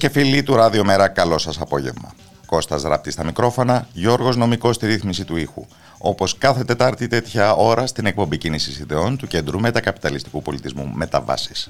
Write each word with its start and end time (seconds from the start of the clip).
Και 0.00 0.08
φίλοι 0.08 0.42
του 0.42 0.54
Ράδιο 0.54 0.84
Μέρα, 0.84 1.08
καλό 1.08 1.38
σας 1.38 1.60
απόγευμα. 1.60 2.12
Κώστας 2.46 2.82
Ράπτη 2.82 3.10
στα 3.10 3.24
μικρόφωνα, 3.24 3.86
Γιώργος 3.92 4.36
Νομικός 4.36 4.76
στη 4.76 4.86
ρύθμιση 4.86 5.24
του 5.24 5.36
ήχου. 5.36 5.66
Όπως 5.98 6.38
κάθε 6.38 6.64
Τετάρτη 6.64 7.06
τέτοια 7.06 7.54
ώρα 7.54 7.86
στην 7.86 8.06
εκπομπή 8.06 8.38
κίνησης 8.38 8.78
ιδεών 8.78 9.16
του 9.16 9.26
Κέντρου 9.26 9.60
Μετακαπιταλιστικού 9.60 10.42
Πολιτισμού 10.42 10.90
Μεταβάσεις. 10.94 11.68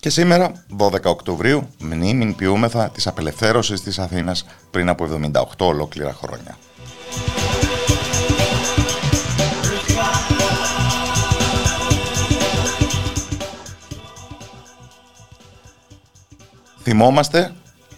Και 0.00 0.10
σήμερα, 0.10 0.52
12 0.68 1.10
Οκτωβρίου, 1.10 1.68
μνήμην 1.78 2.34
ποιούμεθα 2.34 2.90
της 2.90 3.06
απελευθέρωσης 3.06 3.80
της 3.82 3.98
Αθήνας 3.98 4.44
πριν 4.70 4.88
από 4.88 5.04
78 5.04 5.66
ολόκληρα 5.66 6.12
χρόνια. 6.12 6.56
Θυμόμαστε, 16.92 17.52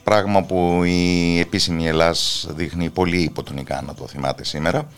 πράγμα 0.05 0.43
που 0.43 0.83
η 0.85 1.39
επίσημη 1.41 1.89
Ελλάς 1.89 2.47
δείχνει 2.51 2.91
πολύ 2.91 3.23
υποτονικά 3.23 3.83
να 3.87 3.95
το 3.95 4.07
θυμάται 4.07 4.45
σήμερα, 4.45 4.89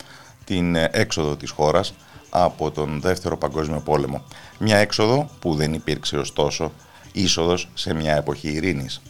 την 0.44 0.76
έξοδο 0.76 1.36
της 1.36 1.50
χώρας 1.50 1.94
από 2.30 2.70
τον 2.70 3.00
Δεύτερο 3.00 3.36
Παγκόσμιο 3.36 3.80
Πόλεμο. 3.80 4.22
Μια 4.58 4.76
έξοδο 4.76 5.30
που 5.38 5.54
δεν 5.54 5.72
υπήρξε 5.72 6.16
ωστόσο 6.16 6.72
είσοδος 7.12 7.68
σε 7.74 7.94
μια 7.94 8.16
εποχή 8.16 8.48
ειρήνης. 8.48 9.00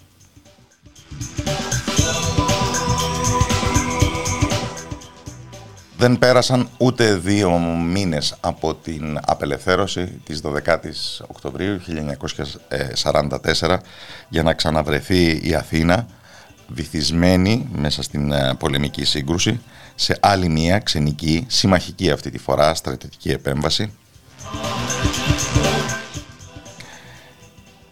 Δεν 6.04 6.18
πέρασαν 6.18 6.68
ούτε 6.76 7.14
δύο 7.14 7.58
μήνες 7.92 8.36
από 8.40 8.74
την 8.74 9.18
απελευθέρωση 9.26 10.20
της 10.24 10.40
12ης 10.44 11.24
Οκτωβρίου 11.26 11.80
1944 13.60 13.76
για 14.28 14.42
να 14.42 14.54
ξαναβρεθεί 14.54 15.40
η 15.48 15.54
Αθήνα 15.54 16.06
βυθισμένη 16.68 17.68
μέσα 17.72 18.02
στην 18.02 18.32
ε, 18.32 18.54
πολεμική 18.58 19.04
σύγκρουση 19.04 19.60
σε 19.94 20.16
άλλη 20.20 20.48
μια 20.48 20.78
ξενική, 20.78 21.46
συμμαχική 21.48 22.10
αυτή 22.10 22.30
τη 22.30 22.38
φορά, 22.38 22.74
στρατιωτική 22.74 23.30
επέμβαση. 23.30 23.92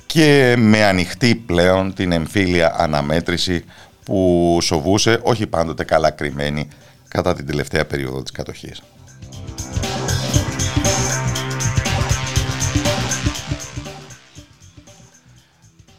Και 0.07 0.55
με 0.59 0.85
ανοιχτή 0.85 1.35
πλέον 1.35 1.95
την 1.95 2.13
εμφύλια 2.13 2.75
αναμέτρηση 2.77 3.65
που 4.05 4.59
σοβούσε 4.63 5.21
όχι 5.23 5.47
πάντοτε 5.47 5.85
καλά 5.85 6.11
κρυμμένη 6.11 6.69
κατά 7.13 7.35
την 7.35 7.47
τελευταία 7.47 7.87
περίοδο 7.87 8.23
της 8.23 8.33
κατοχής. 8.33 8.83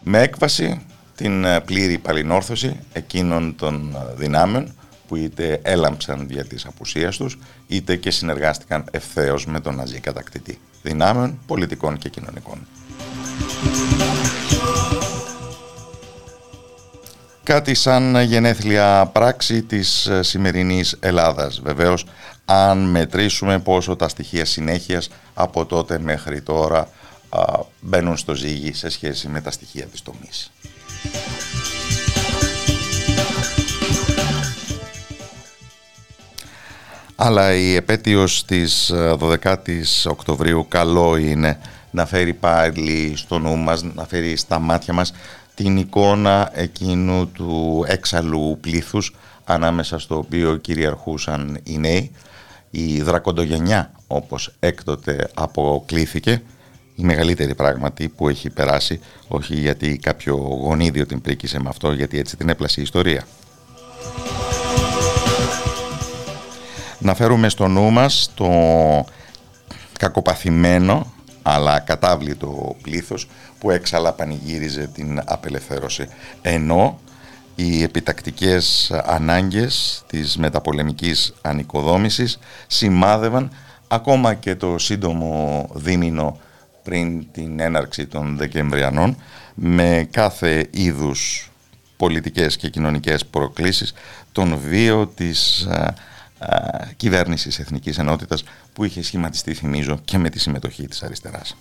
Με 0.04 0.22
έκβαση 0.22 0.86
την 1.16 1.44
ε, 1.44 1.62
πλήρη 1.62 1.98
παλινόρθωση 1.98 2.80
εκείνων 2.94 3.56
των 3.56 3.96
ε, 3.96 4.16
δυνάμεων 4.16 4.76
που 5.08 5.16
είτε 5.16 5.60
έλαμψαν 5.64 6.28
δια 6.28 6.46
της 6.46 6.66
απουσίας 6.66 7.18
τους, 7.18 7.40
είτε 7.68 7.96
και 7.96 8.12
συνεργάστηκαν 8.12 8.86
ευθέως 8.92 9.46
με 9.46 9.60
τον 9.60 9.76
ναζί 9.76 10.00
κατακτητή 10.00 10.60
δυνάμεων, 10.82 11.40
πολιτικών 11.46 11.98
και 11.98 12.10
κοινωνικών. 12.10 12.68
Κάτι 17.44 17.74
σαν 17.74 18.22
γενέθλια 18.22 19.10
πράξη 19.14 19.62
της 19.64 20.06
ε, 20.06 20.24
σημερινής 20.24 20.98
Ελλάδας. 21.00 21.62
Βεβαίως, 21.64 22.06
αν 22.46 22.90
μετρήσουμε 22.90 23.60
πόσο 23.60 23.96
τα 23.96 24.08
στοιχεία 24.08 24.46
συνέχειας 24.46 25.10
από 25.34 25.66
τότε 25.66 26.00
μέχρι 26.00 26.42
τώρα 26.42 26.90
μπαίνουν 27.80 28.18
στο 28.18 28.34
ζύγι 28.34 28.74
σε 28.74 28.90
σχέση 28.90 29.28
με 29.28 29.42
τα 29.42 29.52
στοιχεία 29.52 29.86
της 29.86 30.02
τομής. 30.02 30.52
Αλλά 37.16 37.54
η 37.54 37.76
επέτειος 37.76 38.46
της 38.46 38.92
12ης 39.20 40.06
ε, 40.06 40.10
Οκτωβρίου 40.10 40.66
καλό 40.70 41.18
είναι 41.18 41.60
να 41.92 42.06
φέρει 42.06 42.34
πάλι 42.34 43.14
στο 43.16 43.40
νου 43.40 43.58
μας, 43.58 43.84
να 43.84 44.06
φέρει 44.06 44.36
στα 44.36 44.60
μάτια 44.60 44.94
μας 44.94 45.14
την 45.56 45.78
εικόνα 45.78 46.50
εκείνου 46.54 47.32
του 47.32 47.84
έξαλλου 47.88 48.58
πλήθους 48.62 49.16
ανάμεσα 49.44 50.00
στο 50.00 50.18
οποίο 50.18 50.56
κυριαρχούσαν 50.56 51.60
οι 51.64 51.78
νέοι, 51.78 52.12
η 52.70 53.02
δρακοντογενιά 53.02 53.92
όπως 54.08 54.54
έκτοτε 54.60 55.30
αποκλήθηκε, 55.34 56.42
η 56.96 57.04
μεγαλύτερη 57.04 57.56
πράγματι 57.56 58.10
που 58.10 58.30
έχει 58.30 58.50
περάσει, 58.50 59.00
όχι 59.28 59.56
γιατί 59.56 59.98
κάποιο 59.98 60.36
γονίδιο 60.36 61.06
την 61.06 61.22
πρίκησε 61.22 61.60
με 61.60 61.70
αυτό, 61.70 61.92
γιατί 61.92 62.20
έτσι 62.20 62.38
την 62.38 62.50
έπλασε 62.50 62.80
η 62.80 62.84
ιστορία. 62.84 63.26
Να 67.00 67.16
φέρουμε 67.16 67.50
στο 67.50 67.68
νου 67.68 67.92
μας 67.92 68.32
το 68.36 68.50
κακοπαθημένο 70.00 71.14
αλλά 71.44 71.80
κατάβλητο 71.80 72.76
πλήθος 72.82 73.28
που 73.60 73.72
έξαλα 73.72 74.14
πανηγύριζε 74.14 74.90
την 74.94 75.22
απελευθέρωση. 75.26 76.08
Ενώ 76.42 77.00
οι 77.56 77.84
επιτακτικές 77.84 78.92
ανάγκες 79.06 80.04
της 80.08 80.38
μεταπολεμικής 80.38 81.34
ανοικοδόμησης 81.42 82.40
σημάδευαν 82.68 83.52
ακόμα 83.88 84.34
και 84.34 84.56
το 84.56 84.78
σύντομο 84.78 85.70
δίμηνο 85.74 86.40
πριν 86.84 87.32
την 87.32 87.60
έναρξη 87.60 88.08
των 88.08 88.38
Δεκεμβριανών 88.38 89.18
με 89.56 90.08
κάθε 90.12 90.68
είδους 90.72 91.52
πολιτικές 91.98 92.58
και 92.58 92.70
κοινωνικές 92.70 93.26
προκλήσεις 93.26 93.94
τον 94.32 94.58
βίο 94.58 95.08
της 95.08 95.68
α, 95.70 95.74
α, 95.76 95.94
κυβέρνησης 96.96 97.60
Εθνικής 97.60 97.98
Ενότητας 97.98 98.44
που 98.74 98.84
είχε 98.84 99.04
σχηματιστεί 99.04 99.54
θυμίζω 99.54 100.00
και 100.06 100.18
με 100.18 100.30
τη 100.30 100.40
συμμετοχή 100.40 100.88
της 100.88 101.04
αριστεράς. 101.04 101.56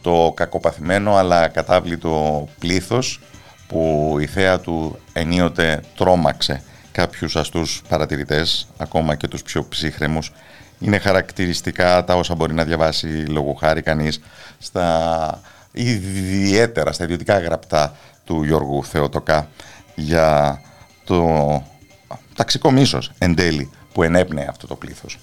το 0.00 0.32
κακοπαθημένο 0.36 1.16
αλλά 1.16 1.48
κατάβλητο 1.48 2.48
πλήθος 2.58 3.20
που 3.66 4.16
η 4.20 4.26
θέα 4.26 4.60
του 4.60 4.98
ενίοτε 5.12 5.82
τρόμαξε 5.96 6.62
κάποιους 6.92 7.36
αστούς 7.36 7.82
παρατηρητές, 7.88 8.68
ακόμα 8.76 9.14
και 9.14 9.28
τους 9.28 9.42
πιο 9.42 9.66
ψύχρεμους. 9.68 10.32
Είναι 10.78 10.98
χαρακτηριστικά 10.98 12.04
τα 12.04 12.14
όσα 12.14 12.34
μπορεί 12.34 12.54
να 12.54 12.64
διαβάσει 12.64 13.06
λόγω 13.06 13.52
χάρη 13.52 13.82
κανείς 13.82 14.20
στα 14.58 15.40
ιδιαίτερα, 15.72 16.92
στα 16.92 17.04
ιδιωτικά 17.04 17.38
γραπτά 17.38 17.96
του 18.24 18.42
Γιώργου 18.42 18.84
Θεοτοκά 18.84 19.48
για 19.94 20.60
το 21.04 21.62
ταξικό 22.34 22.70
μίσος 22.70 23.12
εν 23.18 23.34
τέλει 23.34 23.70
που 23.92 24.02
ενέπνεε 24.02 24.46
αυτό 24.48 24.66
το 24.66 24.74
πλήθος. 24.76 25.18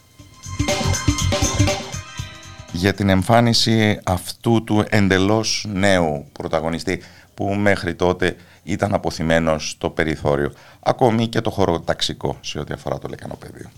Για 2.72 2.94
την 2.94 3.10
εμφάνιση 3.10 4.00
αυτού 4.04 4.64
του 4.64 4.86
εντελώς 4.90 5.66
νέου 5.74 6.26
πρωταγωνιστή 6.32 7.02
που 7.34 7.46
μέχρι 7.54 7.96
τότε 7.96 8.36
ήταν 8.64 8.94
αποθυμένος 8.94 9.70
στο 9.70 9.90
περιθώριο, 9.90 10.52
ακόμη 10.80 11.28
και 11.28 11.42
το 11.42 11.50
χώρο 11.50 11.80
ταξικό 11.80 12.38
σε 12.42 12.60
ό,τι 12.60 12.74
αφορά 12.74 12.98
το 12.98 13.08
λεκανοπέδιο. 13.08 13.70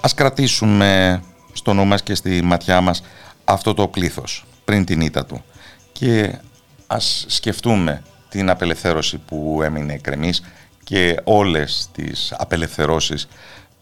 Ας 0.00 0.14
κρατήσουμε 0.14 1.22
στο 1.68 1.76
νου 1.76 1.86
μας 1.86 2.02
και 2.02 2.14
στη 2.14 2.42
ματιά 2.42 2.80
μας 2.80 3.02
αυτό 3.44 3.74
το 3.74 3.88
πλήθος 3.88 4.44
πριν 4.64 4.84
την 4.84 5.00
ήττα 5.00 5.24
του 5.24 5.44
και 5.92 6.38
ας 6.86 7.24
σκεφτούμε 7.28 8.02
την 8.28 8.50
απελευθέρωση 8.50 9.18
που 9.18 9.60
έμεινε 9.62 9.96
κρεμής 9.96 10.42
και 10.84 11.20
όλες 11.24 11.88
τις 11.92 12.34
απελευθερώσεις 12.38 13.28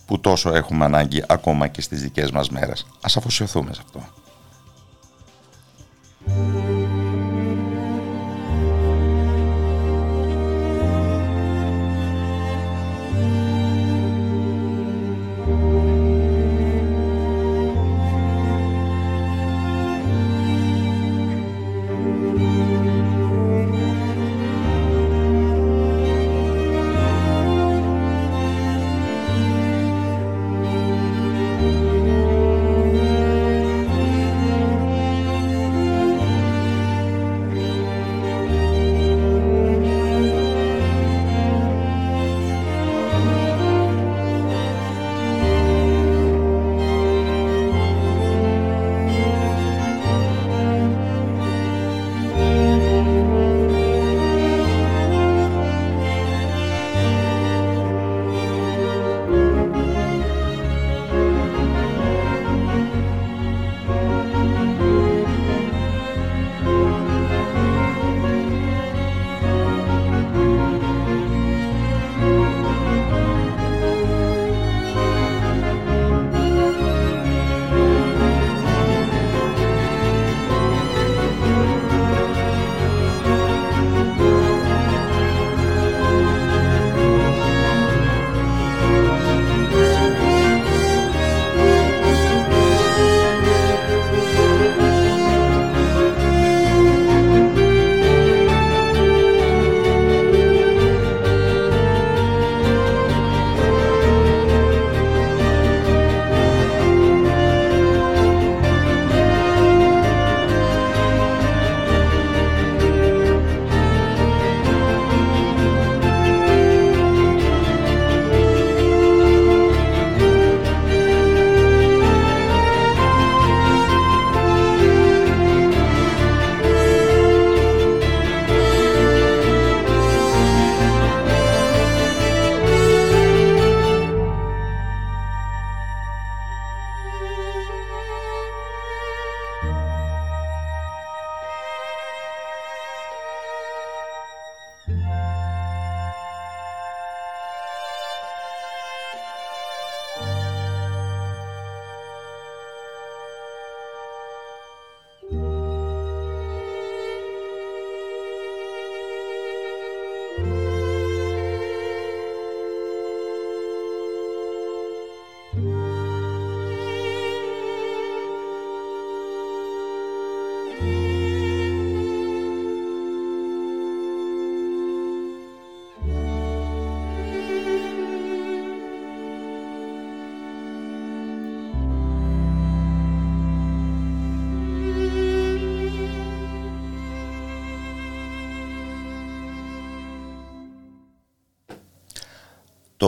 που 0.07 0.21
τόσο 0.21 0.55
έχουμε 0.55 0.85
ανάγκη 0.85 1.23
ακόμα 1.27 1.69
και 1.69 1.81
στις 1.81 2.03
δικές 2.03 2.31
μας 2.31 2.51
μέρες. 2.51 2.87
Ας 3.01 3.17
αφοσιωθούμε 3.17 3.75
σε 3.75 3.81
αυτό. 3.85 4.05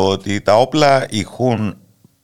Ότι 0.09 0.41
τα 0.41 0.61
όπλα 0.61 1.07
ηχούν 1.11 1.77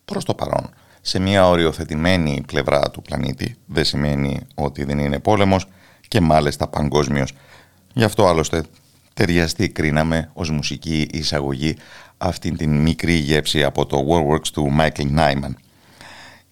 προς 0.04 0.24
το 0.24 0.34
παρόν 0.34 0.70
σε 1.06 1.18
μια 1.18 1.48
οριοθετημένη 1.48 2.42
πλευρά 2.46 2.90
του 2.90 3.02
πλανήτη 3.02 3.56
δεν 3.66 3.84
σημαίνει 3.84 4.40
ότι 4.54 4.84
δεν 4.84 4.98
είναι 4.98 5.18
πόλεμος 5.18 5.66
και 6.08 6.20
μάλιστα 6.20 6.68
παγκόσμιος. 6.68 7.32
Γι' 7.92 8.04
αυτό 8.04 8.26
άλλωστε 8.26 8.62
ταιριαστή 9.14 9.68
κρίναμε 9.68 10.30
ως 10.32 10.50
μουσική 10.50 11.08
εισαγωγή 11.12 11.76
αυτήν 12.18 12.56
την 12.56 12.76
μικρή 12.76 13.12
γεύση 13.12 13.64
από 13.64 13.86
το 13.86 13.98
Works 14.08 14.48
του 14.48 14.76
Michael 14.80 15.18
Nyman. 15.18 15.54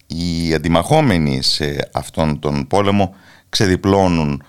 Οι 0.07 0.53
αντιμαχόμενοι 0.53 1.41
σε 1.41 1.89
αυτόν 1.93 2.39
τον 2.39 2.67
πόλεμο 2.67 3.15
ξεδιπλώνουν 3.49 4.43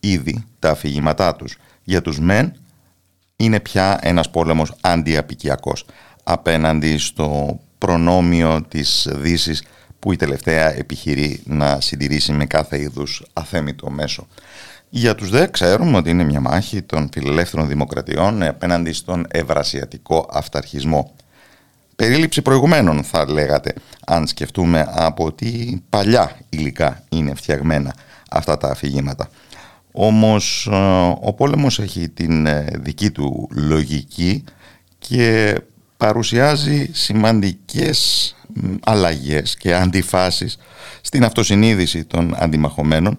ήδη 0.00 0.44
τα 0.58 0.70
αφηγήματά 0.70 1.36
τους. 1.36 1.58
Για 1.82 2.02
τους 2.02 2.20
μεν 2.20 2.52
είναι 3.36 3.60
πια 3.60 3.98
ένας 4.02 4.30
πόλεμος 4.30 4.74
αντιαπικιακός 4.80 5.84
απέναντι 6.32 6.98
στο 6.98 7.60
προνόμιο 7.78 8.62
της 8.68 9.08
δύσης 9.10 9.62
που 9.98 10.12
η 10.12 10.16
τελευταία 10.16 10.76
επιχειρεί 10.76 11.42
να 11.44 11.80
συντηρήσει 11.80 12.32
με 12.32 12.46
κάθε 12.46 12.80
είδους 12.80 13.24
αθέμητο 13.32 13.90
μέσο. 13.90 14.26
Για 14.88 15.14
τους 15.14 15.30
δε 15.30 15.46
ξέρουμε 15.46 15.96
ότι 15.96 16.10
είναι 16.10 16.24
μια 16.24 16.40
μάχη 16.40 16.82
των 16.82 17.08
φιλελεύθερων 17.12 17.68
δημοκρατιών 17.68 18.42
απέναντι 18.42 18.92
στον 18.92 19.26
ευρασιατικό 19.30 20.28
αυταρχισμό. 20.32 21.14
περίληψη 21.96 22.42
προηγουμένων 22.42 23.04
θα 23.04 23.30
λέγατε 23.30 23.74
αν 24.06 24.26
σκεφτούμε 24.26 24.86
από 24.90 25.32
τι 25.32 25.80
παλιά 25.88 26.36
υλικά 26.48 27.02
είναι 27.08 27.34
φτιαγμένα 27.34 27.94
αυτά 28.30 28.56
τα 28.56 28.68
αφηγήματα. 28.68 29.28
Όμως 29.92 30.68
ε, 30.72 30.76
ο 31.20 31.32
πόλεμος 31.32 31.78
έχει 31.78 32.08
την 32.08 32.46
ε, 32.46 32.66
δική 32.74 33.10
του 33.10 33.48
λογική 33.52 34.44
και 34.98 35.60
παρουσιάζει 36.00 36.90
σημαντικές 36.92 38.34
αλλαγές 38.84 39.56
και 39.56 39.74
αντιφάσεις 39.74 40.58
στην 41.00 41.24
αυτοσυνείδηση 41.24 42.04
των 42.04 42.34
αντιμαχωμένων 42.36 43.18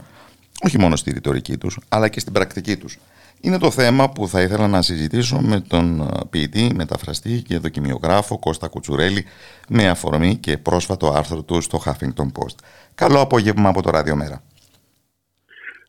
όχι 0.66 0.80
μόνο 0.80 0.96
στη 0.96 1.12
ρητορική 1.12 1.58
τους 1.58 1.80
αλλά 1.90 2.08
και 2.08 2.20
στην 2.20 2.34
πρακτική 2.34 2.78
τους. 2.78 2.98
Είναι 3.42 3.58
το 3.58 3.72
θέμα 3.72 4.10
που 4.10 4.28
θα 4.28 4.42
ήθελα 4.42 4.68
να 4.68 4.82
συζητήσω 4.82 5.40
με 5.42 5.60
τον 5.60 6.02
ε, 6.02 6.06
ποιητή, 6.30 6.72
μεταφραστή 6.76 7.42
και 7.42 7.58
δοκιμιογράφο 7.58 8.40
Κώστα 8.40 8.68
Κουτσουρέλη 8.68 9.26
με 9.70 9.90
αφορμή 9.90 10.36
και 10.36 10.58
πρόσφατο 10.58 11.14
άρθρο 11.16 11.42
του 11.44 11.62
στο 11.62 11.82
Huffington 11.86 12.26
Post. 12.38 12.56
Καλό 12.96 13.20
απόγευμα 13.20 13.70
από 13.70 13.82
το 13.82 13.90
Ράδιο 13.90 14.16
Μέρα. 14.16 14.42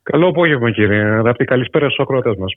Καλό 0.03 0.29
απόγευμα 0.29 0.71
κύριε 0.71 1.03
Αγαπητή. 1.03 1.45
Καλησπέρα 1.45 1.85
στους 1.85 1.99
ακροατές 1.99 2.37
μας. 2.39 2.53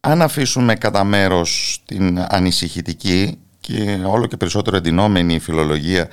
Αν 0.00 0.22
αφήσουμε 0.22 0.74
κατά 0.74 1.04
μέρος 1.04 1.82
την 1.86 2.18
ανησυχητική 2.28 3.38
και 3.68 4.04
όλο 4.06 4.26
και 4.26 4.36
περισσότερο 4.36 4.76
εντυνόμενη 4.76 5.38
φιλολογία 5.38 6.08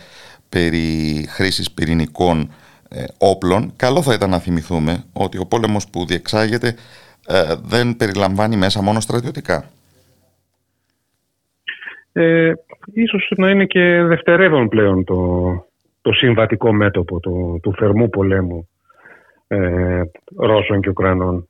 περί 0.50 1.26
χρήσης 1.30 1.72
πυρηνικών 1.72 2.52
ε, 2.90 3.04
όπλων, 3.18 3.74
καλό 3.76 4.02
θα 4.02 4.14
ήταν 4.14 4.30
να 4.30 4.40
θυμηθούμε 4.40 5.04
ότι 5.14 5.38
ο 5.38 5.46
πόλεμος 5.46 5.90
που 5.90 6.06
διεξάγεται 6.06 6.76
ε, 7.28 7.56
δεν 7.64 7.96
περιλαμβάνει 7.96 8.56
μέσα 8.56 8.82
μόνο 8.82 9.00
στρατιωτικά. 9.00 9.66
Ε, 12.12 12.52
ίσως 12.94 13.32
να 13.38 13.50
είναι 13.50 13.66
και 13.66 14.04
δευτερεύον 14.04 14.70
πλέον 14.70 15.04
το, 15.04 15.16
το 16.02 16.12
συμβατικό 16.12 16.74
μέτωπο 16.74 17.20
το, 17.20 17.60
του 17.62 17.74
θερμού 17.78 18.10
πολέμου 18.10 18.70
ε, 19.48 20.02
Ρώσων 20.38 20.82
και 20.82 20.90
Ουκρανών. 20.90 21.48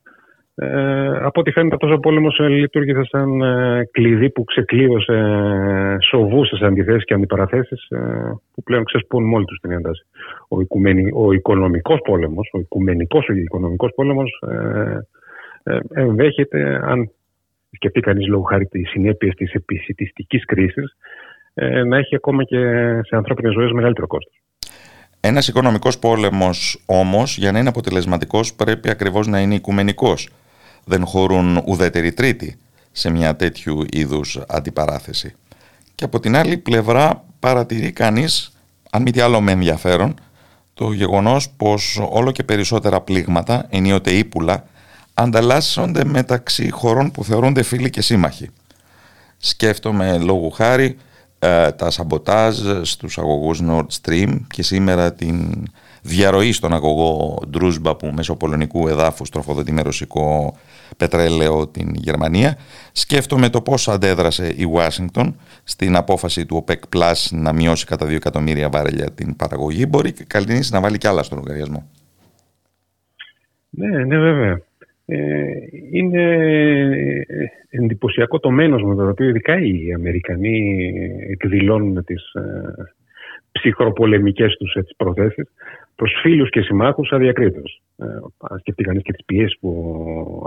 Ε, 0.58 1.08
από 1.22 1.40
ό,τι 1.40 1.52
φαίνεται 1.52 1.76
αυτός 1.76 1.92
ο 1.92 2.00
πόλεμος 2.00 2.40
ε, 2.40 2.48
λειτουργήσε 2.48 3.04
σαν 3.04 3.42
ε, 3.42 3.90
κλειδί 3.92 4.30
που 4.30 4.44
ξεκλείωσε 4.44 5.14
ε, 5.14 5.98
σοβούσες 6.10 6.62
αντιθέσεις 6.62 7.06
και 7.06 7.14
αντιπαραθέσεις 7.14 7.90
ε, 7.90 7.98
που 8.54 8.64
πλέον 8.64 8.84
ξεσπούν 8.84 9.24
μόλι 9.24 9.46
τους 9.46 9.60
την 9.60 9.72
ένταση. 9.72 10.06
Ο, 10.48 10.62
οικουμενι, 10.62 11.12
ο 11.14 11.32
οικονομικός 11.32 12.00
πόλεμος, 12.04 12.50
ο 12.54 12.60
οικουμενικός 12.60 13.28
ο 13.30 13.34
οικονομικός 13.34 13.92
πόλεμος 13.96 14.44
ε, 15.64 15.80
ενδέχεται, 15.94 16.82
αν 16.84 17.12
σκεφτεί 17.72 18.00
κανείς 18.00 18.28
λόγω 18.28 18.44
χάρη 18.44 18.66
τις 18.66 18.90
συνέπειες 18.90 19.34
της 19.36 19.54
επισητιστικής 19.54 20.46
κρίσης, 20.46 20.98
ε, 21.54 21.84
να 21.84 21.98
έχει 21.98 22.16
ακόμα 22.16 22.44
και 22.44 22.58
σε 23.04 23.16
ανθρώπινες 23.16 23.54
ζωές 23.54 23.72
μεγαλύτερο 23.72 24.08
κόστος. 24.08 24.42
Ένας 25.20 25.48
οικονομικός 25.48 26.00
πόλεμος 26.00 26.84
όμως 26.86 27.38
για 27.38 27.52
να 27.52 27.60
είναι 27.60 27.70
αποτελεσματικός 27.70 28.54
πρέπει 28.54 28.90
ακριβώς 28.90 29.28
να 29.28 29.40
είναι 29.40 29.56
οικουμενικός. 29.56 30.30
Δεν 30.86 31.06
χωρούν 31.06 31.62
ουδέτεροι 31.66 32.12
τρίτοι 32.12 32.58
σε 32.92 33.10
μια 33.10 33.36
τέτοιου 33.36 33.86
είδους 33.92 34.40
αντιπαράθεση. 34.48 35.36
Και 35.96 36.04
από 36.04 36.20
την 36.20 36.36
άλλη 36.36 36.58
πλευρά 36.58 37.24
παρατηρεί 37.40 37.92
κανείς, 37.92 38.52
αν 38.92 39.02
μη 39.02 39.12
τι 39.12 39.20
άλλο 39.20 39.42
με 39.42 39.52
ενδιαφέρον, 39.52 40.20
το 40.74 40.92
γεγονός 40.92 41.50
πως 41.50 42.00
όλο 42.10 42.32
και 42.32 42.44
περισσότερα 42.44 43.02
πλήγματα, 43.02 43.66
ενίοτε 43.70 44.12
ύπουλα, 44.12 44.66
ανταλλάσσονται 45.14 46.06
μεταξύ 46.06 46.70
χωρών 46.70 47.12
που 47.12 47.24
θεωρούνται 47.24 47.64
φίλοι 47.64 47.90
και 47.90 48.02
σύμμαχοι. 48.02 48.50
Σκέφτομαι 49.38 50.18
λόγου 50.18 50.52
χάρη 50.52 50.98
ε, 51.40 51.72
τα 51.72 51.90
σαμποτάζ 51.90 52.60
στους 52.82 53.18
αγωγούς 53.18 53.62
Nord 53.70 53.86
Stream 54.02 54.38
και 54.54 54.64
σήμερα 54.64 55.14
την 55.14 55.68
διαρροή 56.02 56.52
στον 56.52 56.74
αγωγό 56.74 57.40
Ντρούσμπα 57.50 57.96
που 57.96 58.12
μέσω 58.16 58.36
πολωνικού 58.36 58.88
εδάφους 58.88 59.30
τροφοδοτεί 59.30 59.72
με 59.72 59.82
ρωσικό 59.82 60.58
πετρέλαιο 60.98 61.68
την 61.68 61.92
Γερμανία. 61.94 62.58
Σκέφτομαι 62.92 63.50
το 63.50 63.62
πώς 63.62 63.88
αντέδρασε 63.88 64.54
η 64.58 64.64
Ουάσιγκτον 64.64 65.36
στην 65.64 65.96
απόφαση 65.96 66.46
του 66.46 66.66
OPEC 66.66 66.98
Plus 66.98 67.14
να 67.32 67.54
μειώσει 67.54 67.86
κατά 67.86 68.06
2 68.06 68.12
εκατομμύρια 68.12 68.70
βάρελια 68.70 69.12
την 69.12 69.36
παραγωγή. 69.36 69.86
Μπορεί 69.90 70.14
και 70.14 70.26
να 70.72 70.82
βάλει 70.82 70.98
κι 70.98 71.08
άλλα 71.08 71.24
στον 71.24 71.38
λογαριασμό. 71.38 71.90
Ναι, 73.70 74.06
ναι 74.06 74.18
βέβαια. 74.18 74.62
Ε, 75.06 75.44
είναι 75.92 76.24
εντυπωσιακό 77.70 78.40
το 78.40 78.52
μένος 78.52 78.84
με 78.84 78.96
το 78.96 79.10
οποίο 79.10 79.30
ειδικά 79.30 79.60
οι 79.60 79.94
Αμερικανοί 79.94 80.92
εκδηλώνουν 81.30 82.04
τις 82.04 82.34
ε, 82.34 82.95
ψυχροπολεμικές 83.60 84.56
τους 84.58 84.74
έτσι, 84.74 84.94
προθέσεις 84.98 85.50
προς 85.96 86.20
φίλους 86.22 86.50
και 86.50 86.62
συμμάχους 86.62 87.12
αδιακρίτως. 87.12 87.82
Ε, 87.98 88.06
αν 88.50 88.60
σκεφτεί 88.60 88.84
κανείς 88.84 89.04
και 89.04 89.12
τις 89.12 89.26
πιέσεις 89.26 89.58
που 89.60 89.72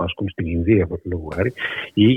ασκούν 0.03 0.29
στην 0.29 0.45
Ινδία 0.45 0.83
από 0.83 0.99
λόγω 1.03 1.27
χάρη 1.35 1.53
ή 1.93 2.07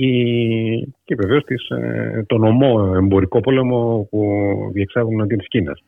και 1.05 1.15
βεβαίως 1.15 1.45
τις, 1.45 1.69
ε, 1.69 2.25
τον 2.27 2.45
ομό 2.45 2.93
εμπορικό 2.97 3.41
πόλεμο 3.41 4.07
που 4.11 4.21
διεξάγουν 4.73 5.21
αντί 5.21 5.37
της 5.37 5.49
Κίνας. 5.49 5.83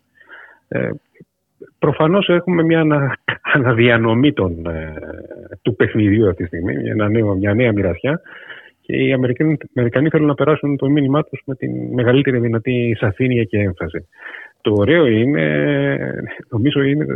Ε, 0.68 0.90
προφανώς 1.78 2.28
έχουμε 2.28 2.62
μια 2.62 2.80
ανα, 2.80 3.18
αναδιανομή 3.54 4.32
των, 4.32 4.66
ε, 4.66 4.94
του 5.62 5.76
παιχνιδιού 5.76 6.28
αυτή 6.28 6.42
τη 6.42 6.49
στιγμή, 6.49 6.76
μια, 6.76 6.94
νέα, 6.94 7.34
μια 7.34 7.54
νέα 7.54 7.73
μοιρασιά 7.73 8.20
και 8.80 8.96
οι 8.96 9.12
Αμερικανοί, 9.12 9.56
Αμερικανοί 9.76 10.08
θέλουν 10.08 10.26
να 10.26 10.34
περάσουν 10.34 10.76
το 10.76 10.90
μήνυμά 10.90 11.23
τους 11.25 11.42
με 11.44 11.54
τη 11.54 11.68
μεγαλύτερη 11.68 12.38
δυνατή 12.38 12.96
σαφήνεια 12.99 13.44
και 13.44 13.58
έμφαση. 13.58 14.08
Το 14.64 14.73
ωραίο 14.73 15.06
είναι, 15.06 15.47
νομίζω 16.49 16.83
είναι 16.83 17.06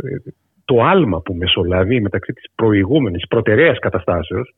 το 0.65 0.83
άλμα 0.83 1.21
που 1.21 1.33
μεσολαβεί 1.33 2.01
μεταξύ 2.01 2.33
της 2.33 2.45
προηγούμενης 2.55 3.27
προτεραίας 3.27 3.79
καταστάσεως 3.79 4.53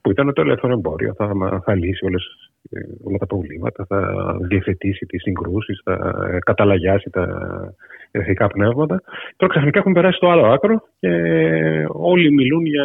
που 0.00 0.10
ήταν 0.10 0.32
το 0.32 0.40
ελεύθερο 0.40 0.72
εμπόριο, 0.72 1.14
θα, 1.14 1.30
θα 1.64 1.74
λύσει 1.74 2.04
όλες, 2.04 2.24
ε, 2.70 2.80
όλα 3.04 3.18
τα 3.18 3.26
προβλήματα, 3.26 3.84
θα 3.88 4.00
διευθετήσει 4.40 5.06
τις 5.06 5.22
συγκρούσεις, 5.22 5.80
θα 5.84 5.94
καταλαγιάσει 6.44 7.10
τα 7.10 7.24
ηθικά 8.10 8.46
πνεύματα. 8.46 9.02
Τώρα 9.36 9.52
ξαφνικά 9.52 9.78
έχουν 9.78 9.92
περάσει 9.92 10.16
στο 10.16 10.28
άλλο 10.28 10.46
άκρο 10.46 10.82
και 11.00 11.10
όλοι 11.88 12.32
μιλούν 12.32 12.66
για 12.66 12.84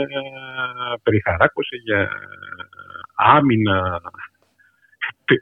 περιχαράκωση, 1.04 1.76
για 1.84 2.10
άμυνα, 3.16 4.02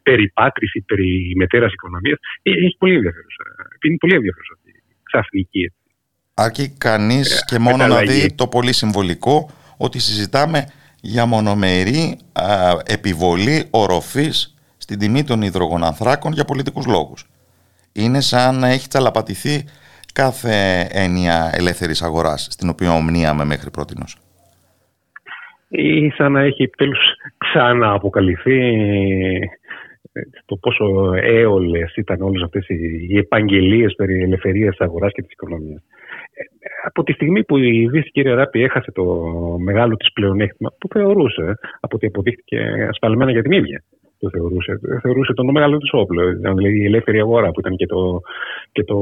περιπάτρηση, 0.03 0.84
περί 0.88 1.34
μετέρας 1.38 1.74
οικονομίας. 1.74 2.18
Ε, 2.41 2.51
έχει 2.51 2.75
πολύ 2.77 2.94
ενδιαφέρουσα. 2.94 3.44
Είναι 3.88 3.97
πολύ 3.97 4.15
ενδιαφέρουσα 4.15 4.53
αυτή 4.57 4.69
η 4.69 4.83
ξαφνική. 5.03 5.73
Αρκεί 6.33 6.69
κανείς 6.77 7.39
ε, 7.39 7.43
και 7.45 7.59
μόνο 7.59 7.88
να 7.88 8.00
δει 8.00 8.33
το 8.35 8.47
πολύ 8.47 8.73
συμβολικό 8.73 9.50
ότι 9.77 10.00
συζητάμε 10.00 10.65
για 11.01 11.25
μονομερή 11.25 12.17
επιβολή 12.85 13.67
οροφής 13.69 14.55
στην 14.77 15.00
τιμή 15.00 15.23
των 15.23 15.41
υδρογονανθράκων 15.41 16.31
για 16.31 16.45
πολιτικούς 16.45 16.85
λόγους. 16.85 17.25
Είναι 17.93 18.21
σαν 18.21 18.59
να 18.59 18.67
έχει 18.67 18.88
τσαλαπατηθεί 18.88 19.63
κάθε 20.13 20.88
έννοια 20.91 21.51
ελεύθερης 21.53 22.01
αγοράς 22.01 22.47
στην 22.51 22.69
οποία 22.69 22.91
ομνίαμε 22.91 23.45
μέχρι 23.45 23.71
πρότινος. 23.71 24.17
Ή 25.67 26.09
σαν 26.09 26.31
να 26.31 26.41
έχει 26.41 26.63
επιτέλους 26.63 27.00
ξανααποκαλυφθεί 27.38 28.59
ε, 28.59 29.39
το 30.46 30.55
πόσο 30.55 31.13
έολες 31.13 31.96
ήταν 31.96 32.22
όλες 32.22 32.41
αυτές 32.41 32.65
οι 33.10 33.17
επαγγελίες 33.17 33.93
περί 33.96 34.22
ελευθερίας 34.22 34.75
της 34.75 34.86
αγοράς 34.86 35.12
και 35.13 35.22
της 35.22 35.31
οικονομίας. 35.31 35.84
Ε, 36.34 36.43
από 36.86 37.03
τη 37.03 37.13
στιγμή 37.13 37.43
που 37.43 37.58
η 37.58 37.88
Δύση, 37.88 38.12
κύριε 38.12 38.34
Ράπη, 38.34 38.63
έχασε 38.63 38.91
το 38.91 39.03
μεγάλο 39.60 39.96
της 39.96 40.13
πλεονέκτημα 40.13 40.74
που 40.79 40.88
θεωρούσε, 40.88 41.58
από 41.79 41.96
ότι 41.96 42.05
αποδείχτηκε 42.05 42.88
ασφαλμένα 42.89 43.31
για 43.31 43.41
την 43.41 43.51
ίδια, 43.51 43.84
το 44.20 44.29
θεωρούσε. 44.29 44.79
Θεωρούσε 45.01 45.34
τον 45.34 45.51
μεγάλο 45.51 45.77
του 45.77 46.00
όπλο. 46.00 46.34
Δηλαδή 46.34 46.79
η 46.79 46.86
ελεύθερη 46.86 47.20
αγορά 47.20 47.51
που 47.51 47.60
ήταν 47.60 47.75
και 47.75 47.86
το, 47.86 48.22
και 48.72 48.84
το 48.84 48.98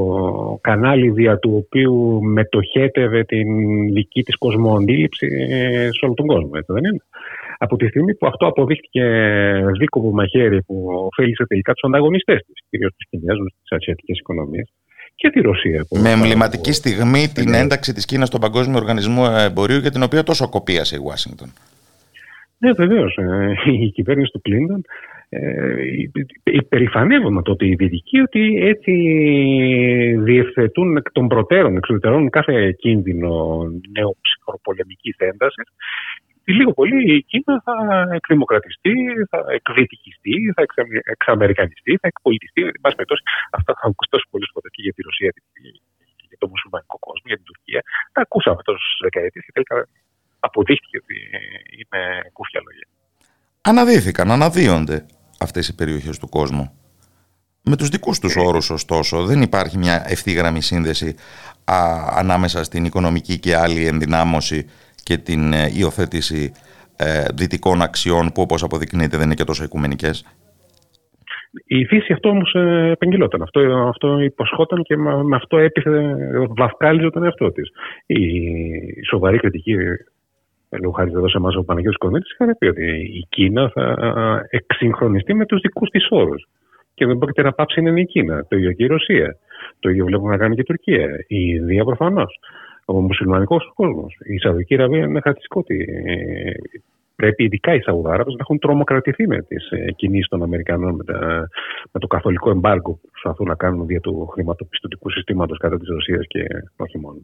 κανάλι 0.62 1.10
δια 1.10 1.38
του 1.38 1.65
οποίου 1.65 2.24
μετοχέτευε 2.24 3.24
την 3.24 3.48
δική 3.94 4.24
της 4.24 4.38
κοσμοαντίληψη 4.38 5.27
σε 5.91 6.06
όλο 6.06 6.13
τον 6.13 6.25
κόσμο. 6.25 6.51
Έτσι 6.53 6.74
δεν 6.74 6.84
είναι. 6.84 7.01
Από 7.62 7.75
τη 7.75 7.88
στιγμή 7.88 8.16
που 8.16 8.28
αυτό 8.28 8.46
αποδείχτηκε 8.48 9.04
δίκοπο 9.80 10.12
μαχαίρι 10.12 10.62
που 10.62 10.75
ωφέλησε 11.12 11.46
τελικά 11.48 11.74
τους 11.74 11.84
ανταγωνιστές 11.84 12.38
τη, 12.46 12.54
κυρίως 12.70 12.92
τους 12.98 13.08
Κινέζους, 13.10 13.51
τις 13.62 13.72
ασιατικές 13.78 14.18
οικονομίες 14.20 14.68
και 15.16 15.30
τη 15.30 15.39
Ρωσία. 15.42 15.86
Με 15.89 16.12
εμβληματική 16.12 16.72
στιγμή 16.72 17.28
την 17.28 17.54
ένταξη 17.54 17.94
της 17.94 18.06
Κίνας 18.06 18.28
στον 18.28 18.39
Παγκόσμιο 18.39 18.78
Οργανισμό 18.78 19.24
Εμπορίου 19.48 19.78
για 19.78 19.92
την 19.92 20.04
οποία 20.04 20.24
τόσο 20.24 20.50
κοπίασε 20.50 20.96
η 20.96 21.00
Ουάσιγκτον. 21.04 21.50
Ναι, 22.58 22.72
βεβαίως. 22.72 23.18
Ε, 23.18 23.54
η 23.86 23.89
κυβέρνηση 23.89 24.32
του 24.32 24.42
Κλίντον 24.42 24.82
ε, 25.30 25.39
υπερηφανεύομαι 26.44 27.42
τότε 27.42 27.66
οι 27.66 27.75
Δυτικοί 27.75 28.20
ότι 28.20 28.56
έτσι 28.62 28.94
διευθετούν 30.20 30.98
εκ 30.98 31.12
των 31.12 31.28
προτέρων, 31.28 31.78
εξουδετερώνουν 31.78 32.30
κάθε 32.30 32.72
κίνδυνο 32.72 33.30
νέο 33.98 34.16
ψυχροπολεμική 34.22 35.16
έντασης 35.18 35.68
ότι 36.25 36.28
λίγο 36.60 36.72
πολύ 36.79 37.00
η 37.15 37.24
Κίνα 37.24 37.62
θα 37.65 37.75
εκδημοκρατιστεί, 38.18 38.96
θα 39.32 39.39
εκδυτικιστεί, 39.58 40.36
θα 40.56 40.62
εξαμερικανιστεί, 41.15 41.91
θα 42.01 42.08
εκπολιτιστεί. 42.12 42.62
Εν 42.62 42.82
πάση 42.82 42.96
περιπτώσει, 43.00 43.24
αυτά 43.58 43.72
θα 43.79 43.86
ακουστεί 43.89 44.12
τόσο 44.15 44.27
πολλές 44.34 44.50
φορές 44.53 44.72
και 44.75 44.82
για 44.86 44.94
τη 44.96 45.01
Ρωσία, 45.01 45.32
για 46.29 46.38
τον 46.41 46.50
μουσουλμανικό 46.53 46.98
κόσμο, 47.08 47.25
για 47.32 47.39
την 47.41 47.48
Τουρκία. 47.51 47.82
Τα 48.15 48.22
ακούσαμε 48.25 48.62
τόσε 48.68 48.88
δεκαετίες 49.06 49.44
και 49.46 49.53
τελικά 49.56 49.75
αποδείχθηκε 50.48 50.98
ότι 51.03 51.18
είναι 51.79 52.01
κούφια 52.34 52.60
λόγια. 52.65 52.88
Αναδύθηκαν, 53.62 54.32
αναδύονται 54.32 55.06
αυτές 55.39 55.68
οι 55.68 55.75
περιοχές 55.75 56.20
του 56.20 56.29
κόσμου. 56.29 56.65
Με 57.63 57.75
τους 57.75 57.89
δικούς 57.89 58.20
τους 58.20 58.36
όρους 58.36 58.70
ωστόσο 58.70 59.25
δεν 59.25 59.41
υπάρχει 59.41 59.77
μια 59.77 60.03
ευθύγραμμη 60.08 60.62
σύνδεση 60.62 61.15
α, 61.63 61.77
ανάμεσα 62.12 62.63
στην 62.63 62.86
οικονομική 62.86 63.39
και 63.39 63.56
άλλη 63.56 63.86
ενδυνάμωση 63.86 64.70
και 65.10 65.18
την 65.18 65.54
ε, 65.54 65.63
υιοθέτηση 65.80 66.51
ε, 66.98 67.25
δυτικών 67.39 67.82
αξιών 67.82 68.25
που 68.34 68.42
όπως 68.42 68.63
αποδεικνύεται 68.63 69.18
δεν 69.18 69.25
είναι 69.25 69.39
και 69.39 69.50
τόσο 69.51 69.63
οικουμενικές. 69.63 70.16
Η 71.66 71.86
φύση 71.86 72.13
αυτό 72.13 72.30
όμως 72.30 72.54
ε, 72.54 72.89
επεγγελόταν. 72.92 73.42
Αυτό, 73.42 73.60
αυτό 73.94 74.20
υποσχόταν 74.20 74.84
και 74.84 74.98
με, 74.98 75.36
αυτό 75.36 75.58
έπιθε, 75.58 76.16
βαφκάλιζε 76.58 77.10
τον 77.10 77.24
εαυτό 77.24 77.51
της. 77.51 77.70
Η 78.06 78.24
σοβαρή 79.10 79.38
κριτική 79.38 79.75
λόγω 80.82 80.94
χάρη 80.94 81.12
εδώ 81.12 81.30
σε 81.30 81.38
εμάς 81.38 81.56
ο 81.56 81.63
Παναγιώτης 81.63 81.98
Κονίτης 81.98 82.32
είχαν 82.32 82.56
πει 82.58 82.68
ότι 82.68 82.86
η 83.20 83.25
Κίνα 83.30 83.72
θα 83.74 83.86
εξυγχρονιστεί 84.50 85.34
με 85.34 85.46
τους 85.46 85.62
δικούς 85.62 85.89
της 85.89 86.08
όρους 86.10 86.48
και 86.94 87.06
δεν 87.06 87.18
πρόκειται 87.18 87.42
να 87.42 87.51
πάψει 87.51 87.82
να 87.82 87.89
είναι 87.89 88.01
η 88.01 88.06
Κίνα. 88.06 88.46
Το 88.48 88.58
ίδιο 88.58 88.72
και 88.72 88.84
η 88.84 88.88
Ρωσία. 88.88 89.38
Το 89.80 89.89
ίδιο 89.89 90.06
βλέπουμε 90.06 90.32
να 90.32 90.38
κάνει 90.38 90.56
και 90.56 90.62
η 90.62 90.63
Τουρκία. 90.63 91.08
Η 91.28 91.38
Ινδία 91.58 91.84
προφανώς. 91.84 92.39
Ο 92.91 93.01
μουσουλμανικός 93.01 93.72
κόσμος. 93.75 94.17
Η 94.24 94.38
Σαουδική 94.38 94.74
Αραβία 94.74 94.98
είναι 94.98 95.22
χαρακτηριστικό 95.22 95.60
ότι 95.60 95.86
ε, 96.05 96.51
πρέπει 97.15 97.43
ειδικά 97.43 97.74
οι 97.74 97.81
Σαουδάραβες 97.81 98.34
να 98.34 98.39
έχουν 98.39 98.60
τρομοκρατηθεί 98.60 99.27
με 99.27 99.41
τις 99.41 99.69
ε, 99.69 99.91
κινήσεις 99.91 100.27
των 100.27 100.43
Αμερικανών, 100.43 100.96
με, 100.96 101.17
με, 101.91 102.00
το 102.00 102.08
καθολικό 102.08 102.50
εμπάργκο 102.50 102.91
που 102.91 103.10
προσπαθούν 103.12 103.48
να 103.48 103.55
κάνουν 103.55 103.86
δια 103.86 104.00
του 104.00 104.27
χρηματοπιστωτικού 104.34 105.10
συστήματος 105.10 105.58
κατά 105.58 105.77
της 105.77 105.88
Ρωσίας 105.88 106.25
και 106.27 106.46
όχι 106.75 107.00
μόνο. 107.00 107.17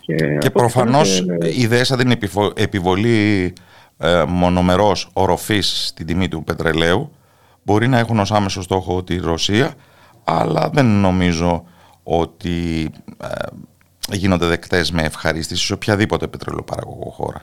Και, 0.00 0.38
και 0.38 0.50
προφανώς 0.50 1.20
η 1.56 1.60
ιδέα 1.60 1.84
σαν 1.84 1.98
την 1.98 2.10
επιβολή 2.54 3.52
ε, 3.98 4.24
μονομερός 4.28 5.10
οροφής 5.12 5.86
στην 5.86 6.06
τιμή 6.06 6.28
του 6.28 6.44
πετρελαίου 6.44 7.12
μπορεί 7.62 7.88
να 7.88 7.98
έχουν 7.98 8.18
ως 8.18 8.32
άμεσο 8.32 8.62
στόχο 8.62 9.02
τη 9.02 9.16
Ρωσία, 9.16 9.74
αλλά 10.24 10.70
δεν 10.72 10.86
νομίζω 10.86 11.64
ότι 12.02 12.90
ε, 13.22 13.26
γίνονται 14.10 14.46
δεκτές 14.46 14.90
με 14.90 15.02
ευχαρίστηση 15.02 15.66
σε 15.66 15.72
οποιαδήποτε 15.72 16.26
πετρελαιοπαραγωγό 16.26 17.10
χώρα. 17.10 17.42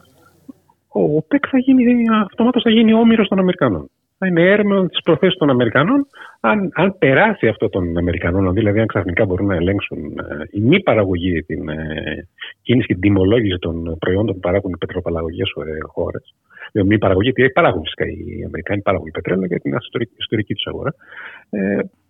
Ο 0.87 1.15
ΟΠΕΚ 1.15 1.43
θα 1.49 1.57
γίνει, 1.57 2.03
αυτομάτως 2.23 2.63
θα 2.63 2.69
γίνει 2.69 2.93
όμοιρος 2.93 3.27
των 3.27 3.39
Αμερικανών. 3.39 3.89
Θα 4.17 4.27
είναι 4.27 4.41
έρμεο 4.41 4.87
της 4.87 5.01
προθέσει 5.01 5.35
των 5.37 5.49
Αμερικανών. 5.49 6.07
Αν, 6.39 6.69
αν 6.73 6.97
περάσει 6.97 7.47
αυτό 7.47 7.69
των 7.69 7.97
Αμερικανών, 7.97 8.53
δηλαδή 8.53 8.79
αν 8.79 8.87
ξαφνικά 8.87 9.25
μπορούν 9.25 9.47
να 9.47 9.55
ελέγξουν 9.55 9.97
ε, 9.97 10.43
η 10.51 10.59
μη 10.59 10.81
παραγωγή, 10.81 11.43
την 11.43 11.69
ε, 11.69 12.27
κίνηση 12.61 12.87
και 12.87 12.93
την 12.93 13.01
τιμολόγηση 13.01 13.57
των 13.59 13.97
προϊόντων 13.99 14.33
που 14.33 14.39
παράγουν 14.39 14.71
οι 14.71 14.77
πετροπαραγωγές 14.77 15.49
ε, 15.49 15.77
χώρες, 15.81 16.35
με 16.73 16.83
μη 16.83 16.97
παραγωγή, 16.97 17.31
γιατί 17.35 17.51
παράγουν 17.51 17.81
φυσικά 17.81 18.05
οι 18.05 18.43
Αμερικάνοι 18.45 18.81
παράγουν 18.81 19.11
πετρέλαιο 19.11 19.45
για 19.45 19.59
την 19.59 19.73
ιστορική 20.17 20.53
τους 20.53 20.65
αγορά. 20.67 20.93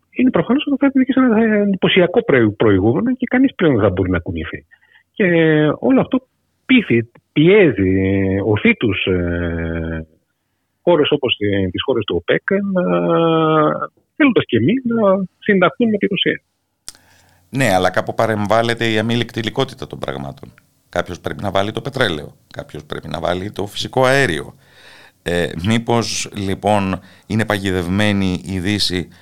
Ε, 0.10 0.22
είναι 0.22 0.30
προφανώς 0.30 0.66
ότι 0.66 0.78
θα 0.80 0.88
οδηγήσει 0.88 1.20
σε 1.20 1.20
ένα 1.20 1.62
εντυπωσιακό 1.62 2.20
προηγούμενο 2.58 3.16
και 3.16 3.26
κανείς 3.30 3.56
πλέον 3.56 3.74
δεν 3.74 3.84
θα 3.84 3.90
μπορεί 3.90 4.10
να 4.10 4.20
κουνηθεί. 4.20 4.66
Και 5.12 5.26
όλο 5.80 6.02
αυτό 6.02 6.28
πείθει, 6.66 7.12
πιέζει, 7.34 8.40
οθεί 8.46 8.76
τους 8.76 9.06
ε, 9.06 10.08
χώρες 10.82 11.12
όπως 11.12 11.36
τις 11.72 11.84
χώρες 11.84 12.04
του 12.06 12.16
ΟΠΕΚ 12.16 12.44
να 12.74 12.84
θέλοντας 14.20 14.46
και 14.46 14.58
εμείς 14.58 14.84
να 14.86 15.24
συνταχθούν 15.40 15.90
με 15.90 15.98
τη 15.98 16.06
Ρωσία. 16.06 16.42
Ναι, 17.50 17.74
αλλά 17.74 17.90
κάπου 17.90 18.14
παρεμβάλλεται 18.14 18.92
η 18.92 18.98
αμήλικτη 18.98 19.40
υλικότητα 19.40 19.88
των 19.88 20.00
πραγμάτων. 20.00 20.54
Κάποιος 20.90 21.20
πρέπει 21.20 21.42
να 21.42 21.52
βάλει 21.52 21.72
το 21.72 21.82
πετρέλαιο, 21.82 22.36
κάποιος 22.54 22.86
πρέπει 22.86 23.08
να 23.08 23.20
βάλει 23.20 23.52
το 23.52 23.66
φυσικό 23.66 24.06
αέριο. 24.06 24.54
Ε, 25.24 25.50
μήπως 25.66 26.30
λοιπόν 26.36 27.00
είναι 27.28 27.46
παγιδευμένη 27.46 28.42
η 28.46 28.60
Δύση 28.60 29.08
ε, 29.08 29.16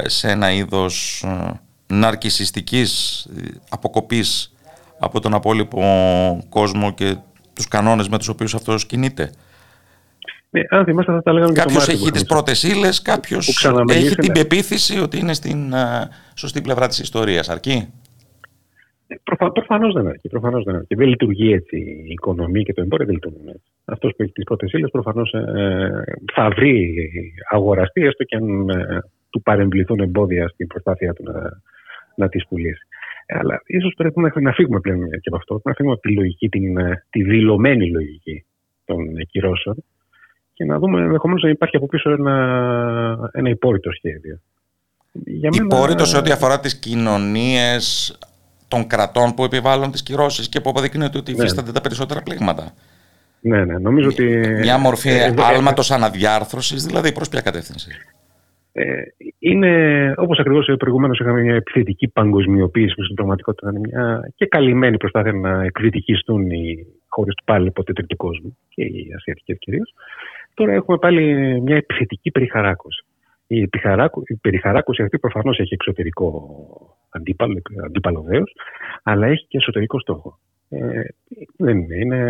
σε 0.00 0.30
ένα 0.30 0.52
είδος 0.52 1.24
ε, 1.26 1.60
ναρκισιστικής 1.86 3.26
αποκοπής 3.70 4.54
από 4.98 5.20
τον 5.20 5.34
απόλυπο 5.34 5.82
κόσμο 6.48 6.94
και 6.94 7.16
τους 7.52 7.68
κανόνες 7.68 8.08
με 8.08 8.18
τους 8.18 8.28
οποίους 8.28 8.54
αυτός 8.54 8.86
κινείται. 8.86 9.30
Ναι, 10.50 10.60
αν 10.68 10.84
θυμάστε 10.84 11.12
θα 11.12 11.22
τα 11.22 11.32
λέγαμε 11.32 11.52
Κάποιος 11.52 11.88
έχει 11.88 12.10
τις 12.10 12.24
πρώτες 12.24 12.62
ύλες, 12.62 13.02
κάποιος 13.02 13.66
έχει 13.88 14.14
την 14.14 14.32
πεποίθηση 14.32 14.98
ότι 14.98 15.18
είναι 15.18 15.34
στην 15.34 15.74
σωστή 16.34 16.60
πλευρά 16.60 16.88
της 16.88 16.98
ιστορίας. 16.98 17.48
Αρκεί; 17.48 17.88
Προφα, 19.22 19.52
Προφανώς 19.52 19.94
δεν 19.94 20.06
αρκεί. 20.06 20.28
Προφανώς 20.28 20.64
δεν 20.64 20.74
αρκεί. 20.74 20.94
Δεν 20.94 21.08
λειτουργεί 21.08 21.52
έτσι 21.52 21.76
η 21.76 22.12
οικονομία 22.12 22.62
και 22.62 22.72
το 22.72 22.80
εμπόριο 22.80 23.06
δεν 23.06 23.14
λειτουργούν 23.14 23.48
έτσι. 23.48 23.70
Αυτός 23.84 24.14
που 24.16 24.22
έχει 24.22 24.32
τις 24.32 24.44
πρώτες 24.44 24.72
ύλες 24.72 24.90
προφανώς 24.90 25.32
ε, 25.32 26.04
θα 26.32 26.48
βρει 26.48 26.94
αγοραστή, 27.50 28.02
έστω 28.02 28.24
και 28.24 28.36
αν 28.36 28.68
ε, 28.68 29.02
του 29.32 29.42
παρεμβληθούν 29.42 30.00
εμπόδια 30.00 30.48
στην 30.48 30.66
προσπάθεια 30.66 31.12
του 31.12 31.22
να, 31.22 31.60
να 32.14 32.28
τι 32.28 32.38
πουλήσει. 32.48 32.86
Ε, 33.26 33.38
αλλά 33.38 33.62
ίσως 33.66 33.94
πρέπει 33.96 34.20
να, 34.20 34.32
να 34.40 34.52
φύγουμε 34.52 34.80
πλέον 34.80 35.10
και 35.10 35.28
από 35.28 35.36
αυτό, 35.36 35.60
να 35.64 35.72
φύγουμε 35.72 35.94
από 35.94 36.02
τη 36.02 36.14
λογική, 36.14 36.48
την, 36.48 36.76
ε, 36.76 37.04
τη 37.10 37.22
δηλωμένη 37.22 37.90
λογική 37.90 38.44
των 38.84 39.16
κυρώσεων 39.30 39.84
και 40.52 40.64
να 40.64 40.78
δούμε 40.78 41.00
ενδεχομένως 41.00 41.42
να 41.42 41.48
υπάρχει 41.48 41.76
από 41.76 41.86
πίσω 41.86 42.10
ένα, 42.10 43.30
ένα 43.32 43.48
υπόρρητο 43.48 43.90
σχέδιο. 43.90 44.40
Υπόρρητο 45.52 46.04
σε 46.04 46.16
ό,τι 46.16 46.30
αφορά 46.30 46.60
τις 46.60 46.78
κοινωνίες 46.78 48.18
των 48.68 48.86
κρατών 48.86 49.34
που 49.34 49.44
επιβάλλουν 49.44 49.90
τις 49.90 50.02
κυρώσεις 50.02 50.48
και 50.48 50.60
που 50.60 50.70
αποδεικνύεται 50.70 51.18
ότι 51.18 51.32
ναι. 51.32 51.38
υφίστανται 51.38 51.72
τα 51.72 51.80
περισσότερα 51.80 52.22
πλήγματα. 52.22 52.72
Ναι, 53.40 53.64
ναι. 53.64 53.78
Νομίζω 53.78 54.08
ότι... 54.08 54.24
Μια 54.60 54.78
μορφή 54.78 55.08
ε, 55.08 55.24
ε, 55.24 55.34
άλματος 55.36 55.90
αναδιάρθρωσης, 55.90 56.84
δηλαδή 56.84 57.12
προς 57.12 57.28
ποια 57.28 57.40
κατεύθυνση; 57.40 57.90
Ε, 58.72 59.02
είναι, 59.38 60.12
όπως 60.16 60.38
ακριβώς 60.38 60.74
προηγουμένως 60.78 61.18
είχαμε 61.18 61.40
μια 61.40 61.54
επιθετική 61.54 62.08
παγκοσμιοποίηση 62.08 62.94
που 62.94 63.02
στην 63.02 63.14
πραγματικότητα 63.14 63.70
είναι 63.70 63.78
μια 63.78 64.32
και 64.34 64.46
καλυμμένη 64.46 64.96
προσπάθεια 64.96 65.32
να 65.32 65.64
εκδικιστούν 65.64 66.50
οι 66.50 66.86
χώρες 67.08 67.34
του 67.34 67.44
πάλι 67.44 67.70
ποτέ 67.70 67.92
τρίτου 67.92 68.16
κόσμου 68.16 68.56
και 68.68 68.82
οι 68.82 69.12
ασιατικές 69.16 69.58
κυρίως. 69.58 69.94
Τώρα 70.54 70.72
έχουμε 70.72 70.98
πάλι 70.98 71.22
μια 71.60 71.76
επιθετική 71.76 72.30
περιχαράκωση. 72.30 73.04
Η, 73.46 73.68
η 74.26 74.36
περιχαράκωση 74.40 75.02
αυτή 75.02 75.18
προφανώς 75.18 75.58
έχει 75.58 75.74
εξωτερικό 75.74 76.56
αντίπαλο, 77.10 77.62
αντίπαλο 77.84 78.24
αλλά 79.02 79.26
έχει 79.26 79.46
και 79.48 79.56
εσωτερικό 79.56 80.00
στόχο. 80.00 80.38
Ε, 80.68 81.02
δεν 81.56 81.78
είναι. 81.78 81.96
Είναι 81.96 82.20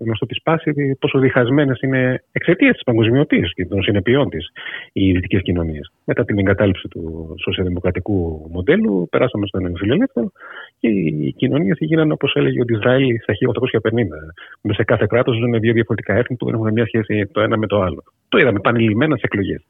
γνωστό 0.00 0.26
τη 0.26 0.40
πάση 0.42 0.96
πόσο 1.00 1.18
διχασμένες 1.18 1.80
είναι 1.80 2.22
εξαιτίας 2.32 2.72
της 2.72 2.82
παγκοσμιοποίησης 2.82 3.54
και 3.54 3.66
των 3.66 3.82
συνεπειών 3.82 4.28
της 4.28 4.52
οι 4.92 5.12
δυτικές 5.12 5.42
κοινωνίες. 5.42 5.92
Μετά 6.04 6.24
την 6.24 6.38
εγκατάλειψη 6.38 6.88
του 6.88 7.34
σοσιαλδημοκρατικού 7.42 8.48
μοντέλου, 8.52 9.08
περάσαμε 9.10 9.46
στον 9.46 9.66
εμφυλελεύθερο 9.66 10.32
και 10.78 10.88
οι 10.88 11.34
κοινωνίες 11.36 11.76
γίνανε 11.80 12.12
όπως 12.12 12.34
έλεγε 12.34 12.60
ο 12.60 12.64
Ισραήλ 12.68 13.16
στα 13.20 13.32
1850. 13.34 14.32
Με 14.60 14.74
σε 14.74 14.84
κάθε 14.84 15.06
κράτος 15.08 15.36
ζουν 15.36 15.60
δύο 15.60 15.72
διαφορετικά 15.72 16.14
έθνη 16.14 16.36
που 16.36 16.44
δεν 16.44 16.54
έχουν 16.54 16.72
μια 16.72 16.86
σχέση 16.86 17.26
το 17.32 17.40
ένα 17.40 17.56
με 17.56 17.66
το 17.66 17.80
άλλο. 17.80 18.02
Το 18.30 18.38
είδαμε 18.38 18.60
πανελειμμένα 18.60 19.16
σε 19.16 19.22
εκλογές. 19.24 19.66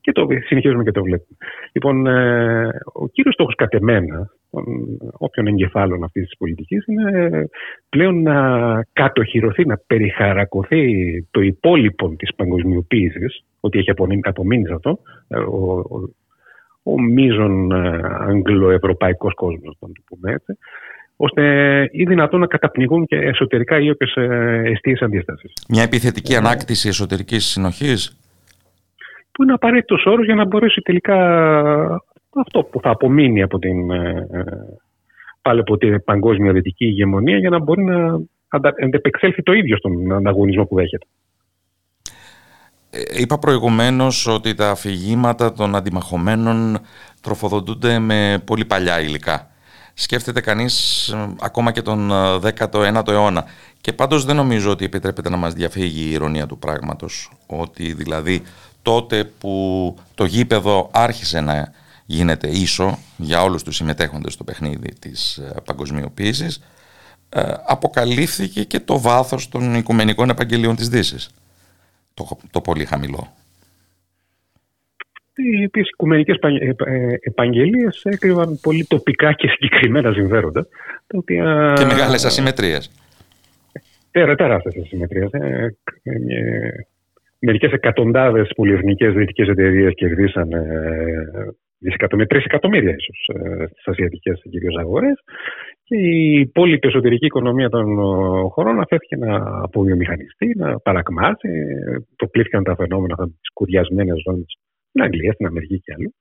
Και 0.00 0.12
το 0.12 0.26
συνεχίζουμε 0.46 0.82
και 0.82 0.90
το 0.90 1.02
βλέπουμε. 1.02 1.36
Λοιπόν, 1.72 2.06
ε, 2.06 2.68
ο 2.92 3.08
κύριος 3.08 3.34
στόχος 3.34 3.54
κατ' 3.54 3.74
εμένα, 3.74 4.30
όποιων 5.12 5.46
εγκεφάλων 5.46 6.04
αυτής 6.04 6.22
της 6.22 6.36
πολιτικής, 6.38 6.86
είναι 6.86 7.48
πλέον 7.88 8.22
να 8.22 8.38
κατοχυρωθεί, 8.92 9.66
να 9.66 9.76
περιχαρακωθεί 9.86 11.22
το 11.30 11.40
υπόλοιπο 11.40 12.14
της 12.16 12.34
παγκοσμιοποίησης, 12.34 13.44
ότι 13.60 13.78
έχει 13.78 13.90
απομείνει, 14.22 14.66
σε 14.66 14.74
αυτό, 14.74 14.98
ε, 15.28 15.38
ο, 15.38 15.78
ο, 15.78 16.14
ο 16.82 17.00
μείζον 17.00 17.72
ε, 17.72 18.00
αγγλοευρωπαϊκός 18.04 19.34
κόσμος, 19.34 19.76
να 19.80 19.88
το 19.88 20.02
πούμε 20.06 20.32
έτσι, 20.32 20.58
ώστε 21.16 21.42
ή 21.92 22.04
δυνατόν 22.04 22.40
να 22.40 22.46
καταπνιγούν 22.46 23.06
και 23.06 23.16
εσωτερικά 23.16 23.80
οι 23.80 23.90
όποιες 23.90 24.14
αιστείες 24.64 25.00
αντίστασης. 25.02 25.52
Μια 25.68 25.82
επιθετική 25.82 26.36
ανάκτηση 26.36 26.88
εσωτερικής 26.88 27.44
συνοχής; 27.44 28.18
Που 29.32 29.42
είναι 29.42 29.52
απαραίτητος 29.52 30.04
όρος 30.06 30.24
για 30.24 30.34
να 30.34 30.44
μπορέσει 30.44 30.80
τελικά 30.80 31.16
αυτό 32.40 32.62
που 32.62 32.80
θα 32.80 32.90
απομείνει 32.90 33.42
από 33.42 33.58
την, 33.58 33.90
ε, 33.90 34.26
ε, 34.32 34.42
πάλι 35.42 35.60
από 35.60 35.76
την 35.76 36.04
παγκόσμια 36.04 36.52
δυτική 36.52 36.84
ηγεμονία 36.84 37.38
για 37.38 37.50
να 37.50 37.58
μπορεί 37.58 37.84
να 37.84 38.20
αντεπεξέλθει 38.84 39.42
το 39.42 39.52
ίδιο 39.52 39.76
στον 39.76 40.12
ανταγωνισμό 40.12 40.64
που 40.64 40.74
δέχεται. 40.74 41.06
Ε, 42.90 43.20
είπα 43.20 43.38
προηγουμένως 43.38 44.26
ότι 44.26 44.54
τα 44.54 44.70
αφηγήματα 44.70 45.52
των 45.52 45.74
αντιμαχωμένων 45.74 46.78
τροφοδοτούνται 47.20 47.98
με 47.98 48.42
πολύ 48.46 48.64
παλιά 48.64 49.00
υλικά. 49.00 49.50
Σκέφτεται 49.98 50.40
κανείς 50.40 51.14
ακόμα 51.40 51.72
και 51.72 51.82
τον 51.82 52.10
19ο 52.12 53.08
αιώνα. 53.08 53.44
Και 53.80 53.92
πάντως 53.92 54.24
δεν 54.24 54.36
νομίζω 54.36 54.70
ότι 54.70 54.84
επιτρέπεται 54.84 55.30
να 55.30 55.36
μας 55.36 55.52
διαφύγει 55.52 56.08
η 56.08 56.10
ηρωνία 56.10 56.46
του 56.46 56.58
πράγματος. 56.58 57.30
Ότι 57.46 57.92
δηλαδή 57.92 58.42
τότε 58.82 59.24
που 59.24 59.94
το 60.14 60.24
γήπεδο 60.24 60.88
άρχισε 60.92 61.40
να 61.40 61.72
γίνεται 62.06 62.48
ίσο 62.48 62.98
για 63.16 63.42
όλους 63.42 63.62
τους 63.62 63.76
συμμετέχοντες 63.76 64.32
στο 64.32 64.44
παιχνίδι 64.44 64.94
της 64.98 65.40
παγκοσμιοποίησης, 65.64 66.60
αποκαλύφθηκε 67.66 68.64
και 68.64 68.80
το 68.80 69.00
βάθος 69.00 69.48
των 69.48 69.74
οικουμενικών 69.74 70.30
επαγγελίων 70.30 70.76
της 70.76 70.88
Δύσης. 70.88 71.28
Το, 72.14 72.38
το 72.50 72.60
πολύ 72.60 72.84
χαμηλό 72.84 73.32
οι 75.36 75.64
οποίε 75.64 75.82
οικουμενικές 75.82 76.36
ε, 76.40 76.66
ε, 76.66 77.16
επαγγελίες 77.20 78.00
έκρυβαν 78.04 78.58
πολύ 78.62 78.84
τοπικά 78.84 79.32
και 79.32 79.48
συγκεκριμένα 79.48 80.12
συμφέροντα. 80.12 80.66
οποία... 81.14 81.72
Και 81.76 81.84
μεγάλες 81.84 82.24
ασυμμετρίες. 82.24 82.90
Τέρα, 84.10 84.34
τεράστιες 84.34 84.84
ασυμμετρίες. 84.84 85.30
Ε, 85.32 85.74
Μερικές 87.38 87.72
εκατοντάδες 87.72 88.50
πολυεθνικές 88.56 89.14
δυτικές 89.14 89.48
εταιρείες 89.48 89.94
κερδίσαν 89.94 90.48
δισεκατομμύρια, 91.78 92.28
τρει 92.28 92.42
εκατομμύρια 92.44 92.90
ίσω 92.90 93.12
στις 93.70 93.86
ασιατικές 93.86 94.40
κυρίως 94.50 94.76
αγορές. 94.76 95.18
Και 95.84 95.96
η 95.96 96.40
υπόλοιπη 96.40 96.86
εσωτερική 96.88 97.26
οικονομία 97.26 97.68
των 97.68 97.86
χωρών 98.48 98.80
αφέθηκε 98.80 99.16
να 99.16 99.62
αποβιομηχανιστεί, 99.62 100.54
να 100.56 100.78
παρακμάσει. 100.78 101.48
Προκλήθηκαν 102.16 102.64
τα 102.64 102.74
φαινόμενα 102.76 103.14
τις 103.16 103.50
κουριασμένες 103.52 104.22
ζώνες 104.24 104.56
στην 104.96 105.08
Αγγλία, 105.08 105.32
στην 105.32 105.46
Αμερική 105.46 105.78
και 105.78 105.92
αλλού. 105.96 106.14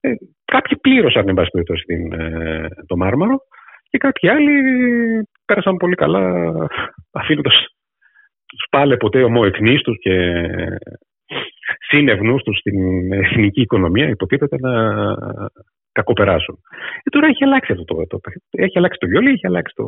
Ε, 0.00 0.12
κάποιοι 0.44 0.76
πλήρωσαν, 0.76 1.28
εν 1.28 1.34
πάση 1.34 1.50
περιπτώσει, 1.50 1.84
ε, 2.18 2.66
το 2.86 2.96
μάρμαρο 2.96 3.36
και 3.90 3.98
κάποιοι 3.98 4.28
άλλοι 4.28 4.54
πέρασαν 5.44 5.76
πολύ 5.76 5.94
καλά 5.94 6.52
αφήνοντας 7.10 7.54
τους 8.46 8.66
πάλε 8.70 8.96
ποτέ 8.96 9.22
ομοεκνίστου 9.22 9.94
και 9.94 10.14
σύνευνου 11.88 12.36
τους 12.36 12.58
στην 12.58 13.12
εθνική 13.12 13.60
οικονομία, 13.60 14.08
υποτίθεται 14.08 14.56
να 14.60 14.72
κακοπεράσουν. 15.92 16.58
Ε, 17.02 17.10
τώρα 17.10 17.26
έχει 17.26 17.44
αλλάξει 17.44 17.72
αυτό 17.72 17.84
το, 17.84 18.06
το, 18.06 18.20
Έχει 18.50 18.78
αλλάξει 18.78 18.98
το 18.98 19.06
βιολί, 19.06 19.30
έχει 19.30 19.46
αλλάξει 19.46 19.74
το, 19.74 19.86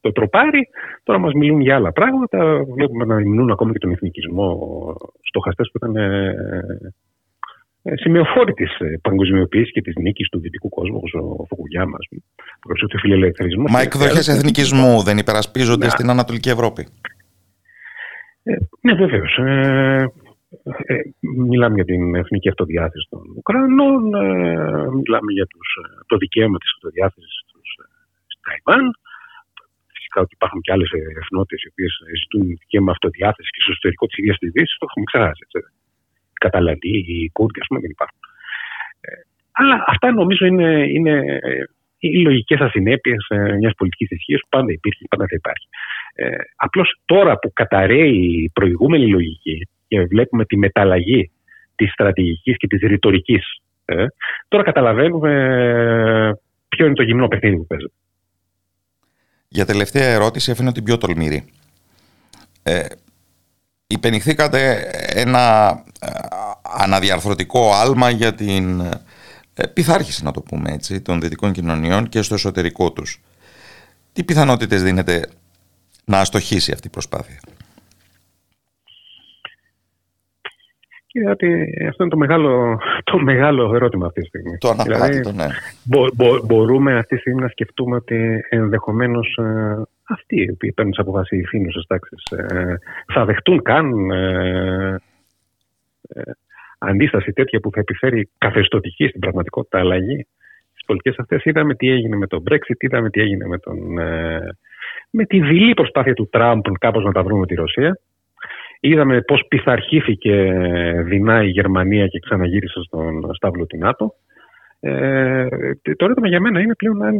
το 0.00 0.12
τροπάρι. 0.12 0.68
Τώρα 1.02 1.18
μας 1.18 1.32
μιλούν 1.32 1.60
για 1.60 1.74
άλλα 1.76 1.92
πράγματα. 1.92 2.64
Βλέπουμε 2.74 3.04
να 3.04 3.14
μιλούν 3.14 3.50
ακόμα 3.50 3.72
και 3.72 3.78
τον 3.78 3.90
εθνικισμό 3.90 4.48
στοχαστές 5.28 5.70
που 5.72 5.86
ήταν 5.86 5.94
ε, 7.82 7.90
ε, 7.90 7.96
σημειοφόρη 7.96 8.52
τη 8.52 8.64
ε, 8.64 8.96
παγκοσμιοποίησης 9.02 9.72
και 9.72 9.80
της 9.80 9.94
νίκης 9.96 10.28
του 10.28 10.40
δυτικού 10.40 10.68
κόσμου, 10.68 10.96
όπως 10.96 11.12
ο 11.14 11.44
Φουκουγιάμα, 11.48 11.96
προ 12.60 12.86
του 12.88 12.98
φιλελευθερισμού. 12.98 13.64
Μα 13.70 13.80
εκδοχές 13.80 14.28
εθνικισμού 14.28 15.02
δεν 15.02 15.18
υπερασπίζονται 15.18 15.88
στην 15.88 16.10
Ανατολική 16.10 16.48
Ευρώπη. 16.48 16.86
Ε, 18.42 18.56
ναι, 18.80 18.94
βεβαίως. 18.94 19.36
Ε, 19.36 20.06
ε, 20.86 20.94
μιλάμε 21.48 21.74
για 21.74 21.84
την 21.84 22.14
εθνική 22.14 22.48
αυτοδιάθεση 22.48 23.06
των 23.10 23.22
Ουκρανών, 23.36 24.14
ε, 24.14 24.26
μιλάμε 24.98 25.30
για 25.38 25.46
τους, 25.46 25.68
το 26.06 26.16
δικαίωμα 26.16 26.58
της 26.58 26.70
αυτοδιάθεσης 26.76 27.36
τους 27.50 27.68
στην 28.32 28.40
Ταϊβάν. 28.46 28.84
Φυσικά 29.94 30.20
ότι 30.20 30.34
υπάρχουν 30.38 30.60
και 30.60 30.72
άλλες 30.74 30.90
εθνότητες 31.22 31.60
οι 31.62 31.68
οποίες 31.72 31.92
ζητούν 32.20 32.42
δικαίωμα 32.62 32.90
αυτοδιάθεσης 32.96 33.50
και 33.54 33.62
στο 33.62 33.70
εσωτερικό 33.74 34.04
της 34.06 34.16
ίδιας 34.20 34.38
της 34.38 34.50
Δύσης, 34.54 34.76
το 34.78 34.86
έχουμε 34.88 35.04
ξεχάσει. 35.10 35.44
Καταλαντοί, 36.46 36.96
οι 37.08 37.30
Κούρδοι, 37.36 37.60
ας 37.60 37.66
πούμε, 37.68 37.80
δεν 37.80 37.90
υπάρχουν. 37.90 38.20
Ε, 39.00 39.10
αλλά 39.52 39.84
αυτά 39.86 40.12
νομίζω 40.12 40.46
είναι, 40.46 40.70
είναι 40.94 41.14
ε, 41.48 41.64
οι 41.98 42.20
λογικές 42.28 42.60
ασυνέπειες 42.60 43.26
ε, 43.28 43.52
μιας 43.60 43.74
πολιτικής 43.76 44.10
ισχύω 44.10 44.38
που 44.38 44.48
πάντα 44.48 44.72
υπήρχε 44.72 44.98
και 45.02 45.08
πάντα 45.10 45.26
θα 45.28 45.36
υπάρχει. 45.40 45.66
Ε, 46.14 46.26
Απλώς 46.56 46.88
τώρα 47.04 47.38
που 47.38 47.52
καταραίει 47.52 48.42
η 48.44 48.50
προηγούμενη 48.52 49.06
λογική 49.08 49.68
και 49.88 50.00
βλέπουμε 50.00 50.44
τη 50.44 50.56
μεταλλαγή 50.56 51.30
της 51.76 51.92
στρατηγικής 51.92 52.56
και 52.56 52.66
της 52.66 52.80
ρητορικής, 52.80 53.44
ε, 53.84 54.06
τώρα 54.48 54.62
καταλαβαίνουμε 54.62 55.32
ποιο 56.68 56.86
είναι 56.86 56.94
το 56.94 57.02
γυμνό 57.02 57.28
παιχνίδι 57.28 57.56
που 57.56 57.66
παίζεται. 57.66 57.92
Για 59.48 59.66
τελευταία 59.66 60.08
ερώτηση 60.08 60.50
αφήνω 60.50 60.72
την 60.72 60.84
πιο 60.84 60.98
τολμήρη. 60.98 61.44
Ε, 62.62 62.84
υπενηχθήκατε 63.86 64.90
ένα 65.14 65.70
ε, 66.00 66.06
αναδιαρθρωτικό 66.78 67.72
άλμα 67.72 68.10
για 68.10 68.34
την 68.34 68.80
ε, 69.54 69.66
πειθάρχηση, 69.66 70.24
να 70.24 70.30
το 70.30 70.40
πούμε 70.40 70.72
έτσι, 70.72 71.00
των 71.00 71.20
δυτικών 71.20 71.52
κοινωνιών 71.52 72.08
και 72.08 72.22
στο 72.22 72.34
εσωτερικό 72.34 72.92
τους. 72.92 73.20
Τι 74.12 74.24
πιθανότητες 74.24 74.82
δίνεται 74.82 75.28
να 76.04 76.18
αστοχήσει 76.18 76.72
αυτή 76.72 76.86
η 76.86 76.90
προσπάθεια; 76.90 77.40
ότι 81.30 81.46
αυτό 81.88 82.02
είναι 82.02 82.12
το 82.12 82.16
μεγάλο, 82.16 82.80
το 83.04 83.18
μεγάλο 83.18 83.74
ερώτημα 83.74 84.06
αυτή 84.06 84.20
τη 84.20 84.26
στιγμή. 84.26 84.58
Το 84.58 84.68
αναπλάτητο, 84.68 85.30
δηλαδή, 85.30 85.36
ναι. 85.36 85.46
Μπο, 85.84 86.06
μπο, 86.14 86.42
μπορούμε 86.44 86.98
αυτή 86.98 87.14
τη 87.14 87.20
στιγμή 87.20 87.42
να 87.42 87.48
σκεφτούμε 87.48 87.96
ότι 87.96 88.44
ενδεχομένως 88.48 89.36
ε, 89.36 89.82
αυτοί 90.08 90.36
οι 90.42 90.50
οποίοι 90.50 90.72
παίρνουν 90.72 90.92
τις 90.92 91.02
αποφάσεις, 91.02 91.40
οι 91.40 91.44
φήνουσε 91.44 91.80
τάξεις, 91.86 92.22
ε, 92.30 92.78
θα 93.12 93.24
δεχτούν 93.24 93.62
καν 93.62 94.10
ε, 94.10 94.96
ε, 96.08 96.22
αντίσταση 96.82 97.32
τέτοια 97.32 97.60
που 97.60 97.70
θα 97.70 97.80
επιφέρει 97.80 98.30
καθεστωτική 98.38 99.06
στην 99.06 99.20
πραγματικότητα 99.20 99.78
αλλαγή 99.78 100.26
στις 100.70 100.84
πολιτικές 100.86 101.18
αυτές. 101.18 101.44
Είδαμε 101.44 101.74
τι 101.74 101.90
έγινε 101.90 102.16
με 102.16 102.26
τον 102.26 102.42
Brexit, 102.50 102.76
είδαμε 102.78 103.10
τι 103.10 103.20
έγινε 103.20 103.46
με, 103.46 103.58
τον, 103.58 103.98
ε, 103.98 104.56
με 105.10 105.24
τη 105.24 105.40
δειλή 105.40 105.74
προσπάθεια 105.74 106.14
του 106.14 106.28
Τραμπ 106.28 106.60
κάπως 106.80 107.04
να 107.04 107.12
τα 107.12 107.22
βρούμε 107.22 107.40
με 107.40 107.46
τη 107.46 107.54
Ρωσία. 107.54 107.98
Είδαμε 108.80 109.20
πώς 109.20 109.44
πειθαρχήθηκε 109.48 110.52
δεινά 111.04 111.42
η 111.42 111.48
Γερμανία 111.48 112.06
και 112.06 112.18
ξαναγύρισε 112.18 112.80
στον 112.82 113.34
στάβλο 113.34 113.66
του 113.66 113.78
ΝΑΤΟ. 113.78 114.14
Ε, 114.80 115.46
το 115.82 116.04
ερώτημα 116.04 116.28
για 116.28 116.40
μένα 116.40 116.60
είναι 116.60 116.74
πλέον 116.74 117.02
αν 117.02 117.16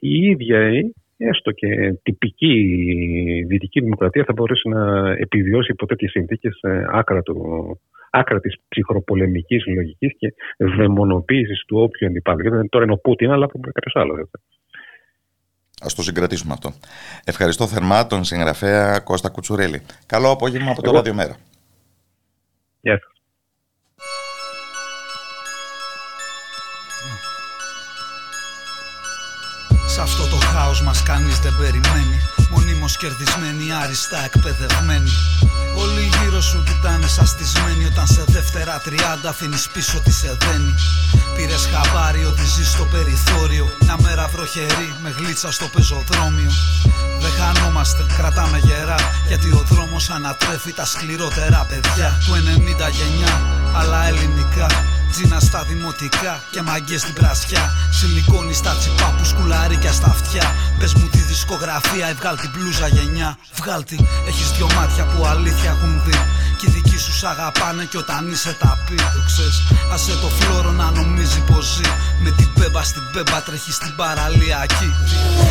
η 0.00 0.26
ίδια 0.26 0.70
η 0.70 0.92
έστω 1.16 1.50
και 1.50 1.94
τυπική 2.02 2.54
δυτική 3.48 3.80
δημοκρατία 3.80 4.24
θα 4.24 4.32
μπορέσει 4.32 4.68
να 4.68 5.10
επιβιώσει 5.10 5.72
υπό 5.72 5.86
τέτοιες 5.86 6.10
συνθήκες 6.10 6.60
άκρα, 6.92 7.22
του, 7.22 7.36
άκρα 8.10 8.40
της 8.40 8.56
ψυχροπολεμικής 8.68 9.66
λογικής 9.66 10.16
και 10.18 10.34
δαιμονοποίησης 10.56 11.64
του 11.66 11.78
όποιου 11.78 12.06
αντιπάλου. 12.06 12.68
Τώρα 12.68 12.84
είναι 12.84 12.92
ο 12.92 12.98
Πούτιν, 12.98 13.30
αλλά 13.30 13.44
από 13.44 13.60
κάποιος 13.60 13.96
άλλος. 13.96 14.18
Α 15.82 15.86
το 15.96 16.02
συγκρατήσουμε 16.02 16.52
αυτό. 16.52 16.72
Ευχαριστώ 17.24 17.66
θερμά 17.66 18.06
τον 18.06 18.24
συγγραφέα 18.24 18.98
Κώστα 18.98 19.28
Κουτσουρέλη. 19.28 19.82
Καλό 20.06 20.30
απόγευμα 20.30 20.70
από 20.70 20.82
το 20.82 20.90
Ραδιομέρα. 20.90 21.36
Γεια 22.80 22.98
σας. 22.98 23.08
Σε 29.86 30.00
αυτό 30.00 30.22
το 30.22 30.36
χάος 30.36 30.82
μας 30.82 31.02
κανείς 31.02 31.38
δεν 31.38 31.52
περιμένει 31.60 32.18
Μονίμως 32.50 32.96
κερδισμένοι, 32.96 33.72
άριστα 33.82 34.18
εκπαιδευμένοι 34.24 35.10
Όλοι 35.76 36.10
γύρω 36.16 36.40
σου 36.40 36.62
κοιτάνε 36.62 37.06
σαστισμένοι 37.06 37.84
Όταν 37.84 38.06
σε 38.06 38.24
δεύτερα 38.26 38.80
τριάντα 38.84 39.28
αφήνεις 39.28 39.68
πίσω 39.68 40.00
τι 40.00 40.12
σε 40.12 40.36
δένει 40.40 40.74
Πήρες 41.36 41.68
χαμπάρι 41.72 42.24
ότι 42.24 42.44
ζεις 42.44 42.70
στο 42.70 42.84
περιθώριο. 42.84 43.68
Μια 43.80 43.96
μέρα 44.02 44.28
βροχερή 44.28 44.94
με 45.02 45.14
γλίτσα 45.18 45.52
στο 45.52 45.66
πεζοδρόμιο. 45.74 46.50
Δεν 47.20 47.30
χανόμαστε, 47.38 48.06
κρατάμε 48.16 48.58
γερά 48.58 48.94
Γιατί 49.26 49.50
ο 49.52 49.64
δρόμος 49.70 50.10
ανατρέφει 50.10 50.72
τα 50.72 50.84
σκληρότερα 50.84 51.66
παιδιά 51.68 52.18
Του 52.26 52.32
90 52.32 52.90
γενιά, 52.90 53.40
αλλά 53.74 54.06
ελληνικά 54.08 54.66
Τζίνα 55.10 55.40
στα 55.40 55.62
δημοτικά 55.68 56.42
και 56.52 56.62
μαγκέ 56.62 56.98
στην 56.98 57.14
πρασιά. 57.14 57.72
Σιλικόνι 57.90 58.54
στα 58.54 58.72
τσιπά 58.78 59.14
που 59.16 59.24
σκουλαρίκια 59.24 59.92
στα 59.92 60.06
αυτιά. 60.06 60.54
Πες 60.78 60.94
μου 60.94 61.08
τη 61.08 61.18
δισκογραφία, 61.18 62.06
έβγαλ 62.08 62.36
την 62.36 62.50
πλούζα 62.50 62.86
γενιά. 62.86 63.38
Βγάλτη, 63.58 64.08
έχεις 64.28 64.50
δυο 64.50 64.68
μάτια 64.76 65.04
που 65.04 65.26
αλήθεια 65.26 65.70
έχουν 65.70 66.02
δει. 66.04 66.18
Κι 66.58 66.66
οι 66.66 66.70
δικοί 66.70 66.98
σου 66.98 67.12
σ' 67.12 67.24
αγαπάνε 67.24 67.84
κι 67.84 67.96
όταν 67.96 68.30
είσαι 68.32 68.56
τα 68.60 68.78
πει. 68.86 68.94
Το 68.94 69.22
ξέρεις, 69.26 69.58
άσε 69.92 70.14
το 70.22 70.28
φλόρο 70.38 70.70
να 70.70 70.90
νομίζει 70.90 71.40
πως 71.40 71.64
ζει. 71.74 71.90
Με 72.22 72.30
την 72.30 72.48
πέμπα 72.52 72.82
στην 72.82 73.02
πέμπα 73.12 73.42
τρέχεις 73.42 73.74
στην 73.74 73.96
παραλιακή. 73.96 74.90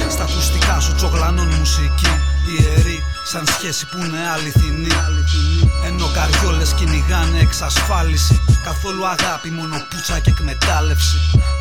Στα 0.09 0.23
ακουστικά 0.23 0.79
σου 0.79 0.93
τσογλανών 0.95 1.47
μουσική. 1.59 2.13
Ιερή, 2.51 3.03
σαν 3.23 3.45
σχέση 3.47 3.85
που 3.85 3.97
είναι 3.97 4.29
αληθινή. 4.33 4.91
Ενώ 5.85 6.07
καριόλες 6.13 6.73
κυνηγάνε 6.73 7.39
εξασφάλιση. 7.39 8.41
Καθόλου 8.63 9.07
αγάπη, 9.07 9.49
μόνο 9.49 9.75
πουτσα 9.89 10.19
και 10.19 10.29
εκμετάλλευση. 10.29 11.17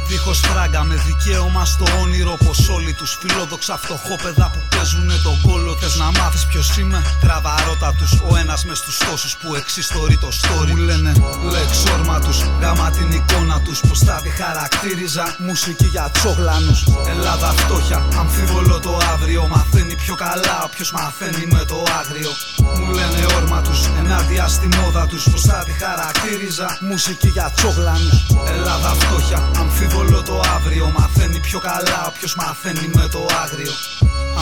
Δίχως 0.08 0.40
φράγκα 0.40 0.84
με 0.84 0.94
δικαίωμα 1.06 1.64
στο 1.64 1.84
όνειρο 2.02 2.36
Πως 2.44 2.68
όλοι 2.68 2.92
τους 2.92 3.18
φιλόδοξα 3.20 3.76
φτωχόπεδα 3.76 4.50
που 4.52 4.60
παίζουνε 4.76 5.14
τον 5.22 5.40
κόλο 5.46 5.76
Θες 5.80 5.96
να 5.96 6.10
μάθεις 6.10 6.46
ποιος 6.46 6.76
είμαι 6.76 7.02
Τραβαρώτα 7.20 7.94
τους 7.98 8.12
ο 8.30 8.36
ένας 8.36 8.64
μες 8.64 8.78
στους 8.78 8.98
τόσους 8.98 9.36
που 9.36 9.54
εξιστορεί 9.54 10.16
το 10.18 10.28
story 10.40 10.68
Μου 10.68 10.76
λένε 10.76 11.12
λέξόρμα 11.52 12.20
τους 12.20 12.38
Γάμα 12.60 12.90
την 12.90 13.10
εικόνα 13.10 13.60
τους 13.60 13.80
Πως 13.88 13.98
θα 13.98 14.20
τη 14.22 14.28
χαρακτήριζα 14.28 15.36
Μουσική 15.38 15.86
για 15.86 16.10
τσόγλανους 16.12 16.84
Ελλάδα 17.08 17.48
φτώχεια 17.48 18.06
Αμφίβολο 18.18 18.80
το 18.80 18.98
αύριο 19.12 19.48
Μαθαίνει 19.50 19.94
πιο 19.94 20.14
καλά 20.14 20.62
Όποιος 20.64 20.90
μαθαίνει 20.92 21.46
με 21.58 21.64
το 21.64 21.82
άγριο 22.00 22.30
Μου 22.78 22.92
λένε 22.92 23.26
όρμα 23.36 23.60
τους 23.62 23.80
Ενάντια 23.98 24.48
στη 24.48 24.68
μόδα 24.76 25.06
τους 25.06 25.28
Πως 25.30 25.42
θα 25.42 25.64
τη 25.64 25.72
χαρακτήριζα 25.72 26.78
Μουσική 26.80 27.28
για 27.28 27.52
τσόγλανους 27.56 28.26
Ελλάδα 28.46 28.88
φτώχεια 28.88 29.50
Αμφίβολο 29.56 30.22
το 30.22 30.40
αύριο 30.56 30.92
Μαθαίνει 30.98 31.40
πιο 31.40 31.58
καλά 31.58 32.06
Όποιος 32.06 32.34
μαθαίνει 32.34 32.90
με 32.94 33.08
το 33.08 33.26
άγριο 33.42 33.72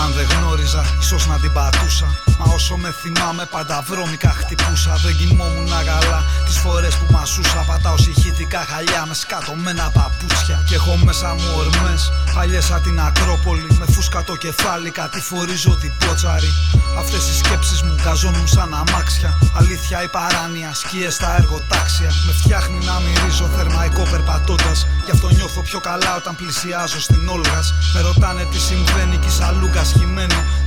αν 0.02 0.12
δεν 0.12 0.26
γνώριζα, 0.32 0.84
ίσως 1.00 1.26
να 1.26 1.38
την 1.38 1.52
πατούσα. 1.52 2.06
Μα 2.38 2.52
όσο 2.54 2.76
με 2.76 2.94
θυμάμαι, 3.00 3.44
πάντα 3.50 3.84
βρώμικα 3.88 4.28
χτυπούσα. 4.28 4.92
Δεν 5.04 5.16
κοιμόμουν 5.16 5.72
αγαλά 5.72 6.24
τις 6.46 6.58
φορές 6.58 6.94
που 6.96 7.06
μασούσα. 7.12 7.64
Πατάω 7.66 7.96
συγχύτικα 7.96 8.58
χαλιά 8.70 9.04
με 9.08 9.14
σκατωμένα 9.14 9.90
παπούτσια. 9.90 10.64
Και 10.68 10.74
έχω 10.74 10.96
μέσα 11.04 11.34
μου 11.34 11.50
ορμές, 11.56 12.12
παλιές 12.34 12.64
σαν 12.64 12.82
την 12.82 13.00
Ακρόπολη. 13.00 13.66
Με 13.78 13.86
φούσκα 13.92 14.22
το 14.24 14.36
κεφάλι, 14.36 14.90
κάτι 14.90 15.20
φορίζω 15.20 15.76
την 15.80 15.92
πότσαρη. 15.98 16.50
Αυτές 16.98 17.28
οι 17.28 17.34
σκέψεις 17.36 17.82
μου 17.82 17.94
καζώνουν 18.02 18.48
σαν 18.48 18.74
αμάξια. 18.74 19.38
Αλήθεια 19.54 20.02
η 20.02 20.08
παράνοια, 20.08 20.74
σκίε 20.74 21.10
στα 21.10 21.36
εργοτάξια. 21.38 22.10
Με 22.26 22.32
φτιάχνει 22.32 22.78
να 22.84 23.00
μυρίζω 23.04 23.46
θερμαϊκό 23.56 24.02
περπατώντας. 24.10 24.86
Γι' 25.04 25.10
αυτό 25.10 25.28
νιώθω 25.30 25.60
πιο 25.60 25.80
καλά 25.80 26.16
όταν 26.16 26.34
πλησιάζω 26.36 27.00
στην 27.00 27.28
Όλγας. 27.28 27.74
Με 27.94 28.00
ρωτάνε 28.00 28.44
τι 28.50 28.58
συμβαίνει 28.58 29.16
κι 29.16 29.30
σαλούγκα 29.30 29.82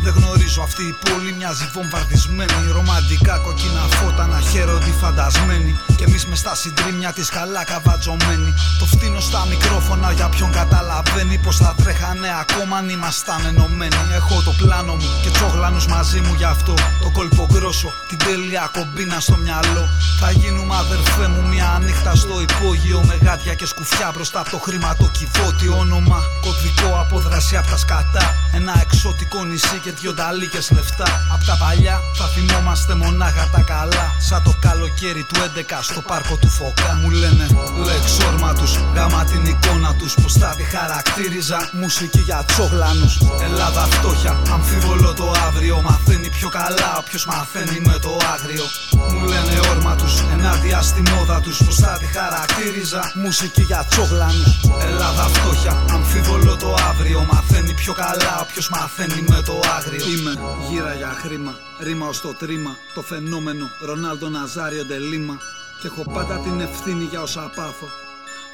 δεν 0.03 0.13
γνωρίζω 0.13 0.61
αυτή 0.61 0.83
η 0.83 0.95
πόλη 1.03 1.31
μοιάζει 1.37 1.69
βομβαρδισμένη. 1.73 2.71
Ρομαντικά 2.71 3.37
κοκκίνα 3.37 3.79
φώτα 3.79 4.25
να 4.27 4.39
χαίρονται 4.39 4.91
φαντασμένοι. 5.01 5.79
Και 5.97 6.03
εμείς 6.03 6.25
μες 6.25 6.39
στα 6.39 6.55
συντρίμια 6.55 7.11
της 7.13 7.29
καλά 7.29 7.63
καβατζωμένοι. 7.63 8.53
Το 8.79 8.85
φτύνω 8.85 9.19
στα 9.19 9.45
μικρόφωνα 9.49 10.11
για 10.11 10.29
ποιον 10.29 10.51
καταλαβαίνει 10.51 11.37
πως 11.37 11.57
θα 11.57 11.75
τρέχανε 11.83 12.29
ακόμα 12.39 12.77
αν 12.77 12.89
ήμασταν 12.89 13.45
ενωμένοι. 13.45 13.95
Έχω 14.15 14.41
το 14.41 14.51
πλάνο 14.57 14.93
μου 14.93 15.09
και 15.23 15.29
τσόγλανου 15.29 15.81
μαζί 15.89 16.18
μου 16.21 16.33
γι' 16.37 16.49
αυτό. 16.55 16.73
Το 17.03 17.09
κόλπο 17.13 17.47
γκρόσο, 17.51 17.89
την 18.07 18.17
τέλεια 18.17 18.69
κομπίνα 18.73 19.19
στο 19.19 19.35
μυαλό. 19.43 19.83
Θα 20.19 20.31
γίνουμε 20.31 20.75
αδερφέ 20.75 21.27
μου 21.27 21.47
μια 21.47 21.79
νύχτα 21.85 22.15
στο 22.15 22.35
υπόγειο. 22.47 23.03
Με 23.07 23.15
γάτια 23.25 23.53
και 23.53 23.65
σκουφιά 23.65 24.11
μπροστά 24.13 24.39
από 24.39 24.49
το 24.49 24.57
χρήμα 24.57 24.95
το 24.95 25.07
κυβότι. 25.17 25.67
Όνομα 25.67 26.19
κωδικό 26.43 26.89
απόδραση 27.01 27.55
από 27.57 27.69
τα 27.69 27.77
σκατά. 27.77 28.25
Ένα 28.53 28.73
εξωτικό 28.81 29.43
νησί 29.43 29.79
και 29.83 29.91
δυο 29.91 30.13
ταλίκες 30.13 30.71
λεφτά 30.71 31.07
Απ' 31.33 31.43
τα 31.45 31.57
παλιά 31.59 31.99
θα 32.13 32.25
θυμόμαστε 32.25 32.95
μονάχα 32.95 33.49
τα 33.51 33.61
καλά 33.61 34.05
Σαν 34.19 34.43
το 34.43 34.53
καλοκαίρι 34.59 35.23
του 35.23 35.35
11 35.39 35.77
στο 35.81 36.01
πάρκο 36.01 36.35
του 36.37 36.49
Φωκά 36.49 36.99
Μου 37.01 37.09
λένε 37.09 37.47
λέξόρμα 37.85 38.53
τους, 38.53 38.79
γάμα 38.95 39.23
την 39.23 39.45
εικόνα 39.45 39.95
τους 39.95 40.13
Πως 40.21 40.33
θα 40.33 40.53
τη 40.57 40.63
χαρακτήριζα 40.63 41.69
μουσική 41.71 42.19
για 42.19 42.43
τσόγλανους 42.47 43.17
Ελλάδα 43.43 43.81
φτώχεια, 43.81 44.41
αμφίβολο 44.51 45.13
το 45.13 45.31
αύριο 45.47 45.81
Μαθαίνει 46.09 46.29
πιο 46.29 46.49
καλά 46.49 46.97
όποιος 46.97 47.25
μαθαίνει 47.25 47.79
με 47.85 47.99
το 48.01 48.17
άγριο. 48.33 48.65
Μου 49.13 49.25
λένε 49.27 49.59
όρμα 49.71 49.95
τους, 49.95 50.21
ενάντια 50.33 50.81
στη 50.81 51.01
μόδα 51.01 51.41
τους. 51.41 51.57
Πως 51.65 51.75
θα 51.75 51.97
τη 51.99 52.05
χαρακτήριζα 52.05 53.11
μουσική 53.15 53.61
για 53.61 53.85
τσόγλανους 53.89 54.59
Ελλάδα 54.87 55.23
φτώχεια, 55.23 55.85
αμφίβολο 55.89 56.55
το 56.57 56.75
αύριο. 56.89 57.27
Μαθαίνει 57.31 57.73
πιο 57.73 57.93
καλά 57.93 58.39
όποιος 58.41 58.69
μαθαίνει 58.69 59.21
με 59.27 59.41
το 59.45 59.59
άγριο. 59.77 60.05
Είμαι 60.07 60.33
γύρα 60.69 60.93
για 60.93 61.15
χρήμα, 61.21 61.53
ρήμα 61.79 62.07
ως 62.07 62.21
το 62.21 62.33
τρίμα. 62.33 62.75
Το 62.93 63.01
φαινόμενο 63.01 63.65
Ρονάλντο 63.85 64.29
Ναζάριο 64.29 64.85
Ντελίμα 64.85 65.37
Και 65.81 65.87
έχω 65.87 66.03
πάντα 66.11 66.39
την 66.39 66.59
ευθύνη 66.59 67.03
για 67.03 67.21
όσα 67.21 67.51
πάθω. 67.55 67.87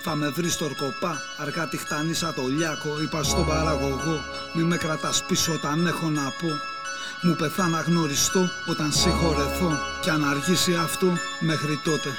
Θα 0.03 0.15
με 0.15 0.27
βρεις 0.29 0.53
στο 0.53 0.65
ορκοπά, 0.65 1.21
αργά 1.37 1.67
τη 1.67 1.77
χτανίσα 1.77 2.33
το 2.33 2.41
λιάκο. 2.57 3.01
Είπα 3.01 3.23
στον 3.23 3.45
παραγωγό, 3.45 4.17
μη 4.53 4.63
με 4.63 4.77
κρατάς 4.77 5.23
πίσω 5.27 5.53
όταν 5.53 5.87
έχω 5.87 6.09
να 6.09 6.21
πω 6.21 6.74
Μου 7.25 7.35
πεθά 7.35 7.67
γνωριστώ 7.87 8.49
όταν 8.65 8.91
συγχωρεθώ 8.91 9.71
Κι 10.01 10.09
αν 10.09 10.25
αργήσει 10.25 10.73
αυτό 10.73 11.07
μέχρι 11.39 11.79
τότε 11.83 12.09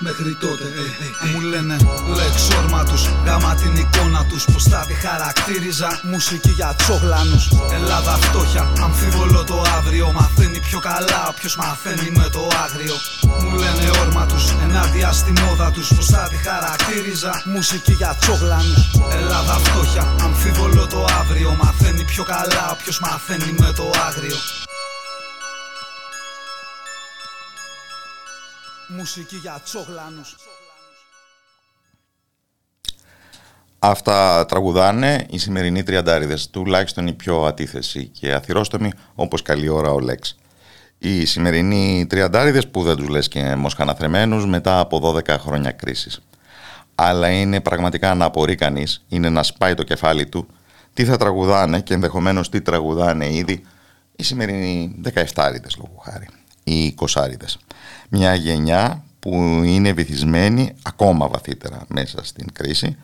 Μέχρι 0.00 0.34
τότε 0.34 0.64
ε, 0.64 0.66
ε, 1.04 1.28
ε, 1.28 1.32
μου 1.32 1.40
λένε 1.40 1.76
λέξόρμα 2.16 2.84
τους 2.84 3.08
Γάμα 3.24 3.54
την 3.54 3.76
εικόνα 3.76 4.24
τους 4.24 4.44
πως 4.52 4.62
θα 4.62 4.84
τη 4.86 4.94
χαρακτήριζα 4.94 6.00
Μουσική 6.02 6.50
για 6.50 6.74
τσόγλανους 6.76 7.48
Ελλάδα 7.72 8.12
φτώχεια 8.12 8.72
αμφίβολο 8.82 9.44
το 9.44 9.62
αύριο 9.78 10.12
Μαθαίνει 10.12 10.60
πιο 10.60 10.78
καλά 10.78 11.28
όποιος 11.28 11.56
μαθαίνει 11.56 12.10
με 12.16 12.28
το 12.32 12.48
άγριο. 12.64 12.94
Μου 13.42 13.56
λένε 13.56 13.90
όρμα 14.00 14.26
τους 14.26 14.44
ενάντια 14.62 15.12
στη 15.12 15.32
μόδα 15.42 15.70
τους 15.70 15.88
Πως 15.94 16.06
θα 16.06 16.28
τη 16.30 16.36
χαρακτήριζα 16.36 17.42
Μουσική 17.44 17.92
για 17.92 18.16
τσόγλανους 18.20 18.82
Ελλάδα 19.18 19.54
φτώχεια 19.64 20.14
αμφίβολο 20.22 20.86
το 20.86 21.06
αύριο 21.20 21.56
Μαθαίνει 21.62 22.04
πιο 22.04 22.24
καλά 22.24 22.70
όποιος 22.72 22.98
μαθαίνει 23.00 23.54
με 23.58 23.72
το 23.72 23.90
άγριο 24.08 24.36
Μουσική 28.90 29.36
για 29.36 29.60
τσόγλανους. 29.64 30.36
Αυτά 33.78 34.46
τραγουδάνε 34.46 35.26
οι 35.30 35.38
σημερινοί 35.38 35.82
τριαντάριδες, 35.82 36.50
τουλάχιστον 36.50 37.06
οι 37.06 37.12
πιο 37.12 37.44
ατίθεση 37.44 38.06
και 38.06 38.32
αθυρόστομοι 38.32 38.92
όπως 39.14 39.42
καλή 39.42 39.68
ώρα 39.68 39.90
ο 39.90 39.98
Λέξ. 39.98 40.36
Οι 40.98 41.24
σημερινοί 41.24 42.06
τριαντάριδες 42.08 42.68
που 42.68 42.82
δεν 42.82 42.96
τους 42.96 43.08
λες 43.08 43.28
και 43.28 43.54
μοσχαναθρεμένους 43.54 44.46
μετά 44.46 44.78
από 44.78 44.98
12 44.98 45.38
χρόνια 45.38 45.70
κρίσης. 45.70 46.20
Αλλά 46.94 47.28
είναι 47.28 47.60
πραγματικά 47.60 48.14
να 48.14 48.24
απορεί 48.24 48.54
κανείς, 48.54 49.04
είναι 49.08 49.28
να 49.28 49.42
σπάει 49.42 49.74
το 49.74 49.82
κεφάλι 49.82 50.26
του 50.26 50.46
τι 50.94 51.04
θα 51.04 51.16
τραγουδάνε 51.16 51.80
και 51.80 51.94
ενδεχομένως 51.94 52.48
τι 52.48 52.60
τραγουδάνε 52.60 53.34
ήδη 53.34 53.62
οι 54.16 54.22
σημερινοί 54.22 55.00
17 55.34 55.50
λόγω 55.76 56.02
χάρη, 56.04 56.28
οι 56.64 56.94
20 56.98 57.06
μια 58.08 58.34
γενιά 58.34 59.02
που 59.18 59.62
είναι 59.64 59.92
βυθισμένη 59.92 60.74
ακόμα 60.82 61.28
βαθύτερα 61.28 61.84
μέσα 61.88 62.24
στην 62.24 62.52
κρίση. 62.52 62.96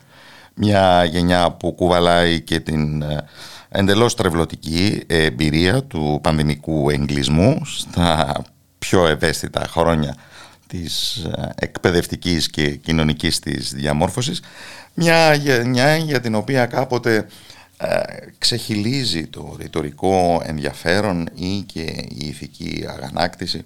Μια 0.53 1.03
γενιά 1.03 1.51
που 1.51 1.73
κουβαλάει 1.73 2.41
και 2.41 2.59
την 2.59 3.01
ε, 3.01 3.25
εντελώς 3.69 4.15
τρευλωτική 4.15 5.03
εμπειρία 5.07 5.83
του 5.83 6.19
πανδημικού 6.23 6.89
εγκλισμού 6.89 7.61
στα 7.65 8.41
πιο 8.79 9.07
ευαίσθητα 9.07 9.67
χρόνια 9.67 10.15
της 10.67 11.15
ε, 11.15 11.49
εκπαιδευτικής 11.59 12.49
και 12.49 12.69
κοινωνικής 12.69 13.39
της 13.39 13.73
διαμόρφωσης. 13.73 14.41
Μια 14.93 15.33
γενιά 15.33 15.95
για 15.95 16.19
την 16.19 16.35
οποία 16.35 16.65
κάποτε 16.65 17.27
ε, 17.77 18.01
ξεχυλίζει 18.37 19.27
το 19.27 19.55
ρητορικό 19.59 20.41
ενδιαφέρον 20.45 21.29
ή 21.35 21.61
και 21.65 21.81
η 22.09 22.27
ηθική 22.27 22.85
αγανάκτηση 22.89 23.65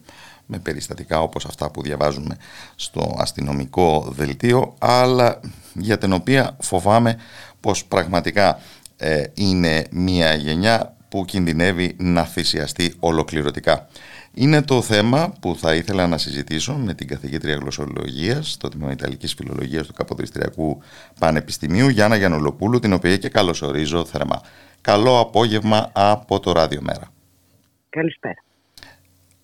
με 0.52 0.60
περιστατικά 0.60 1.22
όπως 1.22 1.46
αυτά 1.46 1.72
που 1.72 1.82
διαβάζουμε 1.82 2.38
στο 2.76 3.16
αστυνομικό 3.18 4.08
δελτίο 4.10 4.76
αλλά 4.80 5.40
για 5.74 5.98
την 5.98 6.14
οποία 6.14 6.58
φοβάμαι 6.60 7.18
πως 7.60 7.86
πραγματικά 7.86 8.60
ε, 8.98 9.24
είναι 9.34 9.86
μια 9.92 10.34
γενιά 10.34 10.96
που 11.10 11.26
κινδυνεύει 11.26 11.96
να 12.00 12.26
θυσιαστεί 12.26 12.94
ολοκληρωτικά. 13.00 13.88
Είναι 14.34 14.62
το 14.62 14.82
θέμα 14.82 15.34
που 15.42 15.56
θα 15.56 15.76
ήθελα 15.76 16.08
να 16.08 16.18
συζητήσω 16.18 16.74
με 16.74 16.94
την 16.94 17.08
καθηγήτρια 17.08 17.56
γλωσσολογίας 17.56 18.52
στο 18.52 18.70
Τμήμα 18.70 18.92
Ιταλικής 18.92 19.34
Φιλολογίας 19.34 19.88
του 19.88 19.94
Καποδιστριακού 19.94 20.82
Πανεπιστημίου 21.20 21.88
Γιάννα 21.88 22.16
Γιαννολοπούλου, 22.16 22.80
την 22.80 22.94
οποία 22.94 23.18
και 23.18 23.30
καλωσορίζω 23.30 24.06
θερμά. 24.06 24.42
Καλό 24.82 25.20
απόγευμα 25.20 25.92
από 25.94 26.40
το 26.40 26.52
Ράδιο 26.52 26.82
Μέρα. 26.82 27.12
Καλησπέρα 27.90 28.44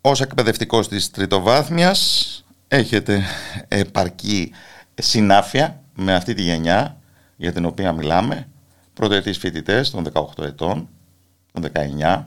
ως 0.07 0.21
εκπαιδευτικός 0.21 0.87
της 0.87 1.11
τριτοβάθμιας 1.11 2.45
έχετε 2.67 3.21
επαρκή 3.67 4.51
συνάφεια 4.93 5.81
με 5.95 6.15
αυτή 6.15 6.33
τη 6.33 6.41
γενιά 6.41 6.97
για 7.35 7.51
την 7.51 7.65
οποία 7.65 7.91
μιλάμε, 7.91 8.47
πρωτοετής 8.93 9.37
φοιτητές 9.37 9.91
των 9.91 10.03
18 10.13 10.43
ετών, 10.43 10.89
των 11.51 11.63
19 11.63 12.23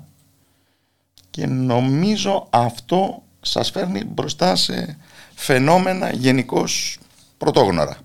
και 1.30 1.46
νομίζω 1.46 2.46
αυτό 2.50 3.22
σας 3.40 3.70
φέρνει 3.70 4.04
μπροστά 4.04 4.56
σε 4.56 4.98
φαινόμενα 5.34 6.10
γενικώς 6.10 6.98
πρωτόγνωρα. 7.38 7.96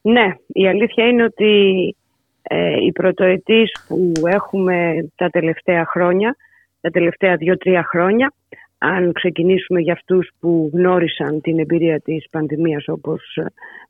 Ναι, 0.00 0.34
η 0.46 0.68
αλήθεια 0.68 1.06
είναι 1.06 1.24
ότι 1.24 1.94
ε, 2.42 2.84
οι 2.84 2.92
πρωτοετής 2.92 3.72
που 3.86 4.12
έχουμε 4.24 5.08
τα 5.14 5.30
τελευταία 5.30 5.84
χρόνια 5.86 6.36
τα 6.80 6.90
τελευταία 6.90 7.36
δύο-τρία 7.36 7.82
χρόνια 7.82 8.32
αν 8.78 9.12
ξεκινήσουμε 9.12 9.80
για 9.80 9.92
αυτούς 9.92 10.30
που 10.40 10.70
γνώρισαν 10.72 11.40
την 11.40 11.58
εμπειρία 11.58 12.00
της 12.00 12.26
πανδημίας 12.30 12.88
όπως 12.88 13.38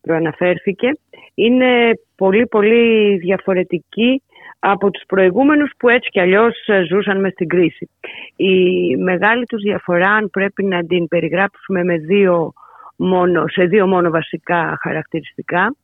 προαναφέρθηκε, 0.00 0.88
είναι 1.34 2.00
πολύ 2.16 2.46
πολύ 2.46 3.16
διαφορετική 3.18 4.22
από 4.58 4.90
τους 4.90 5.02
προηγούμενους 5.06 5.70
που 5.78 5.88
έτσι 5.88 6.10
κι 6.10 6.20
αλλιώς 6.20 6.54
ζούσαν 6.88 7.20
μες 7.20 7.32
στην 7.32 7.48
κρίση. 7.48 7.90
Η 8.36 8.96
μεγάλη 8.96 9.44
τους 9.44 9.62
διαφορά, 9.62 10.10
αν 10.10 10.30
πρέπει 10.30 10.64
να 10.64 10.84
την 10.84 11.08
περιγράψουμε 11.08 11.84
με 11.84 11.96
δύο 11.96 12.52
μόνο, 12.96 13.48
σε 13.48 13.64
δύο 13.64 13.86
μόνο 13.86 14.10
βασικά 14.10 14.78
χαρακτηριστικά, 14.82 15.76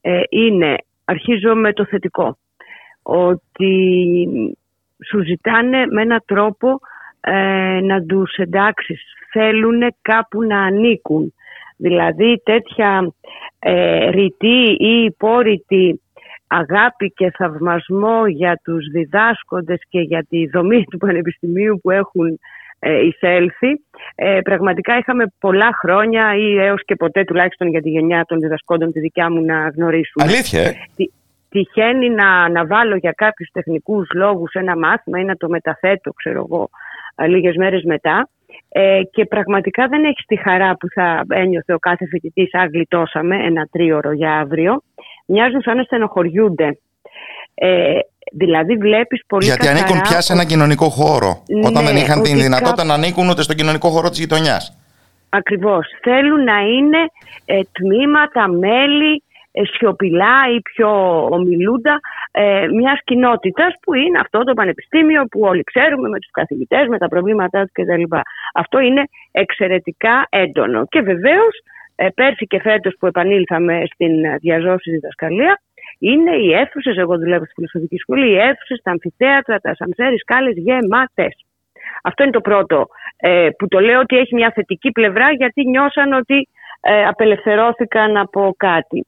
ε, 0.00 0.20
είναι, 0.28 0.76
αρχίζω 1.04 1.54
με 1.54 1.72
το 1.72 1.84
θετικό, 1.84 2.38
ότι 3.02 4.28
σου 5.04 5.22
ζητάνε 5.24 5.86
με 5.86 6.02
έναν 6.02 6.22
τρόπο 6.26 6.80
ε, 7.20 7.80
να 7.82 8.02
τους 8.02 8.34
εντάξεις. 8.36 9.02
Θέλουν 9.32 9.94
κάπου 10.02 10.42
να 10.42 10.62
ανήκουν. 10.62 11.34
Δηλαδή 11.76 12.42
τέτοια 12.44 13.12
ε, 13.58 14.10
ρητή 14.10 14.76
ή 14.78 15.04
υπόρρητη 15.04 16.00
αγάπη 16.46 17.12
και 17.16 17.30
θαυμασμό 17.30 18.26
για 18.26 18.60
τους 18.64 18.86
διδάσκοντες 18.92 19.80
και 19.88 20.00
για 20.00 20.26
τη 20.28 20.46
δομή 20.46 20.84
του 20.84 20.98
Πανεπιστημίου 20.98 21.80
που 21.82 21.90
έχουν 21.90 22.38
ε, 22.78 23.06
εισέλθει. 23.06 23.80
Ε, 24.14 24.40
πραγματικά 24.40 24.98
είχαμε 24.98 25.24
πολλά 25.38 25.70
χρόνια 25.80 26.36
ή 26.36 26.58
έως 26.58 26.84
και 26.84 26.96
ποτέ 26.96 27.24
τουλάχιστον 27.24 27.68
για 27.68 27.82
τη 27.82 27.88
γενιά 27.88 28.24
των 28.28 28.38
διδασκόντων 28.38 28.92
τη 28.92 29.00
δικιά 29.00 29.30
μου 29.30 29.44
να 29.44 29.68
γνωρίσουμε. 29.68 30.24
Αλήθεια. 30.24 30.62
Ε; 30.62 30.74
Τυχαίνει 31.48 32.10
να, 32.10 32.48
να 32.48 32.66
βάλω 32.66 32.96
για 32.96 33.12
κάποιους 33.12 33.50
τεχνικούς 33.52 34.08
λόγους 34.14 34.52
ένα 34.52 34.76
μάθημα 34.78 35.18
ή 35.18 35.24
να 35.24 35.36
το 35.36 35.48
μεταθέτω, 35.48 36.12
ξέρω 36.12 36.46
εγώ, 36.48 36.70
λίγες 37.26 37.56
μέρες 37.56 37.82
μετά. 37.82 38.28
Ε, 38.68 39.00
και 39.10 39.24
πραγματικά 39.24 39.86
δεν 39.88 40.04
έχει 40.04 40.22
τη 40.26 40.36
χαρά 40.36 40.76
που 40.76 40.88
θα 40.94 41.24
ένιωθε 41.28 41.72
ο 41.72 41.78
κάθε 41.78 42.06
φοιτητής 42.06 42.54
αν 42.54 42.70
γλιτώσαμε 42.72 43.36
ένα 43.36 43.68
τρίωρο 43.70 44.12
για 44.12 44.32
αύριο. 44.32 44.82
Μοιάζουν 45.26 45.62
σαν 45.62 45.76
να 45.76 45.82
στενοχωριούνται. 45.82 46.78
Ε, 47.54 47.98
δηλαδή 48.32 48.76
βλέπεις 48.76 49.22
πολύ 49.26 49.44
Γιατί 49.44 49.68
ανήκουν 49.68 50.00
πια 50.00 50.20
σε 50.20 50.32
ένα 50.32 50.44
κοινωνικό 50.44 50.88
χώρο. 50.88 51.42
Ναι, 51.48 51.66
όταν 51.66 51.84
δεν 51.84 51.96
είχαν 51.96 52.22
την 52.22 52.38
δυνατότητα 52.38 52.84
να 52.84 52.94
ανήκουν 52.94 53.28
ούτε 53.28 53.42
στον 53.42 53.56
κοινωνικό 53.56 53.88
χώρο 53.88 54.08
της 54.08 54.18
γειτονιάς. 54.18 54.78
Ακριβώς. 55.28 55.86
Θέλουν 56.02 56.44
να 56.44 56.58
είναι 56.58 56.98
ε, 57.44 57.60
τμήματα, 57.72 58.48
μέλη 58.48 59.12
ε, 59.14 59.25
σιωπηλά 59.64 60.36
ή 60.56 60.60
πιο 60.60 60.90
ομιλούντα 61.30 62.00
ε, 62.30 62.66
μιας 62.66 63.00
κοινότητας 63.04 63.74
που 63.82 63.94
είναι 63.94 64.18
αυτό 64.18 64.44
το 64.44 64.52
πανεπιστήμιο 64.54 65.24
που 65.24 65.40
όλοι 65.40 65.62
ξέρουμε 65.62 66.08
με 66.08 66.18
τους 66.18 66.30
καθηγητές, 66.30 66.86
με 66.88 66.98
τα 66.98 67.08
προβλήματά 67.08 67.62
τους 67.62 67.72
κτλ. 67.72 68.16
Αυτό 68.54 68.78
είναι 68.78 69.02
εξαιρετικά 69.30 70.26
έντονο 70.30 70.86
και 70.86 71.00
βεβαίως 71.00 71.54
ε, 71.94 72.08
πέρσι 72.14 72.46
και 72.46 72.60
φέτος 72.60 72.96
που 72.98 73.06
επανήλθαμε 73.06 73.82
στην 73.92 74.38
διαζώση 74.40 74.90
διδασκαλία 74.90 75.60
είναι 75.98 76.36
οι 76.36 76.52
αίθουσες, 76.52 76.96
εγώ 76.96 77.18
δουλεύω 77.18 77.44
στη 77.44 77.54
φιλοσοφική 77.54 77.96
σχολή, 77.96 78.30
οι 78.30 78.38
αίθουσες, 78.38 78.80
τα 78.82 78.90
αμφιθέατρα, 78.90 79.58
τα 79.58 79.74
σαμσέρι, 79.74 80.18
σκάλες 80.18 80.54
γεμάτες. 80.56 81.44
Αυτό 82.02 82.22
είναι 82.22 82.32
το 82.32 82.40
πρώτο 82.40 82.86
ε, 83.16 83.48
που 83.58 83.68
το 83.68 83.80
λέω 83.80 84.00
ότι 84.00 84.16
έχει 84.16 84.34
μια 84.34 84.52
θετική 84.54 84.90
πλευρά 84.90 85.30
γιατί 85.30 85.68
νιώσαν 85.68 86.12
ότι 86.12 86.48
ε, 86.80 87.04
απελευθερώθηκαν 87.04 88.16
από 88.16 88.54
κάτι. 88.56 89.06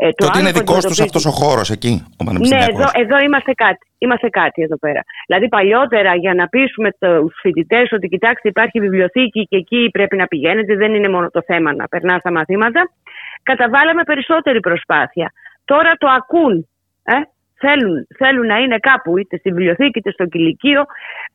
Ε, 0.00 0.10
το 0.10 0.26
ότι 0.26 0.38
είναι 0.38 0.50
δικός 0.50 0.84
τους 0.84 1.00
αυτός 1.00 1.26
ο 1.26 1.30
χώρος 1.30 1.70
εκεί, 1.70 2.06
ο 2.20 2.32
Ναι, 2.32 2.64
εδώ, 2.70 2.86
εδώ 2.92 3.18
είμαστε 3.18 3.52
κάτι. 3.52 3.86
Είμαστε 3.98 4.28
κάτι 4.28 4.62
εδώ 4.62 4.78
πέρα. 4.78 5.00
Δηλαδή, 5.26 5.48
παλιότερα 5.48 6.14
για 6.14 6.34
να 6.34 6.48
πείσουμε 6.48 6.90
τους 6.98 7.38
φοιτητές 7.40 7.92
ότι 7.92 8.08
κοιτάξτε, 8.08 8.48
υπάρχει 8.48 8.80
βιβλιοθήκη 8.80 9.42
και 9.50 9.56
εκεί 9.56 9.88
πρέπει 9.92 10.16
να 10.16 10.26
πηγαίνετε, 10.26 10.76
δεν 10.76 10.94
είναι 10.94 11.08
μόνο 11.08 11.30
το 11.30 11.42
θέμα 11.46 11.74
να 11.74 11.88
περνάς 11.88 12.22
τα 12.22 12.32
μαθήματα. 12.32 12.90
Καταβάλαμε 13.42 14.02
περισσότερη 14.02 14.60
προσπάθεια. 14.60 15.32
Τώρα 15.64 15.92
το 15.98 16.08
ακούν. 16.08 16.68
Ε; 17.02 17.14
Θέλουν, 17.60 18.06
θέλουν 18.16 18.46
να 18.46 18.56
είναι 18.58 18.78
κάπου, 18.78 19.18
είτε 19.18 19.36
στη 19.36 19.50
βιβλιοθήκη 19.50 19.98
είτε 19.98 20.10
στο 20.10 20.26
κηλικείο, 20.26 20.84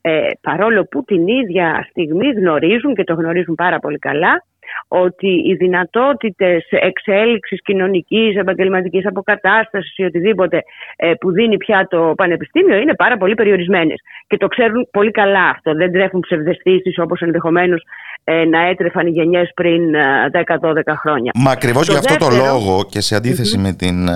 ε, 0.02 0.30
παρόλο 0.42 0.84
που 0.84 1.04
την 1.04 1.28
ίδια 1.28 1.88
στιγμή 1.90 2.30
γνωρίζουν 2.30 2.96
και 2.96 3.04
το 3.04 3.14
γνωρίζουν 3.14 3.56
πάρα 3.56 3.80
πολύ 3.80 4.00
καλά 4.00 4.44
ότι 5.02 5.28
οι 5.28 5.56
δυνατότητες 5.56 6.68
εξέλιξης 6.70 7.62
κοινωνικής, 7.62 8.36
επαγγελματικής 8.36 9.06
αποκατάστασης 9.08 9.98
ή 9.98 10.04
οτιδήποτε 10.04 10.64
ε, 10.96 11.14
που 11.14 11.32
δίνει 11.32 11.58
πια 11.58 11.88
το 11.90 12.14
πανεπιστήμιο 12.18 12.78
είναι 12.78 12.96
πάρα 12.96 13.18
πολύ 13.18 13.34
περιορισμένες. 13.34 14.02
Και 14.28 14.38
το 14.38 14.48
ξέρουν 14.48 14.88
πολύ 14.92 15.12
καλά 15.12 15.50
αυτό. 15.50 15.74
Δεν 15.74 15.92
τρέφουν 15.92 16.20
ψευδεστήσεις 16.20 17.00
όπως 17.00 17.22
ενδεχομένως 17.22 17.84
ε, 18.24 18.46
να 18.46 18.68
έτρεφαν 18.68 19.08
οι 19.08 19.10
γενιές 19.10 19.52
πριν 19.54 19.82
10-12 19.96 20.76
ε, 20.84 20.94
χρόνια. 20.96 21.32
Μα 21.36 21.52
ακριβώς 21.52 21.88
γι' 21.88 21.98
αυτό 21.98 22.16
το 22.18 22.30
λόγο 22.36 22.86
και 22.90 23.02
σε 23.02 23.16
αντιθεση 23.16 23.58
με 23.58 23.74
την 23.74 24.08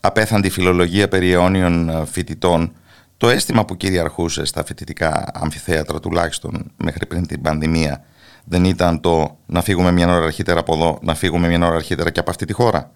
απέθαντη 0.00 0.50
φιλολογία 0.50 1.08
περί 1.08 1.32
αιώνιων 1.32 1.90
φοιτητών 2.06 2.72
το 3.16 3.28
αίσθημα 3.28 3.64
που 3.64 3.76
κυριαρχούσε 3.76 4.44
στα 4.44 4.64
φοιτητικά 4.64 5.24
αμφιθέατρα 5.34 6.00
τουλάχιστον 6.00 6.72
μέχρι 6.76 7.06
πριν 7.06 7.26
την 7.26 7.40
πανδημία 7.40 8.04
δεν 8.44 8.64
ήταν 8.64 9.00
το 9.00 9.36
να 9.46 9.60
φύγουμε 9.60 9.92
μια 9.92 10.06
ώρα 10.06 10.24
αρχίτερα 10.24 10.60
από 10.60 10.74
εδώ, 10.74 10.98
να 11.02 11.14
φύγουμε 11.14 11.48
μια 11.48 11.66
ώρα 11.66 11.76
αρχίτερα 11.76 12.10
και 12.10 12.20
από 12.20 12.30
αυτή 12.30 12.44
τη 12.44 12.52
χώρα. 12.52 12.90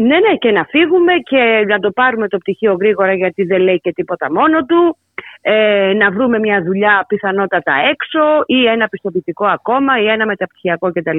Ναι, 0.00 0.18
ναι, 0.18 0.36
και 0.38 0.50
να 0.50 0.64
φύγουμε 0.64 1.12
και 1.22 1.64
να 1.68 1.78
το 1.78 1.90
πάρουμε 1.90 2.28
το 2.28 2.38
πτυχίο 2.38 2.76
γρήγορα 2.80 3.14
γιατί 3.14 3.42
δεν 3.42 3.60
λέει 3.60 3.80
και 3.80 3.92
τίποτα 3.92 4.32
μόνο 4.32 4.64
του. 4.64 4.96
Ε, 5.40 5.92
να 5.96 6.10
βρούμε 6.10 6.38
μια 6.38 6.62
δουλειά 6.62 7.04
πιθανότατα 7.08 7.72
έξω 7.90 8.42
ή 8.46 8.66
ένα 8.66 8.88
πιστοποιητικό 8.88 9.46
ακόμα 9.46 10.00
ή 10.00 10.06
ένα 10.06 10.26
μεταπτυχιακό 10.26 10.92
κτλ. 10.92 11.18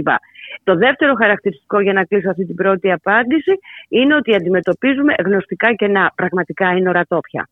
Το 0.63 0.75
δεύτερο 0.75 1.13
χαρακτηριστικό 1.15 1.79
για 1.79 1.93
να 1.93 2.03
κλείσω 2.03 2.29
αυτή 2.29 2.45
την 2.45 2.55
πρώτη 2.55 2.91
απάντηση 2.91 3.59
είναι 3.89 4.15
ότι 4.15 4.35
αντιμετωπίζουμε 4.35 5.13
γνωστικά 5.25 5.73
κενά. 5.73 6.11
Πραγματικά 6.15 6.71
είναι 6.71 6.89
ορατόπια. 6.89 7.49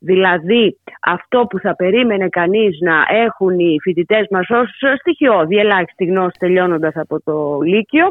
Δηλαδή 0.00 0.78
αυτό 1.00 1.46
που 1.50 1.58
θα 1.58 1.76
περίμενε 1.76 2.28
κανείς 2.28 2.78
να 2.80 2.94
έχουν 3.08 3.58
οι 3.58 3.76
φοιτητές 3.82 4.26
μας 4.30 4.50
ως 4.50 4.68
στοιχειώδη 4.98 5.56
ελάχιστη 5.56 6.04
γνώση 6.04 6.36
τελειώνοντας 6.38 6.96
από 6.96 7.20
το 7.24 7.58
Λύκειο 7.60 8.06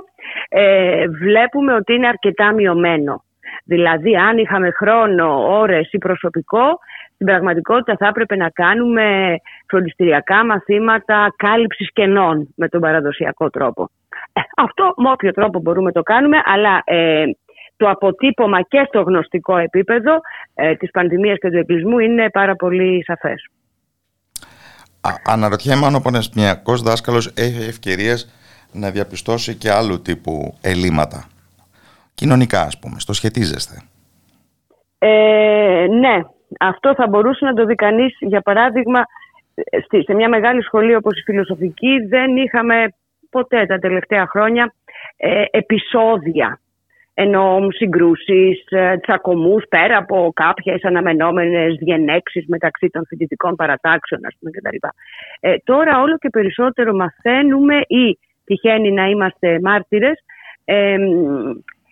ε, 0.50 1.08
βλέπουμε 1.08 1.74
ότι 1.74 1.94
είναι 1.94 2.08
αρκετά 2.08 2.54
μειωμένο. 2.54 3.24
Δηλαδή 3.66 4.16
αν 4.16 4.38
είχαμε 4.38 4.72
χρόνο, 4.72 5.58
ώρες 5.60 5.92
ή 5.92 5.98
προσωπικό 5.98 6.80
στην 7.14 7.26
πραγματικότητα 7.26 7.96
θα 8.00 8.08
έπρεπε 8.08 8.36
να 8.36 8.50
κάνουμε 8.50 9.36
φροντιστηριακά 9.68 10.46
μαθήματα 10.46 11.34
κάλυψης 11.38 11.94
κενών 11.94 12.54
με 12.56 12.68
τον 12.68 12.82
παραδοσιακό 12.82 13.50
τρόπο. 13.50 13.90
Ε, 14.34 14.42
αυτό 14.58 14.94
με 14.98 15.10
όποιο 15.12 15.32
τρόπο 15.32 15.60
μπορούμε 15.60 15.86
να 15.86 15.92
το 15.92 16.02
κάνουμε, 16.02 16.38
αλλά 16.46 16.82
ε, 16.86 17.24
το 17.82 17.90
αποτύπωμα 17.90 18.62
και 18.62 18.84
στο 18.88 19.02
γνωστικό 19.02 19.58
επίπεδο 19.58 20.22
ε, 20.54 20.76
της 20.76 20.92
πανδημίας 20.92 21.38
και 21.40 21.50
του 21.50 21.58
εκκλεισμού 21.58 22.00
είναι 22.00 22.30
πάρα 22.30 22.56
πολύ 22.56 23.04
σαφές. 23.04 23.50
αναρωτιέμαι 25.26 25.86
αν 25.86 25.96
ο 25.96 26.00
πανεπιστημιακός 26.00 26.82
δάσκαλος 26.82 27.34
έχει 27.36 27.68
ευκαιρίες 27.70 28.30
να 28.72 28.92
διαπιστώσει 28.92 29.56
και 29.56 29.72
άλλου 29.72 30.02
τύπου 30.02 30.58
ελλείμματα. 30.62 31.26
Κοινωνικά 32.14 32.62
ας 32.62 32.80
πούμε, 32.80 33.00
στο 33.00 33.14
σχετίζεστε. 33.14 33.82
Ε, 35.00 35.86
ναι, 35.90 36.22
αυτό 36.60 36.94
θα 36.96 37.08
μπορούσε 37.08 37.46
να 37.46 37.54
το 37.54 37.66
δει 37.66 37.76
κανείς. 37.76 38.18
Για 38.20 38.42
παράδειγμα, 38.42 39.06
σε 40.06 40.14
μια 40.14 40.30
μεγάλη 40.30 40.64
σχολή 40.64 40.96
όπως 40.96 41.20
η 41.20 41.24
φιλοσοφική 41.24 42.08
δεν 42.10 42.38
είχαμε 42.38 42.94
ποτέ 43.30 43.66
τα 43.66 43.78
τελευταία 43.80 44.28
χρόνια 44.28 44.74
ε, 45.18 45.44
επεισόδια 45.52 46.61
ενώ 47.24 47.68
συγκρούσεις, 47.70 48.66
ε, 48.70 48.98
τσακωμούς 49.02 49.64
πέρα 49.70 49.98
από 49.98 50.32
κάποιες 50.36 50.84
αναμενόμενες 50.84 51.76
διενέξεις 51.76 52.46
μεταξύ 52.48 52.88
των 52.90 53.06
φοιτητικών 53.08 53.56
παρατάξεων, 53.56 54.26
ας 54.26 54.36
πούμε, 54.40 54.52
κτλ. 54.52 54.88
Ε, 55.40 55.56
τώρα 55.64 56.02
όλο 56.02 56.18
και 56.18 56.30
περισσότερο 56.30 56.94
μαθαίνουμε 56.94 57.76
ή 57.88 58.20
τυχαίνει 58.46 58.92
να 58.92 59.06
είμαστε 59.06 59.60
μάρτυρες 59.62 60.20
ε, 60.66 60.98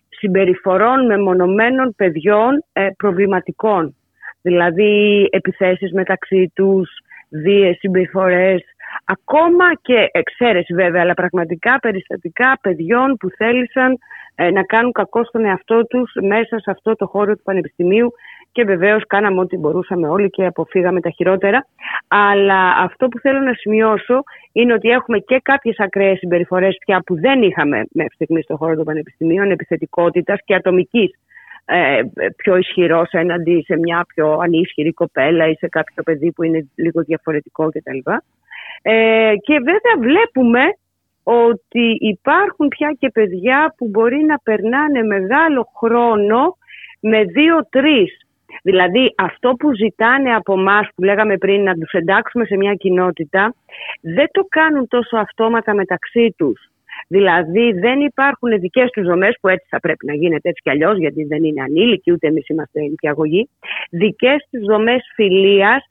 συμπεριφορών 0.10 1.06
μεμονωμένων 1.06 1.94
παιδιών 1.96 2.64
ε, 2.74 2.88
προβληματικών. 2.98 3.96
Δηλαδή 4.42 5.28
επιθέσεις 5.32 5.92
μεταξύ 5.92 6.52
τους, 6.56 6.90
βίες 7.30 7.78
συμπεριφορές, 7.78 8.62
ακόμα 9.06 9.66
και 9.82 10.10
εξαίρεση 10.12 10.74
βέβαια, 10.74 11.02
αλλά 11.02 11.14
πραγματικά 11.14 11.80
περιστατικά 11.80 12.60
παιδιών 12.62 13.18
που 13.20 13.30
θέλησαν 13.30 13.92
ε, 13.92 13.98
να 14.54 14.64
κάνουν 14.64 14.92
κακό 14.92 15.24
στον 15.24 15.46
εαυτό 15.46 15.86
τους 15.86 16.12
μέσα 16.22 16.60
σε 16.60 16.72
αυτό 16.72 16.96
το 16.96 17.06
χώρο 17.08 17.36
του 17.36 17.42
Πανεπιστημίου 17.44 18.12
και 18.52 18.64
βεβαίως 18.64 19.04
κάναμε 19.08 19.40
ό,τι 19.40 19.58
μπορούσαμε 19.58 20.08
όλοι 20.08 20.30
και 20.30 20.46
αποφύγαμε 20.46 21.02
τα 21.02 21.10
χειρότερα. 21.10 21.68
Αλλά 22.08 22.70
αυτό 22.78 23.08
που 23.08 23.20
θέλω 23.20 23.40
να 23.40 23.54
σημειώσω 23.54 24.24
είναι 24.52 24.74
ότι 24.74 24.90
έχουμε 24.90 25.20
και 25.20 25.40
κάποιες 25.44 25.80
ακραίες 25.80 26.18
συμπεριφορές 26.18 26.78
πια 26.86 27.02
που 27.06 27.20
δεν 27.20 27.42
είχαμε 27.42 27.84
μέχρι 27.92 28.14
στιγμής 28.14 28.44
στον 28.44 28.58
χώρο 28.58 28.76
των 28.76 28.86
πανεπιστημίων, 28.86 29.52
επιθετικότητας 29.52 30.40
και 30.46 30.56
ατομικής 30.56 31.12
ε, 31.66 32.02
πιο 32.36 32.56
ισχυρός 32.58 33.10
έναντι 33.12 33.64
σε 33.66 33.78
μια 33.78 34.06
πιο 34.14 34.38
ανίσχυρη 34.42 34.94
κοπέλα 34.94 35.48
ή 35.48 35.54
σε 35.54 35.68
κάποιο 35.68 36.04
παιδί 36.04 36.32
που 36.32 36.44
είναι 36.44 36.70
λίγο 36.76 37.02
διαφορετικό 37.02 37.70
κτλ. 37.70 38.12
Ε, 38.82 39.34
και 39.42 39.54
βέβαια 39.54 39.96
βλέπουμε 40.00 40.62
ότι 41.30 41.98
υπάρχουν 42.00 42.68
πια 42.68 42.96
και 43.00 43.10
παιδιά 43.10 43.74
που 43.78 43.88
μπορεί 43.88 44.24
να 44.24 44.38
περνάνε 44.44 45.04
μεγάλο 45.04 45.68
χρόνο 45.78 46.58
με 47.00 47.24
δύο-τρεις. 47.24 48.18
Δηλαδή 48.64 49.14
αυτό 49.18 49.50
που 49.60 49.76
ζητάνε 49.76 50.36
από 50.36 50.54
εμά 50.54 50.80
που 50.96 51.04
λέγαμε 51.04 51.38
πριν 51.38 51.64
να 51.64 51.74
τους 51.74 51.92
εντάξουμε 51.92 52.46
σε 52.46 52.56
μια 52.56 52.74
κοινότητα 52.74 53.54
δεν 54.02 54.28
το 54.32 54.46
κάνουν 54.50 54.88
τόσο 54.88 55.18
αυτόματα 55.18 55.74
μεταξύ 55.74 56.34
τους. 56.38 56.69
Δηλαδή 57.12 57.72
δεν 57.72 58.00
υπάρχουν 58.00 58.60
δικές 58.60 58.90
τους 58.90 59.06
δομές 59.08 59.38
που 59.42 59.48
έτσι 59.48 59.66
θα 59.70 59.80
πρέπει 59.80 60.06
να 60.06 60.14
γίνεται 60.14 60.50
έτσι 60.50 60.62
κι 60.62 60.70
αλλιώς, 60.70 60.98
γιατί 60.98 61.24
δεν 61.24 61.44
είναι 61.44 61.62
ανήλικοι, 61.62 62.12
ούτε 62.12 62.28
εμείς 62.28 62.50
είμαστε 62.50 62.80
νηπιαγωγοί. 62.82 63.50
Δικές 63.92 64.48
τους 64.52 64.62
δομές 64.66 65.12
φιλίας 65.16 65.84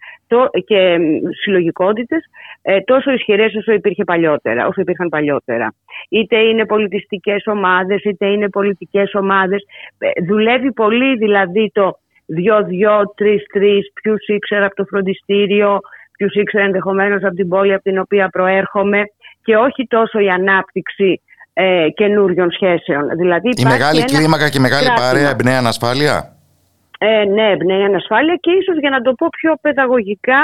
και 0.64 0.98
συλλογικότητες 1.42 2.24
ε, 2.62 2.80
τόσο 2.80 3.10
ισχυρές 3.10 3.54
όσο 3.54 3.72
υπήρχε 3.72 4.04
παλιότερα, 4.04 4.66
όσο 4.66 4.80
υπήρχαν 4.80 5.08
παλιότερα. 5.08 5.74
Είτε 6.08 6.36
είναι 6.36 6.66
πολιτιστικές 6.66 7.46
ομάδες, 7.46 8.04
είτε 8.04 8.26
είναι 8.26 8.48
πολιτικές 8.48 9.14
ομάδες. 9.14 9.66
Ε, 9.98 10.24
δουλεύει 10.24 10.72
πολύ 10.72 11.16
δηλαδή 11.16 11.70
το 11.74 11.98
δυο-δυο, 12.26 13.12
τρει-τρει, 13.16 13.80
ποιους 14.02 14.26
ήξερα 14.26 14.66
από 14.66 14.74
το 14.74 14.84
φροντιστήριο, 14.84 15.78
ποιους 16.16 16.34
ήξερα 16.34 16.64
ενδεχομένως 16.64 17.22
από 17.24 17.34
την 17.34 17.48
πόλη 17.48 17.72
από 17.72 17.82
την 17.82 17.98
οποία 17.98 18.28
προέρχομαι 18.28 19.02
και 19.48 19.56
όχι 19.56 19.86
τόσο 19.86 20.18
η 20.18 20.28
ανάπτυξη 20.28 21.20
ε, 21.52 21.86
καινούριων 21.94 22.50
σχέσεων. 22.50 23.08
Δηλαδή 23.16 23.48
η 23.48 23.64
μεγάλη 23.64 24.04
κλίμακα 24.04 24.48
και 24.48 24.58
η 24.58 24.60
μεγάλη 24.60 24.86
κράτημα. 24.86 25.06
παρέα 25.06 25.30
εμπνέει 25.30 25.54
ανασφάλεια; 25.54 26.16
Ε, 26.98 27.24
ναι, 27.24 27.46
εμπνέει 27.50 27.82
ανασφάλεια 27.82 28.36
και 28.40 28.50
ίσως 28.50 28.76
για 28.78 28.90
να 28.90 29.00
το 29.00 29.12
πω 29.12 29.26
πιο 29.40 29.52
παιδαγωγικά 29.60 30.40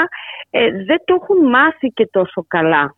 ε, 0.49 0.59
δεν 0.87 0.99
το 1.05 1.13
έχουν 1.21 1.49
μάθει 1.49 1.87
και 1.87 2.07
τόσο 2.11 2.45
καλά. 2.47 2.95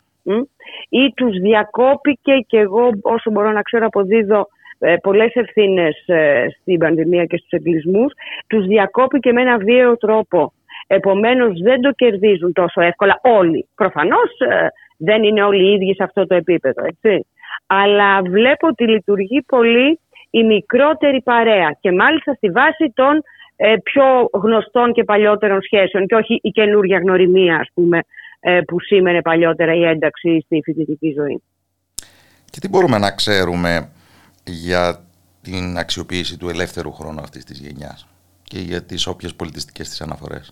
Ή 0.90 1.14
τους 1.16 1.40
διακόπηκε 1.40 2.34
και 2.48 2.58
εγώ 2.58 2.90
όσο 3.02 3.32
μπορώ 3.32 3.52
να 3.52 3.62
ξέρω 3.62 3.86
αποδίδω 3.86 4.48
ε, 4.80 4.96
πολλές 5.02 5.32
ευθύνες 5.34 6.04
ε, 6.06 6.46
στην 6.62 6.78
πανδημία 6.78 7.26
και 7.26 7.38
στους 7.38 7.52
εγκλισμούς, 7.52 8.14
τους 8.48 8.66
διακόπηκε 8.66 9.32
με 9.32 9.42
ένα 9.42 9.58
βίαιο 9.58 9.98
τρόπο. 9.98 10.54
Επομένως 10.88 11.62
δεν 11.62 11.82
το 11.82 11.92
κερδίζουν 11.92 12.54
τόσο 12.54 12.82
εύκολα 12.82 13.20
όλοι. 13.24 13.68
Προφανώς 13.76 14.30
ε, 14.40 14.68
δεν 14.98 15.24
είναι 15.24 15.44
όλοι 15.44 15.70
οι 15.70 15.74
ίδιοι 15.74 15.96
σε 15.96 16.04
αυτό 16.04 16.28
το 16.28 16.36
επίπεδο, 16.36 16.86
έτσι. 16.86 17.28
Αλλά 17.66 18.22
βλέπω 18.22 18.68
ότι 18.68 18.88
λειτουργεί 18.88 19.42
πολύ 19.42 20.00
η 20.30 20.44
μικρότερη 20.44 21.22
παρέα 21.22 21.78
και 21.80 21.92
μάλιστα 21.92 22.34
στη 22.34 22.50
βάση 22.50 22.92
των 22.94 23.24
ε, 23.56 23.76
πιο 23.84 24.30
γνωστών 24.34 24.94
και 24.94 25.04
παλιότερων 25.04 25.62
σχέσεων 25.62 26.06
και 26.06 26.16
όχι 26.16 26.40
η 26.44 26.50
καινούργια 26.50 26.98
γνωριμία, 26.98 27.56
ας 27.56 27.68
πούμε, 27.74 28.00
ε, 28.40 28.62
που 28.62 28.80
σήμαινε 28.80 29.22
παλιότερα 29.22 29.74
η 29.74 29.84
ένταξη 29.84 30.42
στη 30.46 30.62
φοιτητική 30.64 31.14
ζωή. 31.18 31.42
Και 32.50 32.60
τι 32.60 32.70
μπορούμε 32.70 32.98
να 32.98 33.12
ξέρουμε 33.12 33.90
για 34.44 35.06
την 35.42 35.78
αξιοποίηση 35.78 36.38
του 36.38 36.50
ελεύθερου 36.50 36.92
χρόνου 36.92 37.20
αυτής 37.20 37.44
της 37.44 37.60
γενιάς 37.60 38.08
και 38.44 38.60
για 38.60 38.84
τις 38.84 39.08
όποιες 39.08 39.36
πολιτιστικές 39.36 39.90
της 39.90 40.02
αναφορές; 40.02 40.52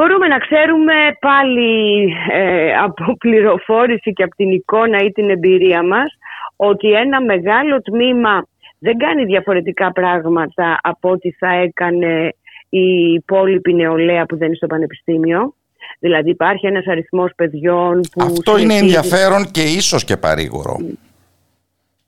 Μπορούμε 0.00 0.26
να 0.26 0.38
ξέρουμε 0.38 0.94
πάλι 1.20 2.04
ε, 2.32 2.74
από 2.74 3.16
πληροφόρηση 3.16 4.12
και 4.12 4.22
από 4.22 4.34
την 4.34 4.50
εικόνα 4.50 4.98
ή 4.98 5.10
την 5.12 5.30
εμπειρία 5.30 5.82
μας 5.82 6.12
ότι 6.56 6.92
ένα 6.92 7.20
μεγάλο 7.20 7.82
τμήμα 7.82 8.46
δεν 8.78 8.96
κάνει 8.96 9.24
διαφορετικά 9.24 9.92
πράγματα 9.92 10.78
από 10.82 11.10
ό,τι 11.10 11.30
θα 11.30 11.48
έκανε 11.48 12.34
η 12.68 13.12
υπόλοιπη 13.12 13.74
νεολαία 13.74 14.26
που 14.26 14.36
δεν 14.36 14.46
είναι 14.46 14.56
στο 14.56 14.66
πανεπιστήμιο. 14.66 15.54
Δηλαδή 15.98 16.30
υπάρχει 16.30 16.66
ένας 16.66 16.86
αριθμός 16.86 17.32
παιδιών 17.36 18.00
που... 18.12 18.22
Αυτό 18.22 18.58
είναι 18.58 18.74
ενδιαφέρον 18.74 19.50
και 19.50 19.62
ίσως 19.62 20.04
και 20.04 20.16
παρήγορο. 20.16 20.76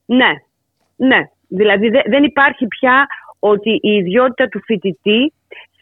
Ναι, 0.05 0.31
ναι. 0.97 1.19
Δηλαδή 1.49 1.89
δεν 2.09 2.25
υπάρχει 2.25 2.67
πια 2.67 3.07
ότι 3.39 3.71
η 3.71 3.91
ιδιότητα 3.91 4.49
του 4.49 4.63
φοιτητή 4.65 5.33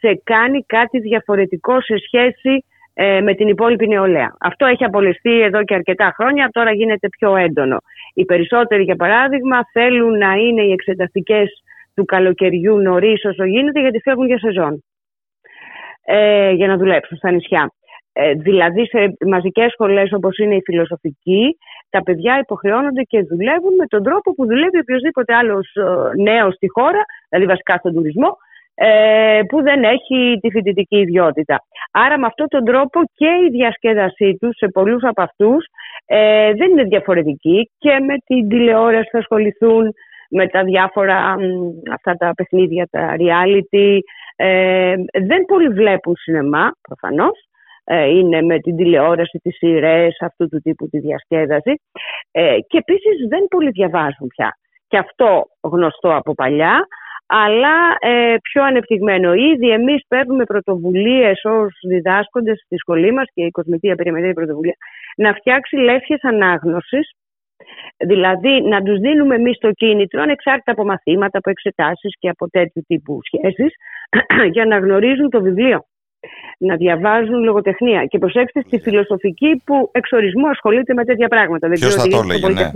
σε 0.00 0.20
κάνει 0.24 0.64
κάτι 0.66 0.98
διαφορετικό 0.98 1.80
σε 1.80 1.94
σχέση 2.06 2.64
ε, 2.94 3.20
με 3.20 3.34
την 3.34 3.48
υπόλοιπη 3.48 3.88
νεολαία. 3.88 4.36
Αυτό 4.40 4.66
έχει 4.66 4.84
απολυστεί 4.84 5.40
εδώ 5.40 5.64
και 5.64 5.74
αρκετά 5.74 6.12
χρόνια, 6.16 6.48
τώρα 6.52 6.72
γίνεται 6.72 7.08
πιο 7.08 7.36
έντονο. 7.36 7.76
Οι 8.14 8.24
περισσότεροι, 8.24 8.82
για 8.82 8.96
παράδειγμα, 8.96 9.60
θέλουν 9.72 10.18
να 10.18 10.32
είναι 10.32 10.62
οι 10.62 10.72
εξεταστικές 10.72 11.62
του 11.94 12.04
καλοκαιριού 12.04 12.76
νωρίς 12.78 13.24
όσο 13.24 13.44
γίνεται, 13.44 13.80
γιατί 13.80 14.00
φεύγουν 14.00 14.26
για 14.26 14.38
σεζόν. 14.38 14.84
Ε, 16.04 16.50
για 16.50 16.66
να 16.66 16.76
δουλέψουν 16.76 17.16
στα 17.16 17.30
νησιά. 17.30 17.72
Ε, 18.12 18.32
δηλαδή, 18.32 18.86
σε 18.86 19.16
μαζικές 19.26 19.72
σχολές 19.72 20.12
όπως 20.12 20.38
είναι 20.38 20.54
η 20.54 20.62
φιλοσοφική, 20.64 21.56
τα 21.90 22.02
παιδιά 22.02 22.38
υποχρεώνονται 22.38 23.02
και 23.02 23.22
δουλεύουν 23.22 23.74
με 23.74 23.86
τον 23.86 24.02
τρόπο 24.02 24.34
που 24.34 24.46
δουλεύει 24.46 24.78
οποιοδήποτε 24.78 25.34
άλλος 25.34 25.74
ε, 25.74 26.22
νέος 26.22 26.54
στη 26.54 26.68
χώρα, 26.68 27.02
δηλαδή 27.28 27.48
βασικά 27.48 27.76
στον 27.76 27.92
τουρισμό, 27.94 28.36
ε, 28.82 29.40
που 29.48 29.62
δεν 29.62 29.82
έχει 29.84 30.38
τη 30.40 30.50
φοιτητική 30.50 30.96
ιδιότητα. 30.96 31.64
Άρα 31.92 32.18
με 32.18 32.26
αυτόν 32.26 32.48
τον 32.48 32.64
τρόπο 32.64 33.00
και 33.14 33.26
η 33.46 33.50
διασκέδασή 33.50 34.36
τους 34.40 34.56
σε 34.56 34.68
πολλούς 34.68 35.02
από 35.02 35.22
αυτούς 35.22 35.66
ε, 36.06 36.52
δεν 36.52 36.70
είναι 36.70 36.82
διαφορετική 36.82 37.70
και 37.78 37.90
με 37.90 38.14
την 38.26 38.48
τηλεόραση 38.48 39.08
θα 39.12 39.18
ασχοληθούν 39.18 39.92
με 40.30 40.46
τα 40.46 40.62
διάφορα 40.62 41.36
αυτά 41.92 42.14
τα 42.14 42.32
παιχνίδια, 42.34 42.88
τα 42.90 43.16
reality. 43.18 43.98
Ε, 44.36 44.94
δεν 45.22 45.44
πολύ 45.44 45.68
βλέπουν 45.68 46.16
σινεμά 46.16 46.70
προφανώς. 46.88 47.38
είναι 48.10 48.42
με 48.42 48.58
την 48.58 48.76
τηλεόραση, 48.76 49.38
τις 49.38 49.56
σειρές, 49.56 50.16
αυτού 50.20 50.48
του 50.48 50.60
τύπου 50.60 50.88
τη 50.88 50.98
διασκέδαση. 50.98 51.80
και 52.66 52.78
επίσης 52.78 53.28
δεν 53.28 53.46
πολύ 53.50 53.70
διαβάζουν 53.70 54.26
πια. 54.26 54.56
Και 54.88 54.98
αυτό 54.98 55.46
γνωστό 55.60 56.16
από 56.16 56.34
παλιά, 56.34 56.86
αλλά 57.32 57.76
ε, 57.98 58.36
πιο 58.42 58.62
ανεπτυγμένο. 58.64 59.34
Ήδη 59.34 59.70
εμείς 59.70 60.04
παίρνουμε 60.08 60.44
πρωτοβουλίες 60.44 61.40
ως 61.44 61.78
διδάσκοντες 61.88 62.62
στη 62.64 62.76
σχολή 62.76 63.12
μας 63.12 63.26
και 63.34 63.42
η 63.44 63.50
Κοσμητεία 63.50 63.94
περιμένει 63.94 64.32
πρωτοβουλία 64.32 64.76
να 65.16 65.32
φτιάξει 65.32 65.76
λέσχες 65.76 66.18
ανάγνωσης 66.22 67.10
Δηλαδή 68.06 68.62
να 68.62 68.82
τους 68.82 68.98
δίνουμε 68.98 69.34
εμείς 69.34 69.58
το 69.58 69.70
κίνητρο 69.72 70.22
ανεξάρτητα 70.22 70.72
από 70.72 70.84
μαθήματα, 70.84 71.38
από 71.38 71.50
εξετάσεις 71.50 72.16
και 72.18 72.28
από 72.28 72.50
τέτοιου 72.50 72.82
τύπου 72.86 73.20
σχέσεις 73.22 73.74
για 74.54 74.64
να 74.64 74.78
γνωρίζουν 74.78 75.30
το 75.30 75.42
βιβλίο 75.42 75.84
να 76.58 76.76
διαβάζουν 76.76 77.42
λογοτεχνία. 77.42 78.04
Και 78.04 78.18
προσέξτε 78.18 78.60
στη 78.60 78.80
φιλοσοφική 78.80 79.62
που 79.64 79.90
εξορισμού 79.92 80.48
ασχολείται 80.48 80.94
με 80.94 81.04
τέτοια 81.04 81.28
πράγματα. 81.28 81.68
Ποιος 81.68 81.94
θα 81.94 82.08
το 82.08 82.20
έλεγε, 82.24 82.48
ναι. 82.48 82.70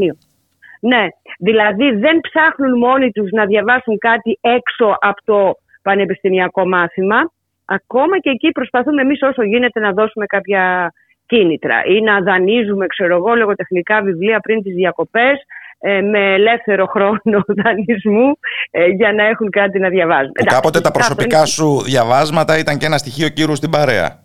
Ναι, 0.90 1.04
δηλαδή 1.38 1.90
δεν 1.90 2.20
ψάχνουν 2.20 2.78
μόνοι 2.78 3.10
τους 3.10 3.30
να 3.30 3.44
διαβάσουν 3.44 3.98
κάτι 3.98 4.38
έξω 4.40 4.96
από 5.00 5.20
το 5.24 5.58
πανεπιστημιακό 5.82 6.66
μάθημα. 6.68 7.18
Ακόμα 7.64 8.18
και 8.18 8.30
εκεί 8.30 8.50
προσπαθούμε 8.50 9.02
εμείς 9.02 9.22
όσο 9.22 9.42
γίνεται 9.42 9.80
να 9.80 9.92
δώσουμε 9.92 10.26
κάποια 10.26 10.92
κίνητρα 11.26 11.84
ή 11.84 12.00
να 12.00 12.20
δανείζουμε, 12.20 12.86
ξέρω 12.86 13.14
εγώ, 13.16 13.34
λογοτεχνικά 13.34 14.02
βιβλία 14.02 14.40
πριν 14.40 14.62
τις 14.62 14.74
διακοπές 14.74 15.36
ε, 15.78 16.00
με 16.00 16.32
ελεύθερο 16.34 16.86
χρόνο 16.86 17.38
δανεισμού 17.62 18.38
ε, 18.70 18.86
για 18.86 19.12
να 19.12 19.24
έχουν 19.24 19.50
κάτι 19.50 19.78
να 19.78 19.88
διαβάζουν. 19.88 20.32
κάποτε 20.44 20.80
τα 20.80 20.90
προσωπικά 20.90 21.44
σου 21.44 21.82
διαβάσματα 21.82 22.58
ήταν 22.58 22.78
και 22.78 22.86
ένα 22.86 22.98
στοιχείο 22.98 23.28
κύρου 23.28 23.56
στην 23.56 23.70
παρέα. 23.70 24.20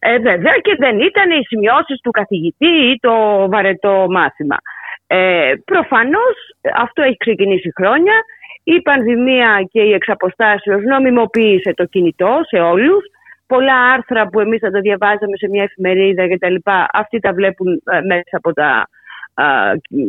Ε, 0.00 0.18
βέβαια 0.18 0.56
και 0.62 0.76
δεν 0.78 1.00
ήταν 1.00 1.30
οι 1.30 1.44
σημειώσεις 1.46 2.00
του 2.02 2.10
καθηγητή 2.10 2.72
ή 2.92 2.98
το 3.00 3.12
βαρετό 3.48 4.06
μάθημα. 4.10 4.56
Ε, 5.14 5.52
προφανώς 5.64 6.36
αυτό 6.76 7.02
έχει 7.02 7.16
ξεκινήσει 7.16 7.70
χρόνια. 7.78 8.14
Η 8.62 8.80
πανδημία 8.80 9.68
και 9.72 9.80
η 9.80 9.92
εξαποστάσεως 9.92 10.82
νομιμοποίησε 10.82 11.72
το 11.74 11.84
κινητό 11.84 12.40
σε 12.50 12.58
όλους. 12.60 13.04
Πολλά 13.46 13.78
άρθρα 13.94 14.28
που 14.28 14.40
εμείς 14.40 14.60
θα 14.60 14.70
τα 14.70 14.80
διαβάζαμε 14.80 15.36
σε 15.36 15.48
μια 15.48 15.62
εφημερίδα 15.62 16.28
και 16.28 16.38
τα 16.38 16.50
λοιπά, 16.50 16.86
αυτοί 16.92 17.18
τα 17.18 17.32
βλέπουν 17.32 17.82
ε, 17.84 18.00
μέσα 18.00 18.36
από 18.40 18.52
τα, 18.52 18.88
ε, 19.34 19.44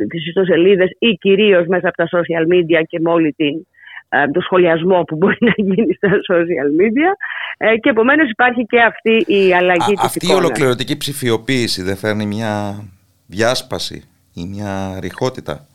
τις 0.09 0.27
ιστοσελίδες 0.27 0.89
ή 0.99 1.09
κυρίως 1.13 1.65
μέσα 1.67 1.87
από 1.87 1.97
τα 1.97 2.07
social 2.17 2.45
media 2.53 2.81
και 2.87 2.99
με 2.99 3.09
όλη 3.09 3.31
την, 3.33 3.67
ε, 4.09 4.27
το 4.31 4.41
σχολιασμό 4.41 5.03
που 5.03 5.15
μπορεί 5.15 5.37
να 5.39 5.53
γίνει 5.55 5.93
στα 5.93 6.09
social 6.09 6.69
media 6.81 7.11
ε, 7.57 7.77
και 7.77 7.89
επομένως 7.89 8.29
υπάρχει 8.29 8.65
και 8.65 8.81
αυτή 8.81 9.33
η 9.33 9.53
αλλαγή 9.53 9.91
Α, 9.91 9.95
της 9.95 10.03
Αυτή 10.03 10.31
η 10.31 10.33
ολοκληρωτική 10.33 10.97
ψηφιοποίηση 10.97 11.81
δεν 11.81 11.97
φέρνει 11.97 12.25
μια 12.25 12.83
διάσπαση; 13.27 14.12
Ή 14.33 14.45
μια 14.45 14.99
ρηχότητα; 15.01 15.67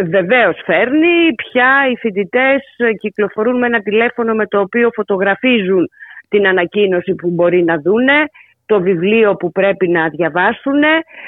Βεβαίως 0.00 0.62
φέρνει. 0.64 1.34
Πια 1.34 1.70
οι 1.92 1.96
φοιτητές 1.96 2.62
κυκλοφορούν 3.00 3.58
με 3.58 3.66
ένα 3.66 3.80
τηλέφωνο 3.80 4.34
με 4.34 4.46
το 4.46 4.60
οποίο 4.60 4.90
φωτογραφίζουν 4.94 5.88
την 6.28 6.46
ανακοίνωση 6.46 7.14
που 7.14 7.30
μπορεί 7.30 7.64
να 7.64 7.76
δούνε, 7.76 8.24
το 8.66 8.80
βιβλίο 8.80 9.34
που 9.34 9.52
πρέπει 9.52 9.88
να 9.88 10.08
διαβάσουν. 10.08 10.82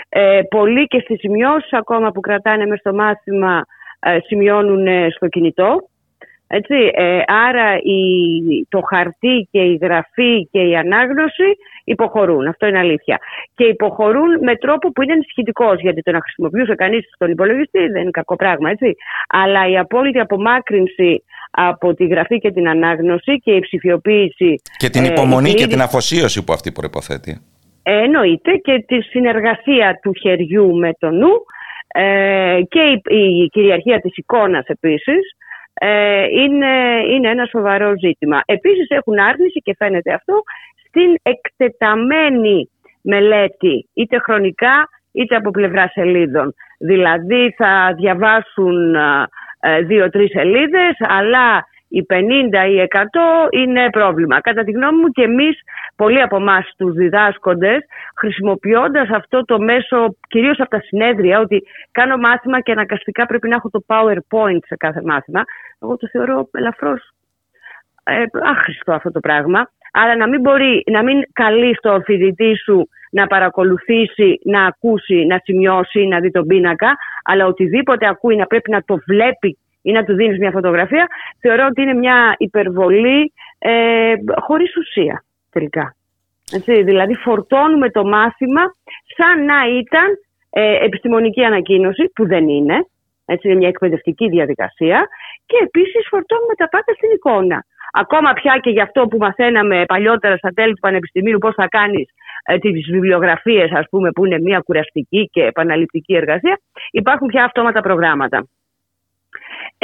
Ε, 0.09 0.41
πολλοί 0.49 0.87
και 0.87 1.01
στις 1.01 1.19
σημειώσεις 1.19 1.73
ακόμα 1.73 2.11
που 2.11 2.21
κρατάνε 2.21 2.67
μες 2.67 2.79
στο 2.79 2.95
μάθημα 2.95 3.65
ε, 4.01 4.19
σημειώνουν 4.27 5.11
στο 5.11 5.29
κινητό. 5.29 5.89
Έτσι, 6.59 6.91
ε, 6.95 7.21
άρα 7.27 7.77
η, 7.77 8.01
το 8.69 8.81
χαρτί 8.91 9.49
και 9.51 9.61
η 9.61 9.79
γραφή 9.83 10.49
και 10.51 10.61
η 10.61 10.77
ανάγνωση 10.77 11.49
υποχωρούν. 11.85 12.47
Αυτό 12.47 12.67
είναι 12.67 12.79
αλήθεια. 12.79 13.19
Και 13.55 13.65
υποχωρούν 13.65 14.31
με 14.43 14.57
τρόπο 14.57 14.93
που 14.93 15.03
είναι 15.03 15.13
ενισχυτικός. 15.13 15.81
Γιατί 15.81 16.03
το 16.03 16.11
να 16.11 16.21
χρησιμοποιούσε 16.21 16.75
κανείς 16.75 17.11
τον 17.19 17.31
υπολογιστή 17.31 17.79
δεν 17.79 18.01
είναι 18.03 18.11
κακό 18.11 18.37
πράγμα, 18.37 18.71
έτσι. 18.71 18.95
Αλλά 19.29 19.69
η 19.69 19.79
απόλυτη 19.79 20.19
απομάκρυνση 20.19 21.25
από 21.51 21.95
τη 21.95 22.07
γραφή 22.07 22.39
και 22.39 22.51
την 22.51 22.69
ανάγνωση 22.69 23.39
και 23.45 23.53
η 23.53 23.61
ψηφιοποίηση. 23.61 24.63
Και 24.77 24.89
την 24.89 25.05
ε, 25.05 25.07
υπομονή 25.07 25.55
και 25.55 25.67
την 25.67 25.81
αφοσίωση 25.81 26.45
που 26.45 26.53
αυτή 26.53 26.73
προποθέτει. 26.73 27.41
Ε, 27.83 28.03
εννοείται 28.03 28.53
και 28.53 28.85
τη 28.87 29.01
συνεργασία 29.01 29.99
του 30.03 30.13
χεριού 30.21 30.77
με 30.77 30.91
το 30.99 31.11
νου 31.11 31.33
ε, 31.95 32.61
και 32.69 32.81
η, 32.81 33.17
η 33.17 33.49
κυριαρχία 33.49 34.01
της 34.01 34.17
εικόνας 34.17 34.67
επίσης 34.67 35.37
ε, 35.75 36.25
είναι, 36.25 37.03
είναι 37.11 37.29
ένα 37.29 37.45
σοβαρό 37.45 37.93
ζήτημα. 37.99 38.43
Επίσης 38.45 38.87
έχουν 38.89 39.19
άρνηση 39.19 39.61
και 39.61 39.75
φαίνεται 39.79 40.13
αυτό 40.13 40.43
στην 40.87 41.15
εκτεταμένη 41.23 42.71
μελέτη 43.01 43.89
είτε 43.95 44.19
χρονικά 44.19 44.89
είτε 45.13 45.37
από 45.37 45.51
πλευρά 45.51 45.89
σελίδων. 45.89 46.55
Δηλαδή 46.79 47.55
θα 47.57 47.95
διαβάσουν 47.97 48.95
ε, 49.61 49.81
δύο-τρεις 49.81 50.31
σελίδες 50.31 50.97
αλλά 50.99 51.67
οι 51.97 52.07
50 52.09 52.15
ή 52.71 52.89
100 52.89 53.03
είναι 53.51 53.91
πρόβλημα. 53.91 54.41
Κατά 54.41 54.65
τη 54.65 54.71
γνώμη 54.71 54.99
μου 55.01 55.09
και 55.09 55.23
εμείς, 55.23 55.61
πολλοί 55.97 56.21
από 56.23 56.37
εμάς 56.37 56.75
τους 56.77 56.93
διδάσκοντες, 56.95 57.81
χρησιμοποιώντας 58.17 59.09
αυτό 59.11 59.45
το 59.45 59.61
μέσο, 59.61 60.17
κυρίως 60.29 60.61
από 60.61 60.71
τα 60.71 60.81
συνέδρια, 60.81 61.41
ότι 61.41 61.63
κάνω 61.93 62.17
μάθημα 62.17 62.61
και 62.61 62.73
αναγκαστικά 62.73 63.27
πρέπει 63.27 63.49
να 63.49 63.55
έχω 63.57 63.71
το 63.71 63.85
PowerPoint 63.87 64.63
σε 64.67 64.77
κάθε 64.77 65.03
μάθημα, 65.05 65.43
εγώ 65.83 65.97
το 65.97 66.09
θεωρώ 66.09 66.49
ελαφρώς 66.53 67.11
ε, 68.05 68.25
άχρηστο 68.43 68.93
αυτό 68.93 69.11
το 69.11 69.21
πράγμα. 69.21 69.71
Άρα 69.93 70.17
να 70.17 70.29
μην 70.29 70.41
μπορεί, 70.41 70.83
να 70.91 71.03
μην 71.03 71.23
καλεί 71.33 71.77
το 71.81 72.01
φοιτητή 72.05 72.57
σου 72.65 72.89
να 73.11 73.27
παρακολουθήσει, 73.27 74.39
να 74.45 74.65
ακούσει, 74.65 75.25
να 75.27 75.41
σημειώσει, 75.45 76.07
να 76.07 76.21
δει 76.21 76.31
τον 76.31 76.47
πίνακα, 76.47 76.97
αλλά 77.25 77.47
οτιδήποτε 77.47 78.07
ακούει 78.07 78.37
να 78.37 78.47
πρέπει 78.47 78.71
να 78.71 78.83
το 78.83 78.99
βλέπει 79.07 79.59
ή 79.85 79.93
να 79.93 80.05
του 80.05 80.15
δίνεις 80.15 80.39
μια 80.39 80.51
φωτογραφία, 80.51 81.07
θεωρώ 81.41 81.67
ότι 81.71 81.83
είναι 81.83 81.95
μια 81.95 82.35
υπερβολή 82.39 83.33
ε, 83.59 84.15
χωρίς 84.47 84.77
ουσία 84.77 85.25
τελικά. 85.51 85.97
Έτσι, 86.53 86.83
δηλαδή 86.83 87.15
φορτώνουμε 87.15 87.91
το 87.91 88.05
μάθημα 88.05 88.63
σαν 89.17 89.45
να 89.45 89.59
ήταν 89.81 90.09
ε, 90.51 90.85
επιστημονική 90.85 91.45
ανακοίνωση, 91.45 92.11
που 92.15 92.27
δεν 92.27 92.49
είναι. 92.49 92.87
Έτσι 93.27 93.49
είναι 93.49 93.57
μια 93.57 93.69
εκπαιδευτική 93.69 94.29
διαδικασία. 94.29 95.09
Και 95.47 95.57
επίσης 95.63 96.07
φορτώνουμε 96.09 96.55
τα 96.55 96.69
πάντα 96.69 96.93
στην 96.97 97.11
εικόνα. 97.15 97.65
Ακόμα 97.93 98.33
πια 98.33 98.59
και 98.63 98.71
για 98.71 98.83
αυτό 98.83 99.07
που 99.07 99.17
μαθαίναμε 99.17 99.85
παλιότερα 99.87 100.37
στα 100.37 100.51
τέλη 100.55 100.73
του 100.73 100.81
Πανεπιστημίου, 100.81 101.39
πώς 101.39 101.55
θα 101.55 101.69
κάνεις 101.69 102.09
ε, 102.45 102.59
τις 102.59 102.91
βιβλιογραφίες, 102.91 103.71
ας 103.73 103.87
πούμε, 103.91 104.11
που 104.11 104.25
είναι 104.25 104.39
μια 104.41 104.61
κουραστική 104.61 105.29
και 105.33 105.43
επαναληπτική 105.43 106.15
εργασία, 106.15 106.59
υπάρχουν 106.91 107.29
πια 107.29 107.45
αυτόματα 107.45 107.81
προγράμματα. 107.81 108.47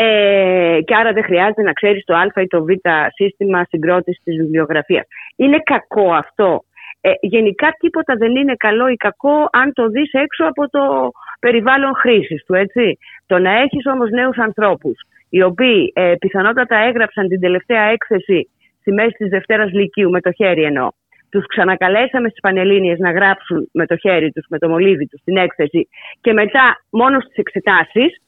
Ε, 0.02 0.78
και 0.84 0.94
άρα 0.94 1.12
δεν 1.12 1.24
χρειάζεται 1.24 1.62
να 1.62 1.72
ξέρεις 1.72 2.04
το 2.04 2.14
α 2.14 2.42
ή 2.42 2.46
το 2.46 2.64
β 2.64 2.68
σύστημα 3.14 3.64
συγκρότησης 3.68 4.22
της 4.24 4.36
βιβλιογραφίας. 4.36 5.06
Είναι 5.36 5.58
κακό 5.64 6.12
αυτό. 6.12 6.64
Ε, 7.00 7.10
γενικά 7.20 7.68
τίποτα 7.78 8.14
δεν 8.14 8.36
είναι 8.36 8.54
καλό 8.54 8.88
ή 8.88 8.96
κακό 8.96 9.48
αν 9.52 9.72
το 9.72 9.88
δεις 9.88 10.12
έξω 10.12 10.44
από 10.44 10.68
το 10.70 11.10
περιβάλλον 11.40 11.94
χρήσης 11.94 12.44
του, 12.44 12.54
έτσι. 12.54 12.98
Το 13.26 13.38
να 13.38 13.50
έχεις 13.60 13.86
όμως 13.86 14.10
νέους 14.10 14.38
ανθρώπους, 14.38 15.00
οι 15.28 15.42
οποίοι 15.42 15.92
ε, 15.94 16.14
πιθανότατα 16.18 16.76
έγραψαν 16.76 17.28
την 17.28 17.40
τελευταία 17.40 17.82
έκθεση 17.82 18.50
στη 18.80 18.92
μέση 18.92 19.14
της 19.16 19.28
Δευτέρας 19.28 19.72
Λυκείου, 19.72 20.10
με 20.10 20.20
το 20.20 20.32
χέρι 20.32 20.62
εννοώ. 20.62 20.88
Τους 21.30 21.46
ξανακαλέσαμε 21.46 22.28
στις 22.28 22.40
Πανελλήνιες 22.40 22.98
να 22.98 23.10
γράψουν 23.10 23.68
με 23.72 23.86
το 23.86 23.96
χέρι 23.96 24.30
τους, 24.30 24.46
με 24.48 24.58
το 24.58 24.68
μολύβι 24.68 25.06
τους 25.06 25.20
την 25.24 25.36
έκθεση 25.36 25.88
και 26.20 26.32
μετά 26.32 26.84
μόνο 26.90 27.20
στις 27.20 27.36
εξετάσεις, 27.36 28.20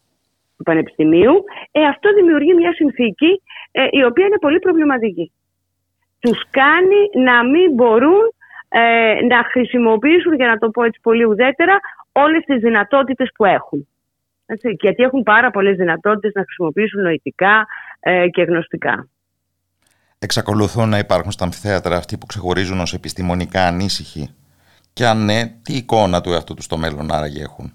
του 0.56 0.62
Πανεπιστημίου, 0.62 1.34
ε, 1.70 1.84
αυτό 1.84 2.12
δημιουργεί 2.14 2.54
μια 2.54 2.72
συνθήκη 2.72 3.42
ε, 3.70 3.86
η 3.90 4.04
οποία 4.04 4.26
είναι 4.26 4.38
πολύ 4.38 4.58
προβληματική. 4.58 5.32
Τους 6.18 6.40
κάνει 6.50 7.24
να 7.24 7.44
μην 7.44 7.72
μπορούν 7.74 8.22
ε, 8.68 8.80
να 9.26 9.44
χρησιμοποιήσουν, 9.50 10.34
για 10.34 10.46
να 10.46 10.58
το 10.58 10.68
πω 10.70 10.82
έτσι 10.84 11.00
πολύ 11.02 11.24
ουδέτερα, 11.24 11.80
όλες 12.12 12.44
τις 12.44 12.60
δυνατότητες 12.60 13.30
που 13.34 13.44
έχουν. 13.44 13.88
Έτσι, 14.46 14.76
γιατί 14.80 15.02
έχουν 15.02 15.22
πάρα 15.22 15.50
πολλές 15.50 15.76
δυνατότητες 15.76 16.32
να 16.34 16.42
χρησιμοποιήσουν 16.42 17.02
νοητικά 17.02 17.66
ε, 18.00 18.28
και 18.28 18.42
γνωστικά. 18.42 19.08
Εξακολουθούν 20.18 20.88
να 20.88 20.98
υπάρχουν 20.98 21.30
στα 21.30 21.44
αμφιθέατρα 21.44 21.96
αυτοί 21.96 22.18
που 22.18 22.26
ξεχωρίζουν 22.26 22.80
ως 22.80 22.94
επιστημονικά 22.94 23.66
ανήσυχοι; 23.66 24.34
Και 24.92 25.06
αν 25.06 25.24
ναι, 25.24 25.46
τι 25.62 25.72
εικόνα 25.72 26.20
του 26.20 26.32
εαυτού 26.32 26.54
τους 26.54 26.64
στο 26.64 26.76
μέλλον 26.76 27.12
άραγε 27.12 27.42
έχουν; 27.42 27.72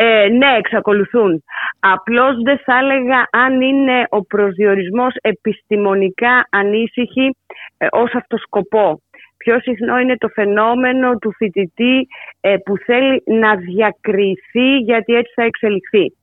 Ε, 0.00 0.28
ναι, 0.28 0.56
εξακολουθούν. 0.58 1.44
Απλώς 1.80 2.42
δεν 2.42 2.58
θα 2.64 2.78
έλεγα 2.78 3.28
αν 3.30 3.60
είναι 3.60 4.06
ο 4.08 4.24
προσδιορισμός 4.24 5.14
επιστημονικά 5.20 6.48
ανήσυχη 6.50 7.36
ε, 7.78 7.86
ως 7.90 8.10
σκοπό. 8.46 9.02
Πιο 9.36 9.60
συχνό 9.60 9.98
είναι 9.98 10.16
το 10.16 10.28
φαινόμενο 10.28 11.16
του 11.18 11.32
φοιτητή 11.32 12.06
ε, 12.40 12.56
που 12.64 12.76
θέλει 12.76 13.22
να 13.26 13.56
διακριθεί 13.56 14.76
γιατί 14.76 15.14
έτσι 15.14 15.32
θα 15.34 15.42
εξελιχθεί. 15.42 16.16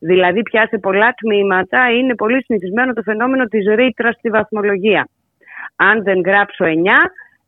Δηλαδή 0.00 0.42
πια 0.42 0.66
σε 0.66 0.78
πολλά 0.78 1.14
τμήματα 1.20 1.90
είναι 1.90 2.14
πολύ 2.14 2.44
συνηθισμένο 2.44 2.92
το 2.92 3.02
φαινόμενο 3.02 3.44
της 3.44 3.66
ρήτρας 3.74 4.14
στη 4.14 4.28
βαθμολογία. 4.28 5.08
Αν 5.76 6.02
δεν 6.02 6.20
γράψω 6.20 6.64
9, 6.64 6.68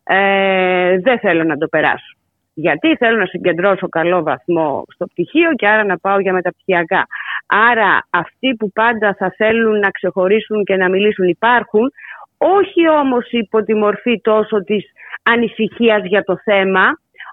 ε, 0.05 0.99
δεν 0.99 1.19
θέλω 1.19 1.45
να 1.45 1.57
το 1.57 1.67
περάσω. 1.67 2.17
Γιατί 2.59 2.97
θέλω 2.97 3.17
να 3.17 3.27
συγκεντρώσω 3.27 3.89
καλό 3.89 4.23
βαθμό 4.23 4.85
στο 4.95 5.07
πτυχίο 5.07 5.53
και 5.53 5.69
άρα 5.69 5.85
να 5.85 5.99
πάω 5.99 6.19
για 6.21 6.33
μεταπτυχιακά. 6.33 7.07
Άρα 7.47 8.07
αυτοί 8.11 8.55
που 8.59 8.71
πάντα 8.73 9.15
θα 9.19 9.35
θέλουν 9.37 9.79
να 9.79 9.91
ξεχωρίσουν 9.91 10.65
και 10.65 10.77
να 10.77 10.89
μιλήσουν 10.89 11.29
υπάρχουν, 11.29 11.93
όχι 12.39 12.89
όμως 12.89 13.31
υπό 13.31 13.63
τη 13.63 13.75
μορφή 13.75 14.21
τόσο 14.21 14.63
της 14.65 14.85
ανησυχίας 15.23 16.03
για 16.05 16.23
το 16.23 16.37
θέμα, 16.45 16.85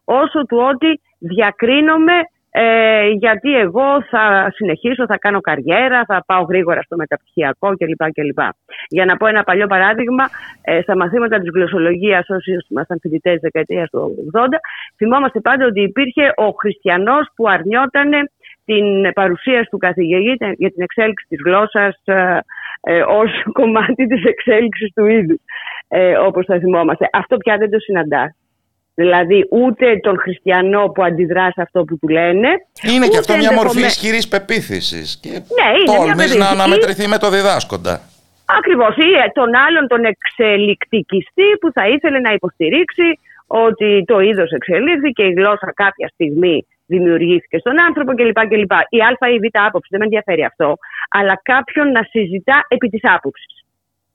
όσο 0.05 0.45
του 0.45 0.57
ότι 0.57 1.01
διακρίνομαι 1.19 2.13
ε, 2.56 3.08
γιατί 3.10 3.56
εγώ 3.56 4.04
θα 4.10 4.51
συνεχίσω, 4.56 5.06
θα 5.06 5.18
κάνω 5.18 5.39
καριέρα, 5.39 6.04
θα 6.08 6.24
πάω 6.26 6.41
γρήγορα 6.41 6.82
στο 6.82 6.95
μεταπτυχιακό 6.95 7.68
κλπ. 7.78 8.12
κλπ. 8.12 8.39
Για 8.88 9.06
να 9.06 9.18
πω 9.18 9.26
ένα 9.28 9.43
παλιό 9.43 9.68
παράδειγμα, 9.68 10.24
ε, 10.62 10.82
στα 10.82 10.95
μαθήματα 10.97 11.39
της 11.39 11.49
γλωσσολογίας 11.54 12.30
όσοι 12.30 12.58
ήμασταν 12.70 12.99
φοιτητές 13.01 13.39
δεκαετίας 13.39 13.89
του 13.89 14.30
80, 14.34 14.60
θυμόμαστε 14.97 15.39
πάντα 15.39 15.66
ότι 15.66 15.82
υπήρχε 15.82 16.32
ο 16.36 16.49
χριστιανός 16.60 17.28
που 17.36 17.49
αρνιόταν 17.49 18.12
την 18.66 19.14
παρουσίαση 19.14 19.70
του 19.70 19.78
καθηγητή 19.78 20.56
για 20.58 20.72
την 20.72 20.82
εξέλιξη 20.82 21.26
της 21.30 21.39
γλώσσας 21.45 22.01
ε, 22.04 22.39
ε, 22.82 23.01
ως 23.01 23.30
κομμάτι 23.51 24.08
της 24.08 24.24
εξέλιξης 24.24 24.93
του 24.93 25.06
είδους, 25.06 25.41
ε, 25.88 26.18
όπως 26.18 26.45
θα 26.45 26.60
θυμόμαστε. 26.60 27.10
Αυτό 27.12 27.38
πια 27.38 27.58
δεν 27.58 27.70
το 27.70 27.80
συναντά. 27.80 28.36
Δηλαδή 28.96 29.48
ούτε 29.52 29.98
τον 29.98 30.20
χριστιανό 30.20 30.88
που 30.88 31.04
αντιδρά 31.04 31.52
σε 31.52 31.62
αυτό 31.62 31.84
που 31.84 31.98
του 31.98 32.08
λένε. 32.08 32.50
Είναι 32.94 33.08
και 33.08 33.18
αυτό 33.18 33.36
μια 33.36 33.54
μορφή 33.54 33.82
ισχυρής 33.82 34.28
πεποίθησης. 34.28 35.20
Και 35.22 35.30
ναι, 35.30 35.70
τόλμη 35.86 36.38
να 36.38 36.48
αναμετρηθεί 36.48 37.08
με 37.08 37.18
το 37.18 37.30
διδάσκοντα. 37.30 38.02
Ακριβώς. 38.46 38.96
Ή 38.98 39.08
τον 39.34 39.56
άλλον 39.66 39.88
τον 39.88 40.04
εξελικτικιστή 40.06 41.50
που 41.60 41.72
θα 41.72 41.88
ήθελε 41.88 42.20
να 42.20 42.32
υποστηρίξει 42.34 43.20
ότι 43.48 44.04
το 44.08 44.20
είδος 44.20 44.52
εξελίχθηκε, 44.52 45.24
η 45.24 45.32
γλώσσα 45.32 45.74
κάποια 45.76 46.08
στιγμή 46.08 46.68
δημιουργήθηκε 46.86 47.58
στον 47.58 47.82
άνθρωπο 47.82 48.14
κλπ. 48.14 48.39
κλπ. 48.48 48.72
Η 48.89 49.00
Α 49.00 49.28
ή 49.30 49.34
η 49.34 49.39
Β 49.39 49.46
άποψη 49.68 49.88
δεν 49.91 50.00
με 50.00 50.06
ενδιαφέρει 50.06 50.44
αυτό, 50.44 50.78
αλλά 51.10 51.41
κάποιον 51.44 51.91
να 51.91 52.04
συζητά 52.04 52.66
επί 52.68 52.88
της 52.88 53.02
άποψης 53.04 53.62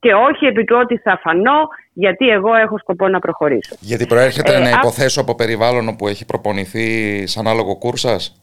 και 0.01 0.15
όχι 0.15 0.47
επί 0.47 0.65
του 0.65 0.77
ότι 0.81 0.97
θα 0.97 1.19
φανώ 1.23 1.69
γιατί 1.93 2.29
εγώ 2.29 2.55
έχω 2.55 2.79
σκοπό 2.79 3.09
να 3.09 3.19
προχωρήσω. 3.19 3.77
Γιατί 3.81 4.07
προέρχεται 4.07 4.55
ε, 4.55 4.59
να 4.59 4.71
υποθέσω 4.71 5.21
από 5.21 5.35
περιβάλλον 5.35 5.97
που 5.97 6.09
έχει 6.09 6.25
προπονηθεί 6.25 7.27
σαν 7.27 7.47
άλογο 7.47 7.77
κούρσας; 7.77 8.43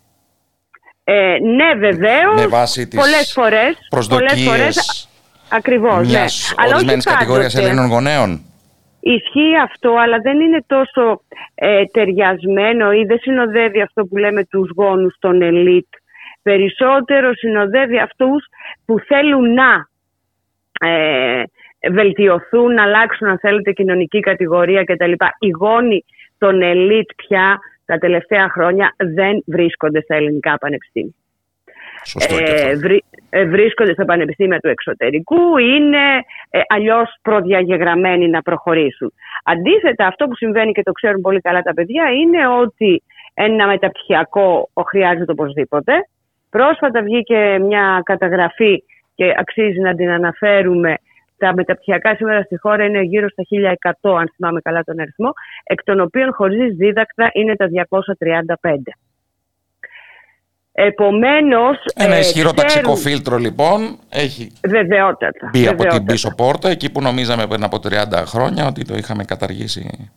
Ε, 1.03 1.37
ναι, 1.41 1.73
βεβαίως. 1.73 2.35
Με 2.35 2.47
βάση 2.47 2.87
τις 2.87 3.33
προσδοκίες 3.89 5.09
ακριβώς. 5.49 6.07
Μιας 6.07 6.53
ναι. 6.61 6.73
ορισμένης 6.73 7.05
κατηγορίας 7.05 7.55
Ελλήνων 7.55 7.87
γονέων; 7.87 8.41
Ισχύει 8.99 9.57
αυτό, 9.63 9.95
αλλά 10.03 10.17
δεν 10.17 10.39
είναι 10.39 10.63
τόσο 10.67 11.21
ε, 11.55 11.85
ταιριασμένο 11.85 12.91
ή 12.91 13.03
δεν 13.03 13.19
συνοδεύει 13.19 13.81
αυτό 13.81 14.05
που 14.05 14.17
λέμε 14.17 14.43
τους 14.45 14.69
γόνους 14.75 15.15
των 15.19 15.41
ελίτ. 15.41 15.87
Περισσότερο 16.41 17.33
συνοδεύει 17.33 17.99
αυτούς 17.99 18.45
που 18.85 18.99
θέλουν 18.99 19.53
να 19.53 19.89
ε, 20.85 21.43
βελτιωθούν, 21.91 22.73
να 22.73 22.83
αλλάξουν 22.83 23.27
αν 23.27 23.39
θέλετε 23.39 23.71
κοινωνική 23.71 24.19
κατηγορία 24.19 24.83
κτλ. 24.83 25.11
Οι 25.39 25.49
γόνοι 25.49 26.05
των 26.37 26.61
ελίτ 26.61 27.09
πια 27.15 27.59
τα 27.85 27.97
τελευταία 27.97 28.49
χρόνια 28.49 28.93
δεν 28.97 29.43
βρίσκονται 29.45 30.01
στα 30.01 30.15
ελληνικά 30.15 30.57
πανεπιστήμια. 30.57 31.13
ε, 32.29 32.77
ε, 33.29 33.45
βρίσκονται 33.45 33.93
στα 33.93 34.05
πανεπιστήμια 34.05 34.59
του 34.59 34.67
εξωτερικού, 34.67 35.57
είναι 35.57 36.23
ε, 36.49 36.59
αλλιώς 36.67 37.15
προδιαγεγραμμένοι 37.21 38.27
να 38.27 38.41
προχωρήσουν. 38.41 39.13
Αντίθετα, 39.43 40.07
αυτό 40.07 40.25
που 40.25 40.35
συμβαίνει 40.35 40.71
και 40.71 40.83
το 40.83 40.91
ξέρουν 40.91 41.21
πολύ 41.21 41.41
καλά 41.41 41.61
τα 41.61 41.73
παιδιά 41.73 42.03
είναι 42.11 42.47
ότι 42.47 43.03
ένα 43.33 43.67
μεταπτυχιακό 43.67 44.69
χρειάζεται 44.87 45.31
οπωσδήποτε. 45.31 45.93
Πρόσφατα 46.49 47.01
βγήκε 47.01 47.57
μια 47.61 48.01
καταγραφή 48.03 48.83
και 49.15 49.33
αξίζει 49.37 49.79
να 49.79 49.95
την 49.95 50.09
αναφέρουμε 50.09 50.95
τα 51.37 51.53
μεταπτυχιακά 51.55 52.15
σήμερα 52.15 52.41
στη 52.41 52.57
χώρα 52.57 52.85
είναι 52.85 53.01
γύρω 53.01 53.27
στα 53.29 53.43
1100, 54.01 54.17
αν 54.19 54.31
θυμάμαι 54.35 54.61
καλά 54.61 54.83
τον 54.83 54.99
αριθμό, 54.99 55.33
εκ 55.63 55.83
των 55.83 55.99
οποίων 55.99 56.33
χωρίς 56.33 56.75
δίδακτρα 56.75 57.29
είναι 57.33 57.55
τα 57.55 57.67
235. 57.67 58.75
Επομένως, 60.77 61.77
Ένα 61.95 62.15
ε, 62.15 62.19
ισχυρό 62.19 62.51
ταξικό 62.51 62.95
φίλτρο 62.95 63.37
λοιπόν 63.37 63.99
έχει 64.09 64.51
βεβαιότατα, 64.67 65.49
μπει 65.51 65.67
από 65.67 65.83
την 65.83 66.05
πίσω 66.05 66.35
πόρτα, 66.35 66.69
εκεί 66.69 66.91
που 66.91 67.01
νομίζαμε 67.01 67.47
πριν 67.47 67.63
από 67.63 67.77
30 67.83 68.23
χρόνια 68.25 68.67
ότι 68.67 68.85
το 68.85 68.95
είχαμε 68.95 69.23
καταργήσει. 69.23 70.09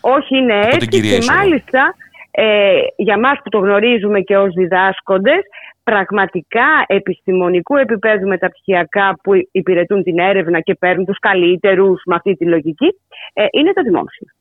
Όχι, 0.00 0.36
είναι 0.36 0.60
έτσι 0.72 0.86
και 0.86 1.18
μάλιστα 1.32 1.94
ε, 2.30 2.76
για 2.96 3.18
μας 3.18 3.38
που 3.42 3.48
το 3.48 3.58
γνωρίζουμε 3.58 4.20
και 4.20 4.36
ως 4.36 4.54
διδάσκοντες, 4.54 5.42
πραγματικά 5.84 6.84
επιστημονικού 6.86 7.76
επίπεδου 7.76 8.26
μεταπτυχιακά 8.26 9.18
που 9.22 9.32
υπηρετούν 9.50 10.02
την 10.02 10.18
έρευνα 10.18 10.60
και 10.60 10.74
παίρνουν 10.74 11.04
τους 11.04 11.18
καλύτερους 11.18 12.02
με 12.06 12.14
αυτή 12.14 12.34
τη 12.34 12.44
λογική, 12.44 12.88
ε, 13.32 13.46
είναι 13.50 13.72
τα 13.72 13.82
δημόσια. 13.82 14.34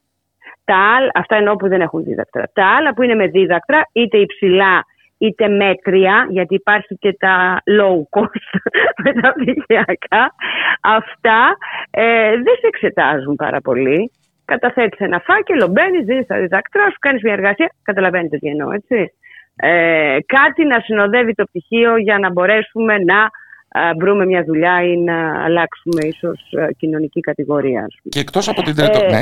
Τα 0.66 0.76
άλλα, 0.96 1.12
αυτά 1.14 1.36
εννοώ 1.36 1.56
που 1.56 1.68
δεν 1.68 1.82
έχουν 1.82 2.04
δίδακτρα. 2.04 2.44
Τα 2.54 2.66
άλλα 2.66 2.94
που 2.94 3.02
είναι 3.02 3.16
με 3.16 3.28
δίδακτρα, 3.28 3.82
είτε 3.92 4.18
υψηλά 4.18 4.86
είτε 5.18 5.48
μέτρια, 5.48 6.28
γιατί 6.30 6.54
υπάρχει 6.56 6.96
και 6.96 7.14
τα 7.20 7.62
low 7.80 8.20
cost 8.20 8.50
μεταπτυχιακά, 9.06 10.34
αυτά 10.82 11.58
ε, 11.92 12.30
δεν 12.30 12.56
σε 12.60 12.68
εξετάζουν 12.68 13.36
πάρα 13.36 13.62
πολύ. 13.62 14.12
Καταθέτεις 14.46 15.00
ένα 15.00 15.20
φάκελο, 15.20 15.68
μπαίνεις, 15.68 16.06
δίνεις 16.06 16.26
τα 16.26 16.40
διδακτρά 16.40 16.90
σου, 16.90 16.98
κάνεις 17.00 17.22
μια 17.22 17.34
εργασία. 17.34 17.72
Καταλαβαίνετε 17.84 18.38
τι 18.38 18.48
εννοώ, 18.48 18.72
έτσι 18.72 19.14
ε, 19.56 20.18
κάτι 20.26 20.66
να 20.66 20.80
συνοδεύει 20.80 21.34
το 21.34 21.44
πτυχίο 21.44 21.98
για 21.98 22.20
να 22.20 22.32
μπορέσουμε 22.32 22.98
να 22.98 23.30
βρούμε 24.00 24.26
μια 24.26 24.44
δουλειά 24.44 24.84
ή 24.84 24.98
να 24.98 25.44
αλλάξουμε 25.44 26.06
ίσως 26.06 26.40
κοινωνική 26.78 27.20
κατηγορία. 27.20 27.88
Και 28.10 28.20
εκτός 28.20 28.48
από 28.48 28.62
την 28.62 28.76
τρίτο... 28.76 29.04
Ε, 29.04 29.10
ναι. 29.10 29.18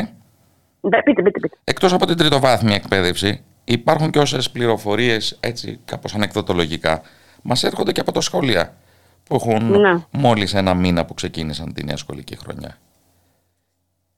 ναι. 0.81 1.01
Πείτε, 1.01 1.21
πείτε, 1.21 1.39
πείτε. 1.39 1.57
Εκτός 1.63 1.93
από 1.93 2.05
την 2.05 2.17
τριτοβάθμια 2.17 2.75
εκπαίδευση 2.75 3.43
υπάρχουν 3.63 4.09
και 4.09 4.19
όσες 4.19 4.51
πληροφορίες 4.51 5.39
έτσι 5.41 5.79
κάπως 5.85 6.15
ανεκδοτολογικά 6.15 7.01
μας 7.41 7.63
έρχονται 7.63 7.91
και 7.91 7.99
από 7.99 8.11
τα 8.11 8.21
σχολεία 8.21 8.73
που 9.23 9.35
έχουν 9.35 9.79
ναι. 9.79 9.93
μόλις 10.11 10.53
ένα 10.53 10.73
μήνα 10.73 11.05
που 11.05 11.13
ξεκίνησαν 11.13 11.73
την 11.73 11.85
νέα 11.85 11.97
σχολική 11.97 12.37
χρονιά. 12.37 12.77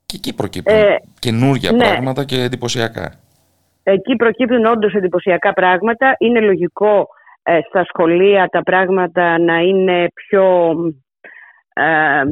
Και 0.06 0.16
εκεί 0.16 0.34
προκύπτουν 0.34 0.76
ε, 0.76 1.00
καινούργια 1.18 1.72
ναι. 1.72 1.78
πράγματα 1.78 2.24
και 2.24 2.42
εντυπωσιακά. 2.42 3.20
Εκεί 3.86 4.16
προκύπτουν 4.16 4.64
όντως 4.64 4.94
εντυπωσιακά 4.94 5.52
πράγματα. 5.52 6.16
Είναι 6.18 6.40
λογικό 6.40 7.08
ε, 7.42 7.60
στα 7.68 7.84
σχολεία 7.84 8.48
τα 8.48 8.62
πράγματα 8.62 9.38
να 9.38 9.58
είναι 9.58 10.06
πιο 10.14 10.74
ε, 11.72 12.22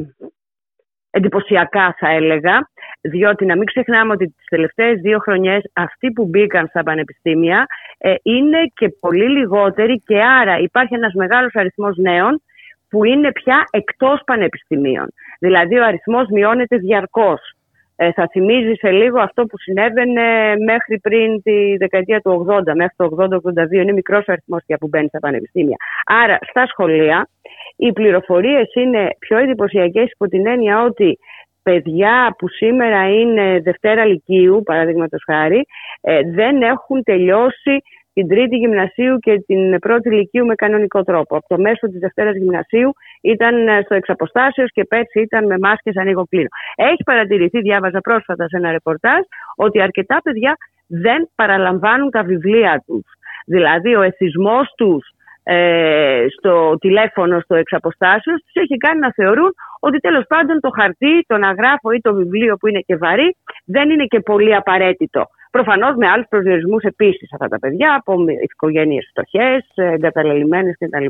εντυπωσιακά 1.09 1.95
θα 1.99 2.09
έλεγα, 2.09 2.69
διότι 3.01 3.45
να 3.45 3.55
μην 3.55 3.65
ξεχνάμε 3.65 4.13
ότι 4.13 4.25
τις 4.25 4.45
τελευταίες 4.49 4.99
δύο 4.99 5.19
χρονιές 5.19 5.63
αυτοί 5.73 6.11
που 6.11 6.25
μπήκαν 6.25 6.67
στα 6.67 6.83
πανεπιστήμια 6.83 7.65
ε, 7.97 8.13
είναι 8.21 8.57
και 8.73 8.89
πολύ 8.99 9.29
λιγότεροι 9.29 10.01
και 10.05 10.23
άρα 10.23 10.57
υπάρχει 10.57 10.93
ένας 10.93 11.13
μεγάλος 11.13 11.55
αριθμός 11.55 11.97
νέων 11.97 12.41
που 12.89 13.03
είναι 13.03 13.31
πια 13.31 13.63
εκτός 13.71 14.21
πανεπιστημίων. 14.25 15.07
Δηλαδή 15.39 15.77
ο 15.77 15.85
αριθμός 15.85 16.27
μειώνεται 16.29 16.77
διαρκώς. 16.77 17.55
Ε, 17.95 18.11
θα 18.11 18.27
θυμίζεις 18.31 18.77
σε 18.77 18.91
λίγο 18.91 19.19
αυτό 19.19 19.43
που 19.43 19.57
συνέβαινε 19.57 20.53
μέχρι 20.65 20.99
πριν 20.99 21.41
τη 21.41 21.77
δεκαετία 21.77 22.19
του 22.19 22.45
80, 22.49 22.61
μέχρι 22.75 22.95
το 22.95 23.09
80-82. 23.17 23.71
Είναι 23.71 23.91
μικρός 23.91 24.27
αριθμός 24.27 24.63
πια 24.65 24.77
που 24.77 24.87
μπαίνει 24.87 25.07
στα 25.07 25.19
πανεπιστήμια. 25.19 25.77
Άρα, 26.05 26.37
στα 26.49 26.67
σχολεία, 26.67 27.29
οι 27.75 27.91
πληροφορίες 27.91 28.73
είναι 28.73 29.07
πιο 29.19 29.37
εντυπωσιακές 29.37 30.11
υπό 30.11 30.27
την 30.27 30.47
έννοια 30.47 30.83
ότι 30.83 31.19
παιδιά 31.63 32.35
που 32.37 32.47
σήμερα 32.47 33.09
είναι 33.09 33.59
Δευτέρα 33.59 34.05
Λυκείου, 34.05 34.61
παραδείγματος 34.65 35.23
χάρη, 35.25 35.65
ε, 36.01 36.21
δεν 36.31 36.61
έχουν 36.61 37.03
τελειώσει 37.03 37.81
την 38.13 38.27
τρίτη 38.27 38.55
γυμνασίου 38.55 39.19
και 39.19 39.43
την 39.47 39.79
πρώτη 39.79 40.09
λυκείου 40.09 40.45
με 40.45 40.55
κανονικό 40.55 41.03
τρόπο. 41.03 41.37
Από 41.37 41.47
το 41.47 41.57
μέσο 41.61 41.87
της 41.87 41.99
Δευτέρας 41.99 42.35
Γυμνασίου 42.35 42.93
ήταν 43.21 43.67
ε, 43.67 43.81
στο 43.81 43.95
εξαποστάσεως 43.95 44.71
και 44.71 44.83
πέρσι 44.85 45.19
ήταν 45.19 45.45
με 45.45 45.57
μάσκες 45.61 45.97
ανοίγω 45.97 46.25
κλείνω. 46.29 46.47
Έχει 46.75 47.03
παρατηρηθεί, 47.03 47.59
διάβαζα 47.59 47.99
πρόσφατα 47.99 48.47
σε 48.47 48.57
ένα 48.57 48.71
ρεπορτάζ, 48.71 49.21
ότι 49.55 49.81
αρκετά 49.81 50.19
παιδιά 50.23 50.57
δεν 50.87 51.29
παραλαμβάνουν 51.35 52.09
τα 52.09 52.23
βιβλία 52.23 52.83
τους. 52.85 53.03
Δηλαδή 53.45 53.95
ο 53.95 54.01
εθισμός 54.01 54.73
τους 54.77 55.13
ε, 55.43 56.25
στο 56.37 56.77
τηλέφωνο 56.79 57.39
στο 57.39 57.55
εξαποστάσεως 57.55 58.41
τους 58.43 58.63
έχει 58.63 58.77
κάνει 58.77 58.99
να 58.99 59.11
θεωρούν 59.13 59.53
ότι 59.79 59.97
τέλος 59.99 60.25
πάντων 60.27 60.59
το 60.59 60.69
χαρτί, 60.69 61.23
το 61.27 61.37
να 61.37 61.51
γράφω 61.51 61.91
ή 61.91 61.99
το 62.01 62.13
βιβλίο 62.13 62.55
που 62.55 62.67
είναι 62.67 62.79
και 62.79 62.95
βαρύ 62.95 63.35
δεν 63.65 63.89
είναι 63.89 64.05
και 64.05 64.19
πολύ 64.19 64.55
απαραίτητο. 64.55 65.27
Προφανώς 65.57 65.95
με 65.95 66.07
άλλους 66.07 66.27
προσδιορισμούς 66.29 66.83
επίσης 66.83 67.33
αυτά 67.33 67.47
τα 67.47 67.59
παιδιά, 67.59 67.95
από 67.95 68.25
οικογένειες 68.41 69.07
φτωχές, 69.09 69.71
εγκαταλελειμμένες 69.75 70.75
κτλ. 70.79 71.05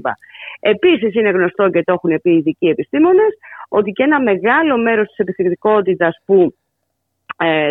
Επίσης 0.60 1.16
είναι 1.16 1.30
γνωστό 1.30 1.70
και 1.70 1.84
το 1.84 1.94
έχουν 1.94 2.22
πει 2.22 2.32
οι 2.32 2.38
ειδικοί 2.38 2.68
επιστήμονες 2.68 3.38
ότι 3.70 3.92
και 3.92 4.04
ένα 4.04 4.22
μεγάλο 4.22 4.78
μέρος 4.78 5.08
της 5.08 5.18
επιθετικότητας 5.18 6.18
που 6.26 6.36
ε, 6.42 6.63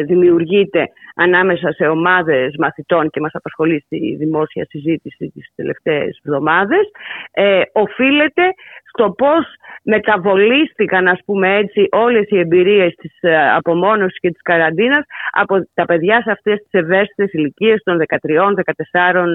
δημιουργείται 0.07 0.87
ανάμεσα 1.14 1.73
σε 1.73 1.87
ομάδες 1.87 2.55
μαθητών 2.59 3.11
και 3.11 3.20
μας 3.20 3.35
απασχολεί 3.35 3.83
στη 3.87 4.16
δημόσια 4.18 4.66
συζήτηση 4.68 5.33
τις 5.35 5.53
τελευταίες 5.55 6.20
εβδομάδες 6.25 6.91
ε, 7.31 7.61
οφείλεται 7.73 8.43
στο 8.89 9.11
πώς 9.11 9.45
μεταβολίστηκαν 9.83 11.09
ας 11.09 11.20
πούμε 11.25 11.57
έτσι 11.57 11.89
όλες 11.91 12.25
οι 12.29 12.39
εμπειρίες 12.39 12.95
της 12.95 13.18
ε, 13.20 13.51
απομόνωσης 13.51 14.18
και 14.20 14.31
της 14.31 14.43
καραντίνας 14.43 15.05
από 15.31 15.66
τα 15.75 15.85
παιδιά 15.85 16.23
σε 16.23 16.31
αυτές 16.31 16.59
τις 16.59 16.81
ευαίσθητες 16.81 17.33
ηλικίες 17.33 17.83
των 17.85 17.99
13, 17.99 18.55
14, 18.55 19.27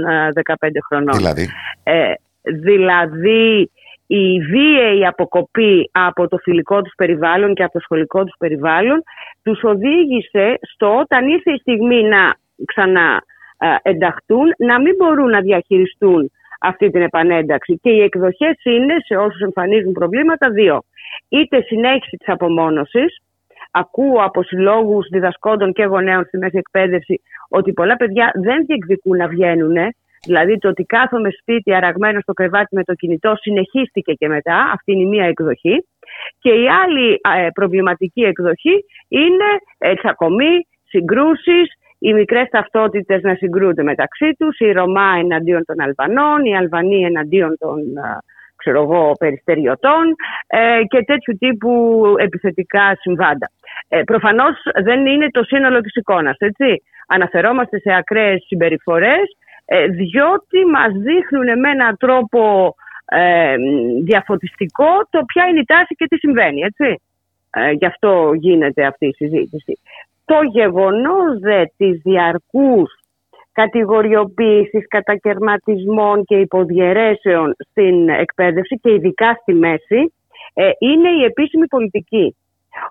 15 0.59 0.69
χρονών. 0.87 1.17
Δηλαδή, 1.17 1.49
ε, 1.83 2.13
δηλαδή 2.41 3.71
η 4.07 4.39
βίαιη 4.39 5.05
αποκοπή 5.05 5.89
από 5.91 6.27
το 6.27 6.37
φιλικό 6.37 6.81
τους 6.81 6.93
περιβάλλον 6.97 7.53
και 7.53 7.63
από 7.63 7.73
το 7.73 7.79
σχολικό 7.79 8.23
τους 8.23 8.35
περιβάλλον 8.37 9.03
τους 9.43 9.63
οδήγησε 9.63 10.59
στο 10.61 10.97
όταν 10.97 11.27
ήρθε 11.27 11.51
η 11.51 11.57
στιγμή 11.57 12.03
να 12.03 12.33
ξανά 12.65 13.23
ε, 13.57 13.89
ενταχτούν 13.89 14.53
να 14.57 14.81
μην 14.81 14.95
μπορούν 14.95 15.29
να 15.29 15.41
διαχειριστούν 15.41 16.31
αυτή 16.59 16.89
την 16.89 17.01
επανένταξη. 17.01 17.79
Και 17.81 17.89
οι 17.89 18.01
εκδοχές 18.01 18.55
είναι 18.63 18.95
σε 19.05 19.15
όσους 19.15 19.41
εμφανίζουν 19.41 19.91
προβλήματα 19.91 20.49
δύο. 20.49 20.83
Είτε 21.29 21.61
συνέχιση 21.61 22.17
της 22.17 22.29
απομόνωσης, 22.29 23.17
ακούω 23.71 24.23
από 24.23 24.43
συλλόγους 24.43 25.07
διδασκόντων 25.11 25.73
και 25.73 25.83
γονέων 25.83 26.25
στη 26.25 26.37
μέση 26.37 26.57
εκπαίδευση 26.57 27.21
ότι 27.49 27.73
πολλά 27.73 27.95
παιδιά 27.95 28.31
δεν 28.33 28.65
διεκδικούν 28.65 29.17
να 29.17 29.27
βγαίνουν 29.27 29.75
Δηλαδή 30.25 30.57
το 30.57 30.67
ότι 30.67 30.83
κάθομαι 30.83 31.29
σπίτι 31.29 31.73
αραγμένος 31.73 32.21
στο 32.21 32.33
κρεβάτι 32.33 32.75
με 32.75 32.83
το 32.83 32.93
κινητό 32.93 33.33
συνεχίστηκε 33.35 34.13
και 34.13 34.27
μετά, 34.27 34.71
αυτή 34.73 34.91
είναι 34.91 35.01
η 35.01 35.05
μία 35.05 35.25
εκδοχή. 35.25 35.85
Και 36.39 36.49
η 36.49 36.65
άλλη 36.83 37.19
ε, 37.37 37.47
προβληματική 37.53 38.21
εκδοχή 38.21 38.85
είναι 39.07 39.49
ε, 39.77 39.93
τσακωμοί, 39.93 40.67
συγκρούσεις, 40.87 41.67
οι 41.99 42.13
μικρές 42.13 42.49
ταυτότητες 42.49 43.21
να 43.21 43.35
συγκρούνται 43.35 43.83
μεταξύ 43.83 44.35
τους, 44.37 44.59
οι 44.59 44.71
Ρωμά 44.71 45.15
εναντίον 45.19 45.65
των 45.65 45.81
Αλβανών, 45.81 46.45
οι 46.45 46.57
Αλβανοί 46.57 47.03
εναντίον 47.03 47.57
των 47.59 47.79
ε, 47.79 48.17
ξέρω 48.57 48.81
εγώ, 48.81 49.11
περιστεριωτών 49.19 50.15
ε, 50.47 50.81
και 50.87 51.03
τέτοιου 51.03 51.37
τύπου 51.39 52.03
επιθετικά 52.17 52.95
συμβάντα. 52.99 53.51
Ε, 53.87 54.01
προφανώς 54.01 54.55
δεν 54.83 55.05
είναι 55.05 55.27
το 55.31 55.43
σύνολο 55.43 55.81
της 55.81 55.95
εικόνας, 55.95 56.35
έτσι. 56.39 56.83
Αναφερόμαστε 57.07 57.79
σε 57.79 57.93
ακραίες 57.93 58.43
συμπεριφορές 58.47 59.21
ε, 59.21 59.46
διότι 59.89 60.65
μας 60.71 60.91
δείχνουν 60.91 61.59
με 61.59 61.69
έναν 61.69 61.97
τρόπο 61.97 62.75
ε, 63.05 63.55
διαφωτιστικό 64.03 64.89
το 65.09 65.23
ποια 65.25 65.45
είναι 65.45 65.59
η 65.59 65.65
τάση 65.65 65.95
και 65.95 66.07
τι 66.07 66.17
συμβαίνει, 66.17 66.61
έτσι. 66.61 67.01
Ε, 67.49 67.71
γι' 67.71 67.85
αυτό 67.85 68.33
γίνεται 68.33 68.85
αυτή 68.85 69.05
η 69.07 69.13
συζήτηση. 69.13 69.79
Το 70.25 70.41
γεγονός 70.51 71.39
δε 71.39 71.63
της 71.77 72.01
διαρκούς 72.03 72.91
κατηγοριοποίησης, 73.51 74.87
κατακαιρματισμών 74.87 76.23
και 76.23 76.35
υποδιαιρέσεων 76.35 77.55
στην 77.69 78.09
εκπαίδευση 78.09 78.79
και 78.81 78.93
ειδικά 78.93 79.37
στη 79.41 79.53
μέση 79.53 80.13
ε, 80.53 80.69
είναι 80.79 81.09
η 81.09 81.23
επίσημη 81.23 81.67
πολιτική. 81.67 82.35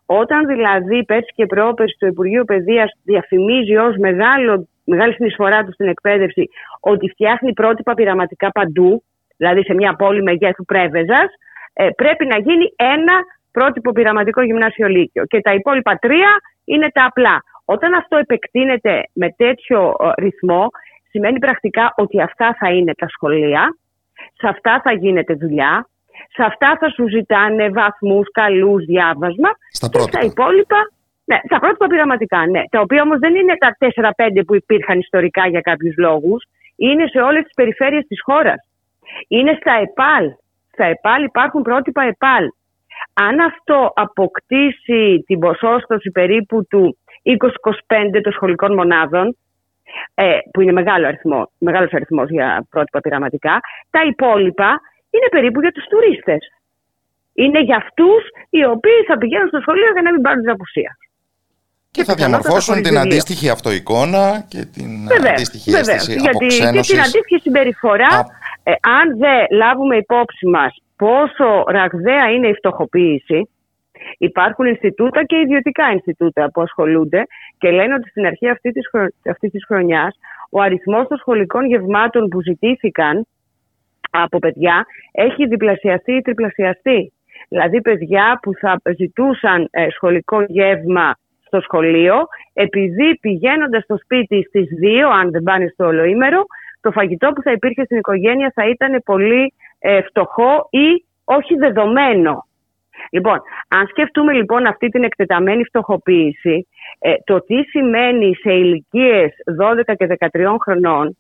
Όταν 0.07 0.47
δηλαδή 0.47 1.05
πέρσι 1.05 1.33
και 1.35 1.47
πρόπερσι 1.47 1.97
το 1.99 2.07
Υπουργείο 2.07 2.45
Παιδείας 2.45 2.91
διαφημίζει 3.03 3.77
ως 3.77 3.97
μεγάλο 3.97 4.69
μεγάλη 4.87 5.13
συνεισφορά 5.13 5.65
του 5.65 5.73
στην 5.73 5.89
εκπαίδευση 5.89 6.49
ότι 6.81 7.09
φτιάχνει 7.09 7.53
πρότυπα 7.53 7.95
πειραματικά 7.95 8.51
παντού, 8.51 9.03
δηλαδή 9.37 9.65
σε 9.65 9.75
μια 9.75 9.95
πόλη 9.95 10.23
μεγέθου 10.23 10.65
Πρέβεζας, 10.65 11.29
ε, 11.73 11.89
πρέπει 11.97 12.27
να 12.27 12.39
γίνει 12.39 12.73
ένα 12.77 13.15
πρότυπο 13.51 13.93
πειραματικό 13.93 14.43
γυμνάσιο 14.43 14.89
λύκειο. 14.89 15.25
Και 15.25 15.41
τα 15.41 15.55
υπόλοιπα 15.55 15.95
τρία 15.95 16.31
είναι 16.65 16.91
τα 16.91 17.05
απλά. 17.05 17.43
Όταν 17.65 17.95
αυτό 17.95 18.17
επεκτείνεται 18.17 19.03
με 19.13 19.35
τέτοιο 19.37 19.95
ε, 20.01 20.23
ρυθμό, 20.23 20.69
σημαίνει 21.11 21.39
πρακτικά 21.39 21.93
ότι 21.97 22.21
αυτά 22.23 22.57
θα 22.59 22.69
είναι 22.71 22.95
τα 22.95 23.09
σχολεία, 23.09 23.77
σε 24.35 24.49
αυτά 24.49 24.81
θα 24.85 24.93
γίνεται 24.93 25.35
δουλειά, 25.35 25.89
σε 26.35 26.43
αυτά 26.43 26.77
θα 26.81 26.89
σου 26.91 27.09
ζητάνε 27.09 27.69
βαθμούς, 27.71 28.27
καλούς, 28.33 28.85
διάβασμα. 28.85 29.51
Στα 29.71 29.89
πρώτα. 29.89 30.05
Και 30.05 30.17
στα 30.17 30.25
υπόλοιπα. 30.25 30.91
Ναι, 31.29 31.39
στα 31.45 31.59
πρότυπα 31.59 31.87
πειραματικά, 31.87 32.47
ναι. 32.47 32.63
Τα 32.71 32.81
οποία 32.81 33.03
όμως 33.03 33.19
δεν 33.19 33.35
είναι 33.35 33.57
τα 33.57 33.77
4-5 33.79 34.45
που 34.47 34.55
υπήρχαν 34.55 34.99
ιστορικά 34.99 35.47
για 35.47 35.61
κάποιους 35.61 35.95
λόγους. 35.97 36.45
Είναι 36.77 37.07
σε 37.07 37.21
όλες 37.21 37.43
τις 37.43 37.55
περιφέρειες 37.55 38.05
της 38.07 38.21
χώρας. 38.23 38.69
Είναι 39.29 39.57
στα 39.61 39.73
ΕΠΑΛ. 39.73 40.31
Στα 40.73 40.85
ΕΠΑΛ 40.85 41.25
υπάρχουν 41.25 41.63
πρότυπα 41.63 42.03
ΕΠΑΛ. 42.03 42.45
Αν 43.13 43.41
αυτό 43.41 43.93
αποκτήσει 43.97 45.23
την 45.27 45.39
ποσόστοση 45.39 46.11
περίπου 46.11 46.67
του 46.67 46.99
20-25 47.23 48.21
των 48.23 48.33
σχολικών 48.33 48.75
μονάδων, 48.75 49.37
ε, 50.15 50.39
που 50.53 50.61
είναι 50.61 50.73
μεγάλο 50.73 51.07
αριθμό, 51.07 51.51
μεγάλος 51.59 51.93
αριθμός 51.93 52.31
για 52.31 52.67
πρότυπα 52.71 53.01
πειραματικά, 53.01 53.61
τα 53.91 54.01
υπόλοιπα 54.07 54.81
είναι 55.11 55.29
περίπου 55.31 55.61
για 55.61 55.73
τους 55.73 55.85
τουρίστες. 55.85 56.51
Είναι 57.33 57.61
για 57.61 57.77
αυτούς 57.77 58.23
οι 58.51 58.65
οποίοι 58.65 59.05
θα 59.07 59.19
πηγαίνουν 59.19 59.49
στο 59.49 59.61
σχολείο 59.61 59.93
για 59.93 60.03
να 60.03 60.13
μην 60.13 60.23
πάρουν 60.23 60.41
την 60.41 60.51
απουσία. 60.51 60.97
Και 61.97 62.05
θα 62.05 62.15
διαμορφώσουν 62.15 62.83
την 62.83 62.99
αντίστοιχη 62.99 63.49
αυτοεικόνα 63.49 64.45
και 64.49 64.65
την 64.75 64.91
βεβαίως, 65.09 65.33
αντίστοιχη 65.33 65.71
βεβαίως, 65.71 65.89
αίσθηση 65.89 66.19
γιατί 66.19 66.37
αποξένωσης. 66.37 66.87
Και 66.87 66.93
την 66.93 67.01
αντίστοιχη 67.01 67.41
συμπεριφορά, 67.41 68.13
ε, 68.63 68.73
αν 68.99 69.19
δεν 69.19 69.41
λάβουμε 69.51 69.97
υπόψη 69.97 70.47
μας 70.47 70.73
πόσο 70.97 71.65
ραγδαία 71.69 72.31
είναι 72.35 72.49
η 72.49 72.55
φτωχοποίηση, 72.55 73.49
υπάρχουν 74.19 74.67
Ινστιτούτα 74.67 75.25
και 75.25 75.37
ιδιωτικά 75.37 75.91
Ινστιτούτα 75.93 76.51
που 76.53 76.61
ασχολούνται 76.61 77.23
και 77.59 77.71
λένε 77.71 77.95
ότι 77.95 78.09
στην 78.09 78.27
αρχή 78.27 78.49
αυτή 78.49 78.73
της, 78.73 78.89
χρο... 78.91 79.07
αυτής 79.31 79.51
της 79.51 79.65
χρονιάς 79.67 80.19
ο 80.51 80.61
αριθμός 80.61 81.09
των 81.09 81.19
σχολικών 81.19 81.67
γευμάτων 81.67 82.29
που 82.29 82.43
ζητήθηκαν 82.43 83.27
από 84.11 84.39
παιδιά 84.39 84.87
έχει 85.13 85.47
διπλασιαστεί 85.47 86.13
ή 86.13 86.23
τριπλασιαστεί. 86.23 87.13
Δηλαδή 87.49 87.81
παιδιά 87.81 88.39
που 88.43 88.51
θα 88.61 88.81
ζητούσαν 88.97 89.69
ε, 89.71 89.87
σχολικό 89.91 90.43
γεύμα 90.43 91.15
στο 91.47 91.61
σχολείο, 91.61 92.17
επειδή 92.53 93.19
πηγαίνοντας 93.21 93.83
στο 93.83 93.97
σπίτι 93.97 94.43
στις 94.49 94.69
2, 94.83 95.11
αν 95.21 95.31
δεν 95.31 95.43
πάνε 95.43 95.67
στο 95.73 95.85
ολοήμερο, 95.85 96.45
το 96.81 96.91
φαγητό 96.91 97.33
που 97.33 97.43
θα 97.43 97.53
υπήρχε 97.53 97.85
στην 97.85 97.97
οικογένεια 97.97 98.53
θα 98.55 98.69
ήταν 98.69 99.03
πολύ 99.05 99.55
ε, 99.79 100.03
φτωχό 100.03 100.69
ή 100.71 101.05
όχι 101.25 101.55
δεδομένο. 101.55 102.47
Λοιπόν, 103.11 103.41
αν 103.69 103.87
σκεφτούμε 103.87 104.33
λοιπόν 104.33 104.67
αυτή 104.67 104.89
την 104.89 105.05
εκτεταμένη 105.05 105.65
φτωχοποίηση, 105.65 106.69
ε, 106.99 107.15
το 107.25 107.45
τι 107.45 107.63
σημαίνει 107.63 108.35
σε 108.35 108.53
ηλικίες 108.53 109.33
12 109.61 109.95
και 109.97 110.07
13 110.33 110.57
χρονών, 110.61 111.17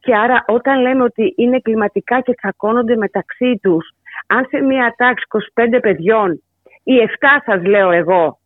και 0.00 0.14
άρα 0.14 0.44
όταν 0.46 0.80
λέμε 0.80 1.02
ότι 1.02 1.34
είναι 1.36 1.60
κλιματικά 1.60 2.20
και 2.20 2.34
τσακώνονται 2.34 2.96
μεταξύ 2.96 3.58
τους, 3.62 3.90
αν 4.26 4.46
σε 4.48 4.60
μια 4.60 4.94
τάξη 4.96 5.24
25 5.28 5.78
παιδιών, 5.80 6.42
οι 6.82 6.94
7 6.96 7.42
σας 7.44 7.64
λέω 7.64 7.90
εγώ, 7.90 8.38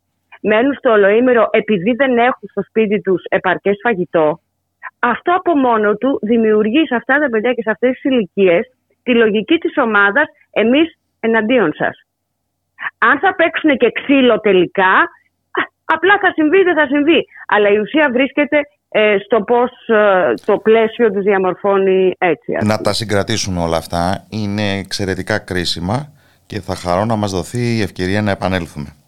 μένουν 0.42 0.74
στο 0.74 0.90
ολοήμερο 0.90 1.48
επειδή 1.50 1.92
δεν 1.92 2.18
έχουν 2.18 2.48
στο 2.50 2.62
σπίτι 2.62 3.00
τους 3.00 3.22
επαρκές 3.28 3.76
φαγητό, 3.82 4.40
αυτό 4.98 5.34
από 5.34 5.56
μόνο 5.56 5.96
του 5.96 6.18
δημιουργεί 6.22 6.86
σε 6.86 6.94
αυτά 6.94 7.18
τα 7.18 7.28
παιδιά 7.30 7.52
και 7.52 7.62
σε 7.62 7.70
αυτές 7.70 7.90
τις 7.90 8.04
ηλικίες 8.04 8.64
τη 9.02 9.14
λογική 9.14 9.56
της 9.58 9.74
ομάδας 9.76 10.24
εμείς 10.50 10.98
εναντίον 11.20 11.72
σας. 11.74 11.96
Αν 12.98 13.18
θα 13.18 13.34
παίξουν 13.34 13.76
και 13.76 13.90
ξύλο 13.92 14.40
τελικά, 14.40 14.94
απλά 15.84 16.18
θα 16.20 16.32
συμβεί, 16.32 16.62
δεν 16.62 16.76
θα 16.78 16.86
συμβεί. 16.86 17.24
Αλλά 17.46 17.68
η 17.68 17.78
ουσία 17.78 18.10
βρίσκεται 18.12 18.60
ε, 18.88 19.16
στο 19.24 19.42
πώς 19.42 19.70
ε, 19.86 20.34
το 20.44 20.58
πλαίσιο 20.58 21.12
τους 21.12 21.22
διαμορφώνει 21.22 22.14
έτσι. 22.18 22.52
Να 22.64 22.78
τα 22.78 22.92
συγκρατήσουμε 22.92 23.60
όλα 23.60 23.76
αυτά 23.76 24.26
είναι 24.28 24.78
εξαιρετικά 24.78 25.38
κρίσιμα 25.38 26.12
και 26.46 26.60
θα 26.60 26.74
χαρώ 26.74 27.04
να 27.04 27.16
μας 27.16 27.30
δοθεί 27.30 27.76
η 27.76 27.82
ευκαιρία 27.82 28.22
να 28.22 28.30
επανέλθουμε. 28.30 29.01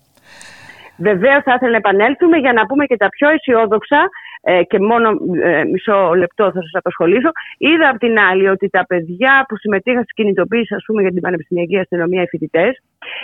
Βεβαίως 0.97 1.43
θα 1.43 1.53
ήθελα 1.55 1.71
να 1.71 1.77
επανέλθουμε 1.77 2.37
για 2.37 2.53
να 2.53 2.67
πούμε 2.67 2.85
και 2.85 2.97
τα 2.97 3.09
πιο 3.09 3.29
αισιόδοξα 3.29 4.09
ε, 4.43 4.63
και 4.63 4.79
μόνο 4.79 5.09
ε, 5.43 5.65
μισό 5.65 6.15
λεπτό 6.15 6.45
θα 6.45 6.61
σας 6.61 6.71
απασχολήσω. 6.73 7.31
Είδα 7.59 7.89
απ' 7.89 7.99
την 7.99 8.19
άλλη 8.19 8.49
ότι 8.49 8.69
τα 8.69 8.85
παιδιά 8.87 9.45
που 9.49 9.57
συμμετείχαν 9.57 10.03
στη 10.03 10.13
κινητοποίηση, 10.13 10.75
ας 10.75 10.85
πούμε, 10.87 11.03
για 11.03 11.11
την 11.11 11.21
Πανεπιστημιακή 11.21 11.79
Αστυνομία, 11.79 12.23
οι 12.23 12.27
φοιτητές, 12.27 12.83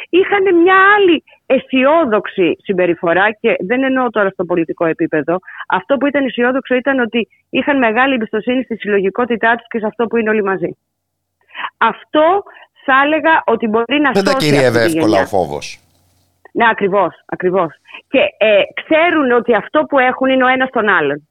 είχαν 0.09 0.43
μια 0.63 0.77
άλλη 0.97 1.25
αισιόδοξη 1.47 2.57
συμπεριφορά 2.63 3.31
και 3.41 3.57
δεν 3.61 3.83
εννοώ 3.83 4.11
τώρα 4.11 4.31
στο 4.31 4.45
πολιτικό 4.45 4.85
επίπεδο. 4.87 5.39
Αυτό 5.69 5.97
που 5.97 6.07
ήταν 6.07 6.25
αισιόδοξο 6.25 6.75
ήταν 6.75 6.99
ότι 6.99 7.29
είχαν 7.51 7.79
μεγάλη 7.79 8.15
εμπιστοσύνη 8.15 8.63
στη 8.63 8.77
συλλογικότητά 8.77 9.55
τους 9.57 9.67
και 9.69 9.79
σε 9.79 9.87
αυτό 9.87 10.07
που 10.07 10.17
είναι 10.17 10.31
όλοι 10.31 10.45
μαζί. 10.45 10.77
Αυτό 11.77 12.43
θα 12.85 12.95
έλεγα 13.05 13.43
ότι 13.45 13.67
μπορεί 13.67 14.01
να 14.01 14.11
Δεν 14.11 14.25
τα 14.25 14.33
κυριεύει 14.33 14.79
εύκολα 14.79 15.21
ο 15.21 15.27
φόβος. 15.27 15.90
Ναι, 16.53 16.69
ακριβώς. 16.71 17.23
Ακριβώς. 17.27 17.73
Και 18.09 18.19
ε, 18.39 18.63
ξέρουν 18.83 19.31
ότι 19.31 19.55
αυτό 19.55 19.81
που 19.83 19.99
έχουν 19.99 20.29
είναι 20.29 20.45
ο 20.45 20.49
ένας 20.49 20.71
τον 20.71 20.89
άλλον. 20.89 21.29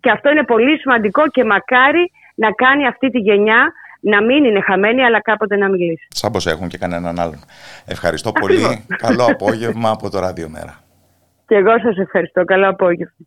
Και 0.00 0.10
αυτό 0.10 0.30
είναι 0.30 0.44
πολύ 0.44 0.78
σημαντικό 0.78 1.28
και 1.28 1.44
μακάρι 1.44 2.12
να 2.34 2.50
κάνει 2.50 2.86
αυτή 2.86 3.10
τη 3.10 3.18
γενιά 3.18 3.72
να 4.00 4.22
μην 4.22 4.44
είναι 4.44 4.60
χαμένη, 4.60 5.04
αλλά 5.04 5.20
κάποτε 5.20 5.56
να 5.56 5.68
μιλήσει. 5.68 6.06
Σαν 6.08 6.32
πως 6.32 6.46
έχουν 6.46 6.68
και 6.68 6.78
κανέναν 6.78 7.18
άλλον. 7.18 7.38
Ευχαριστώ 7.86 8.32
πολύ. 8.32 8.86
Καλό 8.96 9.24
απόγευμα 9.24 9.90
από 9.90 10.10
το 10.10 10.18
Ράδιο 10.18 10.48
Μέρα. 10.48 10.78
Και 11.46 11.54
εγώ 11.54 11.78
σας 11.78 11.96
ευχαριστώ. 11.96 12.44
Καλό 12.44 12.68
απόγευμα. 12.68 13.26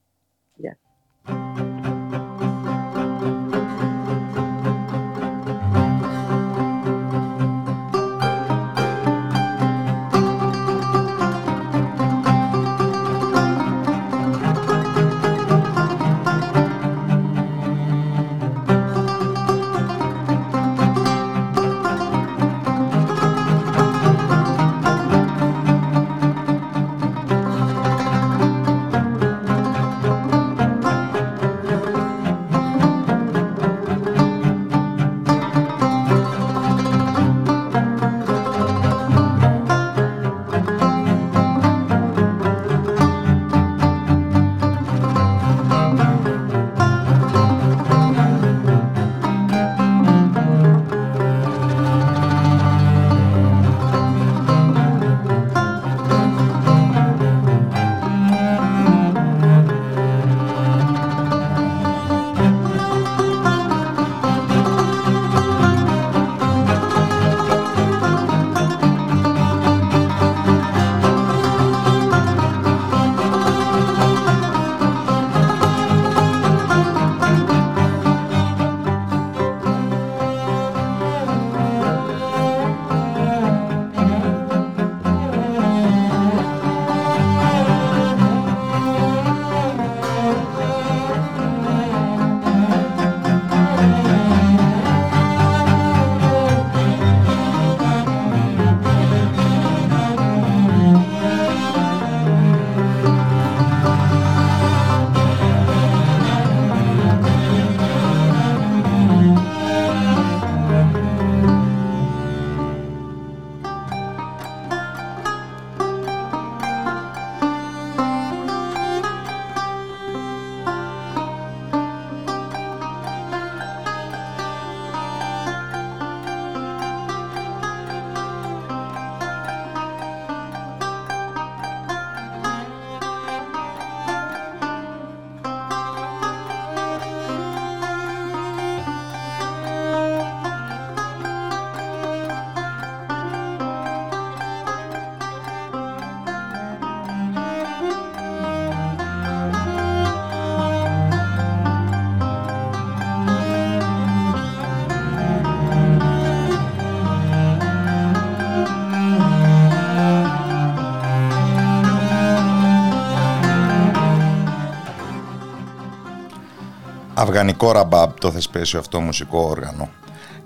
Αυγανικό 167.27 167.71
ραμπάμπ 167.71 168.11
το 168.19 168.31
θεσπέσιο 168.31 168.79
αυτό 168.79 168.99
μουσικό 168.99 169.39
όργανο. 169.39 169.89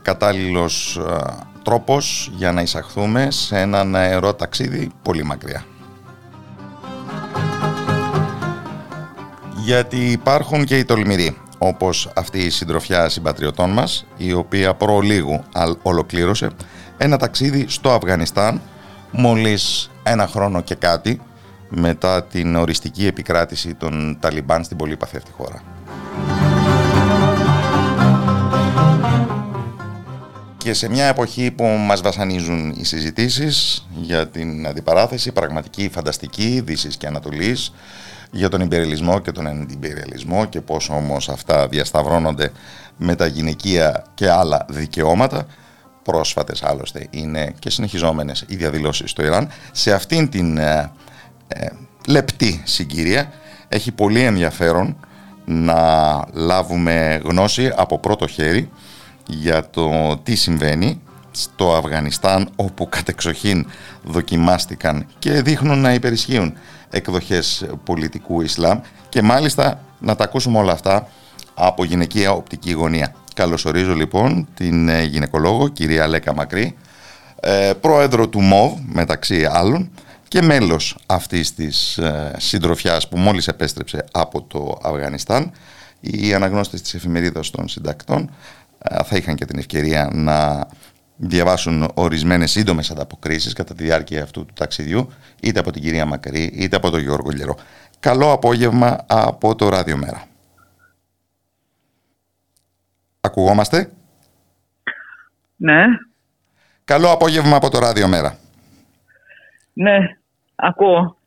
Κατάλληλος 0.01 0.97
ε, 0.97 1.17
τρόπος 1.63 2.31
για 2.35 2.51
να 2.51 2.61
εισαχθούμε 2.61 3.31
σε 3.31 3.59
έναν 3.59 3.95
αερό 3.95 4.33
ταξίδι 4.33 4.91
πολύ 5.01 5.23
μακριά. 5.23 5.65
Γιατί 9.63 10.11
υπάρχουν 10.11 10.65
και 10.65 10.77
οι 10.77 10.85
τολμηροί, 10.85 11.37
όπως 11.57 12.11
αυτή 12.15 12.39
η 12.39 12.49
συντροφιά 12.49 13.09
συμπατριωτών 13.09 13.69
μας, 13.69 14.05
η 14.17 14.33
οποία 14.33 14.73
προλίγου 14.73 15.43
ολοκλήρωσε 15.81 16.49
ένα 16.97 17.17
ταξίδι 17.17 17.65
στο 17.67 17.91
Αφγανιστάν 17.91 18.61
μόλις 19.11 19.91
ένα 20.03 20.27
χρόνο 20.27 20.61
και 20.61 20.75
κάτι 20.75 21.21
μετά 21.69 22.23
την 22.23 22.55
οριστική 22.55 23.05
επικράτηση 23.05 23.73
των 23.73 24.17
Ταλιμπάν 24.19 24.63
στην 24.63 24.77
πολύπαθη 24.77 25.17
αυτή 25.17 25.31
χώρα. 25.31 25.70
Και 30.63 30.73
σε 30.73 30.89
μια 30.89 31.05
εποχή 31.05 31.51
που 31.51 31.63
μας 31.63 32.01
βασανίζουν 32.01 32.73
οι 32.77 32.83
συζητήσεις 32.83 33.85
για 34.01 34.27
την 34.27 34.67
αντιπαράθεση 34.67 35.31
πραγματική, 35.31 35.89
φανταστική, 35.93 36.61
Δύσης 36.65 36.97
και 36.97 37.07
Ανατολής, 37.07 37.73
για 38.31 38.49
τον 38.49 38.61
υπερελισμό 38.61 39.19
και 39.19 39.31
τον 39.31 39.47
αντιπεριαλισμό 39.47 40.45
και 40.45 40.61
πώς 40.61 40.89
όμως 40.89 41.29
αυτά 41.29 41.67
διασταυρώνονται 41.67 42.51
με 42.97 43.15
τα 43.15 43.25
γυναικεία 43.25 44.05
και 44.13 44.29
άλλα 44.29 44.65
δικαιώματα, 44.69 45.45
πρόσφατες 46.03 46.63
άλλωστε 46.63 47.07
είναι 47.09 47.53
και 47.59 47.69
συνεχιζόμενες 47.69 48.45
οι 48.47 48.55
διαδηλώσεις 48.55 49.11
στο 49.11 49.23
Ιράν, 49.23 49.49
σε 49.71 49.93
αυτήν 49.93 50.29
την 50.29 50.57
ε, 50.57 50.91
ε, 51.47 51.67
λεπτή 52.07 52.61
συγκυρία 52.65 53.31
έχει 53.67 53.91
πολύ 53.91 54.21
ενδιαφέρον 54.21 55.05
να 55.45 55.83
λάβουμε 56.33 57.21
γνώση 57.23 57.71
από 57.75 57.99
πρώτο 57.99 58.27
χέρι 58.27 58.69
για 59.27 59.69
το 59.69 60.17
τι 60.23 60.35
συμβαίνει 60.35 61.01
στο 61.31 61.75
Αφγανιστάν 61.75 62.49
όπου 62.55 62.89
κατεξοχήν 62.89 63.67
δοκιμάστηκαν 64.03 65.05
και 65.19 65.41
δείχνουν 65.41 65.79
να 65.79 65.93
υπερισχύουν 65.93 66.53
εκδοχές 66.89 67.65
πολιτικού 67.83 68.41
Ισλάμ 68.41 68.79
και 69.09 69.21
μάλιστα 69.21 69.83
να 69.99 70.15
τα 70.15 70.23
ακούσουμε 70.23 70.57
όλα 70.57 70.71
αυτά 70.71 71.07
από 71.53 71.83
γυναικεία 71.83 72.31
οπτική 72.31 72.71
γωνία. 72.71 73.15
Καλωσορίζω 73.35 73.93
λοιπόν 73.93 74.47
την 74.53 74.89
ε, 74.89 75.03
γυναικολόγο 75.03 75.67
κυρία 75.67 76.07
Λέκα 76.07 76.33
Μακρύ, 76.33 76.77
ε, 77.39 77.71
πρόεδρο 77.81 78.27
του 78.27 78.41
ΜΟΒ 78.41 78.79
μεταξύ 78.85 79.45
άλλων 79.51 79.91
και 80.27 80.41
μέλος 80.41 80.97
αυτής 81.05 81.53
της 81.53 81.97
ε, 81.97 82.35
συντροφιάς 82.37 83.07
που 83.07 83.17
μόλις 83.17 83.47
επέστρεψε 83.47 84.05
από 84.11 84.41
το 84.41 84.79
Αφγανιστάν. 84.83 85.51
Οι 85.99 86.33
αναγνώστες 86.33 86.81
της 86.81 86.93
εφημερίδας 86.93 87.49
των 87.49 87.67
συντακτών 87.67 88.29
θα 89.03 89.15
είχαν 89.17 89.35
και 89.35 89.45
την 89.45 89.59
ευκαιρία 89.59 90.09
να 90.13 90.67
διαβάσουν 91.15 91.91
ορισμένες 91.93 92.51
σύντομες 92.51 92.91
ανταποκρίσεις 92.91 93.53
κατά 93.53 93.73
τη 93.73 93.83
διάρκεια 93.83 94.23
αυτού 94.23 94.45
του 94.45 94.53
ταξιδιού 94.53 95.09
είτε 95.41 95.59
από 95.59 95.71
την 95.71 95.81
κυρία 95.81 96.05
Μακρύ 96.05 96.43
είτε 96.43 96.75
από 96.75 96.89
τον 96.89 96.99
Γιώργο 96.99 97.29
Λερό. 97.31 97.57
Καλό 97.99 98.31
απόγευμα 98.31 99.05
από 99.07 99.55
το 99.55 99.69
Ράδιο 99.69 99.97
Μέρα. 99.97 100.23
Ακουγόμαστε; 103.21 103.91
Ναι. 105.55 105.83
Καλό 106.85 107.11
απόγευμα 107.11 107.55
από 107.55 107.69
το 107.69 107.79
Ράδιο 107.79 108.07
Μέρα. 108.07 108.37
Ναι, 109.73 109.97
ακούω. 110.55 111.20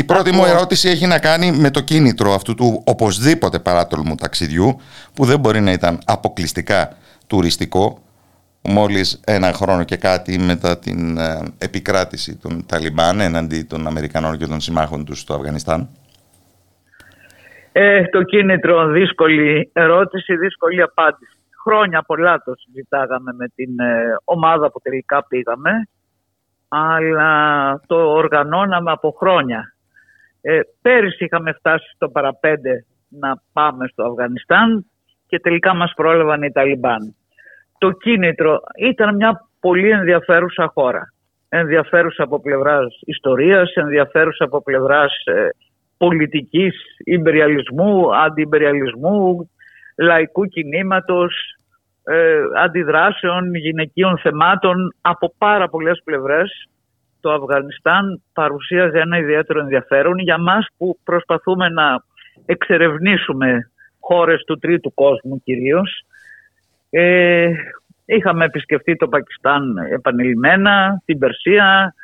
Η 0.00 0.04
πρώτη 0.04 0.32
μου 0.32 0.44
ερώτηση 0.44 0.88
έχει 0.88 1.06
να 1.06 1.18
κάνει 1.18 1.52
με 1.52 1.70
το 1.70 1.80
κίνητρο 1.80 2.32
αυτού 2.32 2.54
του 2.54 2.82
οπωσδήποτε 2.86 3.58
παράτολμου 3.58 4.14
ταξιδιού 4.14 4.80
που 5.14 5.24
δεν 5.24 5.38
μπορεί 5.40 5.60
να 5.60 5.72
ήταν 5.72 5.98
αποκλειστικά 6.06 6.96
τουριστικό 7.26 7.98
μόλις 8.62 9.20
ένα 9.26 9.52
χρόνο 9.52 9.84
και 9.84 9.96
κάτι 9.96 10.38
μετά 10.38 10.78
την 10.78 11.18
ε, 11.18 11.42
επικράτηση 11.58 12.36
των 12.36 12.66
Ταλιμπάν 12.66 13.20
εναντί 13.20 13.62
των 13.62 13.86
Αμερικανών 13.86 14.38
και 14.38 14.46
των 14.46 14.60
συμμάχων 14.60 15.04
τους 15.04 15.20
στο 15.20 15.34
Αφγανιστάν. 15.34 15.88
Ε, 17.72 18.04
το 18.04 18.22
κίνητρο 18.22 18.86
δύσκολη 18.86 19.70
ερώτηση, 19.72 20.36
δύσκολη 20.36 20.82
απάντηση. 20.82 21.36
Χρόνια 21.62 22.02
πολλά 22.02 22.42
το 22.44 22.52
συζητάγαμε 22.56 23.32
με 23.32 23.48
την 23.54 23.78
ε, 23.78 24.16
ομάδα 24.24 24.70
που 24.70 24.80
τελικά 24.80 25.24
πήγαμε 25.28 25.70
αλλά 26.68 27.30
το 27.86 27.96
οργανώναμε 27.96 28.90
από 28.90 29.14
χρόνια. 29.18 29.72
Ε, 30.40 30.60
πέρυσι 30.82 31.24
είχαμε 31.24 31.52
φτάσει 31.52 31.90
στο 31.94 32.08
παραπέντε 32.08 32.84
να 33.08 33.42
πάμε 33.52 33.86
στο 33.86 34.04
Αφγανιστάν 34.04 34.86
και 35.26 35.40
τελικά 35.40 35.74
μας 35.74 35.92
πρόλαβαν 35.96 36.42
οι 36.42 36.52
Ταλιμπάν. 36.52 37.14
Το 37.78 37.90
κίνητρο 37.90 38.60
ήταν 38.78 39.14
μια 39.14 39.48
πολύ 39.60 39.90
ενδιαφέρουσα 39.90 40.70
χώρα. 40.74 41.12
Ενδιαφέρουσα 41.48 42.22
από 42.22 42.40
πλευράς 42.40 42.98
ιστορίας, 43.04 43.74
ενδιαφέρουσα 43.74 44.44
από 44.44 44.62
πλευράς 44.62 45.12
ε, 45.24 45.48
πολιτικής, 45.96 46.74
υπεριαλισμού, 46.98 48.16
αντιυπεριαλισμού, 48.16 49.50
λαϊκού 49.96 50.44
κινήματος, 50.44 51.34
ε, 52.04 52.40
αντιδράσεων, 52.62 53.54
γυναικείων 53.54 54.18
θεμάτων 54.18 54.94
από 55.00 55.34
πάρα 55.38 55.68
πολλές 55.68 56.00
πλευρές 56.04 56.68
το 57.28 57.34
Αφγανιστάν 57.34 58.22
παρουσίαζε 58.32 58.98
ένα 58.98 59.18
ιδιαίτερο 59.18 59.60
ενδιαφέρον 59.60 60.18
για 60.18 60.38
μας 60.38 60.66
που 60.76 60.98
προσπαθούμε 61.04 61.68
να 61.68 62.04
εξερευνήσουμε 62.46 63.70
χώρες 64.00 64.44
του 64.46 64.58
τρίτου 64.58 64.94
κόσμου 64.94 65.42
κυρίως. 65.44 66.04
Ε, 66.90 67.52
είχαμε 68.04 68.44
επισκεφτεί 68.44 68.96
το 68.96 69.08
Πακιστάν 69.08 69.76
επανειλημμένα, 69.76 71.02
την 71.04 71.18
Περσία, 71.18 71.94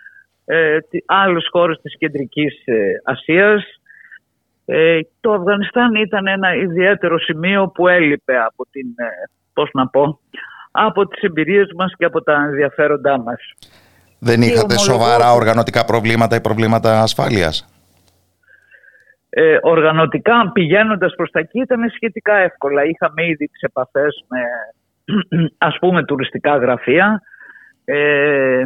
ε, 0.44 0.78
άλλες 1.06 1.48
χώρες 1.50 1.80
της 1.82 1.96
Κεντρικής 1.98 2.62
ε, 2.64 2.74
Ασίας. 3.04 3.64
Ε, 4.64 5.00
το 5.20 5.32
Αφγανιστάν 5.32 5.94
ήταν 5.94 6.26
ένα 6.26 6.54
ιδιαίτερο 6.54 7.18
σημείο 7.18 7.68
που 7.74 7.88
έλειπε 7.88 8.38
από 8.38 8.66
την, 8.70 8.86
ε, 8.96 9.30
πώς 9.52 9.70
να 9.72 9.88
πω, 9.88 10.20
από 10.70 11.06
τις 11.06 11.22
εμπειρίες 11.22 11.72
μας 11.76 11.92
και 11.96 12.04
από 12.04 12.22
τα 12.22 12.34
ενδιαφέροντά 12.34 13.18
μας. 13.18 13.40
Δεν 14.18 14.42
είχατε 14.42 14.78
σοβαρά 14.78 15.32
οργανωτικά 15.32 15.84
προβλήματα 15.84 16.36
ή 16.36 16.40
προβλήματα 16.40 17.02
ασφάλειας; 17.02 17.68
Ε, 19.30 19.58
οργανωτικά 19.62 20.50
πηγαίνοντας 20.52 21.14
προς 21.14 21.30
τα 21.30 21.38
εκεί 21.38 21.60
ήταν 21.60 21.90
σχετικά 21.94 22.34
εύκολα. 22.34 22.84
Είχαμε 22.84 23.26
ήδη 23.26 23.46
τις 23.48 23.62
επαφές 23.62 24.24
με 24.28 24.40
ας 25.68 25.78
πούμε 25.80 26.04
τουριστικά 26.04 26.56
γραφεία. 26.56 27.22
Ε, 27.84 28.64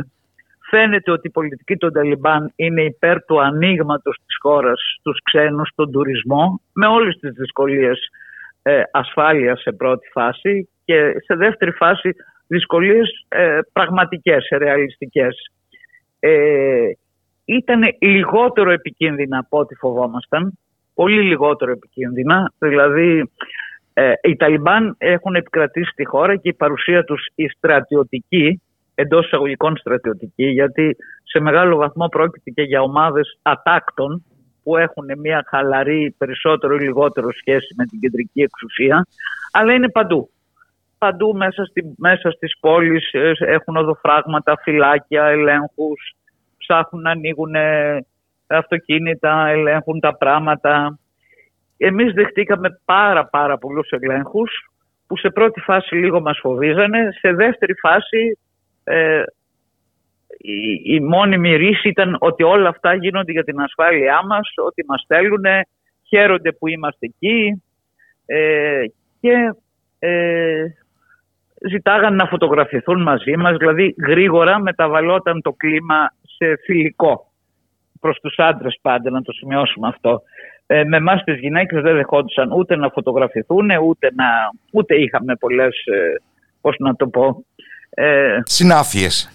φαίνεται 0.71 1.11
ότι 1.11 1.27
η 1.27 1.31
πολιτική 1.31 1.77
των 1.77 1.93
Ταλιμπάν 1.93 2.53
είναι 2.57 2.83
υπέρ 2.83 3.25
του 3.25 3.41
ανοίγματος 3.41 4.17
της 4.27 4.37
χώρας 4.41 4.81
στους 4.99 5.23
ξένους, 5.23 5.69
στον 5.69 5.93
τουρισμό, 5.93 6.61
με 6.73 6.87
όλες 6.87 7.17
τις 7.17 7.33
δυσκολίες 7.33 7.99
ε, 8.63 8.83
ασφάλειας 8.91 9.61
σε 9.61 9.73
πρώτη 9.73 10.09
φάση 10.13 10.69
και 10.85 11.13
σε 11.25 11.35
δεύτερη 11.35 11.73
φάση 11.73 12.15
δυσκολίες 12.49 13.27
ε, 13.29 13.59
πραγματικές, 13.73 14.49
ρεαλιστικές. 14.59 15.51
Ε, 16.19 16.91
ήταν 17.45 17.83
λιγότερο 17.99 18.71
επικίνδυνα 18.71 19.39
από 19.39 19.59
ό,τι 19.59 19.75
φοβόμασταν, 19.75 20.59
πολύ 20.95 21.23
λιγότερο 21.23 21.71
επικίνδυνα, 21.71 22.53
δηλαδή 22.59 23.31
ε, 23.93 24.13
οι 24.23 24.37
Ταλιμπάν 24.37 24.95
έχουν 24.99 25.35
επικρατήσει 25.35 25.93
τη 25.95 26.05
χώρα 26.05 26.37
και 26.37 26.49
η 26.49 26.55
παρουσία 26.55 27.05
τους 27.05 27.27
η 27.35 27.49
στρατιωτική, 27.49 28.63
εντός 28.95 29.27
εισαγωγικών 29.27 29.77
στρατιωτική, 29.77 30.47
γιατί 30.47 30.97
σε 31.23 31.41
μεγάλο 31.41 31.77
βαθμό 31.77 32.09
πρόκειται 32.09 32.51
και 32.51 32.63
για 32.63 32.83
ομάδες 32.83 33.39
ατάκτων 33.43 34.25
που 34.63 34.77
έχουν 34.77 35.05
μια 35.19 35.45
χαλαρή 35.47 36.15
περισσότερο 36.19 36.75
ή 36.75 36.81
λιγότερο 36.81 37.33
σχέση 37.33 37.75
με 37.77 37.85
την 37.85 38.01
κεντρική 38.01 38.41
εξουσία, 38.41 39.07
αλλά 39.53 39.73
είναι 39.73 39.91
παντού 39.91 40.31
παντού 40.99 41.37
μέσα, 41.37 41.65
στη, 41.65 41.95
μέσα 41.97 42.31
στις 42.31 42.59
πόλεις 42.61 43.13
ε, 43.13 43.33
έχουν 43.39 43.77
οδοφράγματα, 43.77 44.57
φυλάκια, 44.63 45.25
ελέγχους, 45.25 46.17
ψάχνουν 46.59 47.03
να 47.03 47.11
ανοίγουν 47.11 47.55
ε, 47.55 48.07
αυτοκίνητα, 48.47 49.47
ελέγχουν 49.49 50.01
τα 50.01 50.17
πράγματα. 50.17 50.99
Εμείς 51.77 52.13
δεχτήκαμε 52.13 52.81
πάρα 52.85 53.27
πάρα 53.27 53.59
πολλούς 53.59 53.91
ελέγχους 53.91 54.51
που 55.07 55.17
σε 55.17 55.31
πρώτη 55.31 55.61
φάση 55.61 55.95
λίγο 55.95 56.21
μας 56.21 56.39
φοβίζανε, 56.43 57.09
σε 57.21 57.33
δεύτερη 57.33 57.75
φάση 57.75 58.39
ε, 58.85 59.23
η, 60.39 60.95
η 60.95 61.01
μόνιμη 61.01 61.57
ρίση 61.57 61.89
ήταν 61.89 62.17
ότι 62.19 62.43
όλα 62.43 62.69
αυτά 62.69 62.95
γίνονται 62.95 63.33
για 63.33 63.45
την 63.45 63.61
ασφάλειά 63.61 64.27
μας, 64.27 64.53
ότι 64.57 64.85
μας 64.87 65.05
θέλουν, 65.07 65.45
χαίρονται 66.09 66.53
που 66.53 66.69
είμαστε 66.69 67.07
εκεί. 67.07 67.63
Ε, 68.27 68.85
και 69.21 69.55
ε, 69.99 70.65
ζητάγαν 71.71 72.15
να 72.15 72.27
φωτογραφηθούν 72.27 73.03
μαζί 73.03 73.37
μας, 73.37 73.57
δηλαδή 73.57 73.95
γρήγορα 74.07 74.61
μεταβαλόταν 74.61 75.43
το 75.43 75.53
κλίμα 75.53 76.13
σε 76.23 76.59
φιλικό 76.65 77.33
προς 78.01 78.19
τους 78.23 78.39
άντρες 78.39 78.79
πάντα, 78.83 79.11
να 79.11 79.23
το 79.23 79.33
σημειώσουμε 79.33 79.89
αυτό. 79.89 80.23
Ε, 80.67 80.85
με 80.85 80.97
εμάς 80.97 81.25
τις 81.25 81.39
γυναίκες 81.39 81.83
δεν 81.83 81.95
δεχόντουσαν 81.95 82.53
ούτε 82.53 82.77
να 82.77 82.89
φωτογραφηθούν, 82.89 83.71
ούτε, 83.83 84.11
να, 84.15 84.25
ούτε 84.73 84.95
είχαμε 84.97 85.35
πολλές. 85.35 85.77
Ε, 85.85 86.23
Πώς 86.61 86.77
να 86.79 86.95
το 86.95 87.07
πω. 87.07 87.45
Ε, 87.91 88.39
Συνάφειες. 88.45 89.31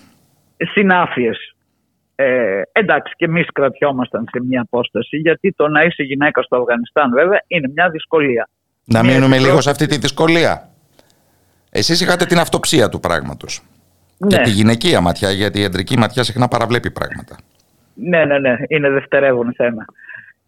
Συνάφειες. 0.58 1.56
Ε, 2.16 2.62
εντάξει, 2.72 3.14
και 3.16 3.26
εμείς 3.26 3.48
κρατιόμασταν 3.54 4.28
σε 4.32 4.44
μια 4.44 4.62
απόσταση, 4.62 5.18
γιατί 5.18 5.52
το 5.52 5.68
να 5.68 5.84
είσαι 5.84 6.04
γυναίκα 6.04 6.42
στο 6.42 6.58
Αφγανιστάν, 6.58 7.12
βέβαια, 7.14 7.44
είναι 7.48 7.72
μια 7.76 7.90
δυσκολία. 7.90 8.50
Να 8.84 9.04
μείνουμε 9.04 9.38
λίγο 9.38 9.62
σε 9.62 9.70
αυτή 9.70 9.86
τη 9.86 9.98
δυσκολία. 9.98 10.73
Εσείς 11.76 12.02
είχατε 12.02 12.26
την 12.26 12.40
αυτοψία 12.40 12.90
του 12.90 13.00
πράγματος. 13.00 13.62
Ναι. 14.18 14.28
Και 14.28 14.42
τη 14.42 14.50
γυναικεία 14.50 15.02
ματιά, 15.02 15.32
γιατί 15.32 15.60
η 15.60 15.62
ιατρική 15.62 15.98
ματιά 15.98 16.24
συχνά 16.24 16.48
παραβλέπει 16.48 16.92
πράγματα. 16.92 17.36
Ναι, 17.94 18.26
ναι, 18.26 18.40
ναι. 18.40 18.56
Είναι 18.68 18.90
δευτερεύον 18.90 19.54
θέμα. 19.56 19.86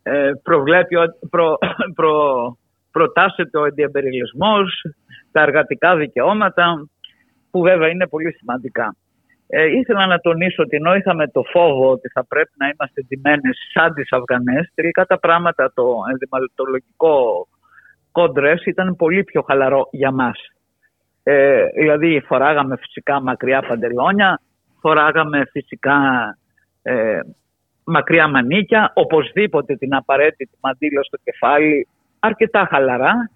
Ε, 0.03 0.31
προβλέπει, 0.43 0.95
προ, 1.29 1.57
προ, 1.97 2.13
προτάσσεται 2.91 3.57
ο 3.57 3.65
ενδιαμπεριλισμός, 3.65 4.85
τα 5.31 5.41
εργατικά 5.41 5.95
δικαιώματα, 5.95 6.87
που 7.51 7.61
βέβαια 7.61 7.87
είναι 7.87 8.07
πολύ 8.07 8.33
σημαντικά. 8.33 8.95
Ε, 9.47 9.65
ήθελα 9.65 10.05
να 10.05 10.19
τονίσω 10.19 10.63
ότι 10.63 10.75
ενώ 10.75 10.95
είχαμε 10.95 11.27
το 11.27 11.43
φόβο 11.51 11.89
ότι 11.89 12.09
θα 12.09 12.25
πρέπει 12.25 12.51
να 12.57 12.67
είμαστε 12.67 13.01
ντυμένες 13.07 13.57
σαν 13.73 13.93
τις 13.93 14.11
Αφγανές, 14.11 14.71
τελικά 14.73 15.05
τα 15.05 15.19
πράγματα, 15.19 15.71
το 15.73 15.85
ενδυματολογικό 16.11 17.47
κόντρες 18.11 18.65
ήταν 18.65 18.95
πολύ 18.95 19.23
πιο 19.23 19.41
χαλαρό 19.41 19.87
για 19.91 20.11
μας. 20.11 20.37
Ε, 21.27 21.65
δηλαδή 21.75 22.23
φοράγαμε 22.27 22.77
φυσικά 22.77 23.21
μακριά 23.21 23.61
παντελόνια, 23.61 24.41
φοράγαμε 24.81 25.45
φυσικά 25.51 25.97
ε, 26.81 27.19
μακριά 27.83 28.27
μανίκια, 28.27 28.91
οπωσδήποτε 28.93 29.75
την 29.75 29.95
απαραίτητη 29.95 30.57
μαντήλα 30.61 31.03
στο 31.03 31.17
κεφάλι, 31.23 31.87
αρκετά 32.19 32.67
χαλαρά, 32.69 33.29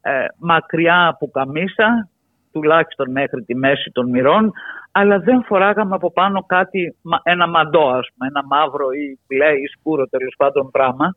ε, 0.00 0.26
μακριά 0.38 1.06
από 1.06 1.30
καμίσα, 1.30 2.08
τουλάχιστον 2.52 3.10
μέχρι 3.10 3.42
τη 3.42 3.54
μέση 3.54 3.90
των 3.92 4.10
μυρών, 4.10 4.52
αλλά 4.92 5.18
δεν 5.18 5.44
φοράγαμε 5.44 5.94
από 5.94 6.12
πάνω 6.12 6.42
κάτι, 6.46 6.96
ένα 7.22 7.46
μαντό 7.46 7.88
ας 7.88 8.08
πούμε, 8.12 8.28
ένα 8.28 8.46
μαύρο 8.46 8.90
ή 8.90 9.18
μπλε 9.26 9.50
ή 9.52 9.66
σκούρο 9.66 10.06
τέλος 10.06 10.34
πάντων 10.36 10.70
πράγμα. 10.70 11.16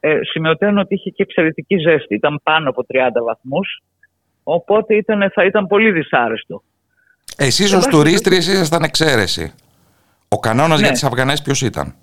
Ε, 0.00 0.18
σημειωτέων 0.22 0.78
ότι 0.78 0.94
είχε 0.94 1.10
και 1.10 1.22
εξαιρετική 1.22 1.76
ζέστη, 1.76 2.14
ήταν 2.14 2.40
πάνω 2.42 2.68
από 2.68 2.84
30 2.88 3.22
βαθμούς, 3.24 3.82
οπότε 4.54 4.94
ήταν, 4.94 5.30
θα 5.34 5.44
ήταν 5.44 5.66
πολύ 5.66 5.90
δυσάρεστο. 5.90 6.62
Εσείς 7.36 7.72
ως 7.72 7.86
τουρίστρες 7.86 8.46
ήσασταν 8.46 8.82
εξαίρεση. 8.82 9.54
Ο 10.28 10.38
κανόνας 10.38 10.78
ναι. 10.78 10.84
για 10.84 10.92
τις 10.92 11.04
Αφγανές 11.04 11.42
ποιος 11.42 11.62
ήταν; 11.62 11.94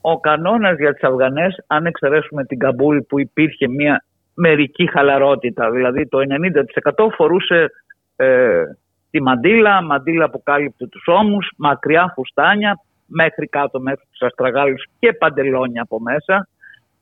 Ο 0.00 0.20
κανόνας 0.20 0.78
για 0.78 0.92
τις 0.92 1.02
Αφγανές, 1.02 1.64
αν 1.66 1.86
εξαιρέσουμε 1.86 2.44
την 2.44 2.58
Καμπούλ 2.58 2.98
που 2.98 3.20
υπήρχε 3.20 3.68
μια 3.68 4.04
μερική 4.34 4.90
χαλαρότητα, 4.90 5.70
δηλαδή 5.70 6.08
το 6.08 6.18
90% 6.18 7.08
φορούσε 7.16 7.70
ε, 8.16 8.62
τη 9.10 9.22
μαντήλα, 9.22 9.82
μαντήλα 9.82 10.30
που 10.30 10.42
κάλυπτε 10.42 10.86
τους 10.86 11.02
ώμους, 11.06 11.52
μακριά 11.56 12.12
φουστάνια, 12.14 12.80
μέχρι 13.06 13.46
κάτω 13.46 13.80
μέχρι 13.80 14.04
τους 14.10 14.20
αστραγάλους 14.20 14.84
και 14.98 15.12
παντελόνια 15.12 15.82
από 15.82 16.00
μέσα 16.00 16.48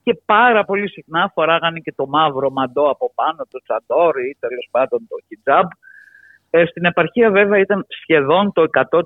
και 0.09 0.21
πάρα 0.25 0.63
πολύ 0.63 0.89
συχνά 0.89 1.31
φοράγανε 1.33 1.79
και 1.79 1.93
το 1.95 2.07
μαύρο 2.07 2.49
μαντό 2.49 2.89
από 2.89 3.11
πάνω, 3.15 3.47
το 3.49 3.59
τσαντόρ 3.63 4.19
ή 4.19 4.37
τέλος 4.39 4.67
πάντων 4.71 4.99
το 5.09 5.15
χιτζάμπ. 5.27 5.67
Ε, 6.49 6.65
στην 6.65 6.85
επαρχία 6.85 7.31
βέβαια 7.31 7.59
ήταν 7.59 7.85
σχεδόν 7.87 8.51
το 8.53 8.61
100%. 8.61 9.01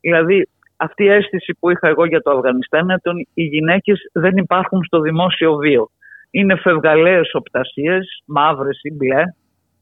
Δηλαδή 0.00 0.48
αυτή 0.76 1.04
η 1.04 1.08
αίσθηση 1.08 1.56
που 1.58 1.70
είχα 1.70 1.88
εγώ 1.88 2.04
για 2.04 2.22
το 2.22 2.30
Αφγανιστάν 2.30 2.82
είναι 2.82 2.94
ότι 3.04 3.28
οι 3.34 3.42
γυναίκες 3.42 3.98
δεν 4.12 4.36
υπάρχουν 4.36 4.84
στο 4.84 5.00
δημόσιο 5.00 5.54
βίο. 5.54 5.90
Είναι 6.30 6.56
φευγαλαίες 6.56 7.34
οπτασίες, 7.34 8.22
μαύρες 8.26 8.80
ή 8.82 8.92
μπλε, 8.92 9.22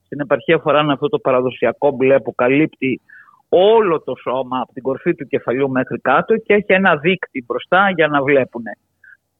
στην 0.04 0.20
επαρχία 0.20 0.58
φοράνε 0.58 0.92
αυτό 0.92 1.08
το 1.08 1.18
παραδοσιακό 1.18 1.90
μπλε 1.90 2.20
που 2.20 2.34
καλύπτει 2.34 3.00
όλο 3.48 4.02
το 4.02 4.14
σώμα 4.22 4.60
από 4.60 4.72
την 4.72 4.82
κορφή 4.82 5.14
του 5.14 5.26
κεφαλιού 5.26 5.70
μέχρι 5.70 5.98
κάτω 6.00 6.36
και 6.36 6.54
έχει 6.54 6.72
ένα 6.72 6.96
δίκτυ 6.96 7.44
μπροστά 7.46 7.90
για 7.90 8.08
να 8.08 8.22
βλέπουν. 8.22 8.62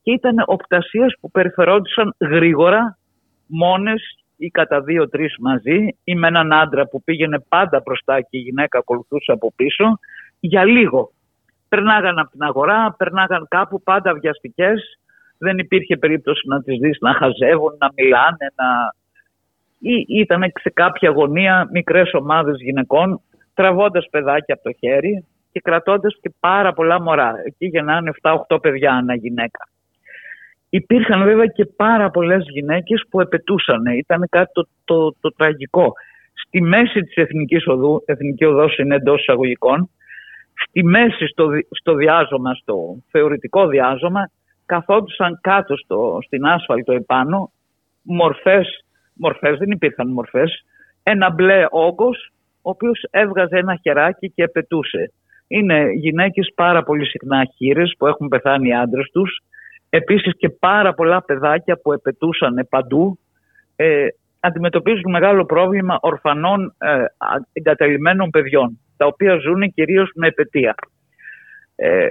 Και 0.02 0.12
ήταν 0.12 0.34
οπτασίες 0.46 1.16
που 1.20 1.30
περιφερόντουσαν 1.30 2.14
γρήγορα, 2.20 2.98
μόνες 3.46 4.02
ή 4.36 4.48
κατά 4.48 4.80
δύο-τρεις 4.80 5.34
μαζί 5.38 5.96
ή 6.04 6.14
με 6.14 6.26
έναν 6.26 6.52
άντρα 6.52 6.86
που 6.86 7.02
πήγαινε 7.02 7.44
πάντα 7.48 7.80
μπροστά 7.84 8.20
και 8.20 8.36
η 8.36 8.40
γυναίκα 8.40 8.78
ακολουθούσε 8.78 9.32
από 9.32 9.52
πίσω 9.56 9.98
για 10.40 10.64
λίγο. 10.64 11.12
Περνάγαν 11.68 12.18
από 12.18 12.30
την 12.30 12.42
αγορά, 12.42 12.94
περνάγαν 12.98 13.46
κάπου 13.48 13.82
πάντα 13.82 14.14
βιαστικές. 14.14 14.98
Δεν 15.38 15.58
υπήρχε 15.58 15.96
περίπτωση 15.96 16.48
να 16.48 16.62
τις 16.62 16.78
δεις 16.78 16.98
να 17.00 17.14
χαζεύουν, 17.14 17.76
να 17.78 17.88
μιλάνε, 17.96 18.52
να 18.54 18.94
ή 19.80 20.04
ήταν 20.08 20.52
σε 20.60 20.70
κάποια 20.70 21.10
γωνία 21.10 21.68
μικρές 21.72 22.14
ομάδες 22.14 22.56
γυναικών 22.60 23.20
τραβώντας 23.54 24.06
παιδάκια 24.10 24.54
από 24.54 24.62
το 24.62 24.76
χέρι 24.78 25.26
και 25.52 25.60
κρατώντας 25.60 26.18
και 26.20 26.32
πάρα 26.40 26.72
πολλά 26.72 27.00
μωρά. 27.00 27.34
Εκεί 27.44 27.66
γεννάνε 27.66 28.10
7-8 28.48 28.60
παιδιά 28.60 28.92
ανά 28.92 29.14
γυναίκα. 29.14 29.68
Υπήρχαν 30.70 31.24
βέβαια 31.24 31.46
και 31.46 31.64
πάρα 31.64 32.10
πολλές 32.10 32.44
γυναίκες 32.48 33.04
που 33.10 33.20
επετούσαν. 33.20 33.86
Ήταν 33.86 34.26
κάτι 34.30 34.52
το, 34.52 34.68
το, 34.84 35.14
το, 35.20 35.32
τραγικό. 35.36 35.92
Στη 36.32 36.62
μέση 36.62 37.00
της 37.00 37.14
Εθνικής 37.14 37.66
Οδού, 37.66 38.02
Εθνική 38.06 38.44
Οδός 38.44 38.78
είναι 38.78 38.94
εντός 38.94 39.20
εισαγωγικών, 39.20 39.90
στη 40.54 40.84
μέση 40.84 41.26
στο, 41.26 41.48
στο 41.70 41.94
διάζωμα, 41.94 42.54
στο 42.54 42.96
θεωρητικό 43.10 43.66
διάζωμα, 43.66 44.30
καθόντουσαν 44.66 45.38
κάτω 45.40 45.76
στο, 45.76 46.18
στην 46.22 46.46
άσφαλτο 46.46 46.92
επάνω 46.92 47.50
μορφές 48.02 48.84
μορφές, 49.20 49.58
δεν 49.58 49.70
υπήρχαν 49.70 50.08
μορφές, 50.08 50.64
ένα 51.02 51.30
μπλε 51.30 51.64
όγκος, 51.70 52.30
ο 52.62 52.70
οποίος 52.70 53.04
έβγαζε 53.10 53.58
ένα 53.58 53.78
χεράκι 53.82 54.30
και 54.30 54.42
επετούσε. 54.42 55.12
Είναι 55.48 55.92
γυναίκες 55.92 56.52
πάρα 56.54 56.82
πολύ 56.82 57.06
συχνά 57.06 57.44
χείρες 57.56 57.94
που 57.98 58.06
έχουν 58.06 58.28
πεθάνει 58.28 58.68
οι 58.68 58.74
άντρες 58.74 59.10
τους, 59.12 59.40
επίσης 59.90 60.36
και 60.36 60.48
πάρα 60.48 60.94
πολλά 60.94 61.22
παιδάκια 61.22 61.80
που 61.82 61.92
επετούσαν 61.92 62.66
παντού, 62.68 63.18
ε, 63.76 64.06
αντιμετωπίζουν 64.40 65.10
μεγάλο 65.10 65.44
πρόβλημα 65.44 65.98
ορφανών 66.00 66.74
ε, 66.78 67.04
εγκαταλειμμένων 67.52 68.30
παιδιών, 68.30 68.78
τα 68.96 69.06
οποία 69.06 69.38
ζουν 69.38 69.72
κυρίως 69.72 70.10
με 70.14 70.26
επαιτία. 70.26 70.74
Ε, 71.76 72.08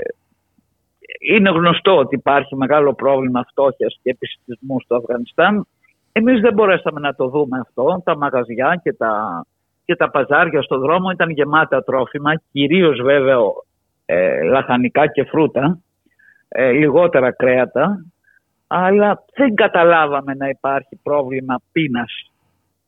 είναι 1.19 1.49
γνωστό 1.49 1.97
ότι 1.97 2.15
υπάρχει 2.15 2.55
μεγάλο 2.55 2.93
πρόβλημα 2.93 3.45
φτώχειας 3.49 3.99
και 4.03 4.09
επιστημισμού 4.09 4.79
στο 4.79 4.95
Αφγανιστάν. 4.95 5.67
Εμείς 6.11 6.41
δεν 6.41 6.53
μπορέσαμε 6.53 6.99
να 6.99 7.15
το 7.15 7.27
δούμε 7.27 7.59
αυτό. 7.59 8.01
Τα 8.05 8.17
μαγαζιά 8.17 8.79
και 8.83 8.93
τα, 8.93 9.43
και 9.85 9.95
τα 9.95 10.09
παζάρια 10.09 10.61
στο 10.61 10.79
δρόμο 10.79 11.09
ήταν 11.09 11.29
γεμάτα 11.29 11.83
τρόφιμα, 11.83 12.41
κυρίως 12.51 13.01
βέβαια 13.01 13.37
ε, 14.05 14.41
λαχανικά 14.43 15.07
και 15.07 15.23
φρούτα, 15.23 15.79
ε, 16.49 16.71
λιγότερα 16.71 17.31
κρέατα, 17.31 18.05
αλλά 18.67 19.23
δεν 19.35 19.55
καταλάβαμε 19.55 20.33
να 20.33 20.49
υπάρχει 20.49 20.99
πρόβλημα 21.03 21.59
πείνας. 21.71 22.31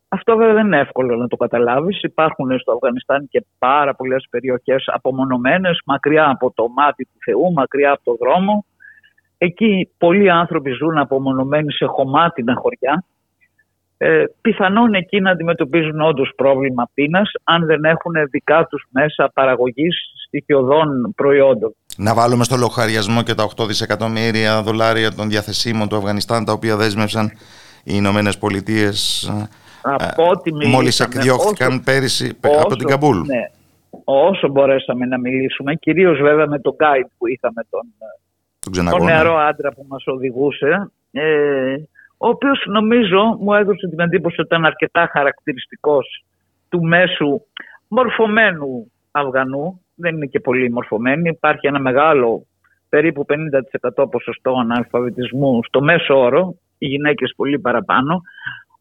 Αυτό 0.07 0.35
βέβαια 0.35 0.53
δεν 0.53 0.65
είναι 0.65 0.79
εύκολο 0.79 1.15
να 1.15 1.27
το 1.27 1.35
καταλάβεις. 1.35 2.01
Υπάρχουν 2.01 2.59
στο 2.59 2.71
Αφγανιστάν 2.71 3.27
και 3.29 3.45
πάρα 3.59 3.95
πολλές 3.95 4.27
περιοχές 4.29 4.83
απομονωμένες, 4.87 5.81
μακριά 5.85 6.29
από 6.29 6.51
το 6.51 6.67
μάτι 6.67 7.03
του 7.03 7.19
Θεού, 7.25 7.51
μακριά 7.53 7.91
από 7.91 8.03
το 8.03 8.17
δρόμο. 8.25 8.65
Εκεί 9.37 9.89
πολλοί 9.97 10.29
άνθρωποι 10.29 10.71
ζουν 10.71 10.97
απομονωμένοι 10.97 11.71
σε 11.71 11.85
χωμάτινα 11.85 12.55
χωριά 12.55 13.03
ε, 14.03 14.23
πιθανόν 14.41 14.93
εκεί 14.93 15.21
να 15.21 15.31
αντιμετωπίζουν 15.31 16.01
όντως 16.01 16.31
πρόβλημα 16.35 16.89
πείνας 16.93 17.31
αν 17.43 17.65
δεν 17.65 17.83
έχουν 17.83 18.13
δικά 18.29 18.65
τους 18.65 18.85
μέσα 18.91 19.31
παραγωγής 19.33 19.95
στοιχειωδών 20.27 21.13
προϊόντων. 21.15 21.75
Να 21.97 22.13
βάλουμε 22.13 22.43
στο 22.43 22.55
λογαριασμό 22.55 23.21
και 23.23 23.33
τα 23.33 23.49
8 23.57 23.67
δισεκατομμύρια 23.67 24.61
δολάρια 24.61 25.13
των 25.13 25.29
διαθεσίμων 25.29 25.87
του 25.87 25.95
Αφγανιστάν 25.95 26.45
τα 26.45 26.51
οποία 26.51 26.75
δέσμευσαν 26.75 27.31
οι 27.83 27.93
Ηνωμένες 27.95 28.37
Πολιτείες 28.37 29.29
ε, 29.83 30.67
μόλις 30.67 30.99
εκδιώχθηκαν 30.99 31.83
πέρυσι 31.83 32.37
από 32.41 32.75
την 32.75 32.87
Καμπούλ. 32.87 33.17
Ναι, 33.17 33.49
όσο 34.03 34.47
μπορέσαμε 34.47 35.05
να 35.05 35.19
μιλήσουμε, 35.19 35.75
κυρίως 35.75 36.19
βέβαια 36.19 36.47
με 36.47 36.59
τον 36.59 36.75
guide 36.79 37.09
που 37.17 37.27
είχαμε 37.27 37.65
τον, 37.69 37.81
τον, 38.59 38.89
τον 38.89 39.03
νεαρό 39.03 39.37
άντρα 39.37 39.71
που 39.71 39.85
μας 39.87 40.03
οδηγούσε, 40.05 40.91
ε, 41.11 41.75
ο 42.17 42.27
οποίος 42.27 42.63
νομίζω 42.65 43.37
μου 43.39 43.53
έδωσε 43.53 43.87
την 43.87 43.99
εντύπωση 43.99 44.35
ότι 44.39 44.47
ήταν 44.47 44.65
αρκετά 44.65 45.09
χαρακτηριστικός 45.11 46.23
του 46.69 46.83
μέσου 46.83 47.41
μορφωμένου 47.87 48.91
Αφγανού. 49.11 49.81
Δεν 50.01 50.15
είναι 50.15 50.25
και 50.25 50.39
πολύ 50.39 50.71
μορφωμένοι. 50.71 51.29
Υπάρχει 51.29 51.67
ένα 51.67 51.79
μεγάλο, 51.79 52.45
περίπου 52.89 53.25
50% 53.99 54.09
ποσοστό 54.11 54.51
αναλφαβητισμού 54.51 55.63
στο 55.63 55.81
μέσο 55.81 56.19
όρο, 56.19 56.55
οι 56.77 56.85
γυναίκες 56.85 57.33
πολύ 57.35 57.59
παραπάνω, 57.59 58.21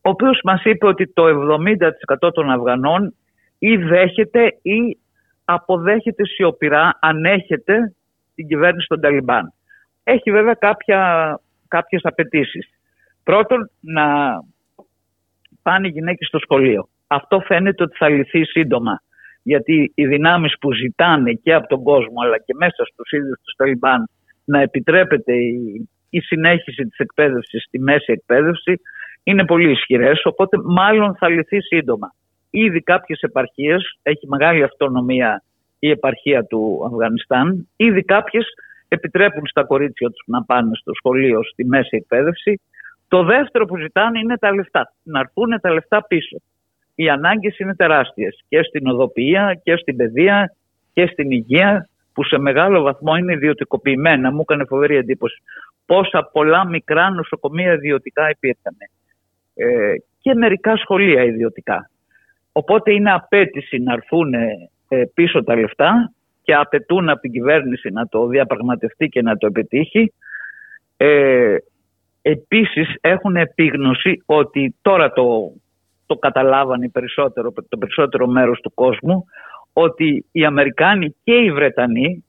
ο 0.02 0.08
οποίος 0.10 0.40
μας 0.44 0.64
είπε 0.64 0.86
ότι 0.86 1.12
το 1.12 1.26
70% 1.26 2.32
των 2.32 2.50
Αφγανών 2.50 3.14
ή 3.58 3.76
δέχεται 3.76 4.58
ή 4.62 4.98
αποδέχεται 5.44 6.26
σιωπηρά, 6.26 6.98
ανέχεται 7.00 7.94
την 8.34 8.46
κυβέρνηση 8.46 8.86
των 8.88 9.00
Ταλιμπάν. 9.00 9.52
Έχει 10.04 10.30
βέβαια 10.30 10.54
κάποια 10.54 11.40
κάποιες 11.70 12.00
απαιτήσεις. 12.04 12.68
Πρώτον, 13.22 13.70
να 13.80 14.04
πάνε 15.62 15.86
οι 15.86 15.90
γυναίκες 15.90 16.26
στο 16.26 16.38
σχολείο. 16.38 16.88
Αυτό 17.06 17.40
φαίνεται 17.40 17.82
ότι 17.82 17.96
θα 17.96 18.08
λυθεί 18.08 18.44
σύντομα. 18.44 19.02
Γιατί 19.42 19.92
οι 19.94 20.06
δυνάμεις 20.06 20.54
που 20.60 20.72
ζητάνε 20.72 21.32
και 21.32 21.54
από 21.54 21.66
τον 21.66 21.82
κόσμο 21.82 22.14
αλλά 22.24 22.38
και 22.38 22.54
μέσα 22.56 22.84
στους 22.84 23.10
ίδιους 23.10 23.40
τους 23.44 23.54
Ταλιμπάν 23.56 24.08
να 24.44 24.60
επιτρέπεται 24.60 25.34
η, 25.34 25.88
η 26.10 26.20
συνέχιση 26.20 26.82
της 26.82 26.98
εκπαίδευσης 26.98 27.62
στη 27.62 27.78
μέση 27.78 28.12
εκπαίδευση 28.12 28.80
είναι 29.22 29.44
πολύ 29.44 29.70
ισχυρές, 29.70 30.20
οπότε 30.24 30.56
μάλλον 30.64 31.16
θα 31.16 31.28
λυθεί 31.28 31.60
σύντομα. 31.60 32.14
Ήδη 32.50 32.80
κάποιες 32.80 33.20
επαρχίες, 33.20 33.98
έχει 34.02 34.28
μεγάλη 34.28 34.62
αυτονομία 34.62 35.42
η 35.78 35.90
επαρχία 35.90 36.44
του 36.44 36.82
Αφγανιστάν, 36.86 37.68
ήδη 37.76 38.02
κάποιες 38.02 38.44
επιτρέπουν 38.88 39.46
στα 39.46 39.64
κορίτσια 39.64 40.08
τους 40.08 40.22
να 40.26 40.44
πάνε 40.44 40.70
στο 40.74 40.92
σχολείο 40.94 41.42
στη 41.42 41.64
μέση 41.64 41.96
εκπαίδευση. 41.96 42.60
Το 43.08 43.24
δεύτερο 43.24 43.64
που 43.64 43.76
ζητάνε 43.76 44.18
είναι 44.18 44.36
τα 44.36 44.54
λεφτά, 44.54 44.92
να 45.02 45.20
έρθουν 45.20 45.60
τα 45.60 45.72
λεφτά 45.72 46.04
πίσω. 46.04 46.36
Οι 46.94 47.08
ανάγκες 47.08 47.58
είναι 47.58 47.74
τεράστιες 47.74 48.44
και 48.48 48.62
στην 48.62 48.86
οδοποιία 48.86 49.60
και 49.62 49.76
στην 49.76 49.96
παιδεία 49.96 50.54
και 50.92 51.06
στην 51.06 51.30
υγεία 51.30 51.88
που 52.12 52.24
σε 52.24 52.38
μεγάλο 52.38 52.82
βαθμό 52.82 53.16
είναι 53.16 53.32
ιδιωτικοποιημένα. 53.32 54.32
Μου 54.32 54.40
έκανε 54.40 54.64
φοβερή 54.64 54.96
εντύπωση 54.96 55.42
πόσα 55.86 56.28
πολλά 56.32 56.66
μικρά 56.66 57.10
νοσοκομεία 57.10 57.72
ιδιωτικά 57.72 58.30
υπήρχαν 58.30 58.76
ε, 59.54 59.94
και 60.20 60.34
μερικά 60.34 60.76
σχολεία 60.76 61.22
ιδιωτικά. 61.24 61.90
Οπότε 62.52 62.92
είναι 62.92 63.12
απέτηση 63.12 63.78
να 63.78 63.92
έρθουν 63.92 64.34
ε, 64.34 65.04
πίσω 65.14 65.44
τα 65.44 65.56
λεφτά 65.56 66.12
και 66.42 66.54
απαιτούν 66.54 67.08
από 67.08 67.20
την 67.20 67.32
κυβέρνηση 67.32 67.90
να 67.90 68.06
το 68.06 68.26
διαπραγματευτεί 68.26 69.08
και 69.08 69.22
να 69.22 69.36
το 69.36 69.46
επιτύχει. 69.46 70.12
Ε, 70.96 71.56
επίσης 72.22 72.94
έχουν 73.00 73.36
επίγνωση 73.36 74.22
ότι 74.26 74.74
τώρα 74.82 75.12
το, 75.12 75.52
το 76.10 76.16
καταλάβανε 76.16 76.88
περισσότερο, 76.88 77.52
το 77.68 77.76
περισσότερο 77.76 78.26
μέρος 78.26 78.60
του 78.60 78.74
κόσμου 78.74 79.24
ότι 79.72 80.26
οι 80.32 80.44
Αμερικάνοι 80.44 81.16
και 81.22 81.34
οι 81.34 81.52
Βρετανοί 81.52 82.24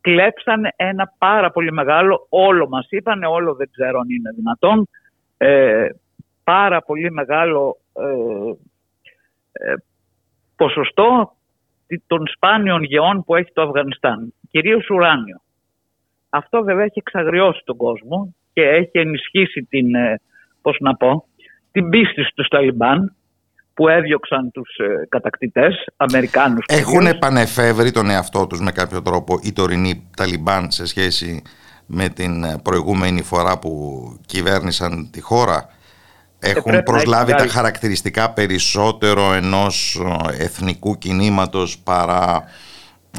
κλέψαν 0.00 0.62
ένα 0.76 1.12
πάρα 1.18 1.50
πολύ 1.50 1.72
μεγάλο, 1.72 2.26
όλο 2.28 2.68
μας 2.68 2.86
είπαν, 2.90 3.22
όλο 3.22 3.54
δεν 3.54 3.70
ξέρω 3.70 3.98
αν 3.98 4.08
είναι 4.10 4.30
δυνατόν, 4.36 4.88
ε, 5.36 5.88
πάρα 6.44 6.82
πολύ 6.82 7.10
μεγάλο 7.10 7.76
ε, 7.92 8.04
ε, 9.52 9.74
ποσοστό 10.56 11.36
των 12.06 12.26
σπάνιων 12.26 12.82
γεών 12.82 13.24
που 13.24 13.34
έχει 13.34 13.52
το 13.52 13.62
Αφγανιστάν, 13.62 14.34
κυρίως 14.50 14.90
ουράνιο. 14.90 15.40
Αυτό 16.28 16.62
βέβαια 16.62 16.84
έχει 16.84 16.98
εξαγριώσει 16.98 17.62
τον 17.64 17.76
κόσμο 17.76 18.34
και 18.52 18.62
έχει 18.62 18.98
ενισχύσει 18.98 19.62
την, 19.62 19.94
ε, 19.94 20.20
πώς 20.62 20.76
να 20.80 20.94
πω, 20.94 21.24
την 21.74 21.88
πίστη 21.88 22.26
του 22.34 22.44
Ταλιμπάν 22.48 23.14
που 23.74 23.88
έδιωξαν 23.88 24.50
τους 24.50 24.76
ε, 24.76 25.06
κατακτητές, 25.08 25.86
Αμερικάνους. 25.96 26.64
Έχουν 26.68 27.06
επανεφεύρει 27.06 27.90
τον 27.90 28.10
εαυτό 28.10 28.46
τους 28.46 28.60
με 28.60 28.70
κάποιο 28.70 29.02
τρόπο 29.02 29.38
οι 29.42 29.52
τωρινοί 29.52 30.10
Ταλιμπάν 30.16 30.70
σε 30.70 30.86
σχέση 30.86 31.42
με 31.86 32.08
την 32.08 32.62
προηγούμενη 32.62 33.22
φορά 33.22 33.58
που 33.58 33.70
κυβέρνησαν 34.26 35.10
τη 35.10 35.20
χώρα; 35.20 35.68
Έχουν 36.40 36.82
προσλάβει 36.82 37.34
τα 37.34 37.46
χαρακτηριστικά 37.46 38.32
περισσότερο 38.32 39.32
ενός 39.32 40.00
ε, 40.38 40.42
εθνικού 40.44 40.98
κινήματος 40.98 41.78
παρά 41.78 42.44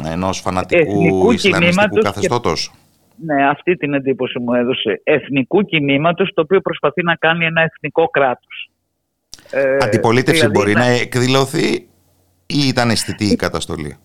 ενός 0.05 0.39
φανατικού 0.39 1.31
ισλαμιστικού 1.31 1.97
καθεστώτος; 1.97 2.71
ναι, 3.15 3.47
αυτή 3.49 3.75
την 3.75 3.93
εντύπωση 3.93 4.39
μου 4.39 4.53
έδωσε. 4.53 5.01
Εθνικού 5.03 5.61
κινήματος 5.61 6.31
το 6.33 6.41
οποίο 6.41 6.61
προσπαθεί 6.61 7.03
να 7.03 7.15
κάνει 7.15 7.45
ένα 7.45 7.61
εθνικό 7.61 8.07
κράτος. 8.07 8.69
Ε, 9.57 9.77
Αντιπολίτευση 9.81 10.39
δηλαδή 10.39 10.59
μπορεί 10.59 10.73
να... 10.73 10.85
εκδηλωθεί 10.85 11.73
ή 12.45 12.67
ήταν 12.67 12.89
αισθητή 12.89 13.25
η 13.25 13.35
καταστολή; 13.35 13.97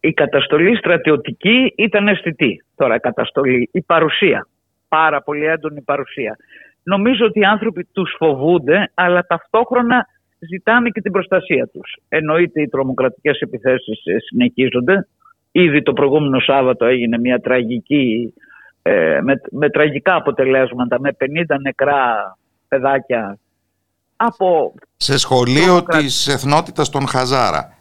Η 0.00 0.12
καταστολή 0.12 0.76
στρατιωτική 0.76 1.72
ήταν 1.76 2.08
αισθητή. 2.08 2.64
Τώρα 2.74 2.94
η 2.94 3.00
καταστολή, 3.00 3.68
η 3.72 3.82
παρουσία. 3.82 4.48
Πάρα 4.88 5.22
πολύ 5.22 5.44
έντονη 5.44 5.80
παρουσία 5.80 6.36
νομίζω 6.86 7.24
ότι 7.24 7.38
οι 7.38 7.44
άνθρωποι 7.44 7.88
τους 7.92 8.14
φοβούνται, 8.18 8.90
αλλά 8.94 9.26
ταυτόχρονα 9.26 10.06
ζητάνε 10.38 10.88
και 10.88 11.00
την 11.00 11.12
προστασία 11.12 11.66
τους. 11.66 11.96
Εννοείται 12.08 12.62
οι 12.62 12.68
τρομοκρατικές 12.68 13.40
επιθέσεις 13.40 14.04
ε, 14.04 14.16
συνεχίζονται. 14.18 15.08
Ήδη 15.52 15.82
το 15.82 15.92
προηγούμενο 15.92 16.40
Σάββατο 16.40 16.84
έγινε 16.84 17.18
μια 17.18 17.40
τραγική, 17.40 18.34
ε, 18.82 19.20
με, 19.22 19.40
με 19.50 19.70
τραγικά 19.70 20.14
αποτελέσματα, 20.14 21.00
με 21.00 21.10
50 21.18 21.26
νεκρά 21.60 22.36
παιδάκια 22.68 23.38
από... 24.16 24.74
Σε 24.96 25.18
σχολείο 25.18 25.82
της 25.82 26.28
εθνότητας 26.28 26.90
των 26.90 27.06
Χαζάρα. 27.08 27.76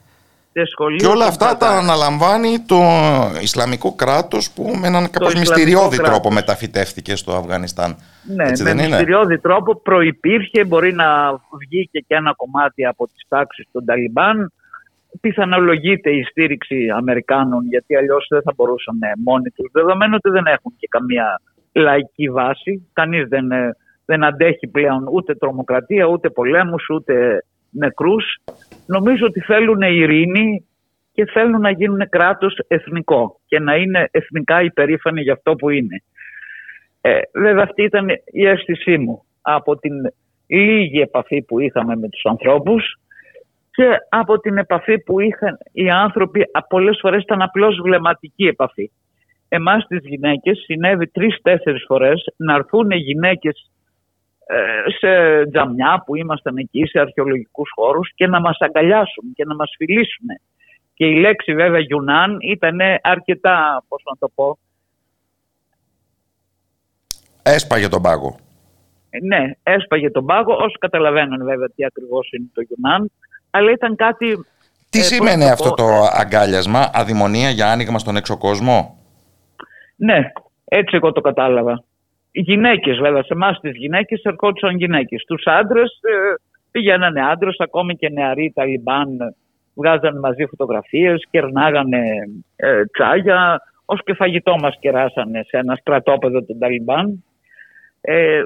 Και 0.98 1.06
όλα 1.06 1.26
αυτά 1.26 1.58
τα 1.58 1.70
αναλαμβάνει 1.70 2.60
το 2.60 2.82
Ισλαμικό 3.42 3.96
κράτος 3.96 4.52
που 4.52 4.64
με 4.80 4.88
έναν 4.88 5.10
κάπως 5.10 5.34
μυστηριώδη 5.34 5.98
τρόπο 5.98 6.32
μεταφυτεύτηκε 6.32 7.16
στο 7.16 7.32
Αφγανιστάν. 7.36 7.96
Ναι, 8.36 8.44
Έτσι 8.44 8.64
με 8.64 8.74
μυστηριώδη 8.74 9.40
τρόπο 9.40 9.76
προϋπήρχε, 9.76 10.66
μπορεί 10.66 10.94
να 10.94 11.08
βγήκε 11.62 12.00
και 12.00 12.16
ένα 12.16 12.34
κομμάτι 12.36 12.86
από 12.86 13.08
τις 13.08 13.26
τάξεις 13.28 13.66
των 13.72 13.86
Ταλιμπάν. 13.86 14.52
Πιθανολογείται 15.22 16.10
η 16.10 16.24
στήριξη 16.24 16.90
Αμερικάνων 16.96 17.68
γιατί 17.68 17.96
αλλιώς 17.96 18.26
δεν 18.30 18.42
θα 18.42 18.54
μπορούσαν 18.56 18.98
μόνοι 19.24 19.50
τους. 19.50 19.72
Δεδομένου 19.72 20.16
ότι 20.16 20.30
δεν 20.30 20.46
έχουν 20.46 20.74
και 20.78 20.88
καμία 20.90 21.42
λαϊκή 21.72 22.30
βάση. 22.30 22.88
Κανείς 22.94 23.28
δεν, 23.28 23.46
δεν 24.06 24.24
αντέχει 24.24 24.68
πλέον 24.68 25.08
ούτε 25.12 25.36
τρομοκρατία, 25.36 26.06
ούτε 26.06 26.30
πολέμους, 26.30 26.90
ούτε 26.90 27.46
νεκρούς. 27.70 28.38
Νομίζω 28.86 29.26
ότι 29.26 29.40
θέλουν 29.40 29.82
ειρήνη 29.82 30.66
και 31.12 31.26
θέλουν 31.26 31.62
να 31.62 31.70
γίνουν 31.70 32.10
κράτος 32.10 32.60
εθνικό 32.68 33.40
και 33.46 33.60
να 33.60 33.76
είναι 33.76 34.08
εθνικά 34.12 34.62
υπερήφανοι 34.62 35.22
για 35.22 35.34
αυτό 35.34 35.56
που 35.56 35.70
είναι. 35.70 36.04
Ε, 37.02 37.20
βέβαια 37.34 37.64
αυτή 37.64 37.84
ήταν 37.84 38.08
η 38.26 38.46
αίσθησή 38.46 38.98
μου 38.98 39.24
από 39.42 39.78
την 39.78 39.94
λίγη 40.48 41.00
επαφή 41.00 41.42
που 41.42 41.60
είχαμε 41.60 41.96
με 41.96 42.10
τους 42.10 42.26
ανθρώπους 42.26 43.00
και 43.72 43.90
από 44.10 44.40
την 44.40 44.58
επαφή 44.58 45.00
που 45.00 45.20
είχαν 45.20 45.58
οι 45.72 45.90
άνθρωποι 45.90 46.46
πολλές 46.70 46.98
φορές 47.02 47.22
ήταν 47.22 47.42
απλώς 47.42 47.80
βλεμματική 47.84 48.46
επαφή. 48.46 48.92
Εμάς 49.48 49.86
τις 49.88 50.00
γυναίκες 50.04 50.58
συνέβη 50.58 51.08
τρεις-τέσσερις 51.08 51.84
φορές 51.88 52.24
να 52.38 52.54
έρθουν 52.54 52.92
γυναίκες 52.92 53.70
ε, 53.72 53.75
σε 55.00 55.46
τζαμιά 55.52 56.04
που 56.06 56.16
ήμασταν 56.16 56.58
εκεί, 56.58 56.86
σε 56.86 57.00
αρχαιολογικούς 57.00 57.72
χώρους 57.76 58.12
και 58.16 58.28
να 58.28 58.40
μας 58.40 58.58
αγκαλιάσουν 58.60 59.24
και 59.34 59.46
να 59.46 59.56
μας 59.56 59.74
φιλήσουν. 59.78 60.28
Και 60.94 61.06
η 61.06 61.20
λέξη 61.20 61.54
βέβαια 61.54 61.80
Γιουνάν 61.80 62.38
ήταν 62.42 62.80
αρκετά, 63.02 63.84
πώς 63.88 64.04
να 64.06 64.18
το 64.20 64.32
πω... 64.36 64.58
Έσπαγε 67.44 67.88
τον 67.88 68.02
πάγο. 68.02 68.40
Ε, 69.10 69.18
ναι, 69.22 69.52
έσπαγε 69.64 70.12
τον 70.12 70.26
πάγο, 70.26 70.54
όσοι 70.56 70.78
καταλαβαίνουν 70.80 71.46
βέβαια 71.46 71.70
τι 71.76 71.86
ακριβώς 71.86 72.32
είναι 72.32 72.48
το 72.54 72.62
Γιουνάν, 72.62 73.12
αλλά 73.50 73.72
ήταν 73.72 73.96
κάτι... 73.96 74.46
Τι 74.90 75.00
ε, 75.00 75.02
σημαίνει 75.02 75.50
αυτό 75.50 75.74
το 75.74 75.86
αγκάλιασμα, 76.12 76.90
αδημονία 76.94 77.50
για 77.50 77.72
άνοιγμα 77.72 78.00
στον 78.00 78.16
έξω 78.16 78.38
κόσμο; 78.38 78.98
Ναι, 79.96 80.32
έτσι 80.66 80.96
εγώ 80.96 81.12
το 81.12 81.22
κατάλαβα 81.22 81.84
γυναίκες, 82.42 82.98
βέβαια. 82.98 83.24
Σε 83.24 83.34
εμάς 83.34 83.60
τις 83.60 83.76
γυναίκες 83.76 84.22
ερχόντουσαν 84.24 84.78
γυναίκες. 84.78 85.22
Στους 85.22 85.52
άντρες 85.52 86.00
ε, 86.02 86.34
πηγαίνανε 86.72 87.22
άντρες, 87.26 87.56
ακόμη 87.60 87.96
και 87.96 88.10
νεαροί 88.10 88.52
Ταλιμπάν 88.56 89.18
βγάζανε 89.76 90.20
μαζί 90.20 90.46
φωτογραφίες, 90.46 91.28
κερνάγανε 91.30 92.02
ε, 92.56 92.86
τσάγια, 92.86 93.62
ως 93.86 94.04
και 94.04 94.14
φαγητό 94.14 94.56
μας 94.60 94.78
κεράσανε 94.80 95.44
σε 95.48 95.58
ένα 95.58 95.76
στρατόπεδο 95.76 96.46
των 96.46 96.60
Ταλιμπάν. 96.60 97.24
Ε, 98.02 98.42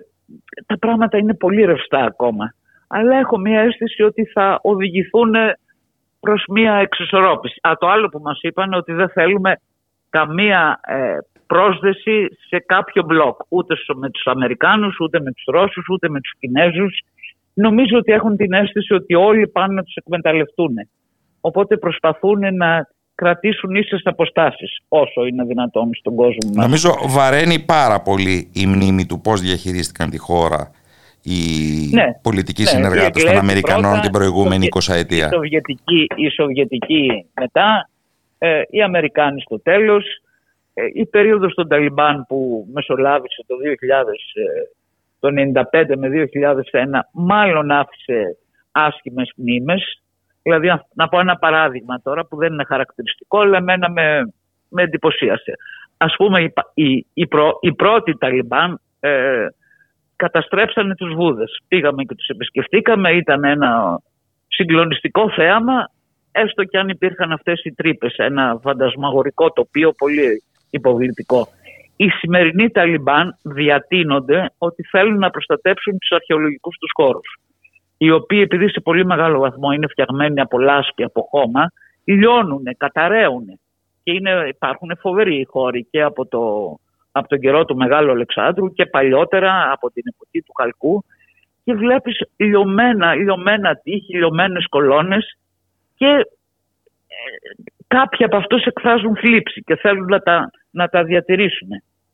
τα 0.66 0.78
πράγματα 0.80 1.18
είναι 1.18 1.36
πολύ 1.36 1.66
ρευστά 1.66 2.00
ακόμα. 2.00 2.54
Αλλά 2.88 3.18
έχω 3.18 3.38
μια 3.38 3.62
αίσθηση 3.62 4.04
ότι 4.04 4.26
θα 4.26 4.60
οδηγηθούν 4.62 5.34
προς 6.20 6.44
μια 6.50 6.74
εξισορρόπηση. 6.74 7.60
Α, 7.62 7.72
το 7.80 7.88
άλλο 7.88 8.08
που 8.10 8.20
μας 8.20 8.40
είπαν 8.42 8.74
ότι 8.74 8.94
δεν 8.94 9.10
θέλουμε 9.10 9.56
καμία 10.10 10.80
ε, 10.84 11.18
πρόσδεση 11.48 12.28
σε 12.48 12.64
κάποιο 12.66 13.04
μπλοκ. 13.06 13.40
Ούτε 13.50 13.76
με 13.96 14.10
τους 14.10 14.26
Αμερικάνους, 14.26 15.00
ούτε 15.00 15.20
με 15.22 15.32
τους 15.32 15.44
Ρώσους, 15.48 15.88
ούτε 15.90 16.10
με 16.10 16.20
τους 16.22 16.34
Κινέζους. 16.40 17.02
Νομίζω 17.54 17.98
ότι 17.98 18.12
έχουν 18.12 18.36
την 18.36 18.54
αίσθηση 18.54 18.94
ότι 18.94 19.16
όλοι 19.16 19.48
πάνε 19.48 19.74
να 19.74 19.84
τους 19.84 19.96
εκμεταλλευτούν. 19.96 20.74
Οπότε 21.42 21.78
προσπαθούν 21.78 22.56
να 22.56 22.88
κρατήσουν 23.16 23.76
ίσες 23.76 24.02
αποστάσεις 24.04 24.80
όσο 24.88 25.26
είναι 25.26 25.44
δυνατόν 25.44 25.90
στον 25.94 26.16
κόσμο 26.16 26.52
μας. 26.54 26.66
Νομίζω 26.66 26.90
βαραίνει 27.08 27.60
πάρα 27.60 28.02
πολύ 28.02 28.50
η 28.54 28.66
μνήμη 28.66 29.06
του 29.06 29.22
πώς 29.22 29.42
διαχειρίστηκαν 29.42 30.10
τη 30.10 30.18
χώρα 30.18 30.72
οι 31.24 31.40
ναι, 31.92 32.06
πολιτικοί 32.22 32.62
ναι, 32.62 32.70
συνεργάτες 32.70 33.24
των 33.24 33.38
Αμερικανών 33.38 34.02
την 34.02 34.12
προηγούμενη 34.12 34.68
20 34.72 34.94
ετία. 34.94 35.26
Η 35.26 35.34
Σοβιετική, 35.34 36.08
η 36.16 36.30
Σοβιετική 36.30 37.26
μετά, 37.40 37.90
ε, 38.40 38.62
οι 38.70 38.82
Αμερικάνοι 38.82 39.42
στο 39.42 39.62
τέλος, 39.62 40.06
ε, 40.74 40.84
η 40.94 41.06
περίοδος 41.06 41.54
των 41.54 41.68
Ταλιμπάν 41.68 42.26
που 42.28 42.68
μεσολάβησε 42.74 43.44
το 43.48 43.56
2000, 43.56 44.42
το 45.20 45.30
95 45.72 45.96
με 45.98 46.10
2001 46.10 47.00
μάλλον 47.12 47.72
άφησε 47.72 48.38
άσχημες 48.72 49.32
μνήμες. 49.36 50.02
Δηλαδή 50.42 50.68
να 50.94 51.08
πω 51.08 51.20
ένα 51.20 51.38
παράδειγμα 51.38 52.02
τώρα 52.02 52.26
που 52.26 52.38
δεν 52.38 52.54
είναι 52.54 52.64
χαρακτηριστικό 52.64 53.40
αλλά 53.40 53.58
εμένα 53.58 53.90
με, 53.90 54.34
με 54.70 54.84
εντυπωσίασε. 54.84 55.54
Ας 55.98 56.16
πούμε 56.18 56.42
οι, 56.42 56.54
οι, 56.74 57.06
οι, 57.14 57.28
προ, 57.28 57.58
οι 57.62 57.74
πρώτοι 57.74 58.18
Ταλιμπάν 58.18 58.82
ε, 59.00 59.46
καταστρέψανε 60.16 60.96
τους 60.96 61.14
Βούδες. 61.14 61.60
Πήγαμε 61.68 62.04
και 62.04 62.16
τους 62.16 62.28
επισκεφτήκαμε, 62.28 63.12
ήταν 63.12 63.44
ένα 63.44 64.00
συγκλονιστικό 64.48 65.30
θέαμα 65.30 65.92
έστω 66.32 66.64
και 66.64 66.78
αν 66.78 66.90
υπήρχαν 66.90 67.32
αυτές 67.32 67.62
οι 67.64 67.72
τρύπες, 67.72 68.16
ένα 68.18 68.60
φαντασμαγορικό 68.62 69.52
τοπίο 69.52 69.92
πολύ 69.92 70.44
υποβλητικό. 70.70 71.48
Οι 71.96 72.10
σημερινοί 72.10 72.70
Ταλιμπάν 72.70 73.38
διατείνονται 73.42 74.52
ότι 74.58 74.84
θέλουν 74.84 75.18
να 75.18 75.30
προστατέψουν 75.30 75.98
τους 76.00 76.12
αρχαιολογικούς 76.12 76.78
τους 76.78 76.92
χώρους 76.94 77.40
οι 78.02 78.12
οποίοι 78.12 78.40
επειδή 78.44 78.70
σε 78.70 78.80
πολύ 78.80 79.06
μεγάλο 79.06 79.40
βαθμό 79.40 79.72
είναι 79.72 79.88
φτιαγμένοι 79.88 80.40
από 80.40 80.60
λάσπη, 80.60 81.04
από 81.04 81.28
χώμα, 81.30 81.72
λιώνουν, 82.04 82.64
καταραίουν 82.78 83.46
και 84.04 84.12
είναι, 84.12 84.46
υπάρχουν 84.48 84.98
φοβεροί 85.00 85.46
χώροι 85.50 85.88
και 85.92 86.02
από, 86.02 86.26
το, 86.26 86.40
από 87.12 87.28
τον 87.28 87.40
καιρό 87.40 87.66
του 87.66 87.76
Μεγάλου 87.76 88.12
Αλεξάνδρου 88.12 88.74
και 88.74 88.86
παλιότερα 88.86 89.72
από 89.72 89.92
την 89.92 90.04
εποχή 90.14 90.42
του 90.42 90.54
Χαλκού 90.60 91.04
και 91.64 91.74
βλέπεις 91.74 92.22
λιωμένα, 92.36 93.16
λιωμένα 93.16 93.76
τείχη, 93.76 94.18
λιωμένες 94.18 94.68
κολόνες 94.70 95.38
και 96.00 96.06
ε, 96.06 96.26
κάποιοι 97.88 98.26
από 98.26 98.38
αυτούς 98.38 98.66
εκφράζουν 98.66 99.16
θλίψη 99.16 99.62
και 99.62 99.76
θέλουν 99.76 100.06
να 100.06 100.20
τα, 100.20 100.52
να 100.70 100.88
τα 100.88 101.04
διατηρήσουν. 101.04 101.68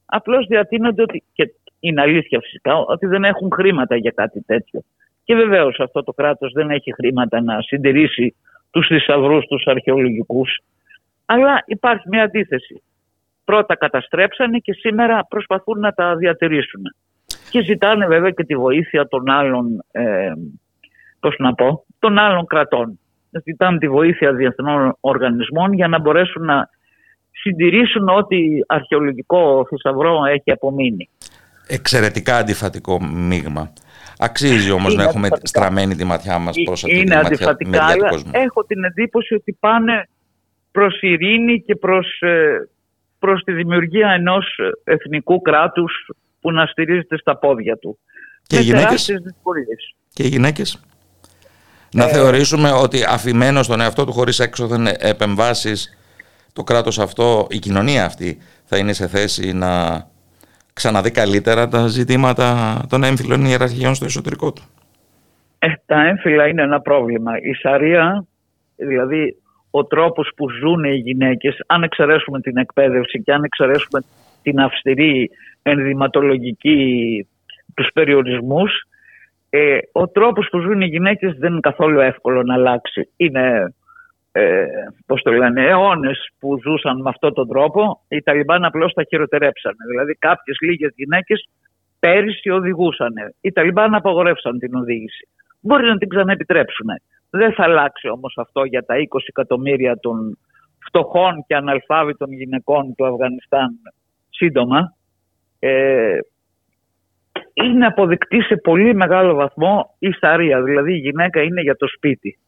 Απλώς 0.06 0.46
διατείνονται 0.46 1.02
ότι, 1.02 1.24
και 1.34 1.54
είναι 1.80 2.02
αλήθεια 2.02 2.40
φυσικά, 2.40 2.78
ότι 2.78 3.06
δεν 3.06 3.24
έχουν 3.24 3.52
χρήματα 3.54 3.96
για 3.96 4.12
κάτι 4.16 4.42
τέτοιο. 4.42 4.82
Και 5.24 5.36
βεβαίως 5.36 5.80
αυτό 5.80 6.04
το 6.04 6.12
κράτος 6.12 6.52
δεν 6.52 6.70
έχει 6.70 6.94
χρήματα 6.94 7.42
να 7.42 7.62
συντηρήσει 7.62 8.36
τους 8.72 8.88
θησαυρούς 8.88 9.46
τους 9.46 9.66
αρχαιολογικούς. 9.66 10.60
Αλλά 11.26 11.64
υπάρχει 11.66 12.10
μια 12.10 12.24
αντίθεση. 12.24 12.82
Πρώτα 13.46 13.76
καταστρέψανε 13.76 14.58
και 14.58 14.74
σήμερα 14.74 15.26
προσπαθούν 15.30 15.80
να 15.80 15.92
τα 15.92 16.16
διατηρήσουν. 16.16 16.82
Και 17.50 17.62
ζητάνε 17.62 18.08
βέβαια 18.08 18.30
και 18.30 18.44
τη 18.44 18.56
βοήθεια 18.56 19.08
των 19.08 19.30
άλλων, 19.30 19.84
ε, 19.92 20.32
πώς 21.20 21.36
να 21.38 21.54
πω, 21.54 21.86
των 22.00 22.18
άλλων 22.18 22.46
κρατών. 22.46 23.00
Ζητάνε 23.44 23.78
τη 23.78 23.88
βοήθεια 23.88 24.34
διεθνών 24.34 24.98
οργανισμών 25.00 25.74
για 25.74 25.88
να 25.88 26.00
μπορέσουν 26.00 26.46
να 26.46 26.70
συντηρήσουν 27.32 28.10
ό,τι 28.10 28.38
αρχαιολογικό 28.68 29.66
θησαυρό 29.70 30.26
έχει 30.26 30.52
απομείνει. 30.52 31.10
Εξαιρετικά 31.68 32.38
αντιφατικό 32.38 33.02
μείγμα. 33.04 33.74
Αξίζει 34.20 34.72
όμως 34.72 34.96
να 34.96 35.04
έχουμε 35.04 35.28
στραμμένη 35.44 35.96
τη 35.96 36.04
ματιά 36.04 36.40
μας 36.40 36.56
προ 36.64 36.74
αυτή 36.74 37.00
Είναι 37.00 37.16
αντιφατικά, 37.16 37.86
αλλά 37.86 38.22
έχω 38.32 38.64
την 38.66 38.84
εντύπωση 38.84 39.34
ότι 39.34 39.58
πάνε 39.60 40.08
προς 40.72 41.02
ειρήνη 41.02 41.62
και 41.62 41.76
προς 41.76 42.22
προς 43.20 43.44
τη 43.44 43.52
δημιουργία 43.52 44.10
ενός 44.10 44.60
εθνικού 44.84 45.42
κράτους 45.42 46.10
που 46.42 46.52
να 46.52 46.66
στηρίζεται 46.66 47.18
στα 47.18 47.38
πόδια 47.38 47.78
του. 47.78 48.00
Και 48.48 48.58
οι 48.58 48.62
γυναίκες, 48.62 49.12
και 50.14 50.24
οι 50.24 50.28
γυναίκες. 50.28 50.86
Να 51.96 52.06
ε, 52.06 52.12
θεωρήσουμε 52.12 52.72
ότι 52.72 53.04
αφημένο 53.10 53.64
στον 53.64 53.82
εαυτό 53.82 54.06
του 54.06 54.12
χωρίς 54.12 54.40
έξοδεν 54.40 54.88
επεμβάσεις 55.00 55.98
το 56.54 56.64
κράτος 56.64 57.00
αυτό, 57.00 57.48
η 57.50 57.60
κοινωνία 57.60 58.06
αυτή 58.06 58.38
θα 58.64 58.78
είναι 58.78 58.94
σε 58.94 59.08
θέση 59.08 59.54
να 59.54 60.04
ξαναδεί 60.74 61.12
καλύτερα 61.12 61.68
τα 61.68 61.88
ζητήματα 61.88 62.80
των 62.90 63.04
έμφυλων 63.04 63.46
ιεραρχιών 63.46 63.96
στο 63.96 64.06
εσωτερικό 64.06 64.54
του. 64.54 64.64
Ε, 65.60 65.68
τα 65.86 66.08
έμφυλα 66.08 66.48
είναι 66.48 66.62
ένα 66.62 66.82
πρόβλημα. 66.82 67.32
Η 67.38 67.54
Σαρία, 67.54 68.26
δηλαδή 68.76 69.36
ο 69.72 69.86
τρόπος 69.86 70.32
που 70.36 70.50
ζουν 70.50 70.84
οι 70.84 70.96
γυναίκες, 70.96 71.58
αν 71.68 71.84
εξαιρέσουμε 71.84 72.42
την 72.42 72.58
εκπαίδευση 72.58 73.22
και 73.24 73.34
αν 73.34 73.44
εξαιρέσουμε 73.44 74.00
την 74.42 74.60
αυστηρή 74.60 75.30
ενδυματολογική 75.62 76.78
τους 77.74 77.90
περιορισμούς, 77.94 78.72
ε, 79.58 79.78
ο 79.92 80.08
τρόπος 80.08 80.48
που 80.52 80.60
ζουν 80.60 80.82
οι 80.82 80.86
γυναίκες 80.86 81.34
δεν 81.38 81.52
είναι 81.52 81.60
καθόλου 81.60 82.00
εύκολο 82.00 82.44
να 82.44 82.54
αλλάξει. 82.54 83.10
Είναι 83.16 83.74
ε, 84.32 84.66
πώς 85.06 85.22
το 85.22 85.32
λένε, 85.32 85.66
αιώνες 85.68 86.30
που 86.40 86.60
ζούσαν 86.64 87.02
με 87.02 87.10
αυτόν 87.10 87.34
τον 87.34 87.48
τρόπο, 87.48 88.02
οι 88.08 88.22
Ταλιμπάν 88.22 88.66
απλώς 88.66 88.94
τα 88.94 89.04
χειροτερέψαν. 89.04 89.76
Δηλαδή 89.90 90.14
κάποιες 90.14 90.58
λίγες 90.62 90.92
γυναίκες 90.96 91.50
πέρυσι 92.00 92.50
οδηγούσαν. 92.50 93.14
Οι 93.42 93.52
Ταλιμπάν 93.52 93.96
απαγορεύσαν 93.96 94.60
την 94.60 94.76
οδήγηση. 94.76 95.28
Μπορεί 95.60 95.86
να 95.86 95.98
την 95.98 96.10
ξαναεπιτρέψουν. 96.10 96.88
Δεν 97.30 97.54
θα 97.54 97.64
αλλάξει 97.64 98.10
όμως 98.10 98.34
αυτό 98.38 98.64
για 98.64 98.86
τα 98.86 98.96
20 98.96 99.20
εκατομμύρια 99.26 100.00
των 100.00 100.38
φτωχών 100.86 101.44
και 101.48 101.56
αναλφάβητων 101.56 102.32
γυναικών 102.32 102.96
του 102.96 103.06
Αφγανιστάν 103.06 103.80
σύντομα. 104.30 104.96
Ε, 105.60 106.18
είναι 107.64 107.86
αποδεικτή 107.86 108.42
σε 108.42 108.56
πολύ 108.56 108.96
μεγάλο 108.96 109.34
βαθμό 109.34 109.96
η 110.00 110.12
Σαρία. 110.12 110.62
Δηλαδή 110.62 110.94
η 110.94 110.98
γυναίκα 110.98 111.42
είναι 111.42 111.62
για 111.62 111.76
το 111.76 111.88
σπίτι 111.88 112.40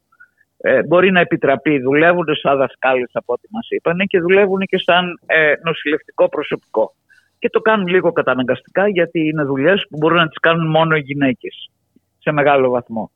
ε, 0.57 0.83
μπορεί 0.83 1.11
να 1.11 1.19
επιτραπεί. 1.19 1.79
Δουλεύουν 1.79 2.25
σαν 2.41 2.57
δασκάλες 2.57 3.09
από 3.13 3.33
ό,τι 3.33 3.47
μας 3.51 3.67
είπαν 3.69 3.97
και 3.97 4.19
δουλεύουν 4.19 4.59
και 4.59 4.77
σαν 4.77 5.19
ε, 5.25 5.53
νοσηλευτικό 5.63 6.29
προσωπικό. 6.29 6.93
Και 7.39 7.49
το 7.49 7.59
κάνουν 7.59 7.87
λίγο 7.87 8.11
καταναγκαστικά 8.11 8.87
γιατί 8.87 9.19
είναι 9.27 9.43
δουλειές 9.43 9.85
που 9.89 9.97
μπορούν 9.97 10.17
να 10.17 10.27
τις 10.27 10.39
κάνουν 10.39 10.69
μόνο 10.69 10.95
οι 10.95 10.99
γυναίκες 10.99 11.69
σε 12.19 12.31
μεγάλο 12.31 12.69
βαθμό. 12.69 13.11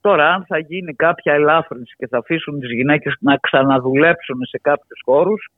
Τώρα 0.00 0.34
αν 0.34 0.44
θα 0.48 0.58
γίνει 0.58 0.94
κάποια 0.94 1.32
ελάφρυνση 1.32 1.94
και 1.96 2.06
θα 2.06 2.18
αφήσουν 2.18 2.60
τις 2.60 2.70
γυναίκες 2.70 3.16
να 3.20 3.36
ξαναδουλέψουν 3.36 4.36
σε 4.44 4.58
κάποιους 4.62 5.00
χώρους 5.04 5.48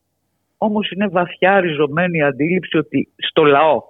όμως 0.59 0.91
είναι 0.91 1.09
βαθιά 1.09 1.61
ριζωμένη 1.61 2.19
η 2.19 2.23
αντίληψη 2.23 2.77
ότι 2.77 3.09
στο 3.17 3.45
λαό 3.45 3.83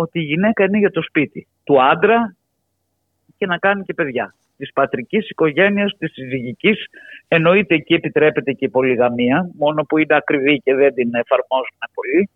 ότι 0.00 0.18
η 0.18 0.22
γυναίκα 0.22 0.64
είναι 0.64 0.78
για 0.78 0.90
το 0.90 1.02
σπίτι 1.02 1.46
του 1.64 1.82
άντρα 1.82 2.36
και 3.36 3.46
να 3.46 3.58
κάνει 3.58 3.82
και 3.84 3.94
παιδιά 3.94 4.34
της 4.56 4.72
πατρικής 4.72 5.30
οικογένειας, 5.30 5.96
της 5.98 6.12
συζυγικής. 6.12 6.86
Εννοείται 7.28 7.74
εκεί 7.74 7.94
επιτρέπεται 7.94 8.52
και 8.52 8.64
η 8.64 8.68
πολυγαμία, 8.68 9.50
μόνο 9.58 9.82
που 9.82 9.98
είναι 9.98 10.14
ακριβή 10.14 10.58
και 10.58 10.74
δεν 10.74 10.94
την 10.94 11.10
εφαρμόζουν 11.14 11.78
πολύ. 11.94 12.30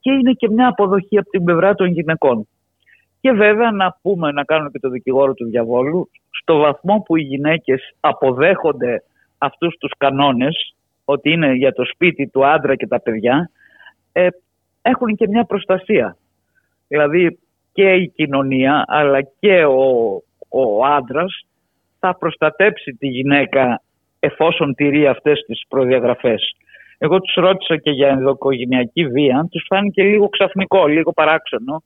Και 0.00 0.10
είναι 0.10 0.32
και 0.32 0.48
μια 0.50 0.68
αποδοχή 0.68 1.18
από 1.18 1.30
την 1.30 1.44
πλευρά 1.44 1.74
των 1.74 1.86
γυναικών. 1.86 2.48
Και 3.20 3.30
βέβαια 3.32 3.70
να 3.70 3.98
πούμε, 4.02 4.32
να 4.32 4.44
κάνουμε 4.44 4.70
και 4.70 4.78
το 4.78 4.88
δικηγόρο 4.88 5.34
του 5.34 5.44
διαβόλου, 5.44 6.10
στο 6.30 6.58
βαθμό 6.58 7.02
που 7.06 7.16
οι 7.16 7.22
γυναίκες 7.22 7.94
αποδέχονται 8.00 9.02
αυτούς 9.38 9.76
τους 9.78 9.92
κανόνες, 9.96 10.74
ότι 11.04 11.30
είναι 11.30 11.52
για 11.52 11.72
το 11.72 11.84
σπίτι 11.84 12.28
του 12.28 12.46
άντρα 12.46 12.74
και 12.74 12.86
τα 12.86 13.00
παιδιά, 13.00 13.50
ε, 14.12 14.28
έχουν 14.82 15.16
και 15.16 15.28
μια 15.28 15.44
προστασία. 15.44 16.16
Δηλαδή 16.88 17.38
και 17.72 17.92
η 17.92 18.08
κοινωνία 18.08 18.84
αλλά 18.86 19.22
και 19.40 19.64
ο 19.64 20.22
ο 20.48 20.84
άντρας 20.84 21.46
θα 21.98 22.16
προστατέψει 22.16 22.92
τη 22.98 23.06
γυναίκα 23.06 23.82
εφόσον 24.20 24.74
τηρεί 24.74 25.06
αυτές 25.06 25.44
τις 25.46 25.62
προδιαγραφές. 25.68 26.56
Εγώ 26.98 27.20
τους 27.20 27.34
ρώτησα 27.34 27.76
και 27.76 27.90
για 27.90 28.08
ενδοκογενειακή 28.08 29.06
βία, 29.06 29.46
τους 29.50 29.64
φάνηκε 29.68 30.02
λίγο 30.02 30.28
ξαφνικό, 30.28 30.86
λίγο 30.86 31.12
παράξενο. 31.12 31.82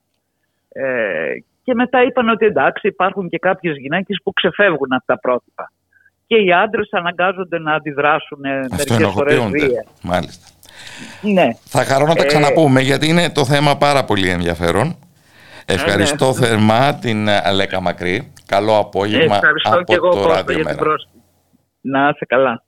Ε, 0.69 1.33
και 1.63 1.73
μετά 1.73 2.03
είπαν 2.03 2.29
ότι 2.29 2.45
εντάξει 2.45 2.87
υπάρχουν 2.87 3.29
και 3.29 3.37
κάποιες 3.37 3.77
γυναίκες 3.77 4.19
που 4.23 4.33
ξεφεύγουν 4.33 4.93
από 4.93 5.05
τα 5.05 5.19
πρότυπα. 5.19 5.71
Και 6.27 6.35
οι 6.35 6.53
άντρες 6.53 6.89
αναγκάζονται 6.91 7.59
να 7.59 7.73
αντιδράσουν 7.73 8.39
μερικές 8.39 9.11
φορές 9.13 9.45
βία. 9.51 9.85
Μάλιστα. 10.01 10.52
Ναι. 11.21 11.47
Θα 11.63 11.83
χαρώ 11.83 12.05
να 12.05 12.15
τα 12.15 12.23
ε, 12.23 12.25
ξαναπούμε 12.25 12.81
γιατί 12.81 13.07
είναι 13.07 13.29
το 13.29 13.45
θέμα 13.45 13.77
πάρα 13.77 14.03
πολύ 14.03 14.29
ενδιαφέρον. 14.29 14.95
Ευχαριστώ 15.65 16.27
ναι. 16.27 16.33
θερμά 16.33 16.95
την 16.95 17.29
Αλέκα 17.29 17.81
Μακρύ. 17.81 18.31
Καλό 18.45 18.77
απόγευμα 18.77 19.35
Ευχαριστώ 19.35 19.69
από 19.69 19.83
και 19.83 19.93
εγώ, 19.93 20.09
το 20.09 20.27
Ράδιο 20.27 20.63
Μέρα. 20.63 20.81
Να 21.81 22.09
είσαι 22.09 22.25
καλά. 22.27 22.63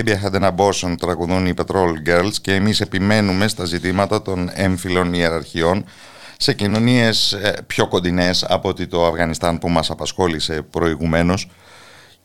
Baby 0.00 0.12
I 0.12 0.24
Had 0.24 0.42
an 0.42 0.56
Abortion 0.56 0.94
τραγουδούν 0.98 1.46
οι 1.46 1.54
Petrol 1.56 1.92
Girls 2.06 2.32
και 2.40 2.54
εμείς 2.54 2.80
επιμένουμε 2.80 3.48
στα 3.48 3.64
ζητήματα 3.64 4.22
των 4.22 4.50
έμφυλων 4.54 5.14
ιεραρχιών 5.14 5.84
σε 6.36 6.52
κοινωνίες 6.52 7.32
ε, 7.32 7.54
πιο 7.66 7.88
κοντινές 7.88 8.44
από 8.48 8.68
ότι 8.68 8.86
το 8.86 9.06
Αφγανιστάν 9.06 9.58
που 9.58 9.68
μας 9.68 9.90
απασχόλησε 9.90 10.62
προηγουμένως. 10.70 11.50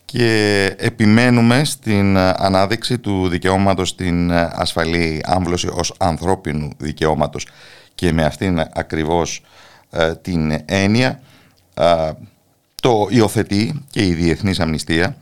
Και 0.04 0.74
επιμένουμε 0.78 1.64
στην 1.64 2.16
ανάδειξη 2.18 2.98
του 2.98 3.28
δικαιώματος 3.28 3.88
στην 3.88 4.32
ασφαλή 4.32 5.20
άμβλωση 5.24 5.68
ως 5.72 5.94
ανθρώπινου 5.98 6.70
δικαιώματος. 6.78 7.46
Και 7.94 8.12
με 8.12 8.24
αυτήν 8.24 8.60
ακριβώς 8.72 9.42
ε, 9.90 10.14
την 10.14 10.58
έννοια 10.64 11.20
ε, 11.74 12.10
το 12.82 13.06
υιοθετεί 13.10 13.84
και 13.90 14.06
η 14.06 14.12
Διεθνής 14.12 14.60
Αμνηστία 14.60 15.16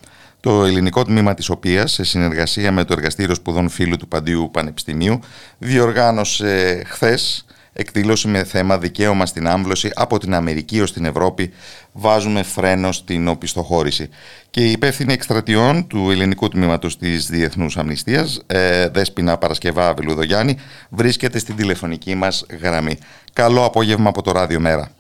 το 0.45 0.65
ελληνικό 0.65 1.05
τμήμα 1.05 1.35
της 1.35 1.49
οποίας, 1.49 1.93
σε 1.93 2.05
συνεργασία 2.05 2.73
με 2.73 2.85
το 2.85 2.95
Εργαστήριο 2.97 3.35
Σπουδών 3.35 3.69
Φίλου 3.69 3.97
του 3.97 4.09
Παντίου 4.09 4.51
Πανεπιστημίου, 4.53 5.21
διοργάνωσε 5.59 6.83
χθες 6.87 7.45
εκδήλωση 7.73 8.29
με 8.29 8.45
θέμα 8.45 8.79
δικαίωμα 8.79 9.27
στην 9.27 9.47
άμβλωση 9.47 9.91
από 9.95 10.19
την 10.19 10.35
Αμερική 10.35 10.81
ως 10.81 10.93
την 10.93 11.05
Ευρώπη 11.05 11.53
βάζουμε 11.93 12.43
φρένο 12.43 12.93
στην 12.93 13.29
οπισθοχώρηση. 13.29 14.09
Και 14.51 14.61
η 14.61 14.71
υπεύθυνη 14.71 15.13
εκστρατιών 15.13 15.87
του 15.87 16.11
ελληνικού 16.11 16.49
τμήματος 16.49 16.99
της 16.99 17.27
Διεθνούς 17.27 17.77
Αμνηστίας, 17.77 18.43
ε, 18.47 18.89
Δέσποινα 18.89 19.39
Παρασκευά 19.39 19.95
Βελουδογιάννη, 19.95 20.57
βρίσκεται 20.91 21.39
στην 21.39 21.57
τηλεφωνική 21.57 22.15
μας 22.15 22.47
γραμμή. 22.61 22.99
Καλό 23.33 23.65
απόγευμα 23.65 24.09
από 24.09 24.23
το 24.23 24.33
Ράδιο 24.33 24.61
Μέρα. 24.61 24.91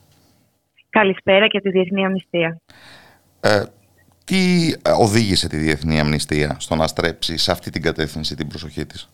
Καλησπέρα 0.91 1.47
και 1.47 1.61
τη 1.61 1.71
Διεθνή 1.71 2.05
Αμνηστία. 2.05 2.61
Ε, 3.41 3.63
τι 4.25 4.73
ε, 4.83 4.91
οδήγησε 5.01 5.49
τη 5.49 5.57
Διεθνή 5.57 6.01
Αμνηστία 6.01 6.57
στο 6.59 6.75
να 6.75 6.87
στρέψει 6.87 7.39
σε 7.39 7.51
αυτή 7.51 7.71
την 7.71 7.83
κατεύθυνση 7.83 8.37
την 8.37 8.49
προσοχή 8.49 8.87
της; 8.87 9.09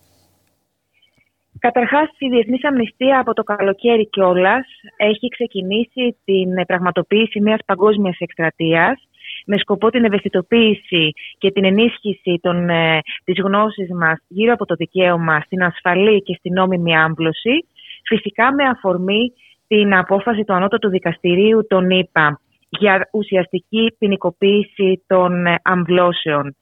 Καταρχάς, 1.59 2.09
η 2.19 2.28
Διεθνής 2.28 2.65
Αμνηστία 2.65 3.19
από 3.20 3.32
το 3.32 3.43
καλοκαίρι 3.43 4.09
κιόλας 4.09 4.66
έχει 4.97 5.28
ξεκινήσει 5.28 6.16
την 6.24 6.66
πραγματοποίηση 6.66 7.41
μιας 7.41 7.61
παγκόσμιας 7.66 8.16
εκστρατείας 8.19 9.09
με 9.47 9.59
σκοπό 9.59 9.91
την 9.91 10.05
ευαισθητοποίηση 10.05 11.12
και 11.39 11.51
την 11.51 11.65
ενίσχυση 11.65 12.39
των, 12.43 12.69
ε, 12.69 13.01
της 13.24 13.41
γνώσης 13.45 13.89
μας 13.91 14.19
γύρω 14.28 14.53
από 14.53 14.66
το 14.66 14.74
δικαίωμα 14.74 15.41
στην 15.41 15.62
ασφαλή 15.62 16.23
και 16.23 16.35
στην 16.39 16.53
νόμιμη 16.53 16.99
άμπλωση, 16.99 17.66
φυσικά 18.05 18.55
με 18.55 18.65
αφορμή 18.65 19.32
την 19.66 19.95
απόφαση 19.95 20.45
του 20.45 20.53
Ανώτατου 20.55 20.89
Δικαστηρίου 20.89 21.66
των 21.69 21.91
ΗΠΑ 21.91 22.41
για 22.70 23.09
ουσιαστική 23.12 23.94
ποινικοποίηση 23.98 25.05
των 25.06 25.47
ε, 25.47 25.55
αμβλώσεων. 25.62 26.56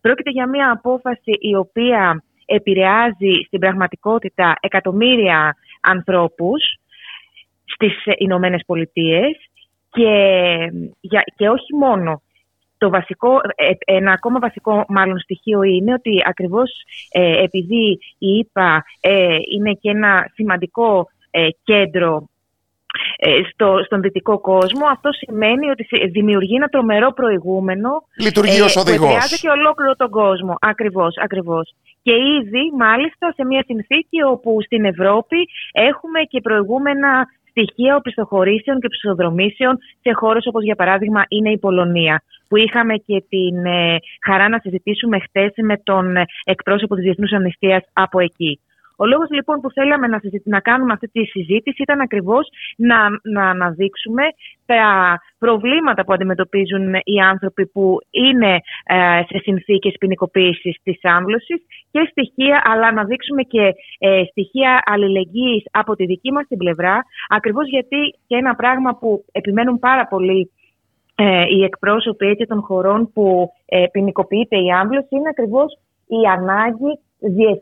Πρόκειται 0.00 0.30
για 0.30 0.48
μια 0.48 0.70
απόφαση 0.70 1.32
η 1.38 1.56
οποία 1.56 2.22
επηρεάζει 2.46 3.42
στην 3.46 3.60
πραγματικότητα 3.60 4.54
εκατομμύρια 4.60 5.56
ανθρώπους 5.80 6.62
στις 7.64 8.04
ε, 8.04 8.12
Ηνωμένες 8.18 8.62
Πολιτείες 8.66 9.36
και, 9.90 10.14
και 11.36 11.48
όχι 11.48 11.74
μόνο. 11.78 12.22
Το 12.78 12.90
βασικό, 12.90 13.40
ε, 13.54 13.94
ένα 13.96 14.12
ακόμα 14.12 14.38
βασικό 14.38 14.84
μάλλον 14.88 15.18
στοιχείο 15.18 15.62
είναι 15.62 15.92
ότι 15.92 16.22
ακριβώς 16.26 16.70
επειδή 17.42 17.98
η 18.18 18.38
ΕΠΑ 18.38 18.84
είναι 19.54 19.72
και 19.72 19.90
ένα 19.90 20.30
σημαντικό 20.34 21.06
κέντρο 21.64 22.16
ε, 22.16 22.31
στο, 23.52 23.82
στον 23.84 24.00
δυτικό 24.00 24.38
κόσμο, 24.40 24.86
αυτό 24.86 25.10
σημαίνει 25.12 25.70
ότι 25.70 25.86
δημιουργεί 26.10 26.54
ένα 26.54 26.68
τρομερό 26.68 27.12
προηγούμενο. 27.12 27.90
Λειτουργεί 28.18 28.60
ως 28.60 28.76
οδηγός. 28.76 29.08
Επηρεάζει 29.08 29.38
και 29.38 29.48
ολόκληρο 29.48 29.94
τον 29.96 30.10
κόσμο. 30.10 30.54
Ακριβώς, 30.60 31.16
ακριβώς. 31.16 31.74
Και 32.02 32.12
ήδη, 32.12 32.72
μάλιστα, 32.78 33.32
σε 33.36 33.44
μια 33.44 33.62
συνθήκη 33.66 34.22
όπου 34.22 34.62
στην 34.62 34.84
Ευρώπη 34.84 35.36
έχουμε 35.72 36.20
και 36.30 36.40
προηγούμενα 36.40 37.26
στοιχεία 37.52 37.96
οπισθοχωρήσεων 37.96 38.80
και 38.80 38.88
ψηφοδρομήσεων 38.88 39.78
σε 40.00 40.12
χώρες 40.12 40.46
όπως 40.46 40.62
για 40.64 40.74
παράδειγμα 40.74 41.24
είναι 41.28 41.50
η 41.50 41.58
Πολωνία, 41.58 42.22
που 42.48 42.56
είχαμε 42.56 42.94
και 42.94 43.24
την 43.28 43.66
ε, 43.66 43.96
χαρά 44.26 44.48
να 44.48 44.58
συζητήσουμε 44.58 45.18
χτες 45.20 45.52
με 45.56 45.76
τον 45.82 46.16
εκπρόσωπο 46.44 46.94
της 46.94 47.04
Διεθνούς 47.04 47.32
Αμνηστίας 47.32 47.82
από 47.92 48.20
εκεί. 48.20 48.60
Ο 49.02 49.06
λόγος 49.06 49.28
λοιπόν 49.30 49.60
που 49.60 49.70
θέλαμε 49.70 50.06
να, 50.06 50.20
να 50.44 50.60
κάνουμε 50.60 50.92
αυτή 50.92 51.08
τη 51.08 51.24
συζήτηση 51.24 51.82
ήταν 51.82 52.00
ακριβώς 52.00 52.48
να, 52.76 52.96
να 53.22 53.44
αναδείξουμε 53.50 54.22
τα 54.66 54.82
προβλήματα 55.38 56.04
που 56.04 56.12
αντιμετωπίζουν 56.12 56.94
οι 56.94 57.18
άνθρωποι 57.30 57.66
που 57.66 57.98
είναι 58.10 58.52
ε, 58.84 59.22
σε 59.28 59.38
συνθήκες 59.42 59.94
ποινικοποίησης 60.00 60.76
της 60.82 60.98
άμβλωσης 61.02 61.60
και 61.90 62.08
στοιχεία, 62.10 62.62
αλλά 62.64 62.92
να 62.92 63.04
δείξουμε 63.04 63.42
και 63.42 63.72
ε, 63.98 64.22
στοιχεία 64.30 64.82
αλληλεγγύης 64.84 65.64
από 65.70 65.96
τη 65.96 66.04
δική 66.06 66.32
μας 66.32 66.46
την 66.46 66.58
πλευρά, 66.58 67.04
ακριβώς 67.28 67.68
γιατί 67.68 68.00
και 68.26 68.36
ένα 68.36 68.54
πράγμα 68.54 68.96
που 69.00 69.24
επιμένουν 69.32 69.78
πάρα 69.78 70.06
πολύ 70.06 70.50
ε, 71.14 71.44
οι 71.48 71.62
εκπρόσωποι 71.64 72.26
έτσι, 72.26 72.44
των 72.46 72.60
χωρών 72.60 73.12
που 73.12 73.52
ε, 73.66 73.84
ποινικοποιείται 73.92 74.56
η 74.56 74.70
άμβλωση 74.70 75.08
είναι 75.10 75.28
ακριβώς 75.28 75.78
η 76.06 76.26
ανάγκη 76.36 76.98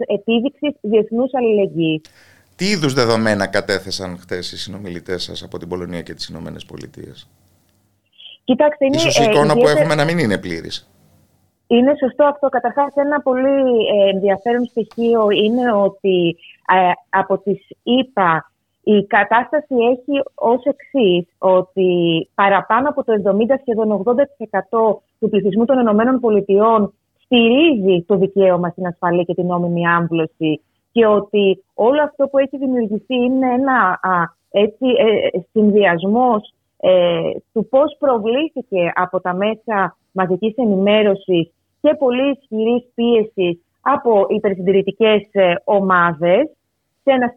επίδειξης 0.06 0.72
διεθνούς 0.80 1.34
αλληλεγγύης. 1.34 2.00
Τι 2.56 2.64
είδους 2.64 2.94
δεδομένα 2.94 3.46
κατέθεσαν 3.46 4.18
χθες 4.18 4.52
οι 4.52 4.58
συνομιλητές 4.58 5.22
σας 5.22 5.42
από 5.42 5.58
την 5.58 5.68
Πολωνία 5.68 6.02
και 6.02 6.14
τις 6.14 6.28
Ηνωμένες 6.28 6.64
Πολιτείες; 6.64 7.28
Κοιτάξτε, 8.44 8.84
είναι. 8.84 8.96
Ίσως 8.96 9.18
η 9.18 9.22
ε, 9.22 9.30
εικόνα 9.30 9.54
που 9.54 9.68
έχουμε 9.68 9.94
να 9.94 10.04
μην 10.04 10.18
είναι 10.18 10.38
πλήρης. 10.38 10.90
Είναι 11.66 11.92
σωστό 12.02 12.24
αυτό. 12.24 12.48
Καταρχάς, 12.48 12.92
ένα 12.94 13.20
πολύ 13.20 13.58
ε, 13.94 14.08
ενδιαφέρον 14.08 14.64
στοιχείο 14.64 15.30
είναι 15.30 15.72
ότι 15.72 16.36
ε, 16.74 16.90
από 17.08 17.38
τις 17.38 17.68
ΗΠΑ 17.82 18.50
η 18.82 19.06
κατάσταση 19.06 19.74
έχει 19.92 20.22
ως 20.34 20.62
εξής 20.64 21.34
ότι 21.38 21.88
παραπάνω 22.34 22.88
από 22.88 23.04
το 23.04 23.12
70 23.24 23.32
σχεδόν 23.60 24.02
80% 24.04 24.96
του 25.18 25.28
πληθυσμού 25.28 25.64
των 25.64 25.78
ΗΠΑ 25.78 26.92
στηρίζει 27.30 28.04
το 28.06 28.16
δικαίωμα 28.16 28.68
στην 28.68 28.86
ασφαλή 28.86 29.24
και 29.24 29.34
την 29.34 29.46
νόμιμη 29.46 29.86
άμβλωση 29.86 30.60
και 30.92 31.06
ότι 31.06 31.64
όλο 31.74 32.02
αυτό 32.02 32.26
που 32.26 32.38
έχει 32.38 32.58
δημιουργηθεί 32.58 33.14
είναι 33.14 33.52
ένα 33.52 33.98
α, 34.02 34.34
έτσι, 34.50 34.86
ε, 34.98 35.38
συνδυασμός 35.52 36.52
ε, 36.76 37.20
του 37.52 37.68
πώς 37.68 37.96
προβλήθηκε 37.98 38.92
από 38.94 39.20
τα 39.20 39.34
μέσα 39.34 39.96
μαζικής 40.12 40.54
ενημέρωσης 40.56 41.50
και 41.80 41.94
πολύ 41.98 42.30
ισχυρής 42.30 42.84
πίεσης 42.94 43.60
από 43.80 44.26
υπερσυντηρητικές 44.28 45.28
ε, 45.30 45.54
ομάδες 45.64 46.50
σε, 47.02 47.10
ένα 47.12 47.34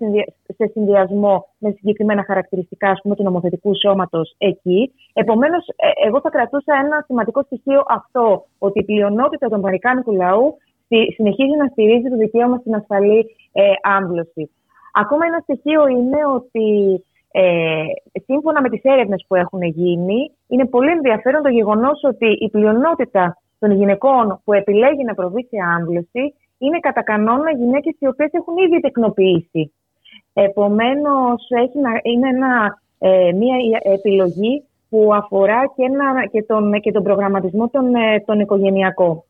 σε 0.57 0.67
συνδυασμό 0.71 1.47
με 1.57 1.71
συγκεκριμένα 1.71 2.23
χαρακτηριστικά 2.23 2.89
ας 2.89 2.99
πούμε, 3.01 3.15
του 3.15 3.23
νομοθετικού 3.23 3.71
σώματος 3.75 4.35
εκεί. 4.37 4.93
Επομένως, 5.13 5.67
ε, 5.67 6.07
εγώ 6.07 6.19
θα 6.21 6.29
κρατούσα 6.29 6.73
ένα 6.83 7.03
σημαντικό 7.05 7.41
στοιχείο 7.43 7.83
αυτό, 7.87 8.45
ότι 8.57 8.79
η 8.79 8.83
πλειονότητα 8.83 9.47
του 9.47 9.55
Αμερικάνικου 9.55 10.11
λαού 10.11 10.57
συνεχίζει 11.15 11.55
να 11.57 11.67
στηρίζει 11.67 12.09
το 12.09 12.17
δικαίωμα 12.17 12.57
στην 12.57 12.75
ασφαλή 12.75 13.25
ε, 13.51 13.71
άμβλωση. 13.81 14.51
Ακόμα 14.93 15.25
ένα 15.25 15.39
στοιχείο 15.39 15.87
είναι 15.87 16.19
ότι 16.35 16.67
ε, 17.31 17.83
σύμφωνα 18.25 18.61
με 18.61 18.69
τις 18.69 18.81
έρευνες 18.83 19.25
που 19.27 19.35
έχουν 19.35 19.61
γίνει, 19.61 20.31
είναι 20.47 20.65
πολύ 20.65 20.91
ενδιαφέρον 20.91 21.41
το 21.41 21.49
γεγονός 21.49 21.99
ότι 22.03 22.25
η 22.25 22.49
πλειονότητα 22.49 23.37
των 23.59 23.71
γυναικών 23.71 24.41
που 24.43 24.53
επιλέγει 24.53 25.03
να 25.03 25.13
προβεί 25.13 25.43
σε 25.43 25.57
άμβλωση 25.75 26.33
είναι 26.57 26.79
κατά 26.79 27.03
κανόνα 27.03 27.51
γυναίκες 27.51 27.95
οι 27.99 28.07
οποίες 28.07 28.29
έχουν 28.31 28.57
ήδη 28.57 28.79
τεκνοποιήσει. 28.79 29.73
Επομένως, 30.33 31.47
είναι 32.03 32.27
ένα, 32.27 32.81
ε, 32.99 33.31
μια 33.31 33.55
επιλογή 33.81 34.63
που 34.89 35.13
αφορά 35.13 35.65
και, 35.75 35.83
ένα, 35.83 36.27
και, 36.31 36.43
τον, 36.43 36.79
και 36.79 36.91
τον 36.91 37.03
προγραμματισμό 37.03 37.69
τον, 37.69 37.95
ε, 37.95 38.19
τον 38.25 38.39
οικογενειακό. 38.39 39.25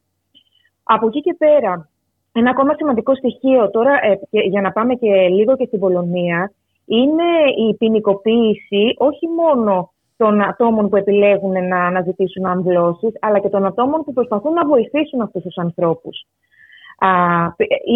Από 0.84 1.08
εκεί 1.08 1.22
και 1.22 1.36
πέρα, 1.38 1.90
ένα 2.32 2.50
ακόμα 2.50 2.74
σημαντικό 2.74 3.16
στοιχείο 3.16 3.70
τώρα, 3.70 3.92
ε, 3.92 4.20
για 4.30 4.62
να 4.62 4.72
πάμε 4.72 4.96
και 4.96 5.28
λίγο 5.28 5.56
και 5.56 5.66
στην 5.66 5.80
Πολωνία, 5.80 6.52
είναι 6.86 7.30
η 7.70 7.76
ποινικοποίηση 7.76 8.94
όχι 8.98 9.28
μόνο 9.28 9.92
των 10.18 10.42
ατόμων 10.42 10.90
που 10.90 10.96
επιλέγουν 10.96 11.68
να 11.68 11.86
αναζητήσουν 11.86 12.46
αμβλώσεις, 12.46 13.12
αλλά 13.20 13.40
και 13.40 13.50
των 13.50 13.66
ατόμων 13.66 14.04
που 14.04 14.14
προσπαθούν 14.14 14.54
να 14.54 14.66
βοηθήσουν 14.66 15.22
αυτούς 15.22 15.44
τους 15.44 15.58
ανθρώπους 15.58 16.26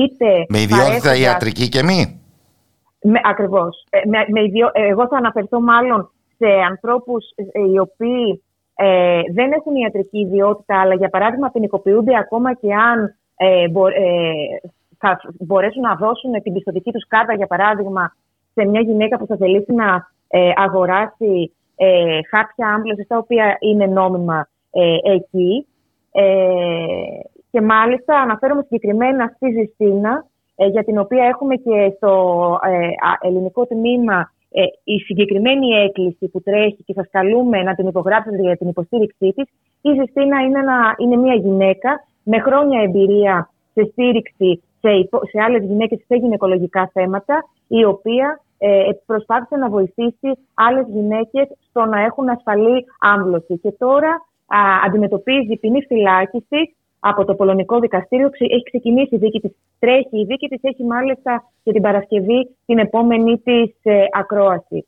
είτε 0.03 0.45
με 0.49 0.61
ιδιότητα 0.61 1.15
ιατρική 1.15 1.69
και 1.69 1.83
μη; 1.83 2.21
Με, 3.01 3.19
ακριβώς. 3.23 3.85
Ε, 3.89 3.99
με, 4.05 4.17
με 4.27 4.41
ε, 4.73 4.87
εγώ 4.87 5.07
θα 5.07 5.17
αναφερθώ 5.17 5.61
μάλλον 5.61 6.11
σε 6.37 6.47
ανθρώπους 6.69 7.25
ε, 7.35 7.71
οι 7.71 7.79
οποίοι 7.79 8.43
ε, 8.75 9.21
δεν 9.33 9.51
έχουν 9.51 9.75
ιατρική 9.75 10.19
ιδιότητα, 10.19 10.81
αλλά 10.81 10.95
για 10.95 11.09
παράδειγμα 11.09 11.49
ποινικοποιούνται 11.49 12.17
ακόμα 12.17 12.53
και 12.53 12.73
αν 12.73 13.15
ε, 13.35 13.69
μπο, 13.69 13.83
θα 14.97 15.19
μπορέσουν 15.39 15.81
να 15.81 15.95
δώσουν 15.95 16.41
την 16.43 16.53
πιστοτική 16.53 16.91
τους 16.91 17.07
κάρτα, 17.07 17.33
για 17.33 17.47
παράδειγμα, 17.47 18.15
σε 18.53 18.65
μια 18.65 18.81
γυναίκα 18.81 19.17
που 19.17 19.25
θα 19.25 19.35
θελήσει 19.35 19.73
να 19.73 20.07
αγοράσει 20.55 21.55
ε, 21.75 22.19
χάπια 22.29 22.67
άμβλωσης, 22.67 23.07
τα 23.07 23.17
οποία 23.17 23.57
είναι 23.59 23.85
νόμιμα 23.85 24.47
εκεί. 25.03 25.67
Και 27.57 27.63
μάλιστα 27.63 28.19
αναφέρομαι 28.19 28.61
συγκεκριμένα 28.61 29.33
στη 29.35 29.51
Ζηστίνα, 29.51 30.25
ε, 30.55 30.65
για 30.67 30.83
την 30.83 30.97
οποία 30.97 31.25
έχουμε 31.25 31.55
και 31.55 31.93
στο 31.95 32.11
ε, 32.63 33.27
ελληνικό 33.27 33.65
τμήμα 33.65 34.31
ε, 34.51 34.61
η 34.83 34.97
συγκεκριμένη 34.99 35.67
έκκληση 35.67 36.27
που 36.27 36.41
τρέχει 36.41 36.83
και 36.85 36.93
σας 36.93 37.07
καλούμε 37.11 37.63
να 37.63 37.75
την 37.75 37.87
υπογράψετε 37.87 38.41
για 38.41 38.57
την 38.57 38.67
υποστήριξή 38.67 39.33
της. 39.35 39.45
Η 39.81 39.89
Ζηστίνα 39.99 40.41
είναι, 40.41 40.59
ένα, 40.59 40.95
είναι 40.97 41.15
μια 41.15 41.33
γυναίκα 41.33 42.05
με 42.23 42.39
χρόνια 42.39 42.81
εμπειρία 42.81 43.49
σε 43.73 43.87
στήριξη 43.91 44.63
σε, 44.79 44.89
σε 45.31 45.41
άλλες 45.45 45.63
γυναίκες 45.63 45.99
σε 46.07 46.15
γυναικολογικά 46.15 46.89
θέματα, 46.93 47.43
η 47.67 47.83
οποία 47.85 48.41
ε, 48.57 48.89
προσπάθησε 49.05 49.55
να 49.55 49.69
βοηθήσει 49.69 50.29
άλλες 50.53 50.85
γυναίκες 50.87 51.47
στο 51.69 51.85
να 51.85 51.99
έχουν 52.01 52.29
ασφαλή 52.29 52.85
άμβλωση. 52.99 53.57
Και 53.57 53.71
τώρα 53.71 54.11
α, 54.47 54.59
αντιμετωπίζει 54.85 55.57
ποινή 55.57 55.81
φυλάκισης 55.81 56.76
από 57.09 57.25
το 57.25 57.35
Πολωνικό 57.35 57.79
Δικαστήριο. 57.79 58.29
Έχει 58.37 58.63
ξεκινήσει 58.63 59.15
η 59.15 59.17
δίκη 59.17 59.39
της. 59.39 59.51
Τρέχει 59.79 60.19
η 60.19 60.25
δίκη 60.25 60.47
της, 60.47 60.59
έχει 60.61 60.83
μάλιστα 60.83 61.43
και 61.63 61.71
την 61.71 61.81
Παρασκευή 61.81 62.55
την 62.65 62.77
επόμενη 62.77 63.37
της 63.37 63.75
ε, 63.83 64.03
ακρόαση. 64.11 64.87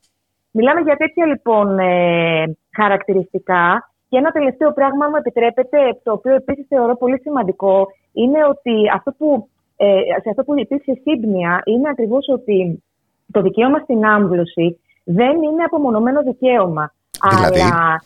Μιλάμε 0.51 0.81
για 0.81 0.95
τέτοια 0.95 1.25
λοιπόν 1.25 1.79
ε, 1.79 2.43
χαρακτηριστικά. 2.75 3.91
Και 4.09 4.17
ένα 4.17 4.31
τελευταίο 4.31 4.73
πράγμα, 4.73 5.07
μου 5.07 5.15
επιτρέπετε, 5.15 5.77
το 6.03 6.11
οποίο 6.11 6.35
επίσης 6.35 6.65
θεωρώ 6.67 6.97
πολύ 6.97 7.19
σημαντικό, 7.19 7.87
είναι 8.13 8.39
ότι 8.49 8.75
αυτό 8.93 9.11
που, 9.17 9.49
ε, 9.75 9.99
σε 10.21 10.29
αυτό 10.29 10.43
που 10.43 10.59
υπήρξε 10.59 11.01
σύμπνοια 11.03 11.61
είναι 11.65 11.89
ακριβώς 11.89 12.25
ότι 12.33 12.83
το 13.31 13.41
δικαίωμα 13.41 13.79
στην 13.79 14.05
άμβλωση 14.05 14.79
δεν 15.03 15.35
είναι 15.43 15.63
απομονωμένο 15.63 16.21
δικαίωμα. 16.21 16.93
Δηλαδή; 17.29 17.59
Αλλά 17.61 18.01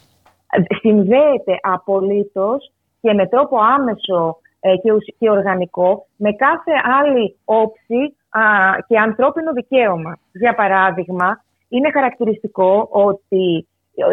συνδέεται 0.82 1.60
απολύτως 1.62 2.72
και 3.04 3.14
με 3.14 3.28
τρόπο 3.28 3.58
άμεσο 3.76 4.38
ε, 4.60 4.74
και 5.20 5.30
οργανικό 5.30 6.08
με 6.18 6.32
κάθε 6.34 6.74
άλλη 7.00 7.36
όψη 7.46 8.02
και 8.88 8.98
ανθρώπινο 9.00 9.52
δικαίωμα. 9.54 10.18
Για 10.34 10.54
παράδειγμα, 10.56 11.44
είναι 11.70 11.92
χαρακτηριστικό 11.92 12.88
ότι 12.92 13.68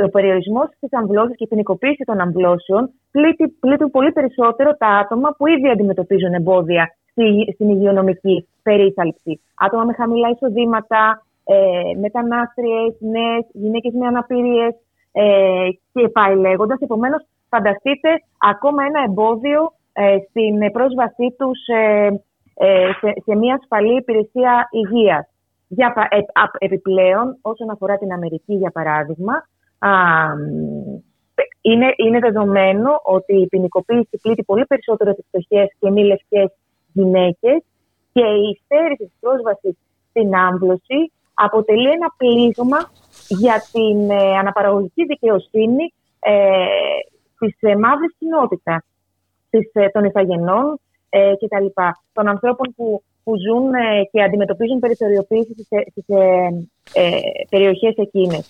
ο 0.07 0.09
περιορισμός 0.09 0.69
της 0.81 0.93
αμβλώσης 0.93 1.37
και 1.37 1.45
η 1.45 1.47
ποινικοποίηση 1.47 2.05
των 2.05 2.21
αμβλώσεων 2.21 2.91
πλήττει, 3.11 3.89
πολύ 3.91 4.13
περισσότερο 4.13 4.77
τα 4.77 4.87
άτομα 4.87 5.35
που 5.37 5.47
ήδη 5.47 5.69
αντιμετωπίζουν 5.69 6.35
εμπόδια 6.35 6.95
στη, 7.11 7.53
στην 7.55 7.69
υγειονομική 7.69 8.49
περίθαλψη. 8.63 9.41
Άτομα 9.55 9.85
με 9.85 9.93
χαμηλά 9.93 10.29
εισοδήματα, 10.31 11.23
ε, 11.45 11.99
μετανάστριες, 12.01 12.97
νέες, 12.99 13.45
γυναίκες 13.53 13.93
με 13.93 14.07
αναπηρίες 14.07 14.75
ε, 15.13 15.69
και 15.93 16.09
πάει 16.09 16.37
λέγοντας. 16.37 16.79
Επομένως, 16.81 17.23
φανταστείτε 17.51 18.11
ακόμα 18.39 18.85
ένα 18.85 19.01
εμπόδιο 19.09 19.73
ε, 19.93 20.17
στην 20.29 20.73
πρόσβασή 20.73 21.35
τους 21.39 21.67
ε, 21.67 22.09
ε, 22.55 22.91
σε, 23.25 23.37
μια 23.37 23.55
ασφαλή 23.61 23.97
υπηρεσία 23.97 24.69
υγείας. 24.71 25.27
Για, 25.69 26.09
επιπλέον, 26.59 27.39
όσον 27.43 27.71
αφορά 27.71 27.99
την 27.99 28.13
Αμερική, 28.13 28.55
για 28.55 28.71
παράδειγμα, 28.71 29.49
είναι, 31.61 31.93
είναι 31.97 32.19
δεδομένο 32.19 33.01
ότι 33.03 33.37
η 33.41 33.47
ποινικοποίηση 33.47 34.19
πλήττει 34.23 34.43
πολύ 34.43 34.65
περισσότερο 34.67 35.15
τις 35.15 35.25
φτωχές 35.29 35.69
και 35.79 35.91
μη 35.91 36.05
λευκές 36.05 36.51
γυναίκες 36.93 37.63
και 38.13 38.25
η 38.25 38.61
στέρηση 38.65 39.05
της 39.05 39.17
πρόσβασης 39.21 39.77
στην 40.11 40.35
άμβλωση 40.35 41.13
αποτελεί 41.35 41.91
ένα 41.91 42.15
πλήγμα 42.17 42.91
για 43.29 43.63
την 43.73 44.13
αναπαραγωγική 44.13 45.05
δικαιοσύνη 45.05 45.93
της 47.41 47.57
ε, 47.61 47.77
μαύρης 47.77 48.15
κοινότητα, 48.19 48.85
ε, 49.51 49.89
των 49.89 50.05
ηθαγενών 50.05 50.81
ε, 51.11 51.33
κτλ. 51.41 51.67
Των 52.13 52.29
ανθρώπων 52.29 52.75
που, 52.77 53.03
που 53.25 53.33
ζουν 53.37 53.75
ε, 53.75 54.05
και 54.11 54.23
αντιμετωπίζουν 54.23 54.79
περιθωριοποίηση 54.79 55.53
στις, 55.53 55.69
στις 55.91 56.05
ε, 56.09 57.11
περιοχές 57.51 57.95
εκείνες. 57.97 58.45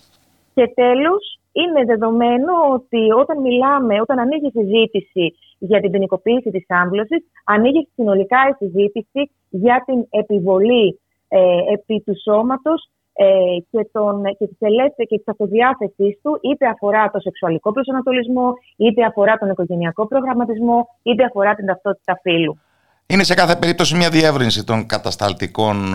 Και 0.55 0.73
τέλος, 0.75 1.39
είναι 1.53 1.85
δεδομένο 1.85 2.53
ότι 2.73 3.13
όταν 3.13 3.41
μιλάμε, 3.41 4.01
όταν 4.01 4.19
ανοίγει 4.19 4.47
η 4.47 4.59
συζήτηση 4.59 5.35
για 5.59 5.81
την 5.81 5.91
ποινικοποίηση 5.91 6.51
της 6.51 6.65
άμβλωσης, 6.69 7.25
ανοίγει 7.45 7.89
συνολικά 7.95 8.39
η 8.51 8.65
συζήτηση 8.65 9.31
για 9.49 9.83
την 9.87 10.07
επιβολή 10.11 11.01
επί 11.73 12.03
του 12.07 12.15
σώματος 12.23 12.89
ε, 13.13 13.27
και, 13.71 13.89
τον, 13.93 14.23
και, 14.39 14.47
της 14.47 14.57
ελεύθερη, 14.59 15.09
και 15.09 15.17
της 15.17 15.29
αυτοδιάθεσής 15.29 16.19
του, 16.23 16.39
είτε 16.43 16.67
αφορά 16.67 17.11
το 17.11 17.21
σεξουαλικό 17.21 17.73
προσανατολισμό, 17.73 18.55
είτε 18.77 19.05
αφορά 19.05 19.37
τον 19.37 19.51
οικογενειακό 19.51 20.07
προγραμματισμό, 20.07 20.89
είτε 21.03 21.25
αφορά 21.25 21.55
την 21.55 21.67
ταυτότητα 21.67 22.19
φύλου. 22.23 22.59
Είναι 23.07 23.25
σε 23.25 23.35
κάθε 23.35 23.57
περίπτωση 23.57 23.97
μια 23.97 24.11
διεύρυνση 24.11 24.65
των 24.65 24.87
κατασταλτικών 24.87 25.95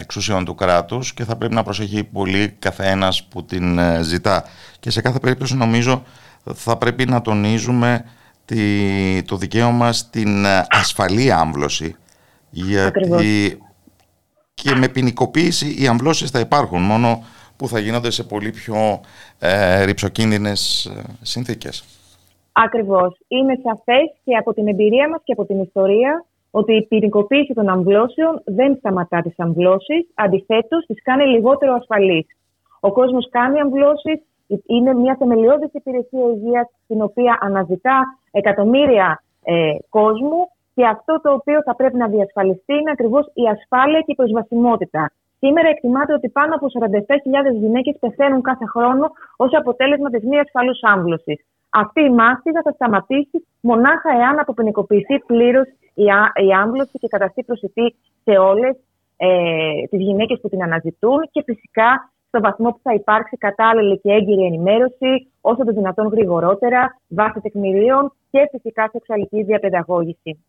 εξουσιών 0.00 0.44
του 0.44 0.54
κράτους 0.54 1.14
και 1.14 1.24
θα 1.24 1.36
πρέπει 1.36 1.54
να 1.54 1.62
προσέχει 1.62 2.04
πολύ 2.04 2.56
καθένας 2.58 3.24
που 3.24 3.44
την 3.44 3.78
ε, 3.78 4.02
ζητά. 4.02 4.44
Και 4.80 4.90
σε 4.90 5.00
κάθε 5.00 5.18
περίπτωση 5.18 5.56
νομίζω 5.56 6.02
θα 6.54 6.76
πρέπει 6.76 7.04
να 7.04 7.22
τονίζουμε 7.22 8.04
το 9.26 9.36
δικαίωμα 9.36 9.92
στην 9.92 10.44
ε, 10.44 10.66
ασφαλή 10.68 11.32
άμβλωση 11.32 11.96
γιατί 12.50 13.62
και 14.54 14.74
με 14.74 14.88
ποινικοποίηση 14.88 15.82
οι 15.82 15.86
αμβλώσεις 15.86 16.30
θα 16.30 16.40
υπάρχουν 16.40 16.82
μόνο 16.82 17.24
που 17.56 17.68
θα 17.68 17.78
γίνονται 17.78 18.10
σε 18.10 18.24
πολύ 18.24 18.50
πιο 18.50 19.00
ε, 19.38 19.84
ρηψοκίνδυνες 19.84 20.84
ε, 20.84 21.02
συνθήκες. 21.22 21.84
Ακριβώς. 22.52 23.18
Είναι 23.28 23.58
σαφές 23.62 24.14
και 24.24 24.36
από 24.36 24.54
την 24.54 24.68
εμπειρία 24.68 25.08
μας 25.08 25.20
και 25.24 25.32
από 25.32 25.44
την 25.44 25.60
ιστορία 25.60 26.24
ότι 26.50 26.72
η 26.76 26.86
ποινικοποίηση 26.86 27.52
των 27.54 27.68
αμβλώσεων 27.68 28.42
δεν 28.44 28.76
σταματά 28.78 29.22
τις 29.22 29.34
αμβλώσεις, 29.36 30.06
αντιθέτως 30.14 30.86
τις 30.86 31.02
κάνει 31.02 31.24
λιγότερο 31.24 31.74
ασφαλείς. 31.74 32.26
Ο 32.80 32.92
κόσμος 32.92 33.28
κάνει 33.30 33.60
αμβλώσεις, 33.60 34.20
είναι 34.66 34.94
μια 34.94 35.16
θεμελιώδης 35.18 35.72
υπηρεσία 35.72 36.26
υγείας 36.34 36.66
την 36.86 37.02
οποία 37.02 37.38
αναζητά 37.40 38.18
εκατομμύρια 38.30 39.22
ε, 39.42 39.74
κόσμου 39.88 40.48
και 40.74 40.86
αυτό 40.86 41.20
το 41.22 41.32
οποίο 41.32 41.62
θα 41.62 41.74
πρέπει 41.74 41.96
να 41.96 42.08
διασφαλιστεί 42.08 42.74
είναι 42.74 42.90
ακριβώς 42.90 43.24
η 43.34 43.44
ασφάλεια 43.54 44.00
και 44.00 44.12
η 44.12 44.14
προσβασιμότητα. 44.14 45.12
Σήμερα 45.38 45.68
εκτιμάται 45.68 46.12
ότι 46.12 46.28
πάνω 46.28 46.54
από 46.54 46.66
47.000 46.66 47.54
γυναίκες 47.62 47.96
πεθαίνουν 48.00 48.42
κάθε 48.42 48.64
χρόνο 48.66 49.10
ως 49.36 49.50
αποτέλεσμα 49.54 50.10
της 50.10 50.22
μη 50.24 50.38
ασφαλούς 50.38 50.78
άμβλωσης. 50.82 51.40
Αυτή 51.70 52.00
η 52.02 52.10
μάστιγα 52.10 52.60
θα 52.62 52.72
σταματήσει 52.72 53.46
μονάχα 53.60 54.10
εάν 54.20 54.38
αποποινικοποιηθεί 54.38 55.18
πλήρως 55.18 55.66
η 56.46 56.52
άμβλωση 56.62 56.98
και 56.98 57.08
καταστεί 57.08 57.42
προσιτή 57.42 57.94
σε 58.24 58.38
όλες 58.38 58.76
ε, 59.16 59.28
τις 59.90 60.00
γυναίκες 60.00 60.40
που 60.40 60.48
την 60.48 60.62
αναζητούν 60.62 61.28
και 61.30 61.42
φυσικά 61.44 62.12
στο 62.28 62.40
βαθμό 62.40 62.70
που 62.70 62.80
θα 62.82 62.94
υπάρξει 62.94 63.36
κατάλληλη 63.36 64.00
και 64.00 64.10
έγκυρη 64.12 64.44
ενημέρωση, 64.44 65.30
όσο 65.40 65.64
το 65.64 65.72
δυνατόν 65.72 66.06
γρηγορότερα, 66.06 67.00
βάσει 67.08 67.40
τεκμηρίων 67.40 68.12
και 68.30 68.48
φυσικά 68.50 68.88
σεξουαλική 68.92 69.42
διαπαιδαγώγηση. 69.42 70.44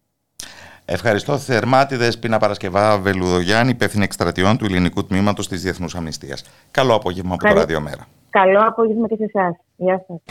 Ευχαριστώ 0.86 1.38
θερμά 1.38 1.86
τη 1.86 1.96
Δέσποινα 1.96 2.38
Παρασκευά 2.38 2.98
Βελουδογιάννη, 3.00 3.72
υπεύθυνη 3.72 4.04
εκστρατιών 4.04 4.58
του 4.58 4.66
ελληνικού 4.66 5.06
τμήματος 5.06 5.48
της 5.48 5.62
Διεθνούς 5.62 5.96
Αμνηστίας. 5.96 6.44
Καλό 6.72 6.94
απόγευμα 6.94 7.34
από 7.34 7.48
το 7.48 7.54
Ραδιομέρα. 7.54 8.08
Καλό 8.30 8.60
απόγευμα 8.68 9.08
και 9.08 9.16
σε 9.16 9.24
εσάς. 9.24 9.56
Γεια 9.76 10.06
σας. 10.08 10.22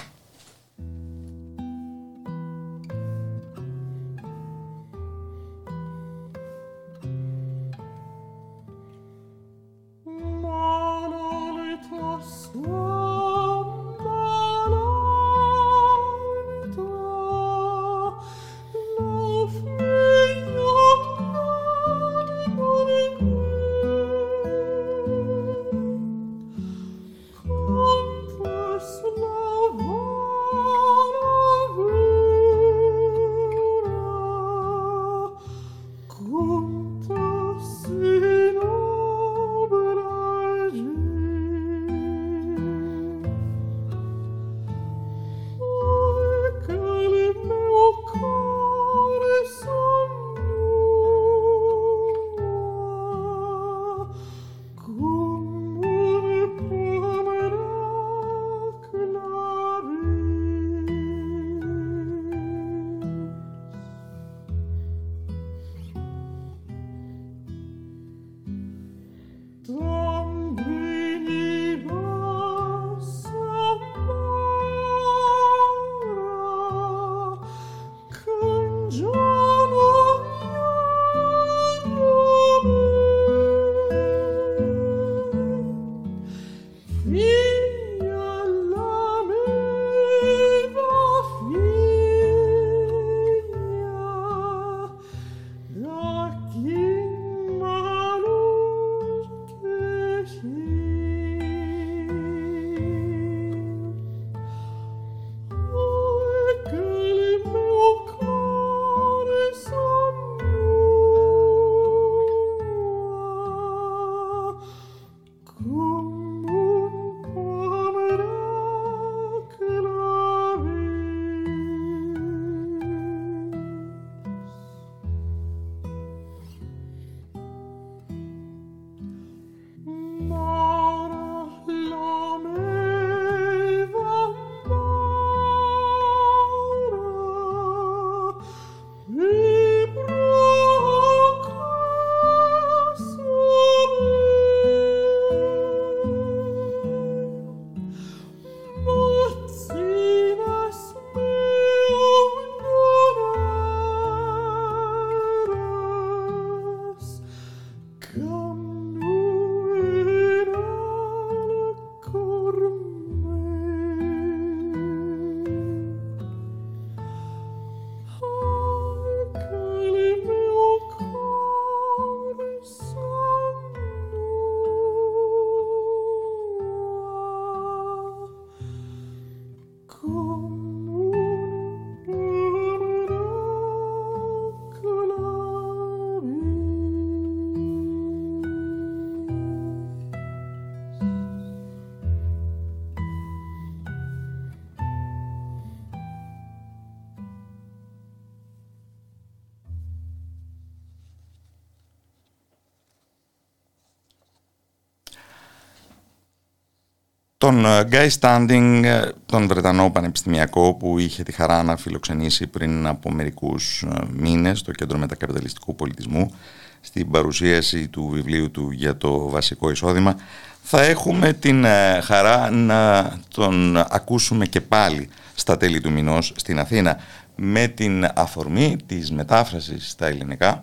Τον 207.43 207.65
Guy 207.91 208.09
Standing, 208.21 209.03
τον 209.27 209.47
Βρετανό 209.47 209.91
Πανεπιστημιακό 209.91 210.75
που 210.75 210.99
είχε 210.99 211.23
τη 211.23 211.33
χαρά 211.33 211.63
να 211.63 211.77
φιλοξενήσει 211.77 212.47
πριν 212.47 212.87
από 212.87 213.11
μερικούς 213.11 213.85
μήνες 214.13 214.59
στο 214.59 214.73
Κέντρο 214.73 214.99
Μετακαπιταλιστικού 214.99 215.75
Πολιτισμού. 215.75 216.35
Στην 216.81 217.11
παρουσίαση 217.11 217.89
του 217.89 218.09
βιβλίου 218.09 218.51
του 218.51 218.71
για 218.71 218.97
το 218.97 219.29
βασικό 219.29 219.71
εισόδημα 219.71 220.17
θα 220.63 220.83
έχουμε 220.83 221.33
την 221.33 221.65
χαρά 222.03 222.51
να 222.51 223.13
τον 223.35 223.77
ακούσουμε 223.77 224.47
και 224.47 224.61
πάλι 224.61 225.09
στα 225.35 225.57
τέλη 225.57 225.81
του 225.81 225.93
μηνός 225.93 226.33
στην 226.37 226.59
Αθήνα 226.59 226.97
με 227.37 227.67
την 227.67 228.09
αφορμή 228.15 228.77
της 228.87 229.13
μετάφρασης 229.13 229.91
στα 229.91 230.07
ελληνικά 230.07 230.63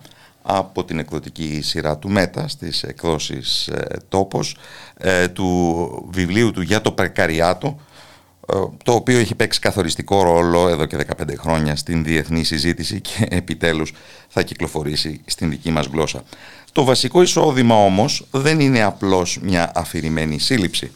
από 0.56 0.84
την 0.84 0.98
εκδοτική 0.98 1.60
σειρά 1.62 1.98
του 1.98 2.10
ΜΕΤΑ 2.10 2.48
στις 2.48 2.82
εκδόσεις 2.82 3.66
ε, 3.68 3.96
Τόπος 4.08 4.56
ε, 4.98 5.28
του 5.28 6.08
βιβλίου 6.10 6.50
του 6.50 6.60
για 6.60 6.80
το 6.80 6.92
Περκαριάτο 6.92 7.80
ε, 8.52 8.56
το 8.84 8.92
οποίο 8.92 9.18
έχει 9.18 9.34
παίξει 9.34 9.60
καθοριστικό 9.60 10.22
ρόλο 10.22 10.68
εδώ 10.68 10.86
και 10.86 10.96
15 11.20 11.34
χρόνια 11.38 11.76
στην 11.76 12.04
διεθνή 12.04 12.44
συζήτηση 12.44 13.00
και 13.00 13.26
επιτέλους 13.40 13.92
θα 14.28 14.42
κυκλοφορήσει 14.42 15.20
στην 15.24 15.50
δική 15.50 15.70
μας 15.70 15.86
γλώσσα. 15.86 16.22
Το 16.72 16.84
βασικό 16.84 17.22
εισόδημα 17.22 17.74
όμως 17.74 18.26
δεν 18.30 18.60
είναι 18.60 18.82
απλώς 18.82 19.38
μια 19.42 19.72
αφηρημένη 19.74 20.38
σύλληψη. 20.38 20.92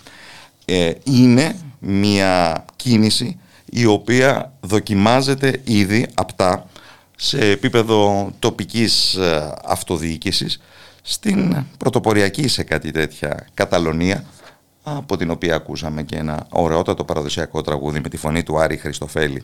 είναι 1.05 1.57
μια 1.79 2.65
κίνηση 2.77 3.39
η 3.65 3.85
οποία 3.85 4.53
δοκιμάζεται 4.61 5.61
ήδη 5.65 6.07
απτά 6.15 6.69
σε 7.17 7.39
επίπεδο 7.39 8.31
τοπικής 8.39 9.15
ε, 9.15 9.55
αυτοδιοίκησης 9.65 10.61
στην 11.03 11.65
πρωτοποριακή 11.79 12.49
σε 12.49 12.63
κάτι 12.63 12.91
τέτοια 12.91 13.47
Καταλωνία 13.55 14.25
από 14.87 15.17
την 15.17 15.31
οποία 15.31 15.55
ακούσαμε 15.55 16.03
και 16.03 16.17
ένα 16.17 16.47
ωραιότατο 16.49 17.05
παραδοσιακό 17.05 17.61
τραγούδι 17.61 18.01
με 18.01 18.09
τη 18.09 18.17
φωνή 18.17 18.43
του 18.43 18.59
Άρη 18.59 18.77
Χριστοφέλη. 18.77 19.43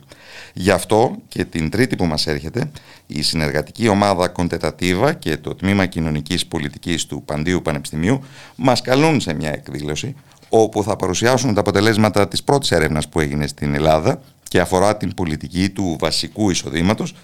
Γι' 0.53 0.71
αυτό 0.71 1.17
και 1.29 1.45
την 1.45 1.71
τρίτη 1.71 1.97
που 1.97 2.05
μας 2.05 2.27
έρχεται, 2.27 2.71
η 3.07 3.23
συνεργατική 3.23 3.89
ομάδα 3.89 4.29
Κοντετατίβα 4.29 5.13
και 5.13 5.37
το 5.37 5.55
Τμήμα 5.55 5.87
Κοινωνικής 5.87 6.47
Πολιτικής 6.47 7.07
του 7.07 7.23
Παντίου 7.23 7.63
Πανεπιστημίου 7.63 8.21
μας 8.57 8.81
καλούν 8.81 9.21
σε 9.21 9.35
μια 9.35 9.51
εκδήλωση 9.51 10.17
όπου 10.49 10.83
θα 10.83 10.97
παρουσιάσουν 10.97 11.55
τα 11.55 11.61
αποτελέσματα 11.61 12.29
της 12.29 12.43
πρώτης 12.43 12.71
έρευνας 12.71 13.09
που 13.09 13.21
έγινε 13.21 13.47
στην 13.47 13.75
Ελλάδα 13.75 14.21
και 14.49 14.61
αφορά 14.61 14.97
την 14.97 15.15
πολιτική 15.15 15.71
του 15.71 15.97
βασικού 16.01 16.51
εισοδήματος 16.51 17.15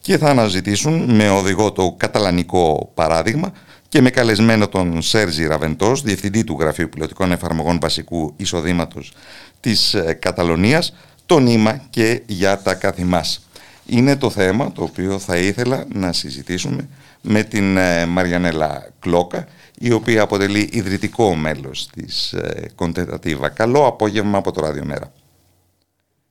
και 0.00 0.18
θα 0.18 0.28
αναζητήσουν 0.28 1.14
με 1.14 1.30
οδηγό 1.30 1.72
το 1.72 1.94
καταλανικό 1.96 2.90
παράδειγμα 2.94 3.52
και 3.88 4.00
με 4.00 4.10
καλεσμένο 4.10 4.68
τον 4.68 5.02
Σέρζι 5.02 5.46
Ραβεντός, 5.46 6.02
Διευθυντή 6.02 6.44
του 6.44 6.56
Γραφείου 6.60 6.88
Πιλωτικών 6.88 7.32
Εφαρμογών 7.32 7.78
Βασικού 7.80 8.34
Εισοδήματος 8.36 9.12
της 9.60 9.94
ε, 9.94 10.12
Καταλωνίας, 10.12 10.96
το 11.26 11.38
νήμα 11.38 11.82
και 11.90 12.22
για 12.26 12.58
τα 12.58 12.74
καθημάς. 12.74 13.48
Είναι 13.86 14.16
το 14.16 14.30
θέμα 14.30 14.72
το 14.72 14.82
οποίο 14.82 15.18
θα 15.18 15.36
ήθελα 15.36 15.84
να 15.92 16.12
συζητήσουμε 16.12 16.88
με 17.22 17.42
την 17.42 17.76
ε, 17.76 18.06
Μαριανέλα 18.06 18.88
Κλόκα, 18.98 19.46
η 19.78 19.92
οποία 19.92 20.22
αποτελεί 20.22 20.68
ιδρυτικό 20.72 21.34
μέλος 21.34 21.88
της 21.88 22.34
Κοντετατίβα. 22.74 23.48
Καλό 23.48 23.86
απόγευμα 23.86 24.38
από 24.38 24.52
το 24.52 24.60
Ράδιο 24.60 24.84
Μέρα. 24.84 25.12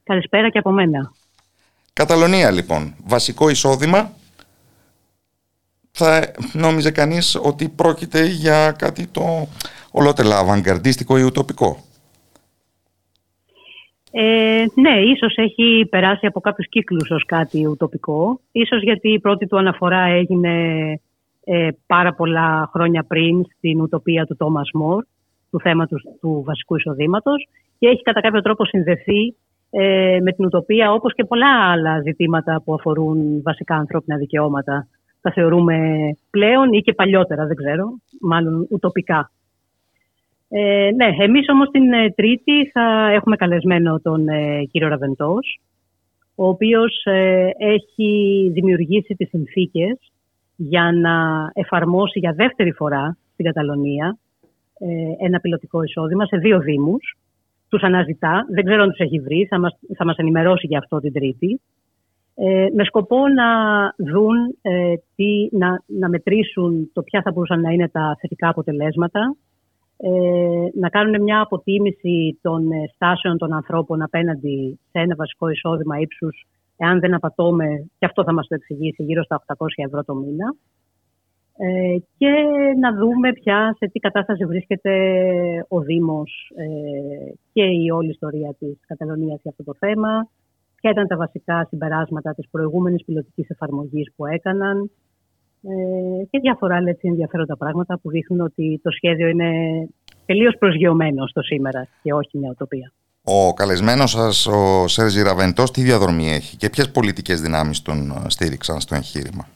Καλησπέρα 0.04 0.50
και 0.50 0.58
από 0.58 0.72
μένα. 0.72 1.12
Καταλωνία 2.04 2.52
λοιπόν, 2.52 2.96
βασικό 3.06 3.50
εισόδημα. 3.50 4.12
Θα 5.92 6.32
νόμιζε 6.54 6.92
κανείς 6.92 7.40
ότι 7.44 7.70
πρόκειται 7.70 8.26
για 8.26 8.72
κάτι 8.72 9.08
το 9.08 9.48
ολότελα 9.92 10.38
αβανγκαρδίστικο 10.38 11.18
ή 11.18 11.22
ουτοπικό; 11.24 11.78
Ε, 14.12 14.66
ναι, 14.74 15.00
ίσως 15.00 15.36
έχει 15.36 15.88
περάσει 15.90 16.26
από 16.26 16.40
κάποιους 16.40 16.70
κύκλους 16.70 17.10
ως 17.10 17.26
κάτι 17.26 17.66
ουτοπικό. 17.66 18.40
Ίσως 18.52 18.82
γιατί 18.82 19.14
η 19.14 19.20
πρώτη 19.20 19.48
του 19.48 19.58
αναφορά 19.58 20.02
έγινε 20.02 20.54
ε, 21.44 21.68
πάρα 21.86 22.14
πολλά 22.14 22.70
χρόνια 22.74 23.04
πριν 23.04 23.46
στην 23.58 23.82
ουτοπία 23.82 24.26
του 24.26 24.36
Τόμας 24.36 24.70
Μορ, 24.74 25.04
του 25.52 25.60
θέματος 25.60 26.04
του 26.22 26.44
βασικού 26.46 26.76
εισοδήματος 26.76 27.48
και 27.80 27.88
έχει 27.88 28.02
κατά 28.02 28.22
κάποιο 28.22 28.42
τρόπο 28.42 28.66
συνδεθεί 28.66 29.36
ε, 29.70 30.20
με 30.22 30.32
την 30.32 30.46
ουτοπία 30.46 30.92
όπως 30.92 31.14
και 31.14 31.24
πολλά 31.24 31.72
άλλα 31.72 32.02
ζητήματα 32.02 32.62
που 32.66 32.74
αφορούν 32.74 33.42
βασικά 33.42 33.76
ανθρώπινα 33.76 34.18
δικαιώματα. 34.18 34.88
Τα 35.22 35.32
θεωρούμε 35.32 35.78
πλέον 36.30 36.74
ή 36.74 36.82
και 36.82 36.94
παλιότερα, 36.94 37.46
δεν 37.46 37.56
ξέρω, 37.56 38.00
μάλλον 38.22 38.68
ουτοπικά. 38.70 39.32
Ε, 40.50 40.90
ναι, 40.96 41.24
εμείς 41.24 41.50
όμως 41.50 41.70
την 41.70 41.94
ε, 41.94 42.10
Τρίτη 42.10 42.70
θα 42.74 43.12
έχουμε 43.14 43.36
καλεσμένο 43.36 44.00
τον 44.00 44.28
ε, 44.28 44.64
κύριο 44.72 44.88
Ραβεντός, 44.88 45.60
ο 46.36 46.48
οποίος 46.48 47.04
ε, 47.04 47.50
έχει 47.58 48.50
δημιουργήσει 48.54 49.16
τις 49.16 49.30
συνθήκες 49.30 50.12
για 50.56 50.92
να 50.92 51.50
εφαρμόσει 51.54 52.20
για 52.20 52.34
δεύτερη 52.34 52.72
φορά 52.72 53.18
στην 53.34 53.46
Καταλωνία 53.46 54.18
ένα 55.20 55.40
πιλωτικό 55.40 55.84
εισόδημα 55.84 56.26
σε 56.26 56.38
δύο 56.38 56.60
δήμους, 56.60 57.18
τους 57.70 57.82
αναζητά. 57.82 58.46
Δεν 58.50 58.66
ξέρω 58.66 58.84
αν 58.84 58.90
τους 58.90 59.00
έχει 59.00 59.20
βρει, 59.20 59.48
θα 59.50 59.60
μας, 59.60 59.80
θα 59.98 60.06
μας 60.06 60.18
ενημερώσει 60.18 60.68
για 60.68 60.78
αυτό 60.78 61.00
την 61.00 61.14
Τρίτη. 61.14 61.62
Ε, 62.36 62.68
με 62.74 62.84
σκοπό 62.84 63.18
να 63.28 63.50
δουν, 64.12 64.36
ε, 64.62 64.94
τι, 65.16 65.58
να, 65.58 65.84
να 65.86 66.10
μετρήσουν 66.10 66.90
το 66.94 67.02
ποια 67.02 67.22
θα 67.22 67.32
μπορούσαν 67.32 67.62
να 67.62 67.72
είναι 67.72 67.90
τα 67.90 68.18
θετικά 68.20 68.50
αποτελέσματα, 68.50 69.36
ε, 69.98 70.10
να 70.80 70.90
κάνουν 70.90 71.22
μια 71.22 71.42
αποτίμηση 71.42 72.40
των 72.42 72.72
ε, 72.72 72.88
στάσεων 72.94 73.38
των 73.38 73.54
ανθρώπων 73.54 74.02
απέναντι 74.02 74.80
σε 74.92 75.00
ένα 75.00 75.16
βασικό 75.16 75.50
εισόδημα 75.50 76.00
ύψους, 76.00 76.46
εάν 76.78 77.00
δεν 77.00 77.14
απατώμε, 77.14 77.90
και 77.98 78.06
αυτό 78.06 78.24
θα 78.24 78.34
μας 78.34 78.48
το 78.48 78.56
εξηγήσει, 78.56 79.04
γύρω 79.04 79.24
στα 79.24 79.44
800 79.48 79.66
ευρώ 79.76 80.04
το 80.04 80.16
μήνα. 80.16 80.56
Ε, 81.62 81.98
και 82.18 82.32
να 82.80 82.94
δούμε 82.94 83.32
πια 83.32 83.76
σε 83.78 83.90
τι 83.92 84.00
κατάσταση 84.00 84.46
βρίσκεται 84.46 84.92
ο 85.68 85.80
Δήμος 85.80 86.52
ε, 86.56 86.66
και 87.54 87.64
η 87.64 87.90
όλη 87.90 88.10
ιστορία 88.10 88.56
της 88.60 88.78
Καταλωνίας 88.88 89.40
για 89.42 89.52
αυτό 89.52 89.64
το 89.64 89.74
θέμα, 89.80 90.30
ποια 90.76 90.92
ήταν 90.92 91.08
τα 91.08 91.18
βασικά 91.18 91.66
συμπεράσματα 91.70 92.34
της 92.34 92.48
προηγούμενης 92.52 93.04
πιλωτικής 93.06 93.50
εφαρμογής 93.50 94.12
που 94.16 94.26
έκαναν 94.26 94.92
ε, 95.64 96.26
και 96.30 96.40
διάφορα 96.40 96.76
άλλα 96.76 96.90
έτσι 96.90 97.08
ενδιαφέροντα 97.08 97.58
πράγματα 97.58 98.00
που 98.00 98.10
δείχνουν 98.10 98.42
ότι 98.42 98.80
το 98.84 98.92
σχέδιο 98.92 99.28
είναι 99.28 99.50
τελείως 100.26 100.56
προσγειωμένο 100.60 101.28
στο 101.28 101.42
σήμερα 101.42 101.88
και 102.02 102.14
όχι 102.14 102.38
μια 102.38 102.50
οτοπία. 102.50 102.92
Ο 103.24 103.54
καλεσμένος 103.54 104.12
σας, 104.12 104.48
ο 104.48 104.88
Σέρζι 104.88 105.22
Ραβεντός, 105.22 105.72
τι 105.72 105.82
διαδρομή 105.82 106.30
έχει 106.30 106.58
και 106.58 106.70
ποιες 106.70 106.92
πολιτικές 106.92 107.42
δυνάμεις 107.42 107.82
τον 107.82 108.14
στήριξαν 108.28 108.80
στο 108.80 108.96
εγχείρημα; 108.96 109.48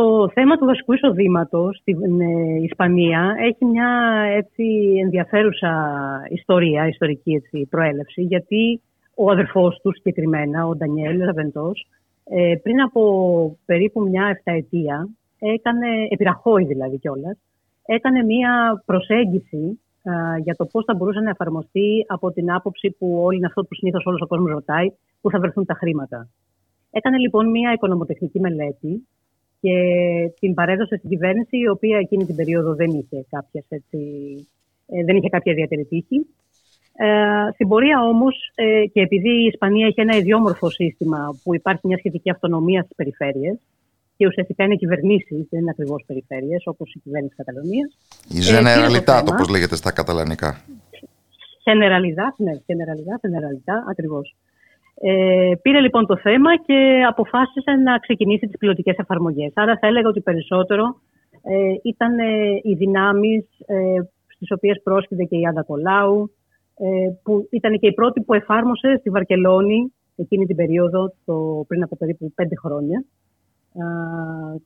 Το 0.00 0.30
θέμα 0.32 0.56
του 0.56 0.66
βασικού 0.66 0.92
εισοδήματος 0.92 1.78
στην 1.78 2.20
ε, 2.20 2.62
Ισπανία 2.62 3.34
έχει 3.38 3.64
μια 3.64 3.90
έτσι 4.36 4.64
ενδιαφέρουσα 5.02 5.72
ιστορία, 6.28 6.88
ιστορική 6.88 7.32
έτσι, 7.32 7.66
προέλευση, 7.70 8.22
γιατί 8.22 8.80
ο 9.14 9.30
αδερφός 9.30 9.80
του 9.82 9.92
συγκεκριμένα, 9.94 10.66
ο 10.66 10.76
Ντανιέλ 10.76 11.24
Ραβεντός, 11.24 11.86
ε, 12.24 12.54
πριν 12.62 12.80
από 12.80 13.02
περίπου 13.66 14.00
μια 14.00 14.26
εφταετία, 14.26 15.08
έκανε, 15.38 15.86
επιραχώη 16.08 16.64
δηλαδή 16.64 16.98
κιόλας, 16.98 17.38
έκανε 17.86 18.22
μια 18.22 18.82
προσέγγιση 18.84 19.80
για 20.42 20.54
το 20.54 20.64
πώς 20.64 20.84
θα 20.84 20.94
μπορούσε 20.94 21.20
να 21.20 21.30
εφαρμοστεί 21.30 22.04
από 22.08 22.32
την 22.32 22.52
άποψη 22.52 22.90
που 22.98 23.20
όλοι 23.24 23.36
είναι 23.36 23.46
αυτό 23.46 23.62
που 23.62 23.74
συνήθως 23.74 24.06
όλος 24.06 24.20
ο 24.20 24.26
κόσμος 24.26 24.50
ρωτάει, 24.50 24.86
πού 25.20 25.30
θα 25.30 25.38
βρεθούν 25.38 25.64
τα 25.64 25.74
χρήματα. 25.74 26.28
Έκανε 26.90 27.18
λοιπόν 27.18 27.50
μια 27.50 27.72
οικονομοτεχνική 27.72 28.40
μελέτη 28.40 29.06
και 29.60 29.74
την 30.40 30.54
παρέδωσε 30.54 30.96
στην 30.96 31.10
κυβέρνηση, 31.10 31.56
η 31.58 31.68
οποία 31.68 31.98
εκείνη 31.98 32.24
την 32.24 32.36
περίοδο 32.36 32.74
δεν 32.74 32.90
είχε, 32.90 33.24
κάποιες, 33.30 33.64
έτσι, 33.68 33.98
ε, 34.86 35.04
δεν 35.04 35.16
είχε 35.16 35.28
κάποια 35.28 35.52
ιδιαίτερη 35.52 35.84
τύχη. 35.84 36.26
Ε, 36.96 37.52
στην 37.54 37.68
πορεία 37.68 38.02
όμως, 38.02 38.52
ε, 38.54 38.86
και 38.86 39.00
επειδή 39.00 39.30
η 39.42 39.46
Ισπανία 39.46 39.86
έχει 39.86 40.00
ένα 40.00 40.16
ιδιόμορφο 40.16 40.70
σύστημα 40.70 41.40
που 41.42 41.54
υπάρχει 41.54 41.86
μια 41.86 41.96
σχετική 41.96 42.30
αυτονομία 42.30 42.82
στις 42.82 42.96
περιφέρειες 42.96 43.58
και 44.16 44.26
ουσιαστικά 44.26 44.64
είναι 44.64 44.74
κυβερνήσεις, 44.74 45.46
δεν 45.50 45.60
είναι 45.60 45.70
ακριβώς 45.70 46.04
περιφέρειες, 46.06 46.62
όπως 46.66 46.94
η 46.94 46.98
κυβέρνηση 46.98 47.34
Καταλωνίας. 47.34 47.96
Η 48.28 48.40
Generalitat, 48.50 49.26
ε, 49.26 49.32
όπως 49.32 49.48
λέγεται 49.48 49.76
στα 49.76 49.92
καταλανικά. 49.92 50.64
Generalidad, 51.68 52.34
ναι, 52.36 52.52
Generalidad, 52.52 53.18
Generalidad, 53.26 53.80
ακριβώς. 53.90 54.34
Ε, 55.02 55.52
πήρε 55.62 55.80
λοιπόν 55.80 56.06
το 56.06 56.16
θέμα 56.16 56.56
και 56.56 57.02
αποφάσισε 57.08 57.70
να 57.84 57.98
ξεκινήσει 57.98 58.46
τις 58.46 58.58
πιλωτικές 58.58 58.96
εφαρμογές. 58.96 59.52
Άρα 59.54 59.78
θα 59.80 59.86
έλεγα 59.86 60.08
ότι 60.08 60.20
περισσότερο 60.20 61.00
ε, 61.42 61.74
ήταν 61.82 62.18
ε, 62.18 62.60
οι 62.62 62.74
δυνάμεις 62.74 63.44
ε, 63.66 64.02
στις 64.26 64.50
οποίες 64.50 64.80
πρόσκειται 64.82 65.24
και 65.24 65.36
η 65.36 65.46
Άντα 65.46 65.62
Κολάου, 65.62 66.34
ε, 66.76 67.10
που 67.22 67.48
ήταν 67.50 67.78
και 67.78 67.86
η 67.86 67.92
πρώτη 67.92 68.20
που 68.20 68.34
εφάρμοσε 68.34 68.96
στη 68.98 69.10
Βαρκελόνη 69.10 69.92
εκείνη 70.16 70.46
την 70.46 70.56
περίοδο, 70.56 71.12
το, 71.24 71.64
πριν 71.68 71.82
από 71.82 71.96
περίπου 71.96 72.32
πέντε 72.34 72.54
χρόνια, 72.56 73.04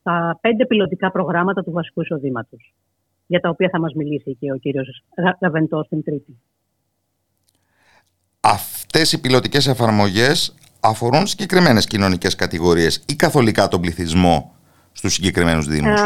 τα 0.03 0.39
πέντε 0.41 0.67
πιλωτικά 0.67 1.11
προγράμματα 1.11 1.63
του 1.63 1.71
βασικού 1.71 2.01
εισοδήματο. 2.01 2.57
για 3.27 3.41
τα 3.41 3.49
οποία 3.49 3.69
θα 3.73 3.81
μας 3.81 3.93
μιλήσει 3.95 4.37
και 4.41 4.53
ο 4.53 4.57
κύριος 4.57 5.03
Ραβεντό 5.41 5.85
στην 5.85 6.03
Τρίτη. 6.03 6.39
Αυτές 8.47 9.13
οι 9.13 9.21
πιλωτικές 9.21 9.67
εφαρμογές 9.67 10.55
αφορούν 10.81 11.27
συγκεκριμένες 11.27 11.87
κοινωνικές 11.87 12.35
κατηγορίες 12.35 13.05
ή 13.09 13.15
καθολικά 13.17 13.69
τον 13.69 13.81
πληθυσμό 13.81 14.55
στους 14.93 15.13
συγκεκριμένους 15.13 15.67
δήμους; 15.67 16.01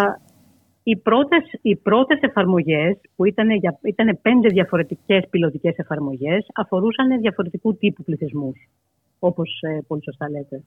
Οι 0.82 0.97
πρώτες, 0.97 1.43
οι 1.62 1.77
πρώτες 1.77 2.19
εφαρμογές, 2.20 2.97
που 3.16 3.24
ήταν, 3.24 3.51
για, 3.51 3.78
ήταν 3.82 4.19
πέντε 4.23 4.48
διαφορετικές 4.48 5.24
πιλωτικές 5.31 5.77
εφαρμογές, 5.77 6.47
αφορούσαν 6.55 7.20
διαφορετικού 7.20 7.77
τύπου 7.77 8.02
πληθυσμούς, 8.02 8.69
όπως 9.19 9.60
ε, 9.60 9.81
πολύ 9.86 10.02
σωστά 10.05 10.31
λέτε. 10.31 10.62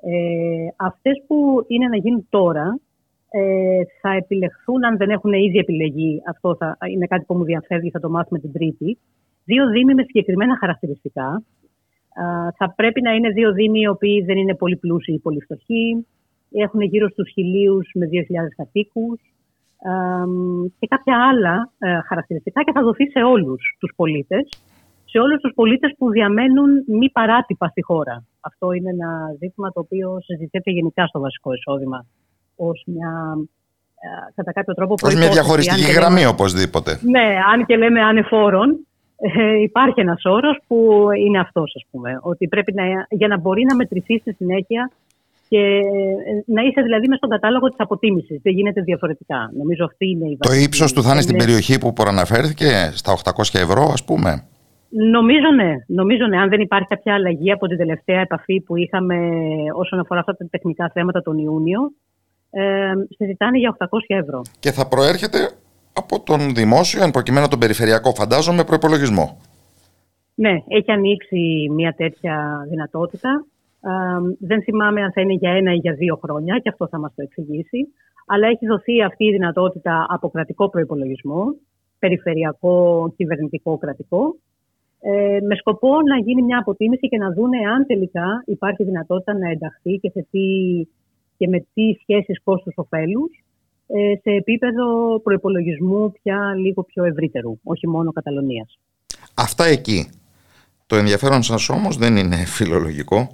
Ε, 0.00 0.68
αυτές 0.76 1.22
που 1.26 1.64
είναι 1.66 1.88
να 1.88 1.96
γίνουν 1.96 2.26
τώρα, 2.30 2.78
ε, 3.30 3.80
θα 4.00 4.10
επιλεχθούν, 4.12 4.84
αν 4.84 4.96
δεν 4.96 5.10
έχουν 5.10 5.32
ήδη 5.32 5.58
επιλεγεί, 5.58 6.22
αυτό 6.28 6.56
θα, 6.56 6.76
είναι 6.92 7.06
κάτι 7.06 7.24
που 7.24 7.34
μου 7.34 7.44
διαφεύγει, 7.44 7.90
θα 7.90 8.00
το 8.00 8.10
μάθουμε 8.10 8.38
την 8.40 8.52
Τρίτη, 8.52 8.98
δύο 9.50 9.64
δήμοι 9.74 9.94
με 9.94 10.02
συγκεκριμένα 10.02 10.54
χαρακτηριστικά. 10.62 11.28
θα 12.58 12.66
πρέπει 12.78 13.00
να 13.02 13.12
είναι 13.14 13.30
δύο 13.38 13.52
δήμοι 13.52 13.80
οι 13.80 13.88
οποίοι 13.88 14.24
δεν 14.28 14.36
είναι 14.36 14.54
πολύ 14.54 14.76
πλούσιοι 14.76 15.12
ή 15.12 15.18
πολύ 15.18 15.40
φτωχοί, 15.40 16.06
έχουν 16.64 16.80
γύρω 16.80 17.08
στους 17.08 17.28
χιλίους 17.34 17.86
με 17.94 18.06
2.000 18.12 18.20
κατοίκους, 18.56 19.18
και 20.78 20.86
κάποια 20.86 21.16
άλλα 21.28 21.72
ε, 21.78 22.00
χαρακτηριστικά 22.08 22.62
και 22.64 22.72
θα 22.72 22.82
δοθεί 22.82 23.10
σε 23.10 23.18
όλους 23.18 23.76
τους 23.80 23.92
πολίτες, 23.96 24.48
σε 25.04 25.18
όλους 25.18 25.40
τους 25.40 25.52
πολίτες 25.54 25.94
που 25.98 26.10
διαμένουν 26.10 26.70
μη 26.98 27.10
παράτυπα 27.10 27.66
στη 27.68 27.82
χώρα. 27.82 28.24
Αυτό 28.40 28.72
είναι 28.72 28.90
ένα 28.90 29.10
ζήτημα 29.40 29.68
το 29.72 29.80
οποίο 29.80 30.20
συζητιέται 30.20 30.70
γενικά 30.70 31.06
στο 31.06 31.20
βασικό 31.20 31.52
εισόδημα 31.52 32.06
ως 32.56 32.82
μια 32.86 33.12
ε, 34.00 34.08
κατά 34.34 34.52
κάποιο 34.52 34.74
τρόπο 34.74 34.94
Ως 35.02 35.14
μια 35.14 35.30
διαχωριστική 35.30 35.92
γραμμή 35.92 36.26
οπωσδήποτε. 36.26 36.98
Ναι, 37.02 37.26
αν 37.52 37.66
και 37.66 37.76
λέμε 37.76 38.00
ανεφόρον, 38.00 38.86
ε, 39.20 39.60
υπάρχει 39.62 40.00
ένας 40.00 40.24
όρος 40.24 40.58
που 40.66 41.06
είναι 41.26 41.38
αυτός 41.38 41.72
ας 41.76 41.84
πούμε. 41.90 42.18
Ότι 42.22 42.48
πρέπει 42.48 42.72
να, 42.74 42.84
για 43.10 43.28
να 43.28 43.38
μπορεί 43.38 43.64
να 43.64 43.74
μετρηθεί 43.74 44.18
στη 44.18 44.32
συνέχεια 44.32 44.90
και 45.48 45.58
ε, 45.58 46.42
να 46.46 46.62
είσαι 46.62 46.80
δηλαδή 46.82 47.08
μες 47.08 47.16
στον 47.16 47.30
κατάλογο 47.30 47.68
της 47.68 47.78
αποτίμησης. 47.78 48.40
Δεν 48.42 48.52
γίνεται 48.52 48.80
διαφορετικά. 48.80 49.50
Νομίζω 49.58 49.84
αυτή 49.84 50.08
είναι 50.10 50.28
η 50.28 50.38
βασική. 50.40 50.58
Το 50.58 50.64
ύψος 50.64 50.92
του 50.92 51.02
θα 51.02 51.12
είναι 51.12 51.20
στην 51.20 51.36
περιοχή 51.36 51.78
που 51.78 51.92
προαναφέρθηκε, 51.92 52.90
στα 52.94 53.16
800 53.24 53.60
ευρώ, 53.60 53.90
ας 53.92 54.04
πούμε. 54.04 54.44
Νομίζω 54.88 55.50
ναι. 55.54 55.74
Νομίζω 55.86 56.26
ναι. 56.26 56.38
Αν 56.38 56.48
δεν 56.48 56.60
υπάρχει 56.60 56.88
κάποια 56.88 57.14
αλλαγή 57.14 57.52
από 57.52 57.66
την 57.66 57.76
τελευταία 57.76 58.20
επαφή 58.20 58.60
που 58.60 58.76
είχαμε 58.76 59.16
όσον 59.74 59.98
αφορά 59.98 60.20
αυτά 60.20 60.36
τα 60.36 60.46
τεχνικά 60.50 60.90
θέματα 60.94 61.22
τον 61.22 61.38
Ιούνιο, 61.38 61.80
ε, 62.50 62.92
συζητάνε 63.16 63.58
για 63.58 63.76
800 63.78 63.86
ευρώ. 64.06 64.42
Και 64.58 64.72
θα 64.72 64.88
προέρχεται 64.88 65.38
από 65.98 66.20
τον 66.20 66.54
δημόσιο, 66.54 67.02
εν 67.02 67.10
προκειμένου 67.10 67.48
τον 67.48 67.58
περιφερειακό, 67.58 68.10
φαντάζομαι, 68.10 68.64
προπολογισμό. 68.64 69.40
Ναι, 70.34 70.54
έχει 70.68 70.92
ανοίξει 70.92 71.68
μια 71.70 71.94
τέτοια 71.96 72.66
δυνατότητα 72.68 73.44
δεν 74.38 74.62
θυμάμαι 74.62 75.02
αν 75.02 75.12
θα 75.12 75.20
είναι 75.20 75.32
για 75.32 75.50
ένα 75.50 75.72
ή 75.72 75.76
για 75.76 75.92
δύο 75.92 76.18
χρόνια 76.22 76.58
και 76.58 76.68
αυτό 76.68 76.88
θα 76.88 76.98
μας 76.98 77.12
το 77.14 77.22
εξηγήσει. 77.22 77.92
Αλλά 78.26 78.48
έχει 78.48 78.66
δοθεί 78.66 79.02
αυτή 79.02 79.24
η 79.24 79.30
δυνατότητα 79.30 80.06
από 80.08 80.30
κρατικό 80.30 80.68
προϋπολογισμό, 80.68 81.54
περιφερειακό, 81.98 83.12
κυβερνητικό, 83.16 83.78
κρατικό, 83.78 84.36
ε, 85.00 85.38
με 85.48 85.54
σκοπό 85.54 86.02
να 86.02 86.18
γίνει 86.18 86.42
μια 86.42 86.58
αποτίμηση 86.58 87.08
και 87.08 87.16
να 87.16 87.30
δούνε 87.30 87.58
αν 87.74 87.86
τελικά 87.86 88.42
υπάρχει 88.46 88.84
δυνατότητα 88.84 89.38
να 89.38 89.50
ενταχθεί 89.50 89.92
και, 89.96 90.10
σε 90.10 90.26
τι, 90.30 90.46
και 91.36 91.48
με 91.48 91.58
τι 91.74 91.92
σχέσεις 92.00 92.42
κόστους-οφέλους 92.42 93.30
ε, 93.30 93.47
σε 94.22 94.30
επίπεδο 94.30 95.18
προϋπολογισμού 95.22 96.12
πια 96.12 96.54
λίγο 96.56 96.82
πιο 96.82 97.04
ευρύτερου, 97.04 97.58
όχι 97.62 97.88
μόνο 97.88 98.12
Καταλωνίας. 98.12 98.78
Αυτά 99.34 99.64
εκεί. 99.64 100.10
Το 100.86 100.96
ενδιαφέρον 100.96 101.42
σας 101.42 101.68
όμως 101.68 101.96
δεν 101.96 102.16
είναι 102.16 102.36
φιλολογικό 102.56 103.28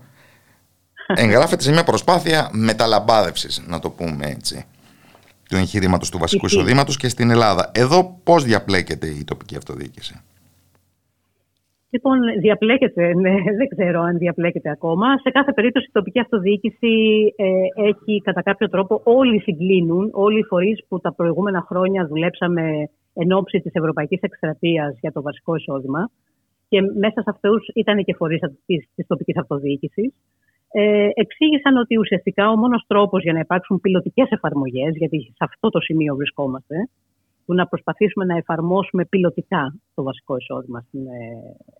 εγγράφεται 1.06 1.62
σε 1.62 1.70
μια 1.70 1.84
προσπάθεια 1.84 2.50
μεταλαμπάδευσης, 2.52 3.62
να 3.66 3.78
το 3.78 3.90
πούμε 3.90 4.26
έτσι, 4.26 4.64
του 5.48 5.56
εγχειρήματος 5.56 6.10
του 6.10 6.18
βασικού 6.18 6.46
εισοδήματος 6.46 6.96
και 6.96 7.08
στην 7.08 7.30
Ελλάδα. 7.30 7.70
Εδώ 7.74 8.20
πώς 8.22 8.44
διαπλέκεται 8.44 9.06
η 9.06 9.24
τοπική 9.24 9.56
αυτοδιοίκηση; 9.56 10.20
Λοιπόν, 11.94 12.18
διαπλέκεται, 12.40 13.14
ναι, 13.14 13.34
δεν 13.58 13.68
ξέρω 13.68 14.00
αν 14.00 14.18
διαπλέκεται 14.18 14.70
ακόμα. 14.70 15.06
Σε 15.22 15.30
κάθε 15.30 15.52
περίπτωση 15.52 15.86
η 15.88 15.92
τοπική 15.92 16.20
αυτοδιοίκηση 16.20 16.94
ε, 17.36 17.46
έχει 17.88 18.20
κατά 18.24 18.42
κάποιο 18.42 18.68
τρόπο 18.68 19.00
όλοι 19.04 19.40
συγκλίνουν, 19.40 20.10
όλοι 20.12 20.38
οι 20.38 20.44
φορείς 20.44 20.84
που 20.88 21.00
τα 21.00 21.14
προηγούμενα 21.14 21.64
χρόνια 21.68 22.06
δουλέψαμε 22.06 22.88
εν 23.14 23.32
ώψη 23.32 23.58
της 23.58 23.72
Ευρωπαϊκής 23.74 24.20
Εκστρατείας 24.20 24.98
για 25.00 25.12
το 25.12 25.22
βασικό 25.22 25.54
εισόδημα. 25.54 26.10
Και 26.68 26.80
μέσα 26.80 27.20
σε 27.22 27.30
αυτούς 27.34 27.68
ήταν 27.74 28.04
και 28.04 28.14
φορείς 28.14 28.40
της 28.66 29.06
τοπικής 29.06 29.38
αυτοδιοίκησης 29.38 30.12
ε, 30.76 31.08
εξήγησαν 31.14 31.76
ότι 31.76 31.98
ουσιαστικά 31.98 32.50
ο 32.50 32.56
μόνος 32.56 32.84
τρόπος 32.86 33.22
για 33.22 33.32
να 33.32 33.38
υπάρξουν 33.38 33.80
πιλωτικές 33.80 34.28
εφαρμογές, 34.30 34.96
γιατί 34.96 35.20
σε 35.20 35.44
αυτό 35.48 35.68
το 35.68 35.80
σημείο 35.80 36.14
βρισκόμαστε, 36.14 36.76
που 37.44 37.54
να 37.54 37.66
προσπαθήσουμε 37.66 38.24
να 38.24 38.36
εφαρμόσουμε 38.36 39.04
πιλωτικά 39.04 39.74
το 39.94 40.02
βασικό 40.02 40.36
εισόδημα 40.36 40.80
στην 40.88 41.06
ε, 41.06 41.10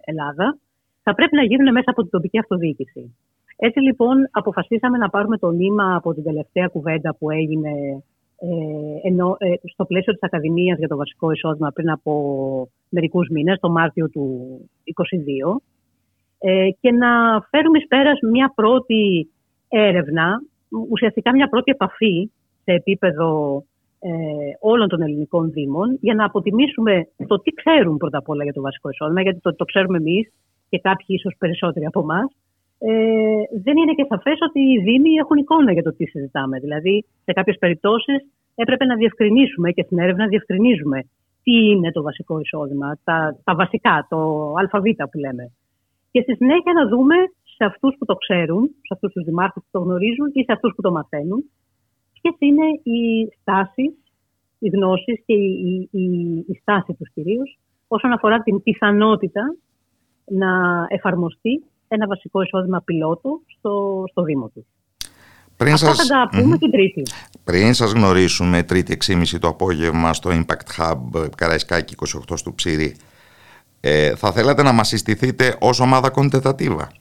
Ελλάδα, 0.04 0.58
θα 1.02 1.14
πρέπει 1.14 1.36
να 1.36 1.44
γίνουν 1.44 1.72
μέσα 1.72 1.90
από 1.90 2.00
την 2.02 2.10
τοπική 2.10 2.38
αυτοδιοίκηση. 2.38 3.16
Έτσι 3.56 3.80
λοιπόν 3.80 4.16
αποφασίσαμε 4.30 4.98
να 4.98 5.08
πάρουμε 5.10 5.38
το 5.38 5.50
νήμα 5.50 5.94
από 5.96 6.14
την 6.14 6.22
τελευταία 6.22 6.66
κουβέντα 6.66 7.14
που 7.18 7.30
έγινε 7.30 8.02
ε, 8.38 9.08
ενώ, 9.08 9.36
ε, 9.38 9.54
στο 9.72 9.84
πλαίσιο 9.84 10.12
της 10.12 10.22
Ακαδημίας 10.22 10.78
για 10.78 10.88
το 10.88 10.96
βασικό 10.96 11.30
εισόδημα 11.30 11.70
πριν 11.70 11.90
από 11.90 12.12
μερικούς 12.88 13.28
μήνες, 13.28 13.58
το 13.60 13.70
Μάρτιο 13.70 14.08
του 14.08 14.24
2022, 14.84 15.62
ε, 16.38 16.68
και 16.80 16.92
να 16.92 17.40
φέρουμε 17.50 17.78
εις 17.78 17.86
πέρας 17.86 18.18
μια 18.30 18.52
πρώτη 18.54 19.30
έρευνα, 19.68 20.42
ουσιαστικά 20.90 21.32
μια 21.32 21.48
πρώτη 21.48 21.70
επαφή 21.70 22.30
σε 22.64 22.72
επίπεδο 22.72 23.56
ε, 23.56 23.73
όλων 24.60 24.88
των 24.88 25.02
ελληνικών 25.02 25.50
δήμων 25.50 25.98
για 26.00 26.14
να 26.14 26.24
αποτιμήσουμε 26.24 27.08
το 27.26 27.40
τι 27.40 27.50
ξέρουν 27.50 27.96
πρώτα 27.96 28.18
απ' 28.18 28.28
όλα 28.28 28.44
για 28.44 28.52
το 28.52 28.60
βασικό 28.60 28.88
εισόδημα, 28.90 29.20
γιατί 29.20 29.40
το, 29.40 29.54
το 29.54 29.64
ξέρουμε 29.64 29.96
εμείς 29.96 30.32
και 30.68 30.78
κάποιοι 30.78 31.06
ίσως 31.08 31.34
περισσότεροι 31.38 31.86
από 31.86 32.00
εμάς. 32.00 32.36
Ε, 32.78 32.92
δεν 33.62 33.76
είναι 33.76 33.94
και 33.94 34.06
σαφές 34.08 34.38
ότι 34.48 34.60
οι 34.60 34.82
Δήμοι 34.82 35.10
έχουν 35.22 35.36
εικόνα 35.36 35.72
για 35.72 35.82
το 35.82 35.92
τι 35.94 36.04
συζητάμε. 36.04 36.58
Δηλαδή, 36.58 37.04
σε 37.24 37.32
κάποιες 37.32 37.56
περιπτώσεις 37.58 38.26
έπρεπε 38.54 38.84
να 38.84 38.96
διευκρινίσουμε 38.96 39.70
και 39.70 39.82
στην 39.82 39.98
έρευνα 39.98 40.26
διευκρινίζουμε 40.26 40.98
τι 41.42 41.52
είναι 41.52 41.92
το 41.92 42.02
βασικό 42.02 42.40
εισόδημα, 42.40 42.98
τα, 43.04 43.36
τα 43.44 43.54
βασικά, 43.54 44.06
το 44.10 44.18
ΑΒ 44.56 44.82
που 45.10 45.18
λέμε 45.18 45.52
και 46.14 46.22
στη 46.22 46.34
συνέχεια 46.34 46.72
να 46.72 46.84
δούμε 46.88 47.16
σε 47.56 47.64
αυτούς 47.64 47.92
που 47.98 48.04
το 48.04 48.14
ξέρουν, 48.14 48.62
σε 48.86 48.92
αυτούς 48.94 49.12
τους 49.12 49.24
δημάρχους 49.24 49.62
που 49.62 49.68
το 49.70 49.80
γνωρίζουν 49.84 50.28
ή 50.32 50.42
σε 50.44 50.52
αυτούς 50.52 50.72
που 50.74 50.82
το 50.82 50.90
μαθαίνουν, 50.90 51.40
ποιε 52.24 52.48
είναι 52.48 52.66
οι 52.82 53.32
στάσεις, 53.40 53.92
οι 54.58 54.68
γνώσεις 54.68 55.22
και 55.26 55.34
η, 55.34 55.88
η, 55.90 56.04
η 56.48 56.58
στάση 56.60 56.92
τους 56.92 57.10
κυρίως 57.14 57.58
όσον 57.88 58.12
αφορά 58.12 58.42
την 58.42 58.62
πιθανότητα 58.62 59.56
να 60.24 60.50
εφαρμοστεί 60.88 61.62
ένα 61.88 62.06
βασικό 62.06 62.42
εισόδημα 62.42 62.80
πιλότου 62.80 63.42
στο, 63.46 64.04
στο 64.10 64.22
Δήμο 64.22 64.48
του. 64.54 64.66
Πριν 65.56 65.72
Αυτά 65.72 65.94
σας... 65.94 66.06
θα 66.06 66.28
τα 66.30 66.38
πούμε 66.38 66.58
την 66.58 66.70
Τρίτη. 66.70 67.02
Πριν 67.44 67.74
σας 67.74 67.92
γνωρίσουμε, 67.92 68.62
Τρίτη 68.62 68.98
6.30 69.06 69.24
το 69.40 69.48
απόγευμα 69.48 70.12
στο 70.12 70.30
Impact 70.30 70.76
Hub 70.76 71.26
Καραϊσκάκη 71.36 71.94
28 72.30 72.38
του 72.44 72.54
Ψήρη, 72.54 72.96
ε, 73.80 74.16
θα 74.16 74.32
θέλατε 74.32 74.62
να 74.62 74.72
μας 74.72 74.88
συστηθείτε 74.88 75.56
ως 75.60 75.80
ομάδα 75.80 76.10
κοντετατίβα; 76.10 76.92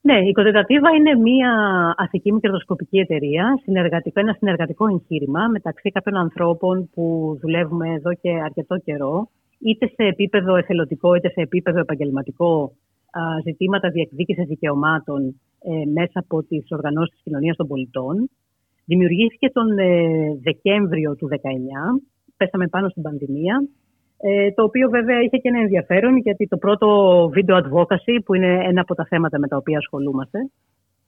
Ναι, 0.00 0.18
η 0.28 0.32
Κοντετατίβα 0.32 0.90
είναι 0.90 1.14
μια 1.14 1.52
αθική 1.96 2.32
μικροσκοπική 2.32 2.98
εταιρεία, 2.98 3.60
συνεργατικό, 3.62 4.20
ένα 4.20 4.32
συνεργατικό 4.32 4.86
εγχείρημα 4.88 5.48
μεταξύ 5.48 5.90
κάποιων 5.90 6.16
ανθρώπων 6.16 6.90
που 6.94 7.36
δουλεύουμε 7.40 7.92
εδώ 7.92 8.14
και 8.14 8.30
αρκετό 8.30 8.78
καιρό, 8.78 9.30
είτε 9.58 9.86
σε 9.86 10.02
επίπεδο 10.06 10.56
εθελοντικό 10.56 11.14
είτε 11.14 11.28
σε 11.28 11.40
επίπεδο 11.40 11.78
επαγγελματικό, 11.78 12.72
ζητήματα 13.44 13.90
διεκδίκησης 13.90 14.46
δικαιωμάτων 14.46 15.40
ε, 15.60 15.90
μέσα 15.92 16.18
από 16.18 16.42
τις 16.42 16.66
οργανώσεις 16.70 17.12
της 17.12 17.22
κοινωνίας 17.22 17.56
των 17.56 17.66
πολιτών. 17.66 18.30
Δημιουργήθηκε 18.84 19.50
τον 19.50 19.78
ε, 19.78 19.86
Δεκέμβριο 20.42 21.16
του 21.16 21.28
2019, 21.30 21.34
πέσαμε 22.36 22.66
πάνω 22.66 22.88
στην 22.88 23.02
πανδημία 23.02 23.68
ε, 24.20 24.50
το 24.52 24.62
οποίο 24.62 24.88
βέβαια 24.88 25.20
είχε 25.20 25.36
και 25.36 25.48
ένα 25.48 25.58
ενδιαφέρον 25.58 26.16
γιατί 26.16 26.46
το 26.46 26.56
πρώτο 26.56 26.88
video 27.34 27.54
advocacy 27.62 28.14
που 28.24 28.34
είναι 28.34 28.64
ένα 28.64 28.80
από 28.80 28.94
τα 28.94 29.04
θέματα 29.04 29.38
με 29.38 29.48
τα 29.48 29.56
οποία 29.56 29.78
ασχολούμαστε 29.78 30.38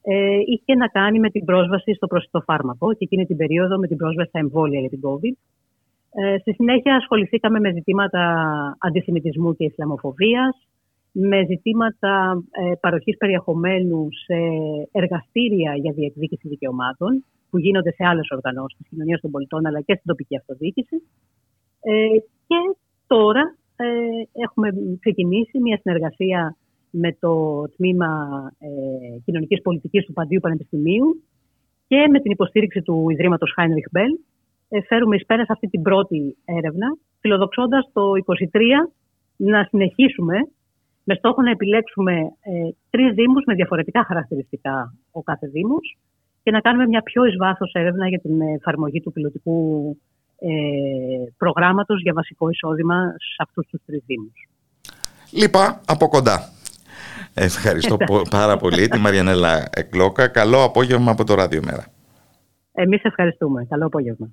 ε, 0.03 0.39
είχε 0.47 0.75
να 0.75 0.89
κάνει 0.89 1.19
με 1.19 1.31
την 1.31 1.45
πρόσβαση 1.45 1.95
στο 1.95 2.07
προσιτό 2.07 2.41
φάρμακο 2.41 2.93
και 2.93 3.05
εκείνη 3.05 3.27
την 3.27 3.37
περίοδο 3.37 3.79
με 3.79 3.87
την 3.87 3.97
πρόσβαση 3.97 4.29
στα 4.29 4.39
εμβόλια 4.39 4.81
για 4.81 4.89
την 4.89 5.01
COVID. 5.03 5.37
Ε, 6.13 6.39
στη 6.39 6.53
συνέχεια 6.53 6.97
ασχοληθήκαμε 6.97 7.61
με 7.61 7.73
ζητήματα 7.73 8.23
αντισημιτισμού 8.79 9.57
και 9.57 9.65
ισλαμοφοβίας, 9.65 10.69
με 11.13 11.45
ζητήματα 11.45 12.43
ε, 12.51 12.73
παροχής 12.81 13.17
περιεχομένου 13.17 14.09
σε 14.25 14.39
εργαστήρια 14.93 15.75
για 15.77 15.93
διεκδίκηση 15.93 16.49
δικαιωμάτων 16.49 17.25
που 17.51 17.59
γίνονται 17.59 17.91
σε 17.91 18.05
άλλες 18.07 18.31
οργανώσεις 18.31 18.79
της 18.79 18.89
κοινωνίας 18.89 19.21
των 19.21 19.31
πολιτών 19.31 19.67
αλλά 19.67 19.81
και 19.81 19.95
στην 19.95 20.07
τοπική 20.07 20.37
αυτοδιοίκηση. 20.37 20.97
Ε, 21.81 22.19
και 22.47 22.57
τώρα 23.15 23.55
ε, 23.77 23.87
έχουμε 24.45 24.69
ξεκινήσει 25.01 25.61
μια 25.61 25.79
συνεργασία 25.83 26.57
με 26.91 27.17
το 27.21 27.65
τμήμα 27.77 28.11
ε, 28.59 29.19
κοινωνικής 29.25 29.63
πολιτικής 29.63 30.05
του 30.05 30.13
Παντίου 30.13 30.41
Πανεπιστημίου 30.41 31.23
και 31.89 32.09
με 32.11 32.21
την 32.21 32.31
υποστήριξη 32.31 32.83
του 32.83 33.11
Ιδρύματος 33.11 33.55
Heinrich 33.57 33.99
Bell. 33.99 34.13
Ε, 34.69 34.83
φέρουμε 34.83 35.17
εις 35.17 35.27
πέρας 35.27 35.47
σε 35.47 35.53
αυτή 35.53 35.67
την 35.67 35.83
πρώτη 35.83 36.37
έρευνα, 36.45 36.87
φιλοδοξώντας 37.21 37.91
το 37.93 38.03
2023 38.13 38.61
να 39.37 39.65
συνεχίσουμε 39.65 40.37
με 41.05 41.15
στόχο 41.15 41.43
να 41.43 41.51
επιλέξουμε 41.51 42.13
ε, 42.41 42.71
τρεις 42.91 43.15
δήμους 43.15 43.45
με 43.47 43.55
διαφορετικά 43.55 44.05
χαρακτηριστικά 44.05 44.95
ο 45.11 45.23
κάθε 45.23 45.47
δήμος 45.47 45.99
και 46.43 46.51
να 46.51 46.61
κάνουμε 46.61 46.87
μια 46.87 47.03
πιο 47.03 47.25
εις 47.25 47.37
βάθος 47.37 47.73
έρευνα 47.73 48.09
για 48.09 48.19
την 48.19 48.41
εφαρμογή 48.41 49.01
του 49.01 49.13
πιλωτικού 49.13 49.57
ε, 49.91 50.10
προγράμματος 51.37 52.03
για 52.03 52.13
βασικό 52.13 52.49
εισόδημα 52.51 53.15
σε 53.17 53.37
αυτούς 53.39 53.67
τους 53.71 53.81
τρεις 53.87 54.03
δήμους. 54.07 54.49
Λοιπά 55.31 55.81
από 55.87 56.09
κοντά. 56.09 56.49
Ευχαριστώ 57.35 57.97
πάρα 58.31 58.57
πολύ 58.57 58.89
τη 58.89 58.99
Μαριανέλα 58.99 59.69
Εκλόκα. 59.73 60.29
Καλό 60.29 60.63
απόγευμα 60.63 61.11
από 61.11 61.25
το 61.25 61.35
Ράδιο 61.35 61.63
Μέρα. 61.65 61.87
Εμείς 62.73 63.03
ευχαριστούμε. 63.03 63.65
Καλό 63.65 63.87
απόγευμα. 63.87 64.31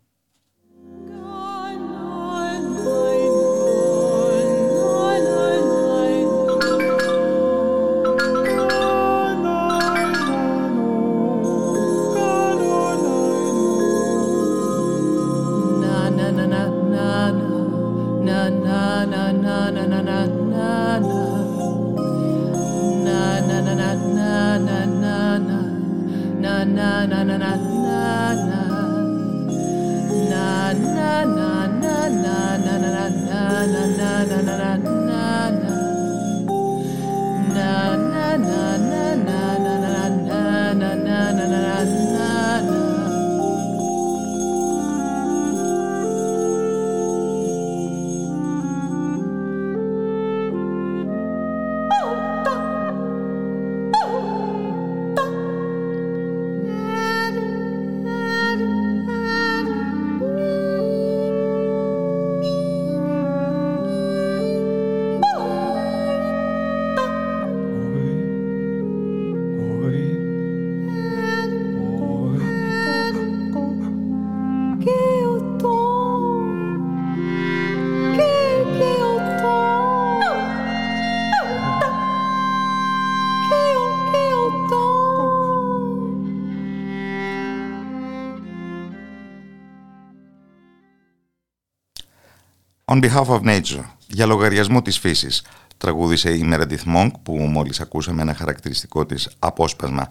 On 92.98 93.02
behalf 93.02 93.28
of 93.28 93.42
nature, 93.42 93.84
για 94.08 94.26
λογαριασμό 94.26 94.82
της 94.82 95.00
φύσης, 95.00 95.44
τραγούδισε 95.78 96.30
η 96.34 96.50
Meredith 96.54 96.96
Monk 96.96 97.12
που 97.24 97.34
μόλις 97.38 97.80
ακούσαμε 97.80 98.22
ένα 98.22 98.34
χαρακτηριστικό 98.34 99.06
της 99.06 99.30
απόσπασμα 99.40 100.08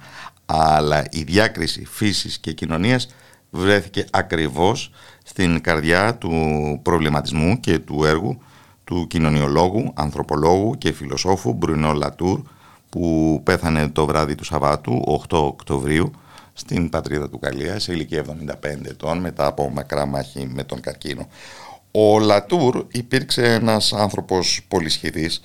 αλλά 0.46 1.04
η 1.10 1.22
διάκριση 1.22 1.86
φύσης 1.90 2.38
και 2.38 2.52
κοινωνίας 2.52 3.08
βρέθηκε 3.50 4.04
ακριβώς 4.10 4.90
στην 5.24 5.60
καρδιά 5.60 6.14
του 6.14 6.30
προβληματισμού 6.82 7.60
και 7.60 7.78
του 7.78 8.04
έργου 8.04 8.38
του 8.84 9.06
κοινωνιολόγου, 9.06 9.92
ανθρωπολόγου 9.94 10.78
και 10.78 10.92
φιλοσόφου 10.92 11.52
Μπρουνό 11.52 11.92
Λατούρ 11.92 12.40
που 12.88 13.40
πέθανε 13.44 13.88
το 13.88 14.06
βράδυ 14.06 14.34
του 14.34 14.44
Σαββάτου 14.44 15.22
8 15.28 15.36
Οκτωβρίου 15.38 16.10
στην 16.52 16.88
πατρίδα 16.88 17.28
του 17.28 17.38
Καλία 17.38 17.78
σε 17.78 17.92
ηλικία 17.92 18.24
75 18.24 18.64
ετών 18.84 19.18
μετά 19.18 19.46
από 19.46 19.70
μακρά 19.70 20.06
μάχη 20.06 20.50
με 20.54 20.64
τον 20.64 20.80
καρκίνο. 20.80 21.28
Ο 21.98 22.18
Λατούρ 22.18 22.86
υπήρξε 22.92 23.42
ένας 23.42 23.92
άνθρωπος 23.92 24.60
πολυσχηδής 24.68 25.42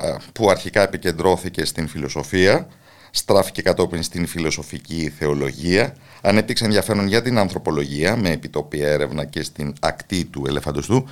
ε, 0.00 0.14
που 0.32 0.50
αρχικά 0.50 0.82
επικεντρώθηκε 0.82 1.64
στην 1.64 1.88
φιλοσοφία, 1.88 2.68
στράφηκε 3.10 3.62
κατόπιν 3.62 4.02
στην 4.02 4.26
φιλοσοφική 4.26 5.12
θεολογία, 5.18 5.96
ανέπτυξε 6.20 6.64
ενδιαφέρον 6.64 7.06
για 7.06 7.22
την 7.22 7.38
ανθρωπολογία 7.38 8.16
με 8.16 8.30
επιτόπια 8.30 8.88
έρευνα 8.88 9.24
και 9.24 9.42
στην 9.42 9.74
ακτή 9.80 10.24
του 10.24 10.44
ελεφαντοστού 10.46 11.04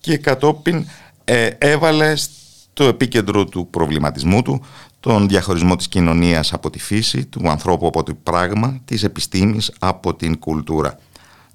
και 0.00 0.16
κατόπιν 0.16 0.86
ε, 1.24 1.50
έβαλε 1.58 2.16
στο 2.16 2.84
επίκεντρο 2.84 3.44
του 3.44 3.66
προβληματισμού 3.70 4.42
του 4.42 4.64
τον 5.00 5.28
διαχωρισμό 5.28 5.76
της 5.76 5.88
κοινωνίας 5.88 6.52
από 6.52 6.70
τη 6.70 6.78
φύση, 6.78 7.24
του 7.24 7.50
ανθρώπου 7.50 7.86
από 7.86 8.02
το 8.02 8.14
πράγμα, 8.22 8.80
της 8.84 9.02
επιστήμης 9.02 9.72
από 9.78 10.14
την 10.14 10.38
κουλτούρα 10.38 10.98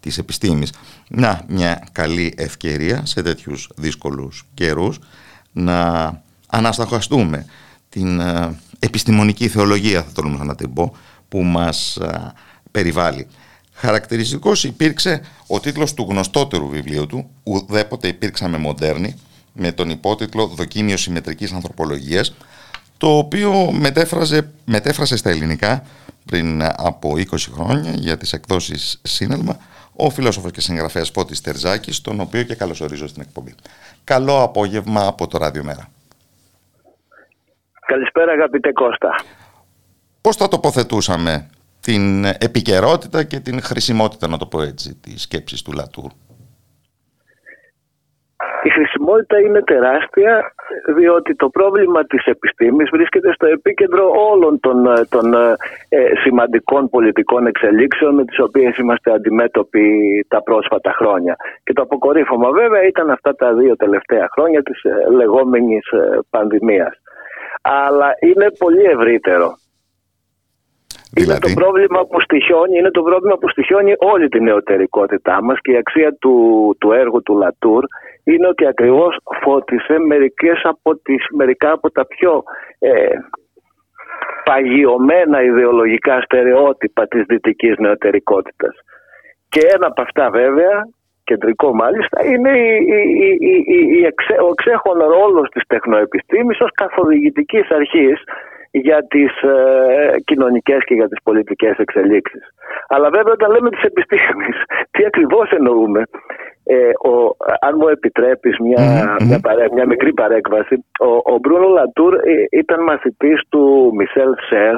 της 0.05 0.17
επιστήμης. 0.17 0.71
Να, 1.07 1.41
μια 1.47 1.87
καλή 1.91 2.33
ευκαιρία 2.37 3.05
σε 3.05 3.21
τέτοιους 3.21 3.69
δύσκολους 3.75 4.45
καιρούς 4.53 4.99
να 5.51 6.09
ανασταχαστούμε 6.47 7.45
την 7.89 8.19
ε, 8.19 8.59
επιστημονική 8.79 9.47
θεολογία, 9.47 10.03
θα 10.03 10.11
τολμούσα 10.13 10.43
να 10.43 10.55
την 10.55 10.73
πω, 10.73 10.95
που 11.29 11.43
μας 11.43 11.97
ε, 11.97 12.33
περιβάλλει. 12.71 13.27
Χαρακτηριστικός 13.73 14.63
υπήρξε 14.63 15.21
ο 15.47 15.59
τίτλος 15.59 15.93
του 15.93 16.05
γνωστότερου 16.09 16.69
βιβλίου 16.69 17.05
του, 17.07 17.29
«Ουδέποτε 17.43 18.07
υπήρξαμε 18.07 18.57
μοντέρνοι», 18.57 19.15
με 19.53 19.71
τον 19.71 19.89
υπότιτλο 19.89 20.47
«Δοκίμιο 20.47 20.97
συμμετρικής 20.97 21.51
ανθρωπολογίας», 21.51 22.33
το 22.97 23.17
οποίο 23.17 23.71
μετέφραζε, 23.71 24.49
μετέφρασε 24.65 25.17
στα 25.17 25.29
ελληνικά 25.29 25.83
πριν 26.25 26.61
από 26.63 27.13
20 27.17 27.23
χρόνια 27.53 27.91
για 27.91 28.17
τις 28.17 28.33
εκδόσεις 28.33 28.99
Σύνελμα 29.01 29.57
ο 29.95 30.09
φιλόσοφος 30.09 30.51
και 30.51 30.61
συγγραφέας 30.61 31.09
Φώτης 31.09 31.41
Τερζάκης, 31.41 32.01
τον 32.01 32.19
οποίο 32.19 32.43
και 32.43 32.55
καλωσορίζω 32.55 33.07
στην 33.07 33.21
εκπομπή. 33.21 33.55
Καλό 34.03 34.41
απόγευμα 34.41 35.07
από 35.07 35.27
το 35.27 35.37
Ράδιο 35.37 35.63
Μέρα. 35.63 35.89
Καλησπέρα 37.85 38.31
αγαπητέ 38.31 38.71
Κώστα. 38.71 39.15
Πώς 40.21 40.35
θα 40.35 40.47
τοποθετούσαμε 40.47 41.49
την 41.79 42.25
επικαιρότητα 42.25 43.23
και 43.23 43.39
την 43.39 43.61
χρησιμότητα, 43.61 44.27
να 44.27 44.37
το 44.37 44.45
πω 44.45 44.61
έτσι, 44.61 44.95
της 44.95 45.21
σκέψης 45.21 45.61
του 45.61 45.71
Λατούρ; 45.71 46.11
Η 48.63 48.69
χρησιμότητα 48.69 49.39
είναι 49.39 49.61
τεράστια 49.61 50.53
διότι 50.95 51.35
το 51.35 51.49
πρόβλημα 51.49 52.05
της 52.05 52.25
επιστήμης 52.25 52.89
βρίσκεται 52.91 53.33
στο 53.33 53.45
επίκεντρο 53.47 54.11
όλων 54.31 54.59
των, 54.59 54.85
ε, 54.85 55.05
των 55.09 55.33
ε, 55.33 55.55
ε, 55.89 56.15
σημαντικών 56.23 56.89
πολιτικών 56.89 57.47
εξελίξεων 57.47 58.15
με 58.15 58.25
τις 58.25 58.39
οποίες 58.39 58.77
είμαστε 58.77 59.11
αντιμέτωποι 59.11 59.85
τα 60.27 60.43
πρόσφατα 60.43 60.91
χρόνια. 60.91 61.35
Και 61.63 61.73
το 61.73 61.81
αποκορύφωμα 61.81 62.51
βέβαια 62.51 62.83
ήταν 62.83 63.09
αυτά 63.09 63.35
τα 63.35 63.53
δύο 63.53 63.75
τελευταία 63.75 64.27
χρόνια 64.31 64.61
της 64.63 64.83
ε, 64.83 65.09
λεγόμενης 65.11 65.85
πανδημίας. 66.29 66.93
Αλλά 67.61 68.09
είναι 68.19 68.47
πολύ 68.57 68.83
ευρύτερο. 68.83 69.53
Είναι 71.19 71.33
το, 71.33 71.47
δηλαδή; 71.47 71.53
πρόβλημα 71.53 72.05
που 72.05 72.21
στοιχιώνει, 72.21 72.77
είναι 72.77 72.91
το 72.91 73.01
πρόβλημα 73.01 73.37
που 73.37 73.49
στοιχιώνει 73.49 73.93
όλη 73.97 74.27
την 74.27 74.43
νεωτερικότητά 74.43 75.43
μας 75.43 75.57
και 75.61 75.71
η 75.71 75.77
αξία 75.77 76.15
του, 76.19 76.35
του 76.79 76.91
έργου 76.91 77.21
του 77.21 77.37
Λατούρ 77.37 77.83
είναι 78.23 78.47
ότι 78.47 78.65
ακριβώς 78.67 79.17
φώτισε 79.41 79.97
μερικές 80.07 80.59
από 80.63 80.97
τις, 80.97 81.25
μερικά 81.31 81.71
από 81.71 81.91
τα 81.91 82.05
πιο 82.05 82.43
ε, 82.79 82.89
παγιωμένα 84.43 85.43
ιδεολογικά 85.43 86.21
στερεότυπα 86.21 87.07
της 87.07 87.23
δυτικής 87.27 87.77
νεωτερικότητας. 87.77 88.75
Και 89.49 89.59
ένα 89.73 89.87
από 89.87 90.01
αυτά 90.01 90.29
βέβαια, 90.29 90.87
κεντρικό 91.23 91.73
μάλιστα, 91.73 92.25
είναι 92.25 92.51
η, 92.57 92.85
η, 93.39 93.77
η, 93.97 94.05
ο 94.45 94.49
εξέχον 94.57 94.99
ρόλος 94.99 95.49
της 95.49 95.63
τεχνοεπιστήμης 95.67 96.59
ως 96.59 96.71
καθοδηγητικής 96.71 97.69
αρχής 97.69 98.23
για 98.79 99.05
τις 99.07 99.41
ε, 99.41 100.15
κοινωνικές 100.25 100.83
και 100.85 100.93
για 100.93 101.07
τις 101.07 101.23
πολιτικές 101.23 101.77
εξελίξεις. 101.77 102.41
Αλλά 102.87 103.09
βέβαια 103.09 103.33
όταν 103.33 103.51
λέμε 103.51 103.69
τις 103.69 103.81
επιστήμες, 103.81 104.55
τι 104.91 105.05
ακριβώς 105.05 105.49
εννοούμε. 105.51 106.03
Ε, 106.63 106.89
ο, 107.09 107.35
αν 107.59 107.73
μου 107.79 107.87
επιτρέπεις 107.87 108.57
μια, 108.59 109.15
μια, 109.27 109.39
μια, 109.73 109.85
μικρή 109.85 110.13
παρέκβαση, 110.13 110.85
ο, 110.99 111.33
ο 111.33 111.37
Μπρούνο 111.41 111.67
Λατούρ 111.67 112.13
ε, 112.13 112.19
ήταν 112.51 112.83
μαθητής 112.83 113.41
του 113.49 113.91
Μισελ 113.95 114.33
Σέρ, 114.49 114.75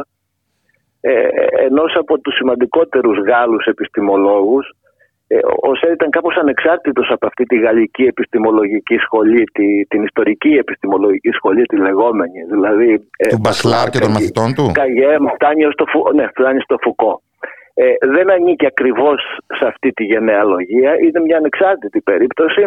ε, 1.01 1.27
ενός 1.65 1.95
από 1.95 2.19
τους 2.19 2.35
σημαντικότερους 2.35 3.17
Γάλλους 3.27 3.65
επιστημολόγους 3.65 4.67
ε, 4.67 4.86
ο 5.69 5.75
ΣΕΡ 5.75 5.91
ήταν 5.91 6.09
κάπως 6.09 6.35
ανεξάρτητος 6.35 7.11
από 7.11 7.25
αυτή 7.27 7.43
τη 7.43 7.57
γαλλική 7.59 8.03
επιστημολογική 8.03 8.97
σχολή, 8.97 9.43
τη, 9.43 9.85
την 9.85 10.03
ιστορική 10.03 10.49
επιστημολογική 10.49 11.29
σχολή, 11.29 11.63
τη 11.65 11.77
λεγόμενη. 11.77 12.39
Δηλαδή, 12.51 13.09
ε, 13.17 13.27
του 13.27 13.39
Μπασλάρ 13.41 13.89
και 13.89 13.99
των 13.99 14.11
μαθητών 14.11 14.53
του; 14.53 14.71
Καγιέμ, 14.73 15.23
φτάνει 15.35 15.63
στο, 15.71 15.85
ναι, 16.13 16.27
φτάνει 16.27 16.61
στο 16.61 16.75
Φουκό. 16.81 17.21
Ε, 17.73 17.93
δεν 18.15 18.31
ανήκει 18.31 18.65
ακριβώς 18.65 19.21
σε 19.59 19.65
αυτή 19.67 19.91
τη 19.91 20.03
γενεαλογία, 20.03 20.91
είναι 21.03 21.19
μια 21.19 21.37
ανεξάρτητη 21.37 22.01
περίπτωση. 22.01 22.63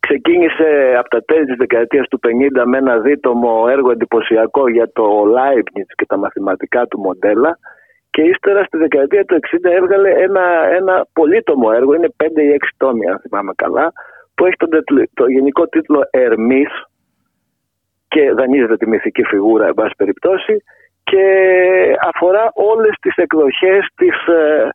Ξεκίνησε 0.00 0.94
από 0.98 1.08
τα 1.08 1.22
τέλη 1.22 1.44
της 1.44 1.56
δεκαετίας 1.56 2.08
του 2.08 2.20
50 2.26 2.64
με 2.66 2.78
ένα 2.78 2.98
δίτομο 2.98 3.66
έργο 3.70 3.90
εντυπωσιακό 3.90 4.68
για 4.68 4.92
το 4.92 5.04
Leibniz 5.36 5.88
και 5.96 6.06
τα 6.06 6.16
μαθηματικά 6.16 6.86
του 6.86 7.00
μοντέλα 7.00 7.58
και 8.10 8.22
ύστερα 8.22 8.64
στη 8.64 8.76
δεκαετία 8.78 9.24
του 9.24 9.34
60 9.34 9.70
έβγαλε 9.70 10.10
ένα, 10.10 10.44
ένα 10.78 11.06
πολύτομο 11.12 11.70
έργο, 11.74 11.94
είναι 11.94 12.14
5 12.16 12.26
ή 12.26 12.56
6 12.60 12.66
τόμοι 12.76 13.10
αν 13.10 13.18
θυμάμαι 13.20 13.52
καλά, 13.56 13.92
που 14.34 14.46
έχει 14.46 14.56
τον, 14.56 14.68
το 15.14 15.28
γενικό 15.28 15.68
τίτλο 15.68 16.00
Ερμής 16.10 16.70
και 18.08 18.32
δανείζεται 18.32 18.76
τη 18.76 18.86
μυθική 18.88 19.22
φιγούρα 19.24 19.66
εν 19.66 19.74
πάση 19.74 19.94
περιπτώσει 19.96 20.62
και 21.04 21.24
αφορά 22.00 22.50
όλες 22.54 22.94
τις 23.00 23.16
εκδοχές 23.16 23.86
της 23.94 24.26
ε, 24.26 24.68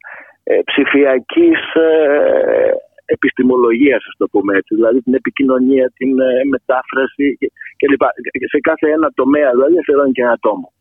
ε 0.44 0.62
ψηφιακής 0.66 1.74
ε, 1.74 2.72
επιστημολογίας, 3.06 4.04
ας 4.10 4.16
το 4.18 4.28
πούμε 4.28 4.58
έτσι, 4.58 4.76
δηλαδή 4.76 5.02
την 5.02 5.14
επικοινωνία, 5.14 5.92
την 5.98 6.20
ε, 6.20 6.44
μετάφραση 6.50 7.38
κλπ. 7.78 8.04
Σε 8.50 8.60
κάθε 8.60 8.90
ένα 8.90 9.12
τομέα, 9.16 9.50
δηλαδή 9.52 9.76
θεωρώ 9.86 10.12
και 10.12 10.22
ένα 10.22 10.38
τόμο. 10.40 10.75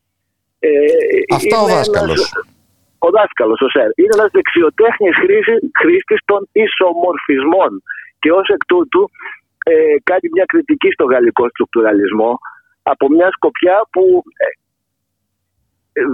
Ε, 0.65 1.35
Αυτά 1.39 1.57
ο 1.65 1.66
δάσκαλος. 1.74 2.20
ο 3.07 3.09
δάσκαλος, 3.16 3.61
ο 3.66 3.69
ΣΕΡ. 3.74 3.91
Είναι 4.01 4.15
ένας 4.19 4.31
δεξιοτέχνης 4.36 5.15
χρήστης 5.81 6.20
των 6.24 6.41
ισομορφισμών 6.65 7.73
και 8.20 8.31
ως 8.32 8.47
εκ 8.55 8.62
τούτου 8.73 9.11
ε, 9.65 9.97
κάνει 10.09 10.27
μια 10.32 10.45
κριτική 10.53 10.91
στο 10.91 11.05
γαλλικό 11.05 11.49
στρουκτουραλισμό 11.49 12.39
από 12.82 13.09
μια 13.09 13.28
σκοπιά 13.36 13.77
που 13.93 14.23
ε, 14.43 14.49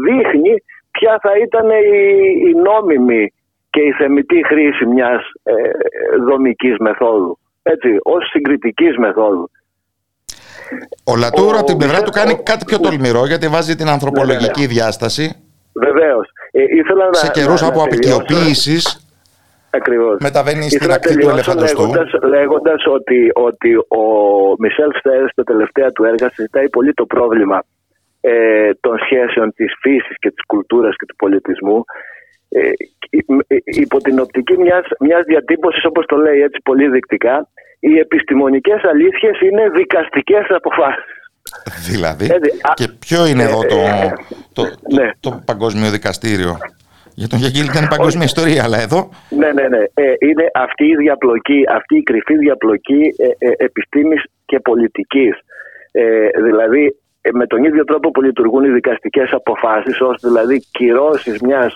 δείχνει 0.06 0.54
ποια 0.90 1.18
θα 1.22 1.32
ήταν 1.38 1.70
η, 1.70 2.04
η 2.48 2.52
νόμιμη 2.54 3.32
και 3.70 3.80
η 3.80 3.92
θεμητή 3.92 4.46
χρήση 4.46 4.86
μιας 4.86 5.22
ε, 5.42 5.54
δομικής 6.28 6.76
μεθόδου. 6.78 7.38
Έτσι, 7.62 7.96
ως 8.02 8.28
συγκριτικής 8.30 8.96
μεθόδου. 8.96 9.50
Ο 11.04 11.16
Λατούρο 11.16 11.58
από 11.58 11.66
την 11.66 11.76
πλευρά 11.76 12.02
του 12.02 12.10
κάνει 12.10 12.42
κάτι 12.42 12.64
πιο 12.64 12.78
τολμηρό 12.80 13.26
γιατί 13.26 13.48
βάζει 13.48 13.74
την 13.76 13.88
ανθρωπολογική 13.88 14.66
διάσταση. 14.66 15.36
Βεβαίως. 15.72 16.28
Ε, 16.50 16.62
σε 17.10 17.30
καιρούς 17.30 17.62
από 17.62 17.82
απεικιοποίησης. 17.82 19.04
Ακριβώς. 19.70 20.16
Μεταβαίνει 20.20 20.70
στην 20.70 20.92
ακτή 20.92 21.18
του 21.18 21.28
ελεφαντοστού. 21.28 21.86
Λέγοντα 22.28 22.74
ότι, 22.86 23.30
ότι 23.34 23.74
ο 23.76 24.04
Μισελ 24.58 24.90
Στέρ 24.98 25.30
στα 25.30 25.42
τελευταία 25.42 25.90
του 25.90 26.04
έργα 26.04 26.30
συζητάει 26.34 26.68
πολύ 26.68 26.92
το 26.94 27.06
πρόβλημα 27.06 27.62
ε, 28.20 28.70
των 28.80 28.98
σχέσεων 28.98 29.52
της 29.54 29.72
φύσης 29.80 30.18
και 30.18 30.30
της 30.30 30.44
κουλτούρας 30.46 30.96
και 30.96 31.06
του 31.06 31.16
πολιτισμού 31.16 31.76
ε, 31.76 31.84
υπό 33.64 33.98
την 33.98 34.20
οπτική 34.20 34.58
μιας, 34.58 34.84
μιας 34.98 35.24
διατύπωσης 35.24 35.84
όπως 35.84 36.06
το 36.06 36.16
λέει 36.16 36.40
έτσι 36.40 36.60
πολύ 36.64 36.88
δεικτικά 36.88 37.48
οι 37.80 37.98
επιστημονικές 37.98 38.82
αλήθειες 38.82 39.40
είναι 39.40 39.68
δικαστικές 39.68 40.46
αποφάσεις. 40.48 41.18
Δηλαδή, 41.90 42.26
και 42.74 42.88
ποιο 42.98 43.26
είναι 43.26 43.42
εδώ 43.42 43.60
το, 43.60 43.76
ε, 43.76 44.12
το, 44.52 44.62
το, 44.62 44.94
ναι. 44.94 45.10
το, 45.20 45.42
Παγκόσμιο 45.44 45.90
Δικαστήριο; 45.90 46.58
Για 47.14 47.28
τον 47.28 47.38
Γιαγγίλη 47.38 47.68
ήταν 47.70 47.88
παγκόσμια 47.88 48.24
ιστορία, 48.24 48.64
αλλά 48.64 48.80
εδώ... 48.80 49.08
Ναι, 49.28 49.52
ναι, 49.52 49.68
ναι. 49.68 49.82
Ε, 49.94 50.14
είναι 50.18 50.50
αυτή 50.54 50.84
η 50.84 50.96
διαπλοκή, 50.96 51.64
αυτή 51.68 51.96
η 51.96 52.02
κρυφή 52.02 52.36
διαπλοκή 52.36 53.14
ε, 53.18 53.46
ε, 53.48 53.52
επιστήμης 53.56 54.22
και 54.44 54.60
πολιτικής. 54.60 55.34
Ε, 55.92 56.28
δηλαδή, 56.44 56.96
με 57.32 57.46
τον 57.46 57.64
ίδιο 57.64 57.84
τρόπο 57.84 58.10
που 58.10 58.22
λειτουργούν 58.22 58.64
οι 58.64 58.70
δικαστικές 58.70 59.32
αποφάσεις, 59.32 60.00
ώστε 60.00 60.28
δηλαδή 60.28 60.66
κυρώσεις 60.70 61.40
μιας 61.40 61.74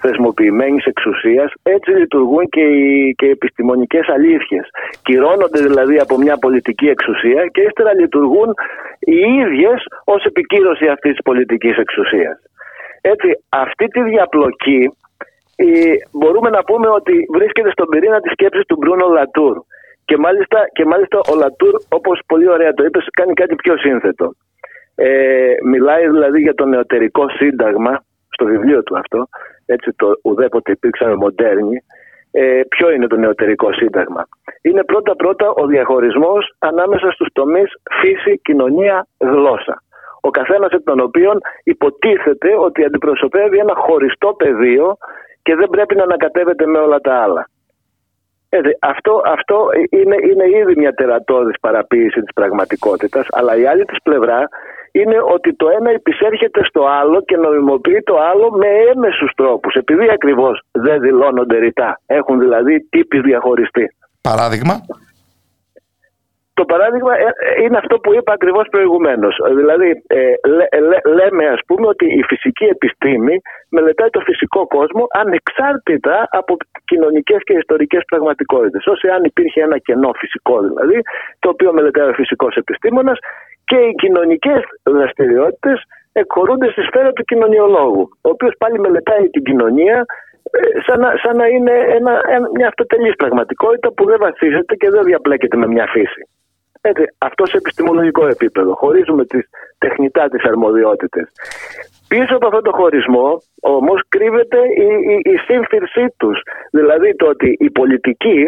θεσμοποιημένης 0.00 0.84
εξουσίας, 0.84 1.52
έτσι 1.62 1.90
λειτουργούν 1.90 2.48
και 2.48 2.60
οι, 2.60 3.14
και 3.18 3.26
οι 3.26 3.30
επιστημονικές 3.30 4.08
αλήθειες. 4.08 4.66
Κυρώνονται 5.02 5.60
δηλαδή 5.62 5.98
από 5.98 6.18
μια 6.18 6.36
πολιτική 6.36 6.88
εξουσία 6.88 7.46
και 7.46 7.60
ύστερα 7.60 7.94
λειτουργούν 7.94 8.54
οι 8.98 9.16
ίδιες 9.42 9.84
ως 10.04 10.24
επικύρωση 10.24 10.86
αυτής 10.86 11.10
της 11.10 11.22
πολιτικής 11.24 11.76
εξουσίας. 11.76 12.36
Έτσι, 13.00 13.28
αυτή 13.48 13.86
τη 13.86 14.02
διαπλοκή 14.02 14.90
ε, 15.56 15.66
μπορούμε 16.12 16.50
να 16.50 16.64
πούμε 16.64 16.88
ότι 16.88 17.26
βρίσκεται 17.34 17.70
στον 17.70 17.88
πυρήνα 17.88 18.20
της 18.20 18.32
σκέψης 18.32 18.66
του 18.66 18.76
Μπρούνο 18.76 19.08
Λατούρ. 19.08 19.56
Και 20.04 20.16
μάλιστα, 20.16 20.58
και 20.72 20.84
μάλιστα 20.84 21.18
ο 21.32 21.34
Λατούρ, 21.36 21.74
όπως 21.88 22.20
πολύ 22.26 22.48
ωραία 22.48 22.72
το 22.74 22.84
είπες, 22.84 23.06
κάνει 23.12 23.32
κάτι 23.32 23.54
πιο 23.54 23.76
σύνθετο. 23.76 24.32
Ε, 24.94 25.52
μιλάει 25.64 26.08
δηλαδή 26.08 26.40
για 26.40 26.54
το 26.54 26.64
νεωτερικό 26.64 27.28
σύνταγμα, 27.28 28.04
στο 28.28 28.44
βιβλίο 28.44 28.82
του 28.82 28.98
αυτό, 28.98 29.28
έτσι 29.66 29.92
το 29.96 30.18
ουδέποτε 30.22 30.72
υπήρξαμε 30.72 31.14
μοντέρνοι, 31.14 31.84
ε, 32.30 32.60
ποιο 32.68 32.90
είναι 32.90 33.06
το 33.06 33.16
νεωτερικό 33.16 33.72
σύνταγμα; 33.72 34.28
Είναι 34.62 34.84
πρώτα-πρώτα 34.84 35.50
ο 35.50 35.66
διαχωρισμός 35.66 36.54
ανάμεσα 36.58 37.10
στους 37.10 37.28
τομείς 37.32 37.72
φύση, 38.00 38.38
κοινωνία, 38.38 39.06
γλώσσα. 39.18 39.82
Ο 40.20 40.30
καθένας 40.30 40.70
εκ 40.72 40.82
των 40.84 41.00
οποίων 41.00 41.40
υποτίθεται 41.64 42.56
ότι 42.56 42.84
αντιπροσωπεύει 42.84 43.58
ένα 43.58 43.74
χωριστό 43.74 44.32
πεδίο 44.32 44.96
και 45.42 45.54
δεν 45.54 45.68
πρέπει 45.68 45.94
να 45.94 46.02
ανακατεύεται 46.02 46.66
με 46.66 46.78
όλα 46.78 47.00
τα 47.00 47.14
άλλα. 47.14 47.48
Αυτό, 48.78 49.22
αυτό 49.24 49.68
είναι, 49.90 50.16
είναι 50.30 50.46
ήδη 50.60 50.74
μια 50.76 50.92
τερατώδης 50.94 51.60
παραποίηση 51.60 52.20
της 52.20 52.32
πραγματικότητας, 52.34 53.26
αλλά 53.30 53.56
η 53.56 53.66
άλλη 53.66 53.84
της 53.84 54.02
πλευρά 54.02 54.48
είναι 54.92 55.16
ότι 55.34 55.54
το 55.54 55.66
ένα 55.78 55.90
επισέρχεται 55.90 56.64
στο 56.64 56.82
άλλο 57.00 57.22
και 57.22 57.36
νομιμοποιεί 57.36 58.02
το 58.02 58.16
άλλο 58.30 58.50
με 58.50 58.66
έμεσους 58.92 59.32
τρόπους, 59.36 59.74
επειδή 59.74 60.10
ακριβώς 60.10 60.62
δεν 60.72 61.00
δηλώνονται 61.00 61.58
ρητά. 61.58 62.00
Έχουν 62.06 62.38
δηλαδή 62.38 62.86
τύποι 62.90 63.20
διαχωριστεί. 63.20 63.84
Παράδειγμα; 64.20 64.74
Το 66.58 66.64
παράδειγμα 66.64 67.12
ε, 67.18 67.30
ε, 67.48 67.62
είναι 67.62 67.78
αυτό 67.82 67.98
που 67.98 68.14
είπα 68.14 68.32
ακριβώς 68.32 68.66
προηγουμένως. 68.70 69.34
Δηλαδή 69.60 69.88
ε, 70.06 70.34
λέμε 71.18 71.44
ας 71.56 71.60
πούμε 71.66 71.86
ότι 71.86 72.06
η 72.20 72.22
φυσική 72.22 72.64
επιστήμη 72.64 73.34
μελετάει 73.68 74.10
το 74.10 74.20
φυσικό 74.20 74.66
κόσμο 74.66 75.06
ανεξάρτητα 75.22 76.28
από 76.30 76.56
κοινωνικές 76.84 77.40
και 77.46 77.54
ιστορικές 77.62 78.02
πραγματικότητες. 78.10 78.86
Όσο 78.86 79.08
αν 79.16 79.24
υπήρχε 79.24 79.60
ένα 79.62 79.78
κενό 79.78 80.10
φυσικό 80.22 80.60
δηλαδή, 80.60 81.00
το 81.38 81.48
οποίο 81.48 81.72
μελετάει 81.72 82.08
ο 82.08 82.12
φυσικός 82.12 82.56
επιστήμονας 82.56 83.18
και 83.64 83.76
οι 83.76 83.94
κοινωνικές 83.94 84.60
δραστηριότητες 84.82 85.82
εκχωρούνται 86.12 86.70
στη 86.70 86.82
σφαίρα 86.82 87.12
του 87.12 87.24
κοινωνιολόγου, 87.24 88.08
ο 88.26 88.28
οποίος 88.28 88.54
πάλι 88.58 88.78
μελετάει 88.78 89.28
την 89.28 89.42
κοινωνία 89.42 90.06
σαν 90.86 91.00
να, 91.00 91.12
σαν 91.22 91.36
να 91.36 91.46
είναι 91.46 91.74
ένα, 91.98 92.20
μια 92.56 92.68
αυτοτελής 92.68 93.14
πραγματικότητα 93.16 93.92
που 93.92 94.04
δεν 94.04 94.18
βασίζεται 94.18 94.74
και 94.74 94.90
δεν 94.90 95.02
διαπλέκεται 95.04 95.56
με 95.56 95.66
μια 95.66 95.86
φύση. 95.86 96.22
Έτσι, 96.90 97.04
αυτό 97.18 97.46
σε 97.46 97.56
επιστημολογικό 97.56 98.26
επίπεδο. 98.26 98.74
Χωρίζουμε 98.74 99.24
τις 99.24 99.44
τεχνητά 99.78 100.28
τις 100.28 100.42
αρμοδιότητες. 100.44 101.26
Πίσω 102.08 102.34
από 102.36 102.46
αυτό 102.46 102.60
το 102.60 102.72
χωρισμό 102.72 103.42
όμως 103.60 104.00
κρύβεται 104.08 104.60
η, 104.86 104.88
η, 105.12 105.16
η 105.32 105.36
σύμφυρσή 105.48 106.06
τους. 106.16 106.38
Δηλαδή 106.70 107.16
το 107.16 107.26
ότι 107.26 107.56
η 107.66 107.70
πολιτική 107.70 108.40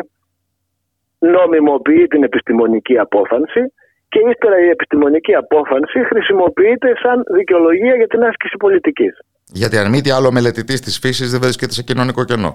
νομιμοποιεί 1.19 2.07
την 2.07 2.23
επιστημονική 2.23 2.99
απόφανση 2.99 3.63
και 4.09 4.21
ύστερα 4.31 4.59
η 4.67 4.69
επιστημονική 4.69 5.35
απόφανση 5.35 5.99
χρησιμοποιείται 6.11 6.89
σαν 7.03 7.23
δικαιολογία 7.37 7.95
για 7.97 8.07
την 8.07 8.23
άσκηση 8.23 8.57
πολιτικής. 8.57 9.15
Γιατί 9.53 9.77
αν 9.77 9.91
μη 9.91 10.01
τι 10.01 10.11
άλλο 10.11 10.31
μελετητής 10.33 10.81
της 10.81 10.99
φύσης 10.99 11.31
δεν 11.31 11.41
βρίσκεται 11.41 11.73
σε 11.73 11.83
κοινωνικό 11.83 12.25
κενό. 12.25 12.53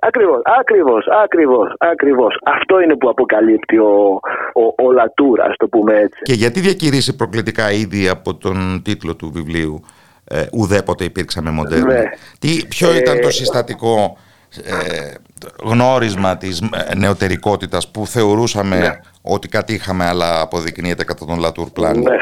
Ακριβώς, 0.00 0.40
ακριβώς, 0.60 1.06
ακριβώς, 1.22 1.74
ακριβώς. 1.78 2.38
Αυτό 2.44 2.80
είναι 2.80 2.96
που 2.96 3.08
αποκαλύπτει 3.08 3.78
ο, 3.78 4.20
ο, 4.54 4.84
ο 4.84 4.92
Λατούρ, 4.92 5.40
ας 5.40 5.56
το 5.56 5.68
πούμε 5.68 5.94
έτσι. 5.94 6.22
Και 6.22 6.32
γιατί 6.32 6.60
διακηρύσει 6.60 7.16
προκλητικά 7.16 7.70
ήδη 7.70 8.08
από 8.08 8.34
τον 8.34 8.82
τίτλο 8.84 9.16
του 9.16 9.30
βιβλίου 9.34 9.80
ε, 10.24 10.46
«Ουδέποτε 10.52 11.04
υπήρξαμε 11.04 11.50
μοντέρνοι». 11.50 11.92
Ναι. 11.92 12.02
Τι, 12.38 12.66
ποιο 12.68 12.94
ήταν 12.94 13.20
το 13.20 13.26
ε, 13.26 13.30
συστατικό 13.30 14.16
ε, 14.64 15.14
γνώρισμα 15.64 16.36
της 16.36 16.60
ε, 16.60 16.94
νεωτερικότητας 16.94 17.90
που 17.90 18.06
θεωρούσαμε 18.06 18.78
ναι. 18.78 19.00
ότι 19.22 19.48
κάτι 19.48 19.72
είχαμε 19.72 20.04
αλλά 20.04 20.40
αποδεικνύεται 20.40 21.04
κατά 21.04 21.24
τον 21.24 21.38
Λατούρ 21.38 21.68
πλάνη; 21.70 22.02
Ναι. 22.02 22.16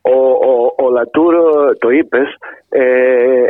Ο, 0.00 0.18
ο, 0.50 0.74
ο 0.84 0.90
Λατούρ, 0.90 1.34
το 1.78 1.90
είπες, 1.90 2.36
ε, 2.68 2.82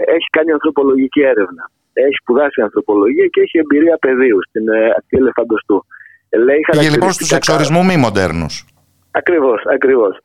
έχει 0.06 0.26
κάνει 0.30 0.50
ανθρωπολογική 0.52 1.20
έρευνα. 1.20 1.70
Έχει 2.05 2.16
σπουδάσει 2.23 2.60
ανθρωπολογία 2.60 3.27
και 3.27 3.40
έχει 3.40 3.59
εμπειρία 3.59 3.97
πεδίου 4.01 4.39
στην 4.48 4.68
ε, 4.68 4.85
ακτή 4.98 5.16
ελεφαντοστού. 5.16 5.78
Λέει 6.47 6.60
Πήγε 6.70 6.90
λοιπόν 6.90 7.12
στους 7.12 7.32
εξορισμού 7.32 7.85
μη 7.85 7.97
μοντέρνους. 7.97 8.55
Ακριβώς, 9.10 9.60
ακριβώς. 9.74 10.18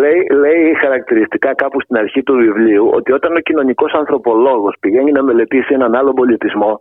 Λέει, 0.00 0.26
λέει 0.42 0.74
χαρακτηριστικά 0.80 1.54
κάπου 1.54 1.80
στην 1.80 1.96
αρχή 1.96 2.22
του 2.22 2.34
βιβλίου 2.34 2.90
ότι 2.92 3.12
όταν 3.12 3.36
ο 3.36 3.40
κοινωνικός 3.40 3.92
ανθρωπολόγος 3.92 4.74
πηγαίνει 4.80 5.12
να 5.12 5.22
μελετήσει 5.22 5.74
έναν 5.74 5.94
άλλο 5.94 6.12
πολιτισμό, 6.12 6.78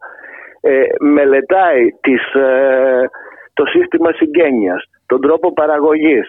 ε, 0.62 0.84
μελετάει 1.00 1.84
τις, 2.02 2.34
ε, 2.34 3.10
το 3.54 3.66
σύστημα 3.66 4.12
συγγένειας, 4.12 4.84
τον 5.06 5.22
τρόπο 5.22 5.54
παραγωγής, 5.54 6.28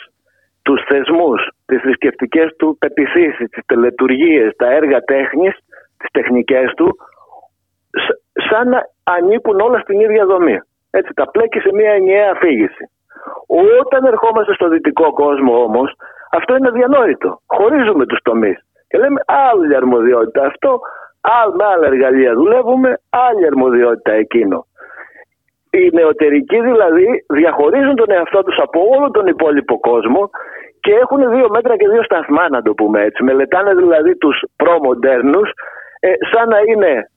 τους 0.62 0.84
θεσμούς, 0.88 1.40
τις 1.66 1.80
θρησκευτικές 1.80 2.56
του 2.58 2.76
πεπιθήσεις, 2.78 3.50
τις 3.50 3.62
τελετουργίες, 3.66 4.52
τα 4.56 4.72
έργα 4.72 5.00
τέχνης, 5.00 5.54
τις 5.96 6.10
τεχνικές 6.10 6.72
του, 6.76 6.96
σαν 8.50 8.68
να 8.68 8.80
ανήκουν 9.04 9.60
όλα 9.60 9.78
στην 9.78 10.00
ίδια 10.00 10.26
δομή. 10.26 10.60
Έτσι, 10.90 11.12
τα 11.14 11.30
πλέκει 11.30 11.58
σε 11.60 11.70
μια 11.72 11.90
ενιαία 11.90 12.30
αφήγηση. 12.30 12.90
Όταν 13.80 14.04
ερχόμαστε 14.04 14.54
στο 14.54 14.68
δυτικό 14.68 15.12
κόσμο 15.12 15.62
όμως, 15.62 15.94
αυτό 16.32 16.56
είναι 16.56 16.68
αδιανόητο. 16.68 17.40
Χωρίζουμε 17.46 18.06
τους 18.06 18.20
τομείς 18.22 18.58
και 18.88 18.98
λέμε 18.98 19.20
άλλη 19.26 19.76
αρμοδιότητα. 19.76 20.46
Αυτό 20.46 20.80
Άλλ, 21.20 21.50
με 21.54 21.64
άλλα 21.64 21.86
εργαλεία 21.86 22.34
δουλεύουμε, 22.34 23.00
άλλη 23.10 23.46
αρμοδιότητα 23.46 24.12
εκείνο. 24.12 24.66
Οι 25.70 25.90
νεωτερικοί 25.92 26.60
δηλαδή 26.60 27.24
διαχωρίζουν 27.28 27.94
τον 27.94 28.10
εαυτό 28.10 28.42
τους 28.42 28.58
από 28.58 28.80
όλο 28.96 29.10
τον 29.10 29.26
υπόλοιπο 29.26 29.80
κόσμο 29.80 30.30
και 30.80 30.92
έχουν 30.92 31.30
δύο 31.30 31.48
μέτρα 31.48 31.76
και 31.76 31.88
δύο 31.88 32.02
σταθμά 32.02 32.48
να 32.48 32.62
το 32.62 32.72
πούμε 32.74 33.02
έτσι. 33.02 33.22
Μελετάνε 33.22 33.74
δηλαδή 33.74 34.16
τους 34.16 34.42
προμοντέρνους 34.56 35.50
ε, 36.00 36.12
σαν 36.32 36.48
να 36.48 36.58
είναι 36.58 37.10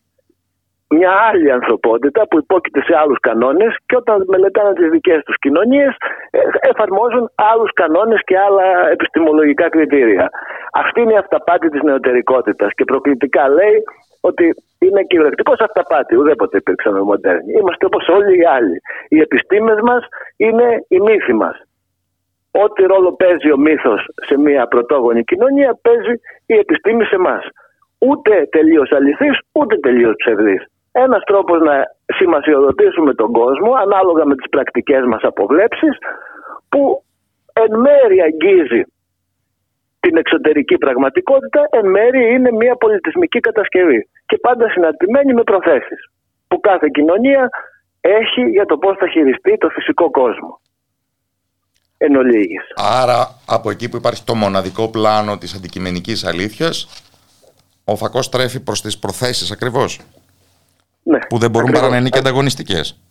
μια 0.92 1.12
άλλη 1.30 1.52
ανθρωπότητα 1.52 2.28
που 2.28 2.38
υπόκειται 2.38 2.82
σε 2.88 2.94
άλλους 3.02 3.20
κανόνες 3.20 3.76
και 3.86 3.96
όταν 3.96 4.24
μελετάνε 4.28 4.74
τις 4.74 4.90
δικές 4.90 5.24
τους 5.24 5.38
κοινωνίες 5.40 5.96
ε, 6.30 6.40
εφαρμόζουν 6.62 7.32
άλλους 7.36 7.72
κανόνες 7.74 8.22
και 8.24 8.38
άλλα 8.38 8.90
επιστημολογικά 8.92 9.70
κριτήρια. 9.70 10.30
Αυτή 10.74 11.02
είναι 11.02 11.14
η 11.14 11.18
αυταπάτη 11.18 11.70
της 11.70 11.82
νεωτερικότητας 11.82 12.72
και 12.74 12.84
προκλητικά 12.84 13.50
λέει 13.50 13.84
ότι 14.22 14.54
είναι 14.80 15.04
κυριολεκτικός 15.04 15.60
αυταπάτη. 15.60 16.16
Ουδέποτε 16.16 16.58
υπήρξαμε 16.58 17.02
μοντέρνοι. 17.02 17.52
Είμαστε 17.60 17.86
όπως 17.86 18.08
όλοι 18.08 18.40
οι 18.40 18.46
άλλοι. 18.46 18.82
Οι 19.08 19.20
επιστήμες 19.20 19.80
μας 19.82 20.04
είναι 20.38 20.86
η 20.88 21.00
μύθη 21.00 21.34
μας. 21.34 21.56
Ό,τι 22.52 22.84
ρόλο 22.84 23.14
παίζει 23.14 23.52
ο 23.52 23.58
μύθος 23.58 24.06
σε 24.28 24.38
μια 24.40 24.68
πρωτόγονη 24.68 25.24
κοινωνία 25.24 25.80
παίζει 25.82 26.14
η 26.46 26.54
επιστήμη 26.54 27.04
σε 27.04 27.16
εμά. 27.16 27.40
Ούτε 28.00 28.48
τελείως 28.52 28.92
αληθής, 28.92 29.40
ούτε 29.52 29.78
τελείως 29.78 30.14
ψευδής. 30.18 30.66
Ένας 30.92 31.24
τρόπος 31.24 31.60
να 31.62 31.76
σημασιοδοτήσουμε 32.06 33.14
τον 33.14 33.32
κόσμο 33.32 33.74
ανάλογα 33.74 34.26
με 34.26 34.36
τις 34.36 34.50
πρακτικές 34.50 35.04
μας 35.06 35.22
αποβλέψεις 35.22 35.98
που 36.70 37.04
εν 37.54 37.80
μέρει 37.80 38.22
αγγίζει 38.22 38.84
την 40.00 40.18
εξωτερική 40.18 40.78
πραγματικότητα, 40.78 41.68
εν 41.70 41.90
μέρει 41.90 42.34
είναι 42.34 42.52
μια 42.52 42.76
πολιτισμική 42.76 43.40
κατασκευή 43.40 44.10
και 44.26 44.38
πάντα 44.38 44.70
συναρτημένη 44.70 45.34
με 45.34 45.44
προθέσεις 45.44 46.10
που 46.48 46.60
κάθε 46.60 46.88
κοινωνία 46.94 47.50
έχει 48.02 48.42
για 48.50 48.66
το 48.66 48.78
πώς 48.78 48.98
θα 48.98 49.08
χειριστεί 49.08 49.58
το 49.58 49.70
φυσικό 49.70 50.10
κόσμο. 50.10 50.62
Εν 51.98 52.16
ολίγης. 52.16 52.64
Άρα 53.02 53.28
από 53.48 53.70
εκεί 53.70 53.90
που 53.90 53.98
υπάρχει 53.98 54.24
το 54.24 54.36
μοναδικό 54.36 54.90
πλάνο 54.90 55.38
της 55.38 55.56
αντικειμενικής 55.56 56.26
αλήθειας 56.26 56.88
ο 57.84 57.96
φακός 57.96 58.30
τρέφει 58.30 58.60
προς 58.60 58.82
τις 58.82 59.00
προθέσεις 59.00 59.52
ακριβώς. 59.52 60.00
Ναι, 61.04 61.20
που 61.30 61.38
δεν 61.38 61.50
μπορούν 61.50 61.72
παρά 61.72 61.90
να 61.90 61.98
είναι 61.98 62.10
και 62.10 62.20
ανταγωνιστικές. 62.20 63.02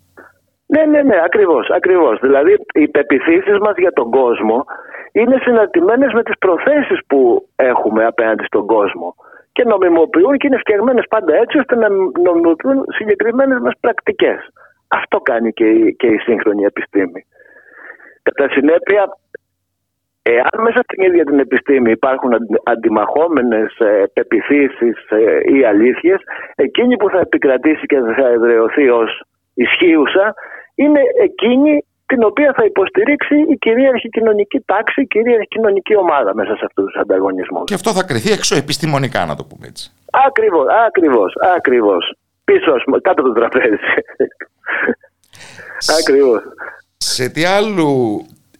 Ναι, 0.66 0.82
ναι, 0.84 1.02
ναι, 1.02 1.16
ακριβώς. 1.24 1.70
Ακριβώς. 1.70 2.18
Δηλαδή, 2.20 2.52
οι 2.74 2.88
πεπιθήσεις 2.88 3.58
μας 3.58 3.74
για 3.76 3.92
τον 3.92 4.10
κόσμο 4.10 4.64
είναι 5.12 5.36
συναρτημένε 5.42 6.06
με 6.12 6.22
τις 6.22 6.38
προθέσεις 6.38 6.98
που 7.06 7.48
έχουμε 7.56 8.04
απέναντι 8.04 8.44
στον 8.44 8.66
κόσμο. 8.66 9.14
Και 9.52 9.64
νομιμοποιούν 9.64 10.36
και 10.36 10.46
είναι 10.46 10.58
φτιαγμένες 10.58 11.04
πάντα 11.08 11.34
έτσι 11.34 11.58
ώστε 11.58 11.76
να 11.76 11.88
νομιμοποιούν 12.28 12.84
συγκεκριμένες 12.88 13.58
μας 13.60 13.74
πρακτικές. 13.80 14.38
Αυτό 14.88 15.20
κάνει 15.20 15.52
και 15.52 15.64
η, 15.64 15.94
και 15.94 16.06
η 16.06 16.18
σύγχρονη 16.18 16.64
επιστήμη. 16.64 17.26
Κατά 18.22 18.48
συνέπεια, 18.50 19.08
Εάν 20.22 20.54
μέσα 20.58 20.80
στην 20.82 21.04
ίδια 21.04 21.24
την 21.24 21.38
επιστήμη 21.38 21.90
υπάρχουν 21.90 22.30
αντιμαχόμενες 22.62 23.78
ε, 23.78 24.04
πεπιθήσεις 24.12 24.96
ε, 25.08 25.56
ή 25.56 25.64
αλήθειες, 25.64 26.20
εκείνη 26.54 26.96
που 26.96 27.08
θα 27.10 27.18
επικρατήσει 27.18 27.86
και 27.86 27.98
θα 28.16 28.26
εδραιωθεί 28.28 28.88
ως 28.88 29.22
ισχύουσα 29.54 30.34
είναι 30.74 31.00
εκείνη 31.22 31.84
την 32.06 32.22
οποία 32.24 32.52
θα 32.56 32.64
υποστηρίξει 32.64 33.34
η 33.48 33.56
κυρίαρχη 33.56 34.08
κοινωνική 34.08 34.60
τάξη, 34.60 35.00
η 35.00 35.06
κυρίαρχη 35.06 35.46
κοινωνική 35.46 35.96
ομάδα 35.96 36.34
μέσα 36.34 36.56
σε 36.56 36.64
αυτούς 36.64 36.84
τους 36.84 37.00
ανταγωνισμούς. 37.00 37.64
Και 37.64 37.74
αυτό 37.74 37.90
θα 37.92 38.02
κρυθεί 38.02 38.32
εξωεπιστημονικά 38.32 39.26
να 39.26 39.34
το 39.36 39.44
πούμε 39.44 39.66
έτσι. 39.66 39.92
Ακριβώς, 40.26 40.66
ακριβώς, 40.86 41.34
ακριβώς. 41.56 42.14
Πίσω, 42.44 42.72
κάτω 43.02 43.22
το 43.22 43.32
τραπέζι. 43.32 43.76
ακριβώς. 46.00 46.42
Σε 46.96 47.28
τι 47.28 47.44
άλλου 47.44 47.90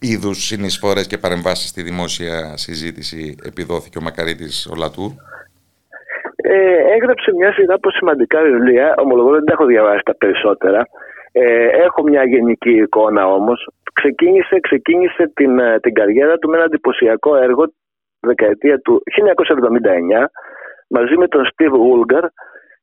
είδους 0.01 0.39
συνεισφορές 0.47 1.07
και 1.07 1.19
παρεμβάσεις 1.19 1.69
στη 1.69 1.83
δημόσια 1.83 2.57
συζήτηση 2.57 3.37
επιδόθηκε 3.45 3.99
ο 3.99 4.03
Μακαρίτης 4.03 4.67
ο 4.73 4.75
Λατούρ. 4.77 5.11
Ε, 6.37 6.95
έγραψε 6.95 7.33
μια 7.35 7.53
σειρά 7.53 7.75
από 7.75 7.91
σημαντικά 7.91 8.43
βιβλία. 8.43 8.95
Ομολογώ 8.97 9.31
δεν 9.31 9.45
τα 9.45 9.53
έχω 9.53 9.65
διαβάσει 9.65 10.03
τα 10.05 10.17
περισσότερα. 10.17 10.87
Ε, 11.33 11.67
έχω 11.67 12.03
μια 12.03 12.25
γενική 12.25 12.71
εικόνα 12.71 13.27
όμως. 13.27 13.69
Ξεκίνησε, 13.93 14.61
ξεκίνησε 14.61 15.31
την, 15.35 15.59
ε, 15.59 15.81
την 15.81 15.95
καριέρα 15.95 16.39
του 16.39 16.49
με 16.49 16.57
ένα 16.57 16.65
εντυπωσιακό 16.65 17.37
έργο 17.37 17.65
δεκαετία 18.21 18.79
του 18.79 19.03
1979 19.05 20.31
μαζί 20.89 21.17
με 21.17 21.29
τον 21.29 21.49
Steve 21.51 21.75
Woolgar 21.85 22.27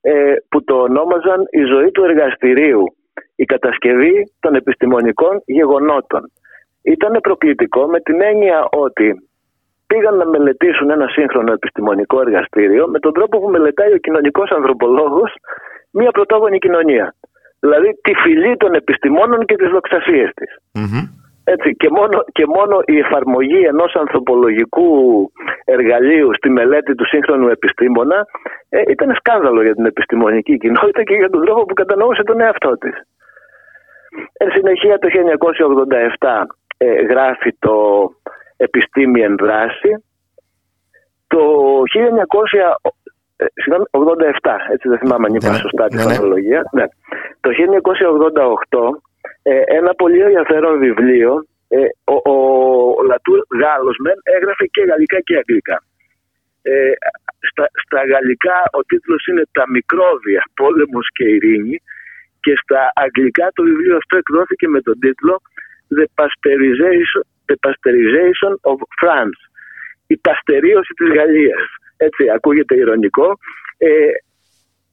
ε, 0.01 0.33
που 0.49 0.63
το 0.63 0.75
ονόμαζαν 0.75 1.47
«Η 1.49 1.63
ζωή 1.63 1.91
του 1.91 2.03
εργαστηρίου, 2.03 2.83
η 3.35 3.45
κατασκευή 3.45 4.31
των 4.39 4.55
επιστημονικών 4.55 5.41
γεγονότων». 5.45 6.31
Ήταν 6.81 7.19
προκλητικό 7.21 7.87
με 7.87 7.99
την 7.99 8.21
έννοια 8.21 8.67
ότι 8.71 9.29
πήγαν 9.87 10.15
να 10.15 10.25
μελετήσουν 10.25 10.89
ένα 10.89 11.07
σύγχρονο 11.07 11.51
επιστημονικό 11.51 12.21
εργαστήριο 12.21 12.87
με 12.87 12.99
τον 12.99 13.13
τρόπο 13.13 13.39
που 13.39 13.49
μελετάει 13.49 13.93
ο 13.93 13.97
κοινωνικός 13.97 14.49
ανθρωπολόγος 14.51 15.33
μια 15.91 16.11
πρωτόγονη 16.11 16.57
κοινωνία. 16.57 17.15
Δηλαδή 17.59 17.99
τη 18.01 18.13
φυλή 18.13 18.57
των 18.57 18.73
επιστημόνων 18.73 19.45
και 19.45 19.55
τις 19.55 19.69
δοξασίες 19.69 20.31
της. 20.33 20.51
Έτσι, 21.43 21.75
και, 21.75 21.89
μόνο, 21.89 22.23
και 22.31 22.45
μόνο 22.55 22.81
η 22.85 22.97
εφαρμογή 22.97 23.61
ενός 23.65 23.95
ανθρωπολογικού 23.95 24.91
εργαλείου 25.65 26.29
στη 26.33 26.49
μελέτη 26.49 26.95
του 26.95 27.05
σύγχρονου 27.05 27.47
επιστήμονα 27.47 28.25
ε, 28.69 28.81
ήταν 28.87 29.15
σκάνδαλο 29.15 29.61
για 29.63 29.75
την 29.75 29.85
επιστημονική 29.85 30.57
κοινότητα 30.57 31.03
και 31.03 31.13
για 31.13 31.29
τον 31.29 31.45
τρόπο 31.45 31.65
που 31.65 31.73
κατανοούσε 31.73 32.23
τον 32.23 32.41
εαυτό 32.41 32.77
της. 32.77 32.95
Εν 34.33 34.51
συνεχεία 34.51 34.97
το 34.99 35.07
1987 36.19 36.45
ε, 36.77 37.01
γράφει 37.01 37.55
το 37.59 37.75
«Επιστήμη 38.57 39.21
εν 39.21 39.35
δράση». 39.35 40.03
Το 41.27 41.39
1987, 44.41 44.57
έτσι 44.71 44.89
δεν 44.89 44.97
θυμάμαι 44.97 45.25
αν 45.27 45.33
είπα 45.33 45.49
ναι, 45.49 45.57
σωστά 45.57 45.87
τη 45.87 45.95
ναι, 45.95 46.01
χρονολογία. 46.01 46.69
Ναι. 46.71 46.85
Το 47.39 47.49
1988 48.69 48.79
ε, 49.41 49.61
ένα 49.65 49.93
πολύ 49.93 50.19
ενδιαφέρον 50.19 50.79
βιβλίο 50.79 51.45
ε, 51.67 51.77
ο, 52.03 52.15
ο, 52.31 52.35
ο 52.97 53.03
Λατούρ 53.03 53.39
Γάλλος 53.61 53.97
μεν 54.03 54.17
έγραφε 54.23 54.65
και 54.65 54.81
γαλλικά 54.89 55.19
και 55.19 55.35
αγγλικά. 55.37 55.83
Ε, 56.61 56.91
στα, 57.49 57.65
στα 57.83 57.99
γαλλικά 58.11 58.57
ο 58.77 58.81
τίτλος 58.83 59.25
είναι 59.27 59.43
«Τα 59.51 59.63
μικρόβια, 59.69 60.41
πόλεμος 60.53 61.07
και 61.13 61.23
ειρήνη» 61.23 61.77
και 62.39 62.53
στα 62.61 62.91
αγγλικά 62.95 63.45
το 63.53 63.63
βιβλίο 63.63 63.95
αυτό 63.97 64.17
εκδόθηκε 64.17 64.67
με 64.67 64.81
τον 64.81 64.99
τίτλο 64.99 65.41
the 65.89 66.05
pasteurization, 66.19 67.23
the 67.49 67.57
pasteurization 67.65 68.53
of 68.71 68.77
France. 69.01 69.39
Η 70.07 70.17
παστερίωση 70.17 70.93
της 70.93 71.09
Γαλλίας. 71.13 71.65
Έτσι 71.97 72.29
ακούγεται 72.35 72.75
ηρωνικό. 72.75 73.37
Ε, 73.77 73.87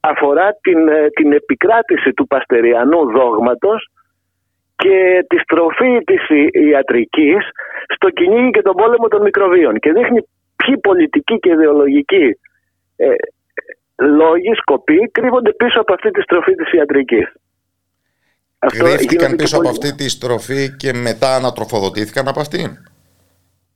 αφορά 0.00 0.58
την, 0.60 0.88
ε, 0.88 1.08
την 1.08 1.32
επικράτηση 1.32 2.12
του 2.12 2.26
παστεριανού 2.26 3.10
δόγματος 3.10 3.88
και 4.76 5.24
τη 5.28 5.38
στροφή 5.38 5.98
της 6.04 6.22
ιατρικής 6.70 7.48
στο 7.94 8.10
κυνήγι 8.10 8.50
και 8.50 8.62
τον 8.62 8.74
πόλεμο 8.74 9.08
των 9.08 9.22
μικροβίων 9.22 9.78
και 9.78 9.92
δείχνει 9.92 10.20
ποιοι 10.56 10.78
πολιτικοί 10.78 11.38
και 11.38 11.50
ιδεολογικοί 11.50 12.38
ε, 12.96 13.14
λόγοι, 13.98 14.54
σκοποί 14.54 15.10
κρύβονται 15.12 15.52
πίσω 15.52 15.80
από 15.80 15.92
αυτή 15.92 16.10
τη 16.10 16.22
στροφή 16.22 16.54
της 16.54 16.72
ιατρικής. 16.72 17.32
Κρύφτηκαν 18.66 19.36
πίσω 19.36 19.56
από 19.56 19.68
αυτή 19.68 19.94
τη 19.94 20.08
στροφή 20.08 20.76
και 20.76 20.92
μετά 20.92 21.34
ανατροφοδοτήθηκαν 21.34 22.28
από 22.28 22.40
αυτήν. 22.40 22.78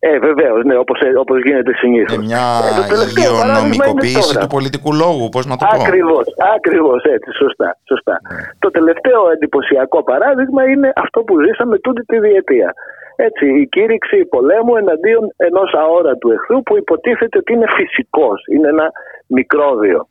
Ε, 0.01 0.19
βεβαίως, 0.19 0.65
ναι, 0.65 0.77
όπως 0.77 0.99
όπως 1.19 1.43
γίνεται 1.43 1.73
συνήθως. 1.75 2.17
Ε, 2.17 2.19
μια 2.19 2.47
ε, 2.91 3.21
υγειονομικοποίηση 3.21 4.39
του 4.39 4.47
πολιτικού 4.47 4.95
λόγου, 4.95 5.29
πώς 5.29 5.47
να 5.47 5.57
το 5.57 5.65
πω. 5.71 5.83
Ακριβώς, 5.83 6.27
ακριβώς 6.57 7.03
έτσι, 7.05 7.31
σωστά. 7.33 7.79
σωστά. 7.89 8.21
Ναι. 8.33 8.43
Το 8.59 8.71
τελευταίο 8.71 9.31
εντυπωσιακό 9.35 10.03
παράδειγμα 10.03 10.63
είναι 10.65 10.93
αυτό 10.97 11.21
που 11.23 11.35
ζήσαμε 11.45 11.79
τούτη 11.79 12.03
τη 12.05 12.19
διετία. 12.19 12.75
Έτσι, 13.17 13.47
η 13.63 13.67
κήρυξη 13.69 14.25
πολέμου 14.25 14.77
εναντίον 14.77 15.33
ενός 15.37 15.75
αόρατου 15.75 16.31
εχθρού 16.31 16.63
που 16.63 16.77
υποτίθεται 16.77 17.39
ότι 17.39 17.53
είναι 17.53 17.67
φυσικός, 17.77 18.45
είναι 18.53 18.69
ένα 18.69 18.91
μικρόβιο. 19.27 20.09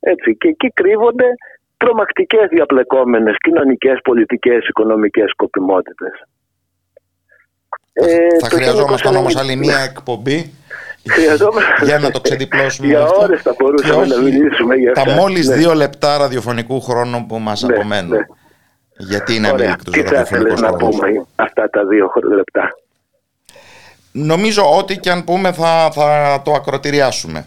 Έτσι, 0.00 0.36
και 0.36 0.48
εκεί 0.48 0.68
κρύβονται 0.68 1.28
τρομακτικές 1.82 2.48
διαπλεκόμενες 2.48 3.36
κοινωνικές, 3.44 3.98
πολιτικές, 4.02 4.68
οικονομικές 4.68 5.30
σκοπιμότητες. 5.30 6.12
Ε, 7.92 8.38
θα 8.40 8.48
χρειαζόμασταν 8.48 9.16
όμως 9.16 9.36
άλλη 9.36 9.56
μία 9.56 9.78
εκπομπή 9.78 10.52
για 11.86 11.98
να 11.98 12.10
το 12.10 12.20
ξεδιπλώσουμε 12.20 12.88
για 12.88 13.06
ώρες 13.06 13.42
θα 13.42 13.54
μπορούσαμε 13.58 14.06
να 14.06 14.20
μιλήσουμε 14.20 14.74
για 14.74 14.92
αυτά. 14.96 15.04
Τα 15.04 15.20
μόλις 15.20 15.48
ναι. 15.48 15.54
δύο 15.54 15.74
λεπτά 15.74 16.18
ραδιοφωνικού 16.18 16.80
χρόνου 16.80 17.26
που 17.26 17.38
μας 17.38 17.62
ναι, 17.62 17.74
απομένουν. 17.74 18.10
Ναι. 18.10 18.26
Γιατί 18.98 19.34
είναι 19.34 19.48
αμήλικτος 19.48 19.94
Τι 19.94 20.02
θα 20.02 20.20
ήθελες 20.20 20.60
να 20.60 20.72
πούμε 20.72 21.26
αυτά 21.34 21.70
τα 21.70 21.86
δύο 21.86 22.12
λεπτά; 22.36 22.70
Νομίζω 24.12 24.76
ότι 24.76 24.98
και 24.98 25.10
αν 25.10 25.24
πούμε 25.24 25.52
θα, 25.52 25.90
θα 25.92 26.40
το 26.44 26.52
ακροτηριάσουμε. 26.52 27.46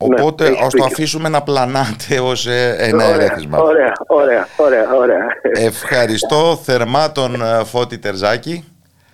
Οπότε 0.00 0.48
ναι, 0.48 0.58
ας 0.64 0.74
το 0.74 0.84
αφήσουμε 0.84 1.28
να 1.28 1.42
πλανάτε 1.42 2.20
ως 2.20 2.46
ε, 2.46 2.76
ένα 2.78 3.04
ωραία, 3.04 3.14
ερέθισμα. 3.14 3.58
Ωραία, 3.58 3.92
ωραία, 4.06 4.48
ωραία, 4.56 4.94
ωραία. 4.94 5.26
Ευχαριστώ 5.52 6.56
θερμά 6.62 7.12
τον 7.12 7.42
ε, 7.42 7.64
Φώτη 7.64 7.98
Τερζάκη. 7.98 8.64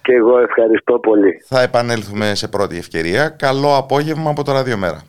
Και 0.02 0.12
εγώ 0.12 0.39
ευχαριστώ 0.39 0.98
πολύ. 0.98 1.43
Θα 1.48 1.62
επανέλθουμε 1.62 2.35
σε 2.35 2.48
πρώτη 2.48 2.77
ευκαιρία. 2.77 3.28
Καλό 3.28 3.77
απόγευμα 3.77 4.31
από 4.31 4.44
το 4.44 4.52
Ραδιομέρα. 4.52 5.02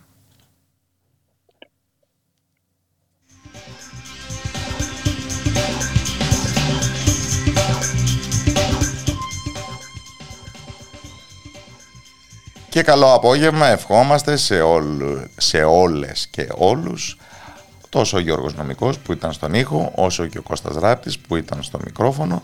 Και 12.76 12.84
καλό 12.84 13.14
απόγευμα 13.14 13.68
ευχόμαστε 13.68 14.35
σε, 14.35 14.61
όλου, 14.61 15.27
σε 15.38 15.64
όλες 15.64 16.27
και 16.31 16.47
όλους. 16.52 17.18
Τόσο 17.89 18.18
ο 18.18 18.19
Γιώργος 18.19 18.56
Νομικός 18.56 18.97
που 18.99 19.11
ήταν 19.11 19.34
στον 19.34 19.53
ήχο 19.53 19.91
όσο 19.95 20.27
και 20.27 20.38
ο 20.38 20.41
Κώστας 20.41 20.76
Ράπτης 20.76 21.19
που 21.19 21.35
ήταν 21.35 21.64
στο 21.64 21.80
μικρόφωνο. 21.84 22.43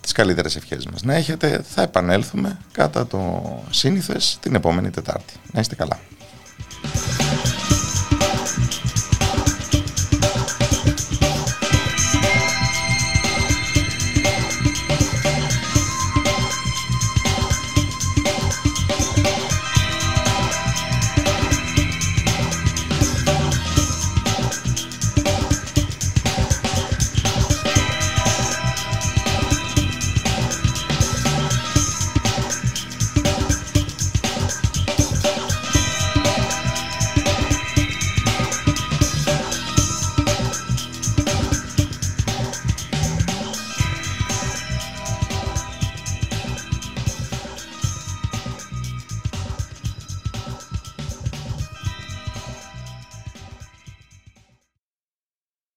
Τις 0.00 0.12
καλύτερες 0.12 0.56
ευχές 0.56 0.86
μας 0.86 1.02
να 1.02 1.14
έχετε. 1.14 1.64
Θα 1.68 1.82
επανέλθουμε 1.82 2.58
κατά 2.72 3.06
το 3.06 3.42
σύνηθες 3.70 4.38
την 4.40 4.54
επόμενη 4.54 4.90
Τετάρτη. 4.90 5.32
Να 5.52 5.60
είστε 5.60 5.74
καλά 5.74 5.98